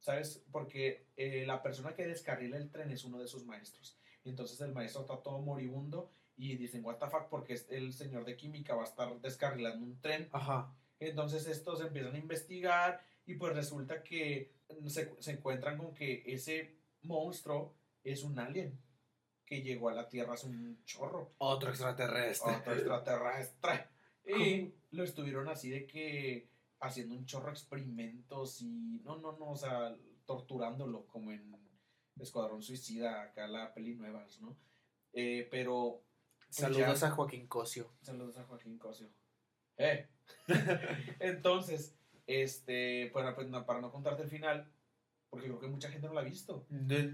¿sabes? 0.00 0.44
Porque 0.50 1.06
eh, 1.16 1.44
la 1.46 1.62
persona 1.62 1.94
que 1.94 2.04
descarrila 2.04 2.56
el 2.56 2.68
tren 2.68 2.90
es 2.90 3.04
uno 3.04 3.20
de 3.20 3.28
sus 3.28 3.46
maestros. 3.46 3.96
Entonces 4.24 4.60
el 4.60 4.72
maestro 4.72 5.02
está 5.02 5.22
todo 5.22 5.38
moribundo 5.38 6.10
y 6.36 6.56
dicen, 6.56 6.84
what 6.84 6.96
the 6.96 7.06
fuck, 7.06 7.28
porque 7.28 7.60
el 7.70 7.92
señor 7.92 8.24
de 8.24 8.36
química 8.36 8.74
va 8.74 8.82
a 8.82 8.86
estar 8.86 9.20
descarrilando 9.20 9.86
un 9.86 10.00
tren. 10.00 10.28
Ajá. 10.32 10.74
Entonces 10.98 11.46
estos 11.46 11.80
empiezan 11.80 12.16
a 12.16 12.18
investigar 12.18 13.00
y 13.24 13.36
pues 13.36 13.54
resulta 13.54 14.02
que 14.02 14.50
se, 14.88 15.14
se 15.22 15.30
encuentran 15.30 15.78
con 15.78 15.94
que 15.94 16.24
ese 16.26 16.77
monstruo 17.02 17.74
es 18.04 18.22
un 18.24 18.38
alien 18.38 18.78
que 19.44 19.62
llegó 19.62 19.88
a 19.88 19.94
la 19.94 20.08
Tierra 20.08 20.34
hace 20.34 20.46
un 20.46 20.82
chorro 20.84 21.34
Otro 21.38 21.70
extraterrestre. 21.70 22.56
otro 22.56 22.72
extraterrestre. 22.74 23.88
Y 24.26 24.74
lo 24.90 25.04
estuvieron 25.04 25.48
así 25.48 25.70
de 25.70 25.86
que 25.86 26.50
haciendo 26.80 27.14
un 27.14 27.24
chorro 27.24 27.46
de 27.46 27.52
experimentos 27.52 28.60
y 28.60 29.00
no, 29.04 29.16
no, 29.18 29.32
no, 29.38 29.50
o 29.52 29.56
sea, 29.56 29.96
torturándolo 30.26 31.06
como 31.06 31.32
en 31.32 31.56
Escuadrón 32.20 32.62
Suicida, 32.62 33.22
acá 33.22 33.46
la 33.48 33.72
peli 33.72 33.94
nuevas, 33.94 34.38
¿no? 34.40 34.56
Eh, 35.14 35.48
pero... 35.50 36.04
pues, 36.36 36.56
Saludos 36.56 37.00
ya- 37.00 37.06
a 37.08 37.10
Joaquín 37.12 37.46
Cosio. 37.46 37.90
Saludos 38.02 38.36
a 38.36 38.44
Joaquín 38.44 38.76
Cosio. 38.78 39.08
¡Eh! 39.78 40.08
Entonces, 41.20 41.96
este, 42.26 43.10
bueno, 43.12 43.34
pues 43.34 43.48
para 43.66 43.80
no 43.80 43.90
contarte 43.90 44.22
el 44.24 44.28
final, 44.28 44.70
porque 45.30 45.46
creo 45.46 45.58
que 45.58 45.68
mucha 45.68 45.90
gente 45.90 46.06
no 46.06 46.14
la 46.14 46.22
ha 46.22 46.24
visto. 46.24 46.66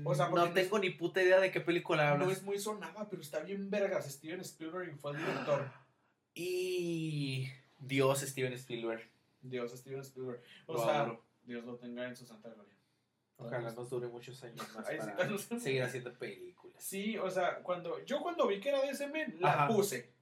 O 0.04 0.14
sea, 0.14 0.30
porque 0.30 0.48
no 0.48 0.52
tengo 0.54 0.78
ni 0.78 0.90
puta 0.90 1.22
idea 1.22 1.40
de 1.40 1.50
qué 1.50 1.60
película 1.60 2.10
hablas. 2.10 2.26
No 2.26 2.32
es 2.32 2.42
muy 2.42 2.58
sonada, 2.58 3.08
pero 3.08 3.22
está 3.22 3.40
bien 3.40 3.70
vergas. 3.70 4.10
Steven 4.10 4.40
Spielberg 4.40 4.96
fue 4.98 5.12
el 5.12 5.18
director. 5.18 5.70
Y 6.36 7.48
Dios, 7.78 8.22
Steven 8.22 8.52
Spielberg. 8.54 9.08
Dios, 9.40 9.70
Steven 9.70 10.00
Spielberg. 10.00 10.42
O 10.66 10.72
Lo 10.72 10.84
sea, 10.84 11.02
adoro. 11.02 11.24
Dios 11.44 11.64
lo 11.64 11.76
tenga 11.76 12.08
en 12.08 12.16
su 12.16 12.26
santa 12.26 12.48
gloria. 12.48 12.74
Ojalá 13.36 13.70
nos 13.72 13.90
dure 13.90 14.08
muchos 14.08 14.42
años 14.42 14.68
más 14.74 14.86
sí, 14.86 14.96
para 14.96 15.60
seguir 15.60 15.82
haciendo 15.82 16.12
películas. 16.14 16.82
Sí, 16.82 17.16
o 17.18 17.30
sea, 17.30 17.62
cuando 17.62 18.04
yo 18.04 18.20
cuando 18.20 18.48
vi 18.48 18.58
que 18.58 18.70
era 18.70 18.80
de 18.80 18.90
ese 18.90 19.06
men, 19.08 19.36
la 19.38 19.52
Ajá. 19.52 19.68
puse. 19.68 20.12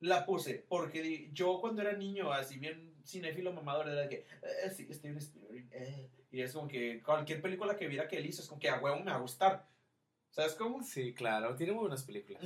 La 0.00 0.24
puse, 0.24 0.64
porque 0.68 1.30
yo 1.32 1.60
cuando 1.60 1.82
era 1.82 1.92
niño, 1.92 2.32
así 2.32 2.58
bien 2.58 2.94
cinéfilo 3.04 3.52
mamador, 3.52 3.88
era 3.88 4.02
de 4.02 4.08
que, 4.08 4.26
eh, 4.42 4.70
sí, 4.74 4.88
Steven 4.92 5.18
Spielberg, 5.18 5.68
eh. 5.70 6.10
Y 6.32 6.42
es 6.42 6.52
como 6.52 6.66
que 6.66 7.00
cualquier 7.02 7.40
película 7.40 7.76
que 7.76 7.86
viera 7.86 8.08
que 8.08 8.16
él 8.18 8.26
hizo, 8.26 8.42
es 8.42 8.48
como 8.48 8.60
que 8.60 8.68
a 8.68 8.80
huevo 8.80 8.98
me 8.98 9.10
va 9.12 9.16
a 9.18 9.20
gustar. 9.20 9.68
¿Sabes 10.30 10.54
cómo? 10.54 10.82
Sí, 10.82 11.12
claro, 11.14 11.54
tiene 11.54 11.72
muy 11.72 11.82
buenas 11.82 12.02
películas. 12.02 12.42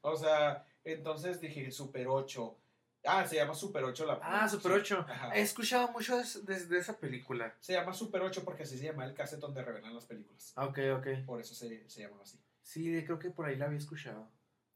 O 0.00 0.16
sea, 0.16 0.66
entonces 0.82 1.40
dije 1.40 1.70
Super 1.70 2.08
8. 2.08 2.56
Ah, 3.04 3.26
se 3.26 3.36
llama 3.36 3.54
Super 3.54 3.84
8 3.84 4.04
la 4.06 4.18
Ah, 4.22 4.48
Super 4.48 4.72
8. 4.72 5.06
Ajá. 5.08 5.34
He 5.36 5.40
escuchado 5.40 5.88
mucho 5.92 6.16
de, 6.18 6.24
de- 6.42 6.66
de 6.66 6.78
esa 6.78 6.98
película. 6.98 7.54
Se 7.60 7.72
llama 7.74 7.92
Super 7.94 8.22
8 8.22 8.42
porque 8.44 8.62
así 8.64 8.76
se 8.78 8.84
llama 8.86 9.04
el 9.04 9.14
cassette 9.14 9.40
donde 9.40 9.62
revelan 9.62 9.94
las 9.94 10.04
películas. 10.06 10.52
Ok, 10.56 10.78
ok. 10.98 11.06
Por 11.26 11.40
eso 11.40 11.54
se, 11.54 11.88
se 11.88 12.00
llama 12.02 12.22
así. 12.22 12.38
Sí, 12.62 13.02
creo 13.04 13.18
que 13.18 13.30
por 13.30 13.46
ahí 13.46 13.56
la 13.56 13.66
había 13.66 13.78
escuchado. 13.78 14.30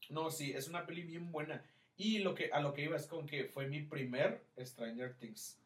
No, 0.09 0.29
sí, 0.31 0.53
es 0.53 0.67
una 0.67 0.85
peli 0.85 1.01
bien 1.03 1.31
buena. 1.31 1.63
Y 1.97 2.19
lo 2.19 2.35
que, 2.35 2.51
a 2.51 2.59
lo 2.61 2.73
que 2.73 2.83
iba 2.83 2.95
es 2.95 3.07
con 3.07 3.25
que 3.25 3.45
fue 3.45 3.67
mi 3.67 3.81
primer 3.81 4.43
Stranger 4.59 5.15
Things. 5.17 5.59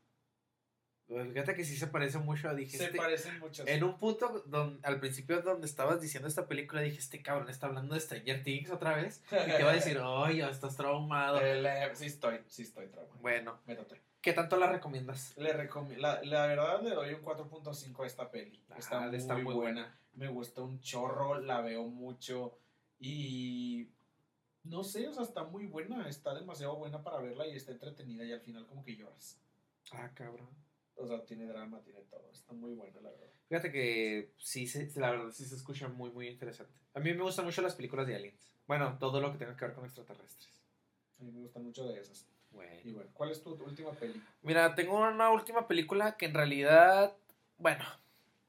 Fíjate 1.09 1.55
que 1.55 1.65
sí 1.65 1.75
se 1.75 1.87
parece 1.87 2.19
mucho. 2.19 2.53
Dije, 2.53 2.77
Se 2.77 2.85
este- 2.85 2.97
parecen 2.97 3.39
muchos. 3.39 3.67
En 3.67 3.83
un 3.83 3.97
punto, 3.97 4.43
donde, 4.45 4.79
al 4.87 4.99
principio 4.99 5.41
donde 5.41 5.65
estabas 5.65 5.99
diciendo 6.01 6.27
esta 6.27 6.47
película, 6.47 6.81
dije, 6.81 6.99
este 6.99 7.21
cabrón 7.23 7.49
está 7.49 7.65
hablando 7.67 7.95
de 7.95 8.01
Stranger 8.01 8.43
Things 8.43 8.69
otra 8.69 8.95
vez. 8.95 9.23
Y 9.31 9.51
te 9.57 9.63
va 9.63 9.71
a 9.71 9.73
decir, 9.73 9.97
oye, 10.03 10.47
estás 10.49 10.77
traumado. 10.77 11.39
Eh, 11.41 11.91
sí 11.95 12.05
estoy, 12.05 12.39
sí 12.47 12.61
estoy 12.61 12.87
traumado. 12.87 13.17
Bueno, 13.21 13.59
Métate. 13.65 13.99
¿qué 14.21 14.33
tanto 14.33 14.57
la 14.57 14.71
recomiendas? 14.71 15.35
Le 15.37 15.51
recomi- 15.53 15.97
la, 15.97 16.21
la 16.23 16.45
verdad 16.45 16.81
le 16.83 16.91
doy 16.91 17.13
un 17.15 17.21
4.5 17.23 18.03
a 18.03 18.07
esta 18.07 18.29
peli. 18.29 18.63
Está, 18.77 18.97
Ah, 19.05 19.07
muy, 19.07 19.15
está 19.17 19.35
muy 19.37 19.55
buena. 19.55 19.97
Me 20.13 20.27
gusta 20.27 20.61
un 20.61 20.79
chorro, 20.81 21.39
la 21.39 21.61
veo 21.61 21.85
mucho 21.87 22.57
y 22.99 23.89
no 24.63 24.83
sé, 24.83 25.07
o 25.07 25.13
sea, 25.13 25.23
está 25.23 25.43
muy 25.43 25.65
buena, 25.65 26.07
está 26.07 26.35
demasiado 26.35 26.75
buena 26.75 27.01
para 27.01 27.19
verla 27.19 27.47
y 27.47 27.55
está 27.55 27.71
entretenida 27.71 28.23
y 28.25 28.31
al 28.33 28.41
final 28.41 28.67
como 28.67 28.83
que 28.83 28.95
lloras. 28.95 29.39
Ah, 29.91 30.11
cabrón. 30.13 30.49
O 30.99 31.07
sea, 31.07 31.25
tiene 31.25 31.45
drama, 31.45 31.81
tiene 31.81 32.01
todo, 32.01 32.29
está 32.31 32.53
muy 32.53 32.73
buena 32.73 32.99
la 33.01 33.09
verdad. 33.09 33.25
Fíjate 33.47 33.71
que 33.71 34.33
sí, 34.37 34.67
se- 34.67 34.91
la 34.99 35.11
verdad 35.11 35.31
sí 35.31 35.45
se 35.45 35.55
escucha 35.55 35.87
muy, 35.87 36.11
muy 36.11 36.27
interesante. 36.27 36.73
A 36.93 36.99
mí 36.99 37.13
me 37.13 37.23
gustan 37.23 37.45
mucho 37.45 37.61
las 37.61 37.75
películas 37.75 38.05
de 38.05 38.15
aliens. 38.15 38.51
Bueno, 38.67 38.97
todo 38.99 39.19
lo 39.21 39.31
que 39.31 39.37
tenga 39.39 39.55
que 39.55 39.65
ver 39.65 39.73
con 39.73 39.85
extraterrestres. 39.85 40.61
A 41.19 41.23
mí 41.23 41.31
me 41.31 41.41
gustan 41.41 41.63
mucho 41.63 41.87
de 41.87 41.99
esas. 41.99 42.27
Y 42.51 42.55
Bueno. 42.55 42.71
bueno, 42.95 43.09
¿cuál 43.13 43.31
es 43.31 43.41
tu 43.41 43.51
última 43.53 43.91
peli? 43.93 44.21
Mira, 44.41 44.75
tengo 44.75 44.97
una 44.99 45.29
última 45.31 45.67
película 45.67 46.17
que 46.17 46.25
en 46.25 46.33
realidad, 46.33 47.15
bueno, 47.57 47.85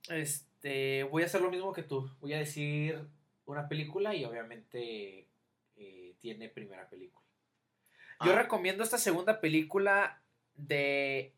este, 0.09 1.05
voy 1.05 1.22
a 1.22 1.27
hacer 1.27 1.40
lo 1.40 1.51
mismo 1.51 1.72
que 1.72 1.82
tú. 1.82 2.10
Voy 2.20 2.32
a 2.35 2.39
decir 2.39 2.98
una 3.47 3.68
película 3.68 4.14
y 4.14 4.24
obviamente 4.24 5.28
eh, 5.77 6.14
tiene 6.18 6.48
primera 6.48 6.89
película. 6.89 7.24
Yo 8.24 8.32
Ah. 8.32 8.43
recomiendo 8.43 8.82
esta 8.82 8.98
segunda 8.98 9.40
película 9.40 10.20
de... 10.55 11.35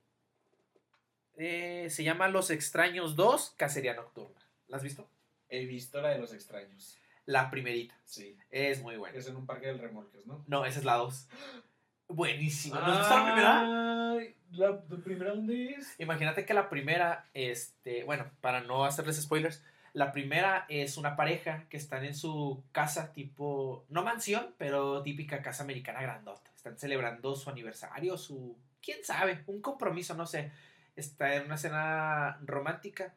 eh, 1.37 1.89
se 1.91 2.05
llama 2.05 2.29
Los 2.29 2.51
Extraños 2.51 3.17
2, 3.17 3.55
Cacería 3.57 3.95
Nocturna. 3.95 4.41
¿La 4.69 4.77
has 4.77 4.83
visto? 4.83 5.09
He 5.49 5.67
visto 5.67 6.01
la 6.01 6.11
de 6.11 6.19
los 6.19 6.33
extraños. 6.33 6.99
La 7.27 7.51
primerita. 7.51 7.95
Sí. 8.05 8.37
Es 8.51 8.83
muy 8.83 8.97
buena. 8.97 9.19
Es 9.19 9.29
en 9.29 9.37
un 9.37 9.47
parque 9.47 9.67
del 9.67 9.79
remolques, 9.79 10.27
¿no? 10.27 10.45
No, 10.47 10.65
esa 10.65 10.79
es 10.79 10.85
la 10.85 10.95
2. 10.95 11.29
Buenísima. 12.09 12.81
¿No 12.81 12.87
has 12.87 12.99
visto 12.99 13.17
la 13.17 13.25
primera? 13.25 14.13
Ay, 14.13 14.37
¿La, 14.53 14.83
la 14.89 14.97
primera 15.05 15.31
dónde 15.35 15.71
es? 15.71 15.95
Imagínate 15.99 16.45
que 16.45 16.55
la 16.55 16.69
primera, 16.69 17.29
este, 17.33 18.05
bueno, 18.05 18.31
para 18.41 18.61
no 18.61 18.85
hacerles 18.85 19.21
spoilers, 19.21 19.63
la 19.95 20.13
primera 20.13 20.65
es 20.69 20.97
una 20.97 21.17
pareja 21.17 21.67
que 21.69 21.77
están 21.77 22.05
en 22.05 22.15
su 22.15 22.65
casa 22.73 23.13
tipo, 23.13 23.85
no 23.91 24.03
mansión, 24.03 24.55
pero 24.57 25.03
típica 25.03 25.43
casa 25.43 25.65
americana 25.65 26.01
grandota. 26.01 26.51
Están 26.57 26.79
celebrando 26.79 27.35
su 27.35 27.51
aniversario, 27.51 28.17
su, 28.17 28.57
quién 28.83 29.05
sabe, 29.05 29.43
un 29.47 29.61
compromiso, 29.61 30.15
no 30.15 30.27
sé. 30.27 30.51
Está 30.97 31.36
en 31.36 31.47
una 31.47 31.55
escena 31.55 32.39
romántica 32.44 33.14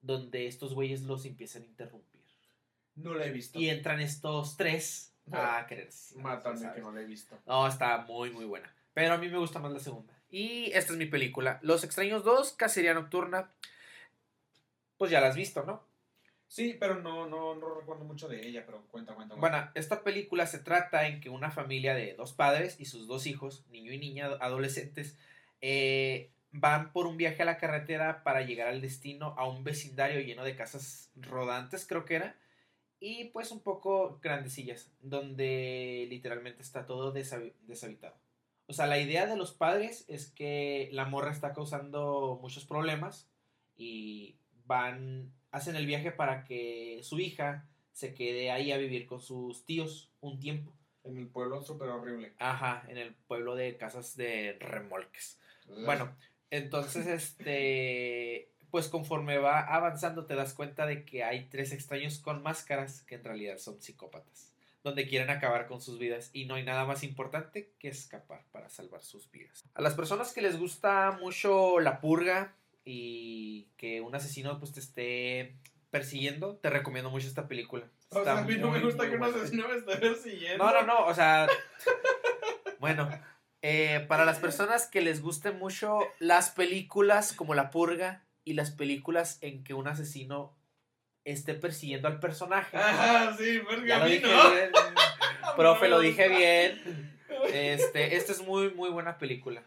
donde 0.00 0.46
estos 0.46 0.74
güeyes 0.74 1.02
los 1.02 1.24
empiezan 1.24 1.62
a 1.62 1.66
interrumpir. 1.66 2.22
No 2.94 3.14
la 3.14 3.26
he 3.26 3.30
visto. 3.30 3.58
Y 3.58 3.68
entran 3.68 4.00
estos 4.00 4.56
tres 4.56 5.14
a 5.30 5.66
querer 5.66 5.90
Mátame 6.16 6.72
que 6.74 6.80
no 6.80 6.92
la 6.92 7.02
he 7.02 7.04
visto. 7.04 7.38
no, 7.46 7.66
está 7.66 7.98
muy, 7.98 8.30
muy 8.30 8.44
buena. 8.44 8.72
Pero 8.94 9.14
a 9.14 9.18
mí 9.18 9.28
me 9.28 9.38
gusta 9.38 9.58
más 9.58 9.72
la 9.72 9.78
segunda. 9.78 10.14
Y 10.30 10.70
esta 10.72 10.92
es 10.92 10.98
mi 10.98 11.06
película. 11.06 11.58
Los 11.62 11.84
Extraños 11.84 12.24
2, 12.24 12.52
Cacería 12.52 12.94
Nocturna. 12.94 13.50
Pues 14.96 15.10
ya 15.10 15.20
la 15.20 15.28
has 15.28 15.36
visto, 15.36 15.64
¿no? 15.64 15.86
Sí, 16.48 16.76
pero 16.80 16.96
no, 16.96 17.28
no, 17.28 17.54
no 17.54 17.74
recuerdo 17.74 18.04
mucho 18.04 18.26
de 18.26 18.46
ella, 18.46 18.64
pero 18.64 18.82
cuenta, 18.90 19.14
cuenta. 19.14 19.36
cuenta. 19.36 19.58
Bueno, 19.58 19.70
esta 19.74 20.02
película 20.02 20.46
se 20.46 20.58
trata 20.58 21.06
en 21.06 21.20
que 21.20 21.28
una 21.28 21.50
familia 21.50 21.94
de 21.94 22.14
dos 22.14 22.32
padres 22.32 22.80
y 22.80 22.86
sus 22.86 23.06
dos 23.06 23.26
hijos, 23.26 23.64
niño 23.70 23.92
y 23.92 23.98
niña, 23.98 24.30
adolescentes, 24.40 25.18
eh, 25.60 26.30
van 26.60 26.92
por 26.92 27.06
un 27.06 27.16
viaje 27.16 27.42
a 27.42 27.46
la 27.46 27.58
carretera 27.58 28.22
para 28.22 28.42
llegar 28.42 28.68
al 28.68 28.80
destino 28.80 29.34
a 29.38 29.48
un 29.48 29.64
vecindario 29.64 30.20
lleno 30.20 30.44
de 30.44 30.56
casas 30.56 31.10
rodantes, 31.16 31.86
creo 31.86 32.04
que 32.04 32.16
era, 32.16 32.36
y 33.00 33.26
pues 33.26 33.50
un 33.50 33.60
poco 33.60 34.18
grandecillas, 34.22 34.90
donde 35.00 36.06
literalmente 36.10 36.62
está 36.62 36.86
todo 36.86 37.14
deshabi- 37.14 37.54
deshabitado. 37.66 38.16
O 38.66 38.72
sea, 38.72 38.86
la 38.86 38.98
idea 38.98 39.26
de 39.26 39.36
los 39.36 39.52
padres 39.52 40.04
es 40.08 40.30
que 40.30 40.90
la 40.92 41.06
morra 41.06 41.30
está 41.30 41.52
causando 41.54 42.38
muchos 42.42 42.64
problemas 42.66 43.30
y 43.76 44.36
van, 44.66 45.32
hacen 45.50 45.76
el 45.76 45.86
viaje 45.86 46.10
para 46.10 46.44
que 46.44 47.00
su 47.02 47.18
hija 47.18 47.66
se 47.92 48.14
quede 48.14 48.50
ahí 48.50 48.70
a 48.70 48.76
vivir 48.76 49.06
con 49.06 49.20
sus 49.20 49.64
tíos 49.64 50.10
un 50.20 50.38
tiempo. 50.38 50.72
En 51.04 51.16
el 51.16 51.28
pueblo 51.28 51.62
súper 51.62 51.88
horrible. 51.88 52.34
Ajá, 52.38 52.84
en 52.88 52.98
el 52.98 53.14
pueblo 53.14 53.54
de 53.54 53.76
casas 53.78 54.16
de 54.16 54.58
remolques. 54.60 55.38
Bueno, 55.84 56.14
entonces, 56.50 57.06
este, 57.06 58.48
pues 58.70 58.88
conforme 58.88 59.38
va 59.38 59.60
avanzando 59.60 60.26
te 60.26 60.34
das 60.34 60.54
cuenta 60.54 60.86
de 60.86 61.04
que 61.04 61.24
hay 61.24 61.46
tres 61.48 61.72
extraños 61.72 62.18
con 62.18 62.42
máscaras 62.42 63.02
que 63.02 63.16
en 63.16 63.24
realidad 63.24 63.58
son 63.58 63.80
psicópatas, 63.80 64.52
donde 64.84 65.06
quieren 65.06 65.30
acabar 65.30 65.66
con 65.66 65.80
sus 65.80 65.98
vidas 65.98 66.30
y 66.32 66.46
no 66.46 66.54
hay 66.54 66.64
nada 66.64 66.84
más 66.84 67.02
importante 67.02 67.72
que 67.78 67.88
escapar 67.88 68.44
para 68.52 68.68
salvar 68.68 69.02
sus 69.02 69.30
vidas. 69.30 69.64
A 69.74 69.82
las 69.82 69.94
personas 69.94 70.32
que 70.32 70.42
les 70.42 70.58
gusta 70.58 71.18
mucho 71.20 71.80
la 71.80 72.00
purga 72.00 72.54
y 72.84 73.68
que 73.76 74.00
un 74.00 74.14
asesino 74.14 74.58
pues 74.58 74.72
te 74.72 74.80
esté 74.80 75.54
persiguiendo, 75.90 76.56
te 76.56 76.70
recomiendo 76.70 77.10
mucho 77.10 77.26
esta 77.26 77.48
película. 77.48 77.88
O 78.10 78.24
sea, 78.24 78.38
a 78.38 78.42
mí 78.42 78.56
no 78.56 78.70
me 78.70 78.80
gusta 78.80 79.08
que 79.08 79.16
un 79.16 79.24
asesino 79.24 79.68
me 79.68 79.76
esté 79.76 79.96
persiguiendo. 79.96 80.64
No, 80.64 80.72
no, 80.72 80.86
no, 80.86 81.06
o 81.06 81.14
sea, 81.14 81.46
bueno, 82.78 83.08
eh, 83.62 84.04
para 84.08 84.24
las 84.24 84.38
personas 84.38 84.86
que 84.86 85.00
les 85.00 85.20
gusten 85.22 85.58
mucho 85.58 86.00
las 86.18 86.50
películas 86.50 87.32
como 87.32 87.54
La 87.54 87.70
Purga 87.70 88.24
y 88.44 88.54
las 88.54 88.70
películas 88.70 89.38
en 89.40 89.64
que 89.64 89.74
un 89.74 89.88
asesino 89.88 90.56
esté 91.24 91.54
persiguiendo 91.54 92.08
al 92.08 92.20
personaje. 92.20 92.76
Ajá, 92.76 93.36
sí, 93.36 93.60
porque 93.68 93.92
a 93.92 94.04
mí 94.04 94.12
dije 94.12 94.26
no. 94.26 94.50
bien, 94.50 94.70
profe, 95.56 95.88
lo 95.88 96.00
dije 96.00 96.28
bien. 96.28 97.14
Este, 97.52 98.16
esta 98.16 98.32
es 98.32 98.42
muy, 98.42 98.74
muy 98.74 98.90
buena 98.90 99.16
película. 99.16 99.62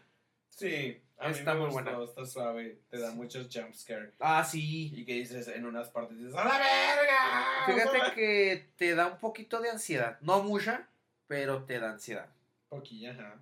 Sí, 0.50 1.00
a 1.16 1.28
mí 1.28 1.34
Está 1.34 1.54
me 1.54 1.60
muy 1.60 1.70
gustó, 1.70 1.84
buena. 1.90 2.04
Está 2.04 2.26
suave, 2.26 2.80
te 2.90 2.98
da 2.98 3.12
muchos 3.12 3.48
jumpscare. 3.52 4.12
Ah, 4.20 4.44
sí. 4.44 4.92
Y 4.94 5.04
que 5.06 5.14
dices 5.14 5.48
en 5.48 5.64
unas 5.64 5.88
partes, 5.88 6.18
dices, 6.18 6.34
¡A 6.34 6.44
la 6.44 6.58
verga! 6.58 7.66
Fíjate 7.66 8.14
que 8.14 8.68
te 8.76 8.94
da 8.94 9.06
un 9.06 9.18
poquito 9.18 9.60
de 9.60 9.70
ansiedad. 9.70 10.18
No 10.20 10.42
mucha, 10.42 10.86
pero 11.28 11.64
te 11.64 11.78
da 11.80 11.92
ansiedad. 11.92 12.26
Poquilla, 12.68 13.12
ajá. 13.12 13.36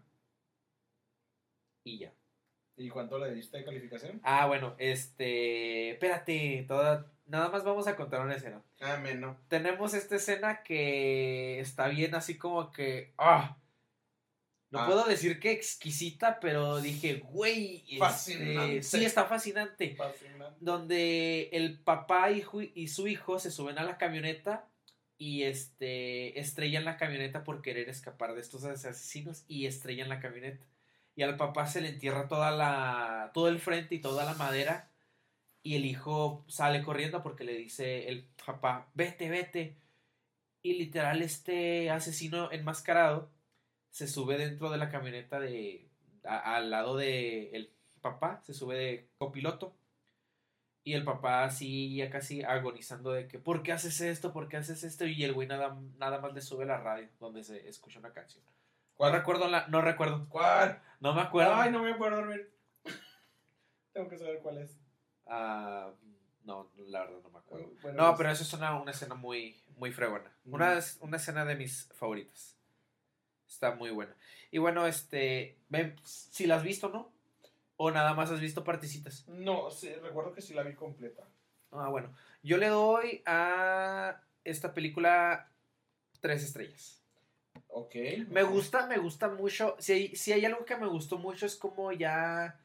Y 1.85 1.99
ya. 1.99 2.13
¿Y 2.77 2.89
cuánto 2.89 3.19
le 3.19 3.35
diste 3.35 3.59
de 3.59 3.65
calificación? 3.65 4.21
Ah, 4.23 4.47
bueno, 4.47 4.75
este. 4.79 5.91
Espérate, 5.91 6.65
toda, 6.67 7.13
nada 7.27 7.49
más 7.51 7.63
vamos 7.65 7.87
a 7.87 7.97
contar 7.97 8.23
una 8.23 8.37
escena. 8.37 8.63
Ah, 8.81 8.97
menos. 8.97 9.37
tenemos 9.49 9.93
esta 9.95 10.17
escena 10.17 10.63
que 10.63 11.61
está 11.61 11.89
bien 11.89 12.15
así 12.15 12.39
como 12.39 12.71
que... 12.73 13.13
¡Ah! 13.19 13.57
No 14.71 14.81
Ah. 14.81 14.87
puedo 14.87 15.05
decir 15.05 15.41
que 15.41 15.51
exquisita, 15.51 16.39
pero 16.39 16.81
dije, 16.81 17.17
güey, 17.17 17.83
este, 17.89 17.99
Fascinante. 17.99 18.83
sí, 18.85 19.05
está 19.05 19.25
fascinante. 19.25 19.97
Fascinante. 19.97 20.57
Donde 20.61 21.49
el 21.53 21.81
papá 21.81 22.31
y, 22.31 22.45
y 22.77 22.87
su 22.89 23.09
hijo 23.09 23.41
se 23.41 23.51
suben 23.51 23.79
a 23.79 23.83
la 23.85 23.99
camioneta 23.99 24.69
y 25.19 25.43
este 25.43 26.39
estrellan 26.39 26.85
la 26.85 26.97
camioneta 26.97 27.43
por 27.43 27.63
querer 27.63 27.89
escapar 27.89 28.33
de 28.35 28.41
estos 28.41 28.65
asesinos 28.65 29.45
y 29.49 29.67
estrellan 29.67 30.09
la 30.09 30.21
camioneta. 30.21 30.65
Y 31.17 31.23
al 31.23 31.37
papá 31.37 31.67
se 31.67 31.81
le 31.81 31.89
entierra 31.89 32.29
toda 32.29 32.51
la, 32.51 33.31
todo 33.35 33.49
el 33.49 33.61
frente 33.61 33.95
y 33.95 34.01
toda 34.01 34.25
la 34.25 34.35
madera. 34.35 34.91
Y 35.63 35.77
el 35.77 35.85
hijo 35.85 36.45
sale 36.49 36.83
corriendo 36.83 37.23
porque 37.23 37.45
le 37.45 37.55
dice 37.55 38.09
el 38.09 38.27
papá, 38.47 38.89
vete, 38.95 39.29
vete. 39.29 39.77
Y 40.63 40.75
literal 40.75 41.23
este 41.23 41.91
asesino 41.91 42.51
enmascarado 42.53 43.31
se 43.91 44.09
sube 44.09 44.39
dentro 44.39 44.71
de 44.71 44.79
la 44.79 44.89
camioneta 44.91 45.41
de 45.41 45.91
al 46.25 46.71
lado 46.71 46.97
de 46.97 47.51
el 47.51 47.73
papá, 48.01 48.43
se 48.45 48.55
sube 48.55 48.77
de 48.77 49.09
copiloto. 49.19 49.75
Y 50.83 50.95
el 50.95 51.05
papá 51.05 51.45
así 51.45 51.95
ya 51.97 52.11
casi 52.11 52.43
agonizando 52.43 53.13
de 53.13 53.29
que, 53.29 53.39
¿por 53.39 53.63
qué 53.63 53.73
haces 53.73 54.01
esto? 54.01 54.33
¿Por 54.33 54.49
qué 54.49 54.57
haces 54.57 54.83
esto? 54.83 55.07
Y 55.07 55.23
el 55.25 55.35
güey 55.35 55.47
nada, 55.47 55.79
nada 55.99 56.21
más 56.21 56.33
le 56.33 56.41
sube 56.41 56.65
la 56.65 56.79
radio 56.79 57.09
donde 57.21 57.45
se 57.45 57.69
escucha 57.69 57.99
una 57.99 58.13
canción. 58.13 58.43
No 59.01 59.07
¿Cuál? 59.07 59.13
recuerdo 59.15 59.49
la, 59.49 59.67
no 59.69 59.81
recuerdo, 59.81 60.27
¿Cuál? 60.29 60.83
no 61.01 61.15
me 61.15 61.23
acuerdo. 61.23 61.55
Ay, 61.55 61.73
no 61.73 61.83
me 61.83 61.95
puedo 61.95 62.17
dormir. 62.17 62.53
Tengo 63.95 64.11
que 64.11 64.19
saber 64.19 64.41
cuál 64.41 64.59
es. 64.59 64.79
Ah, 65.27 65.91
no, 66.45 66.71
la 66.77 67.01
verdad 67.01 67.21
no 67.23 67.31
me 67.31 67.39
acuerdo. 67.39 67.71
Bueno, 67.81 67.97
No, 67.97 68.09
pues, 68.11 68.19
pero 68.19 68.31
eso 68.31 68.43
es 68.43 68.53
una, 68.53 68.79
una 68.79 68.91
escena 68.91 69.15
muy, 69.15 69.59
muy 69.77 69.91
fregona. 69.91 70.31
Mm. 70.45 70.53
Una, 70.53 70.79
una 71.01 71.17
escena 71.17 71.47
de 71.47 71.57
mis 71.57 71.89
favoritas. 71.95 72.59
Está 73.49 73.75
muy 73.75 73.91
buena. 73.91 74.15
Y 74.51 74.59
bueno, 74.59 74.87
este, 74.87 75.57
ven, 75.71 75.97
si 76.05 76.47
la 76.47 76.57
has 76.57 76.63
visto, 76.63 76.91
¿no? 76.91 77.11
O 77.79 77.91
nada 77.91 78.13
más 78.13 78.31
has 78.31 78.41
visto 78.41 78.65
partecitas. 78.65 79.27
No, 79.29 79.71
sí, 79.71 79.91
recuerdo 79.95 80.35
que 80.35 80.43
sí 80.43 80.53
la 80.53 80.63
vi 80.63 80.75
completa. 80.75 81.27
Ah, 81.73 81.89
bueno. 81.89 82.13
Yo 82.43 82.59
le 82.59 82.69
doy 82.69 83.23
a 83.25 84.21
esta 84.45 84.75
película 84.75 85.51
tres 86.21 86.43
estrellas. 86.43 87.00
Ok. 87.69 87.95
Me 88.29 88.43
gusta, 88.43 88.87
me 88.87 88.99
gusta 88.99 89.29
mucho. 89.29 89.77
Si 89.79 89.93
hay, 89.93 90.17
si 90.17 90.33
hay 90.33 90.45
algo 90.45 90.65
que 90.65 90.77
me 90.77 90.87
gustó 90.87 91.19
mucho 91.19 91.47
es 91.47 91.57
como 91.57 91.93
ya... 91.93 92.59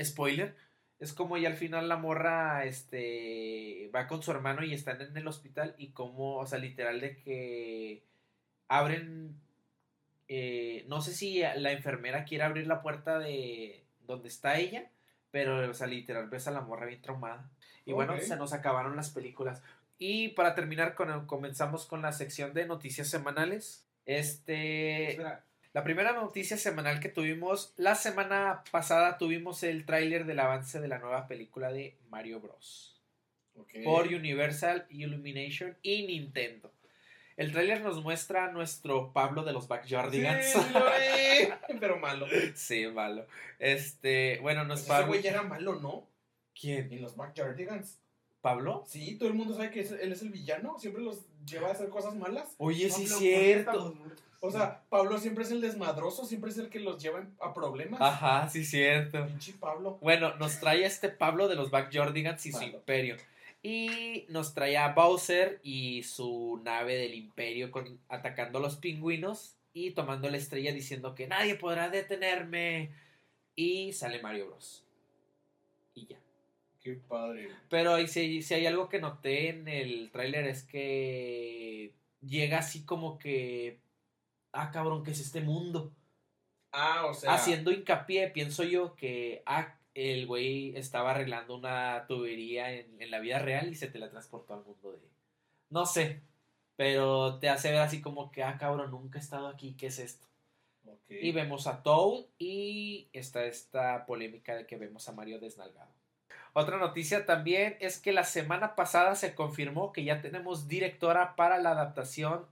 Spoiler. 0.00 0.54
Es 1.00 1.14
como 1.14 1.38
ya 1.38 1.48
al 1.48 1.56
final 1.56 1.88
la 1.88 1.96
morra 1.96 2.66
este, 2.66 3.90
va 3.94 4.06
con 4.06 4.22
su 4.22 4.30
hermano 4.30 4.62
y 4.62 4.74
están 4.74 5.00
en 5.00 5.16
el 5.16 5.26
hospital 5.26 5.74
y 5.78 5.92
como, 5.92 6.36
o 6.36 6.46
sea, 6.46 6.58
literal 6.58 7.00
de 7.00 7.16
que 7.16 8.04
abren, 8.68 9.40
eh, 10.28 10.84
no 10.88 11.00
sé 11.00 11.14
si 11.14 11.40
la 11.40 11.72
enfermera 11.72 12.24
quiere 12.24 12.44
abrir 12.44 12.66
la 12.66 12.82
puerta 12.82 13.18
de 13.18 13.82
donde 14.06 14.28
está 14.28 14.58
ella, 14.58 14.90
pero, 15.30 15.70
o 15.70 15.74
sea, 15.74 15.86
literal 15.86 16.28
ves 16.28 16.46
a 16.46 16.50
la 16.50 16.60
morra 16.60 16.84
bien 16.84 17.00
traumada. 17.00 17.50
Y 17.86 17.92
bueno, 17.92 18.18
se 18.18 18.36
nos 18.36 18.52
acabaron 18.52 18.94
las 18.94 19.10
películas. 19.10 19.62
Y 19.98 20.28
para 20.28 20.54
terminar, 20.54 20.94
con, 20.94 21.26
comenzamos 21.26 21.86
con 21.86 22.02
la 22.02 22.12
sección 22.12 22.52
de 22.52 22.66
noticias 22.66 23.08
semanales. 23.08 23.86
Este, 24.10 25.10
Espera, 25.10 25.44
la 25.72 25.84
primera 25.84 26.12
noticia 26.12 26.56
semanal 26.56 26.98
que 26.98 27.08
tuvimos, 27.08 27.72
la 27.76 27.94
semana 27.94 28.64
pasada 28.72 29.18
tuvimos 29.18 29.62
el 29.62 29.86
tráiler 29.86 30.26
del 30.26 30.40
avance 30.40 30.80
de 30.80 30.88
la 30.88 30.98
nueva 30.98 31.28
película 31.28 31.70
de 31.70 31.96
Mario 32.08 32.40
Bros. 32.40 33.00
Por 33.84 34.08
Universal, 34.08 34.86
Illumination 34.90 35.76
y 35.82 36.06
Nintendo. 36.06 36.72
El 37.36 37.52
tráiler 37.52 37.82
nos 37.82 38.02
muestra 38.02 38.46
a 38.46 38.52
nuestro 38.52 39.12
Pablo 39.12 39.44
de 39.44 39.52
los 39.52 39.68
Backyardigans. 39.68 40.44
sí 40.44 40.58
lo 40.74 41.78
pero 41.80 41.98
malo. 41.98 42.26
Sí, 42.54 42.86
malo. 42.88 43.26
Este, 43.60 44.38
bueno, 44.42 44.64
nos 44.64 44.80
Pues 44.80 44.82
ese 44.82 44.88
Pablo. 44.92 45.06
güey 45.06 45.22
ya 45.22 45.30
era 45.30 45.42
malo, 45.42 45.76
¿no? 45.76 46.08
¿Quién? 46.58 46.92
En 46.92 47.00
los 47.00 47.16
Backyardigans. 47.16 47.99
¿Pablo? 48.40 48.84
Sí, 48.86 49.16
todo 49.16 49.28
el 49.28 49.34
mundo 49.34 49.54
sabe 49.54 49.70
que 49.70 49.80
es- 49.80 49.92
él 49.92 50.12
es 50.12 50.22
el 50.22 50.30
villano. 50.30 50.78
Siempre 50.78 51.02
los 51.02 51.18
lleva 51.46 51.68
a 51.68 51.72
hacer 51.72 51.88
cosas 51.88 52.14
malas. 52.14 52.54
Oye, 52.58 52.88
sí, 52.90 53.02
Pablo, 53.04 53.18
cierto. 53.18 53.94
O 54.42 54.50
sea, 54.50 54.82
Pablo 54.88 55.18
siempre 55.18 55.44
es 55.44 55.50
el 55.50 55.60
desmadroso, 55.60 56.24
siempre 56.24 56.50
es 56.50 56.56
el 56.56 56.70
que 56.70 56.80
los 56.80 57.02
lleva 57.02 57.26
a 57.40 57.52
problemas. 57.52 58.00
Ajá, 58.00 58.48
sí, 58.48 58.64
cierto. 58.64 59.26
Pinche 59.26 59.52
Pablo. 59.60 59.98
Bueno, 60.00 60.34
nos 60.36 60.58
trae 60.60 60.84
a 60.84 60.86
este 60.86 61.10
Pablo 61.10 61.46
de 61.48 61.56
los 61.56 61.70
Backyardigans 61.70 62.46
y 62.46 62.52
su 62.52 62.62
imperio. 62.62 63.16
Y 63.62 64.24
nos 64.30 64.54
trae 64.54 64.78
a 64.78 64.94
Bowser 64.94 65.60
y 65.62 66.02
su 66.04 66.58
nave 66.64 66.94
del 66.96 67.12
imperio 67.14 67.70
con, 67.70 68.00
atacando 68.08 68.58
a 68.58 68.62
los 68.62 68.76
pingüinos 68.76 69.56
y 69.74 69.90
tomando 69.90 70.30
la 70.30 70.38
estrella 70.38 70.72
diciendo 70.72 71.14
que 71.14 71.26
nadie 71.26 71.56
podrá 71.56 71.90
detenerme. 71.90 72.90
Y 73.54 73.92
sale 73.92 74.22
Mario 74.22 74.46
Bros. 74.46 74.82
Qué 76.94 77.00
padre. 77.08 77.48
Pero 77.68 77.94
ahí 77.94 78.06
si, 78.06 78.42
si 78.42 78.54
hay 78.54 78.66
algo 78.66 78.88
que 78.88 79.00
noté 79.00 79.50
en 79.50 79.68
el 79.68 80.10
tráiler 80.10 80.46
es 80.46 80.64
que 80.64 81.94
llega 82.20 82.58
así 82.58 82.84
como 82.84 83.18
que... 83.18 83.80
Ah, 84.52 84.70
cabrón, 84.70 85.04
¿qué 85.04 85.12
es 85.12 85.20
este 85.20 85.40
mundo? 85.40 85.92
Ah, 86.72 87.06
o 87.06 87.14
sea. 87.14 87.34
haciendo 87.34 87.72
hincapié, 87.72 88.28
pienso 88.28 88.62
yo, 88.62 88.94
que 88.94 89.42
ah, 89.46 89.76
el 89.94 90.26
güey 90.26 90.76
estaba 90.76 91.10
arreglando 91.10 91.56
una 91.56 92.06
tubería 92.06 92.72
en, 92.72 93.00
en 93.00 93.10
la 93.10 93.18
vida 93.18 93.38
real 93.38 93.70
y 93.70 93.74
se 93.74 93.88
teletransportó 93.88 94.54
al 94.54 94.64
mundo 94.64 94.92
de... 94.92 94.98
No 95.68 95.86
sé, 95.86 96.22
pero 96.76 97.38
te 97.38 97.48
hace 97.48 97.70
ver 97.70 97.80
así 97.80 98.00
como 98.00 98.30
que, 98.30 98.42
ah, 98.42 98.56
cabrón, 98.58 98.90
nunca 98.90 99.18
he 99.18 99.22
estado 99.22 99.48
aquí, 99.48 99.74
¿qué 99.74 99.88
es 99.88 99.98
esto? 99.98 100.26
Y 101.08 101.32
vemos 101.32 101.66
a 101.66 101.82
Toad 101.82 102.24
y 102.38 103.08
está 103.12 103.44
esta 103.44 104.06
polémica 104.06 104.54
de 104.54 104.66
que 104.66 104.76
vemos 104.76 105.08
a 105.08 105.12
Mario 105.12 105.38
desnalgado. 105.38 105.92
Otra 106.52 106.78
noticia 106.78 107.26
también 107.26 107.76
es 107.80 107.98
que 107.98 108.12
la 108.12 108.24
semana 108.24 108.74
pasada 108.74 109.14
se 109.14 109.34
confirmó 109.34 109.92
que 109.92 110.04
ya 110.04 110.20
tenemos 110.20 110.68
directora 110.68 111.36
para 111.36 111.58
la 111.58 111.70
adaptación 111.70 112.46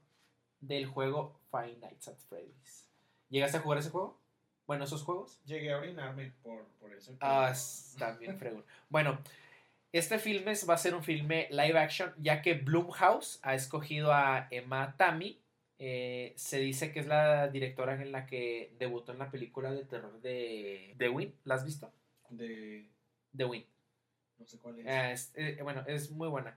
del 0.61 0.87
juego 0.87 1.41
Five 1.51 1.77
Nights 1.81 2.09
at 2.09 2.19
Freddy's. 2.29 2.89
¿Llegaste 3.29 3.59
a 3.59 3.61
jugar 3.61 3.79
ese 3.79 3.91
juego? 3.91 4.19
Bueno, 4.67 4.85
esos 4.85 5.03
juegos. 5.03 5.41
Llegué 5.45 5.73
a 5.73 5.79
orinarme 5.79 6.33
por, 6.43 6.67
por 6.81 6.93
eso. 6.93 7.17
Ah, 7.21 7.55
bien 8.21 8.39
fregón. 8.39 8.65
Bueno, 8.89 9.19
este 9.93 10.19
filme 10.19 10.53
va 10.69 10.75
a 10.75 10.79
ser 10.79 10.95
un 10.95 11.03
filme 11.03 11.49
live 11.51 11.79
action, 11.79 12.13
ya 12.19 12.43
que 12.43 12.55
Blumhouse 12.55 13.41
ha 13.43 13.55
escogido 13.55 14.13
a 14.13 14.47
Emma 14.51 14.95
Tammy. 14.97 15.41
Eh, 15.79 16.35
se 16.37 16.59
dice 16.59 16.93
que 16.93 17.01
es 17.01 17.07
la 17.07 17.49
directora 17.49 17.95
en 17.95 18.13
la 18.13 18.27
que 18.27 18.75
debutó 18.79 19.13
en 19.13 19.19
la 19.19 19.31
película 19.31 19.73
de 19.73 19.85
terror 19.85 20.21
de 20.21 20.95
The 20.99 21.09
Win. 21.09 21.35
¿La 21.45 21.55
has 21.55 21.65
visto? 21.65 21.91
De. 22.29 22.87
The 23.35 23.45
Win. 23.45 23.65
No 24.39 24.47
sé 24.47 24.59
cuál 24.59 24.79
es. 24.81 24.87
Eh, 24.87 25.13
es- 25.13 25.33
eh, 25.35 25.61
bueno, 25.63 25.83
es 25.87 26.11
muy 26.11 26.29
buena. 26.29 26.57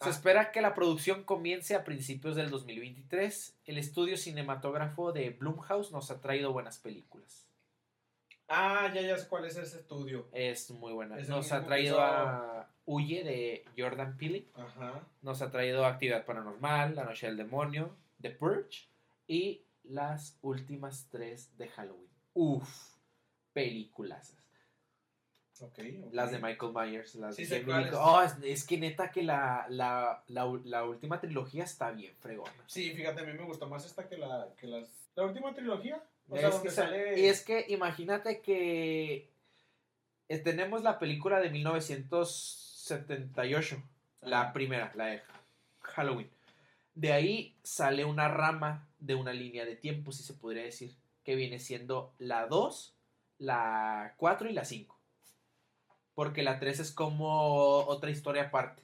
Se 0.00 0.08
Ah. 0.08 0.12
espera 0.12 0.50
que 0.52 0.62
la 0.62 0.74
producción 0.74 1.24
comience 1.24 1.74
a 1.74 1.84
principios 1.84 2.34
del 2.36 2.48
2023. 2.50 3.54
El 3.66 3.76
estudio 3.78 4.16
cinematógrafo 4.16 5.12
de 5.12 5.30
Blumhouse 5.30 5.92
nos 5.92 6.10
ha 6.10 6.20
traído 6.20 6.52
buenas 6.52 6.78
películas. 6.78 7.46
Ah, 8.48 8.90
ya, 8.94 9.02
ya 9.02 9.16
sé 9.18 9.28
cuál 9.28 9.44
es 9.44 9.56
ese 9.56 9.78
estudio. 9.78 10.26
Es 10.32 10.70
muy 10.70 10.92
buena. 10.92 11.18
Es 11.18 11.28
Nos 11.28 11.52
ha 11.52 11.64
traído 11.64 12.00
a 12.00 12.68
Huye 12.86 13.22
de 13.22 13.64
Jordan 13.78 14.16
Peele. 14.16 14.46
Ajá. 14.54 15.06
Nos 15.22 15.40
ha 15.42 15.50
traído 15.52 15.84
Actividad 15.84 16.24
Paranormal, 16.24 16.96
La 16.96 17.04
Noche 17.04 17.26
del 17.26 17.36
Demonio, 17.36 17.94
The 18.20 18.30
Purge 18.30 18.88
y 19.28 19.62
las 19.84 20.36
últimas 20.42 21.06
tres 21.12 21.56
de 21.58 21.68
Halloween. 21.68 22.08
Uf, 22.34 22.68
películas. 23.52 24.36
Ok. 25.62 25.78
ok. 25.78 26.12
Las 26.12 26.30
de 26.32 26.38
Michael 26.38 26.72
Myers, 26.72 27.14
las 27.16 27.36
Sí 27.36 27.44
de. 27.44 27.62
Lee- 27.62 27.90
Oh, 27.94 28.22
es, 28.22 28.34
es 28.42 28.64
que 28.64 28.78
neta 28.78 29.10
que 29.10 29.22
la, 29.22 29.66
la, 29.68 30.22
la, 30.28 30.46
la 30.64 30.84
última 30.84 31.20
trilogía 31.20 31.64
está 31.64 31.90
bien 31.90 32.14
fregona. 32.20 32.52
Sí, 32.66 32.90
fíjate, 32.92 33.20
a 33.20 33.24
mí 33.24 33.32
me 33.34 33.44
gustó 33.44 33.68
más 33.68 33.84
esta 33.84 34.08
que 34.08 34.16
la, 34.18 34.48
que 34.58 34.66
las, 34.66 34.88
la 35.14 35.24
última 35.24 35.54
trilogía. 35.54 36.02
O 36.28 36.34
Es 36.36 36.40
sea, 36.42 36.50
que 36.50 36.56
donde 36.56 36.70
sale. 36.70 37.20
Y 37.20 37.26
es 37.26 37.42
que 37.42 37.66
imagínate 37.68 38.40
que 38.40 39.28
eh, 40.28 40.38
tenemos 40.38 40.82
la 40.82 40.98
película 40.98 41.40
de 41.40 41.50
1978, 41.50 43.82
la 44.22 44.42
Ajá. 44.42 44.52
primera, 44.52 44.92
la 44.94 45.06
de 45.06 45.22
Halloween. 45.80 46.30
De 46.94 47.12
ahí 47.12 47.56
sale 47.62 48.04
una 48.04 48.28
rama 48.28 48.88
de 48.98 49.14
una 49.14 49.32
línea 49.32 49.64
de 49.64 49.76
tiempo, 49.76 50.12
si 50.12 50.22
se 50.22 50.34
podría 50.34 50.64
decir, 50.64 50.94
que 51.24 51.34
viene 51.34 51.58
siendo 51.58 52.12
la 52.18 52.46
2, 52.46 52.94
la 53.38 54.14
4 54.16 54.50
y 54.50 54.52
la 54.52 54.64
5. 54.64 54.98
Porque 56.20 56.42
la 56.42 56.58
3 56.58 56.80
es 56.80 56.92
como 56.92 57.78
otra 57.86 58.10
historia 58.10 58.42
aparte. 58.42 58.82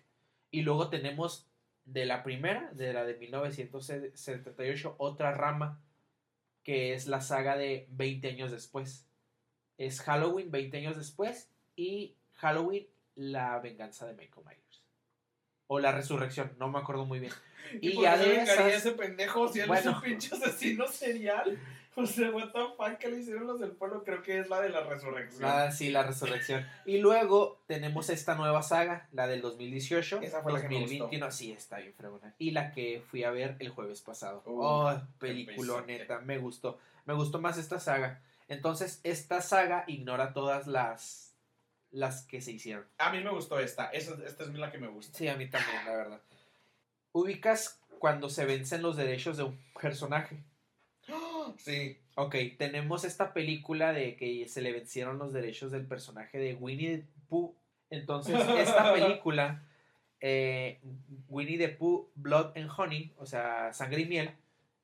Y 0.51 0.63
luego 0.63 0.89
tenemos 0.89 1.47
de 1.85 2.07
la 2.07 2.23
primera, 2.23 2.71
de 2.73 2.95
la 2.95 3.05
de 3.05 3.13
1978, 3.19 4.95
otra 4.97 5.33
rama 5.33 5.79
que 6.63 6.95
es 6.95 7.07
la 7.09 7.21
saga 7.21 7.59
de 7.59 7.89
20 7.91 8.29
años 8.31 8.51
después. 8.53 9.05
Es 9.77 10.01
Halloween 10.01 10.51
20 10.51 10.79
años 10.79 10.97
después 10.97 11.51
y 11.77 12.15
Halloween 12.37 12.87
la 13.17 13.59
venganza 13.59 14.07
de 14.07 14.15
Michael 14.15 14.47
Myers. 14.47 14.83
O 15.67 15.79
la 15.79 15.93
resurrección, 15.93 16.55
no 16.59 16.71
me 16.71 16.79
acuerdo 16.79 17.05
muy 17.05 17.19
bien. 17.19 17.33
¿Y, 17.83 17.91
Y 17.91 17.95
por 17.97 18.05
ya 18.05 18.17
de 18.17 18.37
esas- 18.37 18.73
ese 18.73 18.93
pendejo 18.93 19.47
si 19.53 19.59
él 19.61 19.65
es 19.65 19.69
Bueno. 19.69 19.93
un 19.99 20.01
pinche 20.03 20.35
asesino 20.35 20.87
serial? 20.89 21.59
O 21.99 22.05
sea, 22.05 22.31
what 22.31 22.53
the 22.53 22.61
fuck 22.77 22.99
que 22.99 23.09
le 23.09 23.21
hicieron 23.21 23.47
los 23.47 23.59
del 23.59 23.71
pueblo, 23.71 24.05
creo 24.05 24.23
que 24.23 24.39
es 24.39 24.51
la 24.51 24.61
de 24.61 24.69
la 24.69 24.83
resurrección. 24.83 25.49
Ah, 25.51 25.73
sí, 25.73 25.89
la 25.89 26.03
resurrección. 26.03 26.67
Y 26.85 26.99
luego 26.99 27.63
tenemos 27.67 28.11
esta 28.11 28.35
nueva 28.35 28.63
saga, 28.63 29.09
la 29.13 29.27
del 29.27 29.41
2018. 29.41 30.21
Esa 30.21 30.43
fue 30.43 30.53
la 30.53 30.61
que 30.61 30.69
me 30.69 30.81
2021, 30.81 31.31
sí, 31.31 31.53
está 31.53 31.79
bien 31.79 31.95
fregona. 31.95 32.35
Y 32.39 32.51
la 32.51 32.71
que 32.71 33.03
fui 33.11 33.25
a 33.25 33.31
ver 33.31 33.57
el 33.61 33.71
jueves 33.71 34.03
pasado. 34.03 34.43
Uh, 34.45 34.61
oh, 34.61 35.03
película 35.19 35.83
neta, 35.87 36.21
me 36.21 36.37
gustó. 36.37 36.79
Me 37.07 37.15
gustó 37.15 37.41
más 37.41 37.57
esta 37.57 37.81
saga. 37.81 38.21
Entonces, 38.49 39.01
esta 39.03 39.41
saga 39.41 39.85
ignora 39.87 40.35
todas 40.35 40.67
las 40.67 41.35
las 41.93 42.27
que 42.27 42.43
se 42.43 42.53
hicieron. 42.53 42.85
A 42.99 43.11
mí 43.11 43.23
me 43.23 43.31
gustó 43.31 43.59
esta, 43.59 43.87
esa, 43.87 44.15
esta 44.27 44.45
es 44.45 44.51
la 44.51 44.71
que 44.71 44.77
me 44.77 44.89
gusta. 44.89 45.17
Sí, 45.17 45.29
a 45.29 45.37
mí 45.37 45.49
también, 45.49 45.83
la 45.87 45.97
verdad. 45.97 46.21
Ubicas 47.13 47.81
cuando 47.99 48.29
se 48.29 48.45
vencen 48.45 48.83
los 48.83 48.97
derechos 48.97 49.39
de 49.39 49.45
un 49.45 49.59
personaje. 49.81 50.43
Sí, 51.59 51.99
Ok, 52.19 52.35
tenemos 52.59 53.05
esta 53.05 53.35
película 53.35 53.93
de 53.93 54.17
que 54.17 54.49
se 54.49 54.63
le 54.63 54.73
vencieron 54.73 55.19
los 55.19 55.33
derechos 55.35 55.71
del 55.71 55.85
personaje 55.87 56.39
de 56.39 56.55
Winnie 56.55 56.99
the 56.99 57.05
Pooh. 57.29 57.55
Entonces, 57.91 58.35
esta 58.59 58.93
película, 58.95 59.63
eh, 60.21 60.81
Winnie 61.29 61.59
the 61.59 61.69
Pooh, 61.69 62.09
Blood 62.15 62.57
and 62.57 62.71
Honey, 62.75 63.13
o 63.19 63.27
sea, 63.27 63.73
sangre 63.75 64.01
y 64.01 64.07
miel, 64.07 64.31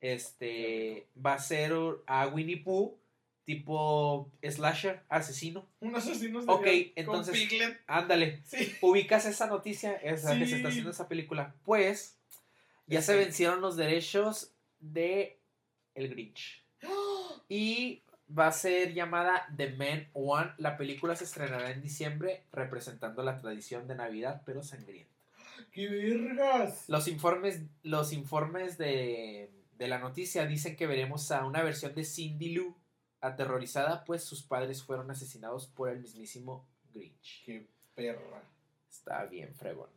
este, 0.03 1.07
va 1.25 1.35
a 1.35 1.39
ser 1.39 1.73
a 2.07 2.27
Winnie 2.29 2.59
Pooh 2.59 2.99
tipo 3.47 4.31
slasher, 4.43 5.01
asesino. 5.09 5.67
un 5.81 5.97
asesino 5.97 6.41
Ok, 6.47 6.67
entonces- 6.95 7.39
con 7.39 7.49
Piglet. 7.49 7.81
Ándale, 7.87 8.41
Sí. 8.45 8.75
ubicas 8.83 9.25
esa 9.27 9.47
noticia, 9.47 9.95
esa 9.97 10.39
que 10.39 10.47
se 10.47 10.57
está 10.57 10.69
haciendo 10.69 10.91
esa 10.91 11.09
película. 11.09 11.55
Pues, 11.65 12.19
ya 12.87 13.01
se 13.03 13.17
vencieron 13.17 13.61
los 13.61 13.77
derechos 13.77 14.53
de 14.81 15.39
El 15.95 16.09
Grinch. 16.09 16.65
Y 17.49 18.03
va 18.37 18.47
a 18.47 18.53
ser 18.53 18.95
llamada 18.95 19.47
The 19.57 19.77
Man 19.77 20.09
One. 20.15 20.53
La 20.59 20.77
película 20.77 21.15
se 21.15 21.25
estrenará 21.25 21.71
en 21.71 21.83
diciembre 21.83 22.47
representando 22.53 23.23
la 23.23 23.39
tradición 23.39 23.87
de 23.87 23.95
Navidad, 23.95 24.43
pero 24.45 24.63
sangrienta. 24.63 25.13
¡Qué 25.71 25.89
vergas! 25.89 26.89
Los 26.89 27.09
informes, 27.09 27.63
los 27.83 28.13
informes 28.13 28.79
de, 28.79 29.51
de 29.77 29.89
la 29.89 29.99
noticia 29.99 30.47
dicen 30.47 30.77
que 30.77 30.87
veremos 30.87 31.31
a 31.31 31.45
una 31.45 31.63
versión 31.63 31.95
de 31.95 32.05
Cindy 32.05 32.55
Lou 32.55 32.77
aterrorizada, 33.21 34.05
pues 34.05 34.25
sus 34.25 34.43
padres 34.43 34.83
fueron 34.83 35.11
asesinados 35.11 35.69
por 35.69 35.89
el 35.89 36.01
mismísimo 36.01 36.69
Grinch. 36.93 37.45
Qué 37.45 37.69
perra. 37.95 38.43
Está 38.91 39.25
bien 39.27 39.55
fregona. 39.55 39.93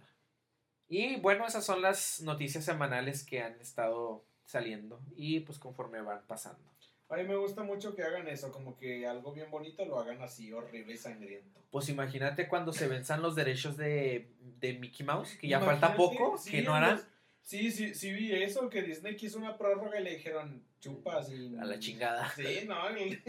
Y 0.88 1.20
bueno, 1.20 1.46
esas 1.46 1.66
son 1.66 1.82
las 1.82 2.22
noticias 2.22 2.64
semanales 2.64 3.26
que 3.26 3.42
han 3.42 3.60
estado 3.60 4.24
saliendo 4.46 5.02
y 5.16 5.42
pues 5.42 5.60
conforme 5.60 6.02
van 6.02 6.22
pasando. 6.28 6.64
A 7.10 7.18
mí 7.18 7.24
me 7.24 7.36
gusta 7.36 7.62
mucho 7.62 7.96
que 7.96 8.04
hagan 8.04 8.28
eso, 8.28 8.52
como 8.52 8.78
que 8.78 9.06
algo 9.06 9.32
bien 9.32 9.52
bonito 9.52 9.86
lo 9.86 10.00
hagan 10.00 10.22
así 10.24 10.52
horrible 10.52 10.94
y 10.94 10.98
sangriento. 10.98 11.60
Pues 11.70 11.88
imagínate 11.90 12.48
cuando 12.48 12.74
se 12.74 12.88
venzan 12.88 13.22
los 13.22 13.36
derechos 13.36 13.78
de, 13.78 14.32
de 14.60 14.74
Mickey 14.74 15.06
Mouse, 15.06 15.36
que 15.38 15.48
ya 15.48 15.58
Imagínate, 15.58 15.82
falta 15.82 15.98
poco, 15.98 16.38
sí, 16.38 16.50
que 16.52 16.62
no 16.64 16.74
harán. 16.74 16.96
los- 16.96 17.06
Sí, 17.42 17.70
sí, 17.70 17.94
sí 17.94 18.12
vi 18.12 18.34
eso, 18.34 18.72
que 18.72 18.82
Disney 18.82 19.16
quiso 19.16 19.38
una 19.38 19.56
prórroga 19.56 20.00
y 20.00 20.04
le 20.04 20.16
dijeron 20.16 20.64
chupas 20.80 21.32
y... 21.32 21.56
A 21.58 21.66
la 21.66 21.78
chingada. 21.78 22.28
Sí, 22.36 22.66
no. 22.68 22.90
el- 22.90 23.22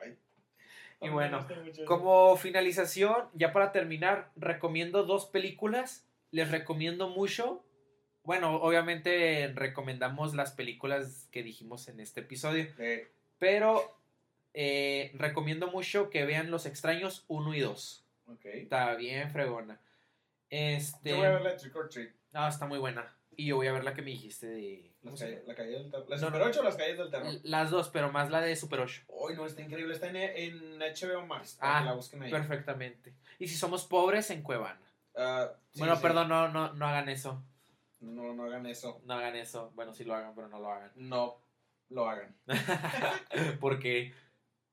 Ay. 0.00 0.16
Y 1.02 1.08
bueno. 1.10 1.46
Como 1.86 2.34
finalización, 2.38 3.28
ya 3.34 3.52
para 3.52 3.72
terminar, 3.72 4.30
recomiendo 4.36 5.04
dos 5.04 5.26
películas. 5.26 6.06
Les 6.30 6.50
recomiendo 6.50 7.10
mucho. 7.10 7.62
Bueno, 8.24 8.56
obviamente 8.56 9.50
recomendamos 9.54 10.34
las 10.34 10.52
películas 10.52 11.28
que 11.32 11.42
dijimos 11.42 11.88
en 11.88 12.00
este 12.00 12.20
episodio. 12.20 12.66
Pero 13.38 13.98
eh, 14.54 15.10
recomiendo 15.14 15.68
mucho 15.70 16.10
que 16.10 16.24
vean 16.24 16.50
Los 16.50 16.66
Extraños 16.66 17.24
1 17.28 17.54
y 17.54 17.60
2. 17.60 18.04
ok. 18.28 18.44
Está 18.44 18.94
bien 18.94 19.30
fregona. 19.30 19.80
Este. 20.50 21.10
Yo 21.10 21.16
voy 21.16 21.26
a 21.26 21.30
ver 21.30 21.42
la 21.42 21.56
Trick 21.56 21.74
or 21.74 21.88
Treat. 21.88 22.10
Ah, 22.32 22.48
está 22.48 22.66
muy 22.66 22.78
buena. 22.78 23.12
Y 23.34 23.46
yo 23.46 23.56
voy 23.56 23.66
a 23.66 23.72
ver 23.72 23.84
la 23.84 23.94
que 23.94 24.02
me 24.02 24.10
dijiste 24.10 24.46
de. 24.46 24.92
Las 25.02 25.02
¿cómo 25.02 25.16
se 25.16 25.24
calles, 25.24 25.46
la 25.48 25.54
calle 25.54 25.70
del 25.70 25.90
terror. 25.90 26.10
¿La 26.10 26.16
No, 26.16 26.26
Super 26.26 26.40
no. 26.40 26.46
8 26.46 26.60
o 26.60 26.62
las 26.62 26.76
calles 26.76 26.98
del 26.98 27.10
terror? 27.10 27.32
Las 27.42 27.70
dos, 27.70 27.88
pero 27.88 28.12
más 28.12 28.30
la 28.30 28.40
de 28.42 28.54
Super 28.54 28.80
8. 28.80 29.02
Uy, 29.08 29.34
no, 29.34 29.46
está 29.46 29.62
increíble. 29.62 29.94
Está 29.94 30.08
en, 30.08 30.16
en 30.16 30.78
HBO 30.78 31.26
Max. 31.26 31.56
Ah, 31.60 31.82
la 31.84 31.94
busquen 31.94 32.22
ahí. 32.22 32.30
Perfectamente. 32.30 33.14
Y 33.38 33.48
si 33.48 33.56
somos 33.56 33.86
pobres, 33.86 34.30
en 34.30 34.42
Cuevana. 34.42 34.80
Ah, 35.16 35.50
sí, 35.72 35.78
bueno, 35.80 35.96
sí. 35.96 36.02
perdón, 36.02 36.28
no, 36.28 36.48
no, 36.48 36.72
no 36.74 36.86
hagan 36.86 37.08
eso. 37.08 37.42
No, 38.02 38.34
no 38.34 38.44
hagan 38.44 38.66
eso. 38.66 39.00
No 39.04 39.14
hagan 39.14 39.36
eso. 39.36 39.70
Bueno, 39.74 39.94
sí 39.94 40.04
lo 40.04 40.14
hagan, 40.14 40.34
pero 40.34 40.48
no 40.48 40.58
lo 40.58 40.70
hagan. 40.70 40.90
No 40.96 41.38
lo 41.88 42.08
hagan. 42.08 42.34
Porque. 43.60 44.12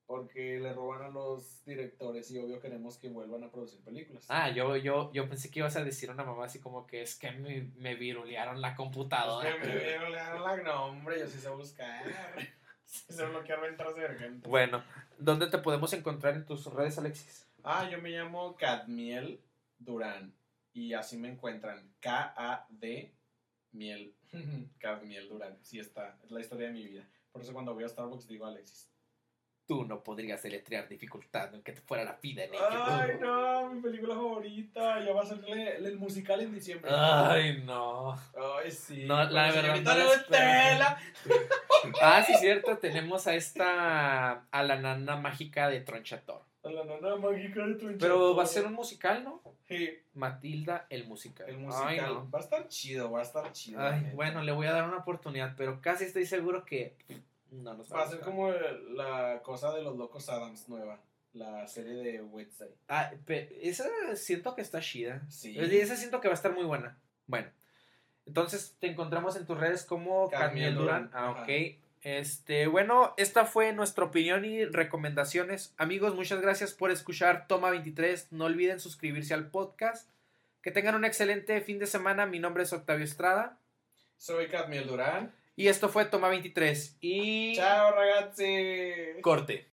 Porque 0.08 0.60
le 0.60 0.74
roban 0.74 1.04
a 1.04 1.10
los 1.10 1.64
directores 1.66 2.32
y 2.32 2.40
obvio 2.40 2.60
queremos 2.60 2.98
que 2.98 3.10
vuelvan 3.10 3.44
a 3.44 3.52
producir 3.52 3.80
películas. 3.84 4.26
Ah, 4.28 4.50
yo, 4.50 4.76
yo, 4.76 5.14
yo 5.14 5.30
pensé 5.30 5.52
que 5.52 5.60
ibas 5.60 5.76
a 5.76 5.84
decir 5.84 6.10
a 6.10 6.14
una 6.14 6.24
mamá 6.24 6.46
así 6.46 6.60
como 6.60 6.88
que 6.88 7.04
es 7.04 7.14
que 7.16 7.30
me, 7.30 7.70
me 7.78 7.94
virulearon 7.94 8.60
la 8.60 8.76
computadora. 8.76 9.48
Es 9.48 9.62
que 9.62 9.68
me 9.68 9.76
vieron 9.76 10.12
la 10.12 10.58
No, 10.64 10.86
hombre, 10.86 11.20
yo 11.20 11.28
sí 11.28 11.38
sé 11.38 11.50
buscar. 11.50 12.04
Sí 12.90 13.14
sé 13.14 13.24
bloquear 13.24 13.62
ventanas 13.62 13.94
divergentes. 13.94 14.50
Bueno, 14.50 14.84
¿dónde 15.20 15.46
te 15.46 15.60
podemos 15.60 15.94
encontrar 15.94 16.34
en 16.34 16.44
tus 16.44 16.66
redes, 16.74 16.98
Alexis? 16.98 17.48
Ah, 17.64 17.88
yo 17.88 18.02
me 18.02 18.10
llamo 18.10 18.56
Cadmiel 18.56 19.40
Durán. 19.78 20.34
Y 20.74 20.94
así 20.94 21.16
me 21.16 21.30
encuentran. 21.30 21.94
K-A-D 22.00 23.14
Miel. 23.72 24.14
Cadmiel 24.80 25.30
Durán. 25.30 25.58
Sí 25.62 25.80
está. 25.80 26.18
Es 26.24 26.32
la 26.32 26.42
historia 26.42 26.68
de 26.68 26.74
mi 26.74 26.84
vida. 26.84 27.08
Por 27.32 27.42
eso 27.42 27.54
cuando 27.54 27.74
voy 27.74 27.84
a 27.84 27.90
Starbucks 27.90 28.28
digo 28.28 28.46
Alexis. 28.46 28.90
Tú 29.68 29.86
no 29.86 30.04
podrías 30.04 30.42
deletrear 30.42 30.88
dificultad 30.88 31.52
aunque 31.54 31.74
te 31.74 31.82
fuera 31.82 32.04
la 32.04 32.18
vida 32.20 32.44
en 32.44 32.56
ello. 32.56 32.64
Ay, 32.72 33.18
no, 33.22 33.70
mi 33.72 33.82
película 33.82 34.16
favorita. 34.16 35.06
Ya 35.06 35.14
va 35.14 35.22
a 35.22 35.26
salir 35.26 35.56
el, 35.56 35.86
el 35.86 35.98
musical 36.00 36.42
en 36.42 36.52
diciembre. 36.52 36.90
Ay, 36.92 37.62
no. 37.64 38.14
Ay, 38.14 38.72
sí. 38.72 39.06
No, 39.06 39.24
la 39.26 39.54
Con 39.54 39.62
verdad, 39.64 39.98
no 39.98 40.80
la. 40.80 40.98
Ah, 42.02 42.24
sí, 42.24 42.34
cierto. 42.40 42.80
Tenemos 42.80 43.28
a 43.28 43.36
esta. 43.36 44.46
a 44.50 44.64
la 44.64 44.76
nana 44.78 45.18
mágica 45.18 45.70
de 45.70 45.82
Tronchator. 45.82 46.49
A 46.62 46.70
la 46.70 46.84
nana 46.84 47.16
mágica 47.16 47.66
de 47.66 47.76
Tronchator. 47.76 47.98
Pero 48.00 48.36
va 48.36 48.44
a 48.44 48.46
ser 48.46 48.66
un 48.66 48.74
musical, 48.74 49.24
¿no? 49.24 49.42
Sí, 49.68 49.90
Matilda 50.14 50.88
el 50.90 51.08
musical. 51.08 51.48
el 51.50 51.58
musical. 51.58 51.88
Ay, 51.88 52.02
no. 52.02 52.30
Va 52.30 52.40
a 52.40 52.42
estar 52.42 52.68
chido, 52.68 53.10
va 53.12 53.20
a 53.20 53.24
estar 53.24 53.52
chido. 53.54 53.80
Ay, 53.82 54.12
bueno, 54.14 54.44
le 54.44 54.52
voy 54.52 54.68
a 54.68 54.74
dar 54.74 54.88
una 54.88 54.98
oportunidad, 54.98 55.54
pero 55.56 55.80
casi 55.82 56.04
estoy 56.04 56.26
seguro 56.26 56.66
que 56.66 56.98
no 57.52 57.74
nos 57.76 57.92
Va 57.94 58.04
a 58.04 58.08
ser 58.08 58.20
como 58.20 58.52
la 58.52 59.42
cosa 59.42 59.74
de 59.74 59.82
los 59.84 59.96
locos 59.98 60.28
Adams 60.30 60.68
nueva. 60.68 61.00
La 61.32 61.68
serie 61.68 61.94
de 61.94 62.22
Wednesday. 62.24 62.70
Ah, 62.88 63.12
pe- 63.26 63.58
esa 63.62 63.86
siento 64.16 64.56
que 64.56 64.62
está 64.62 64.82
chida. 64.82 65.22
Sí. 65.30 65.56
Esa 65.60 65.96
siento 65.96 66.20
que 66.20 66.28
va 66.28 66.34
a 66.34 66.36
estar 66.36 66.54
muy 66.54 66.66
buena. 66.66 66.98
Bueno, 67.28 67.48
entonces 68.26 68.76
te 68.80 68.88
encontramos 68.88 69.36
en 69.36 69.46
tus 69.46 69.58
redes 69.58 69.86
como 69.86 70.28
Carmiel 70.30 70.76
Durán. 70.76 71.10
Ah, 71.14 71.30
ajá. 71.32 71.46
Este, 72.02 72.68
bueno, 72.68 73.14
esta 73.18 73.46
fue 73.46 73.74
nuestra 73.74 74.06
opinión 74.06 74.46
y 74.46 74.66
recomendaciones. 74.66 75.74
Amigos, 75.78 76.16
muchas 76.16 76.42
gracias 76.42 76.74
por 76.74 76.92
escuchar 76.92 77.48
Toma 77.48 77.72
23. 77.72 78.32
No 78.32 78.46
olviden 78.46 78.80
suscribirse 78.80 79.34
al 79.34 79.50
podcast. 79.50 80.10
Que 80.62 80.72
tengan 80.72 80.96
un 80.96 81.06
excelente 81.06 81.62
fin 81.62 81.80
de 81.80 81.88
semana. 81.88 82.26
Mi 82.26 82.40
nombre 82.40 82.64
es 82.64 82.74
Octavio 82.74 83.06
Estrada. 83.06 83.58
Soy 84.18 84.48
Cadmiel 84.48 84.88
Durán. 84.88 85.34
Y 85.56 85.68
esto 85.68 85.90
fue 85.90 86.06
Toma 86.06 86.30
23. 86.30 86.98
Y... 87.02 87.56
Ciao 87.56 87.92
ragazzi. 87.92 89.22
Corte. 89.22 89.70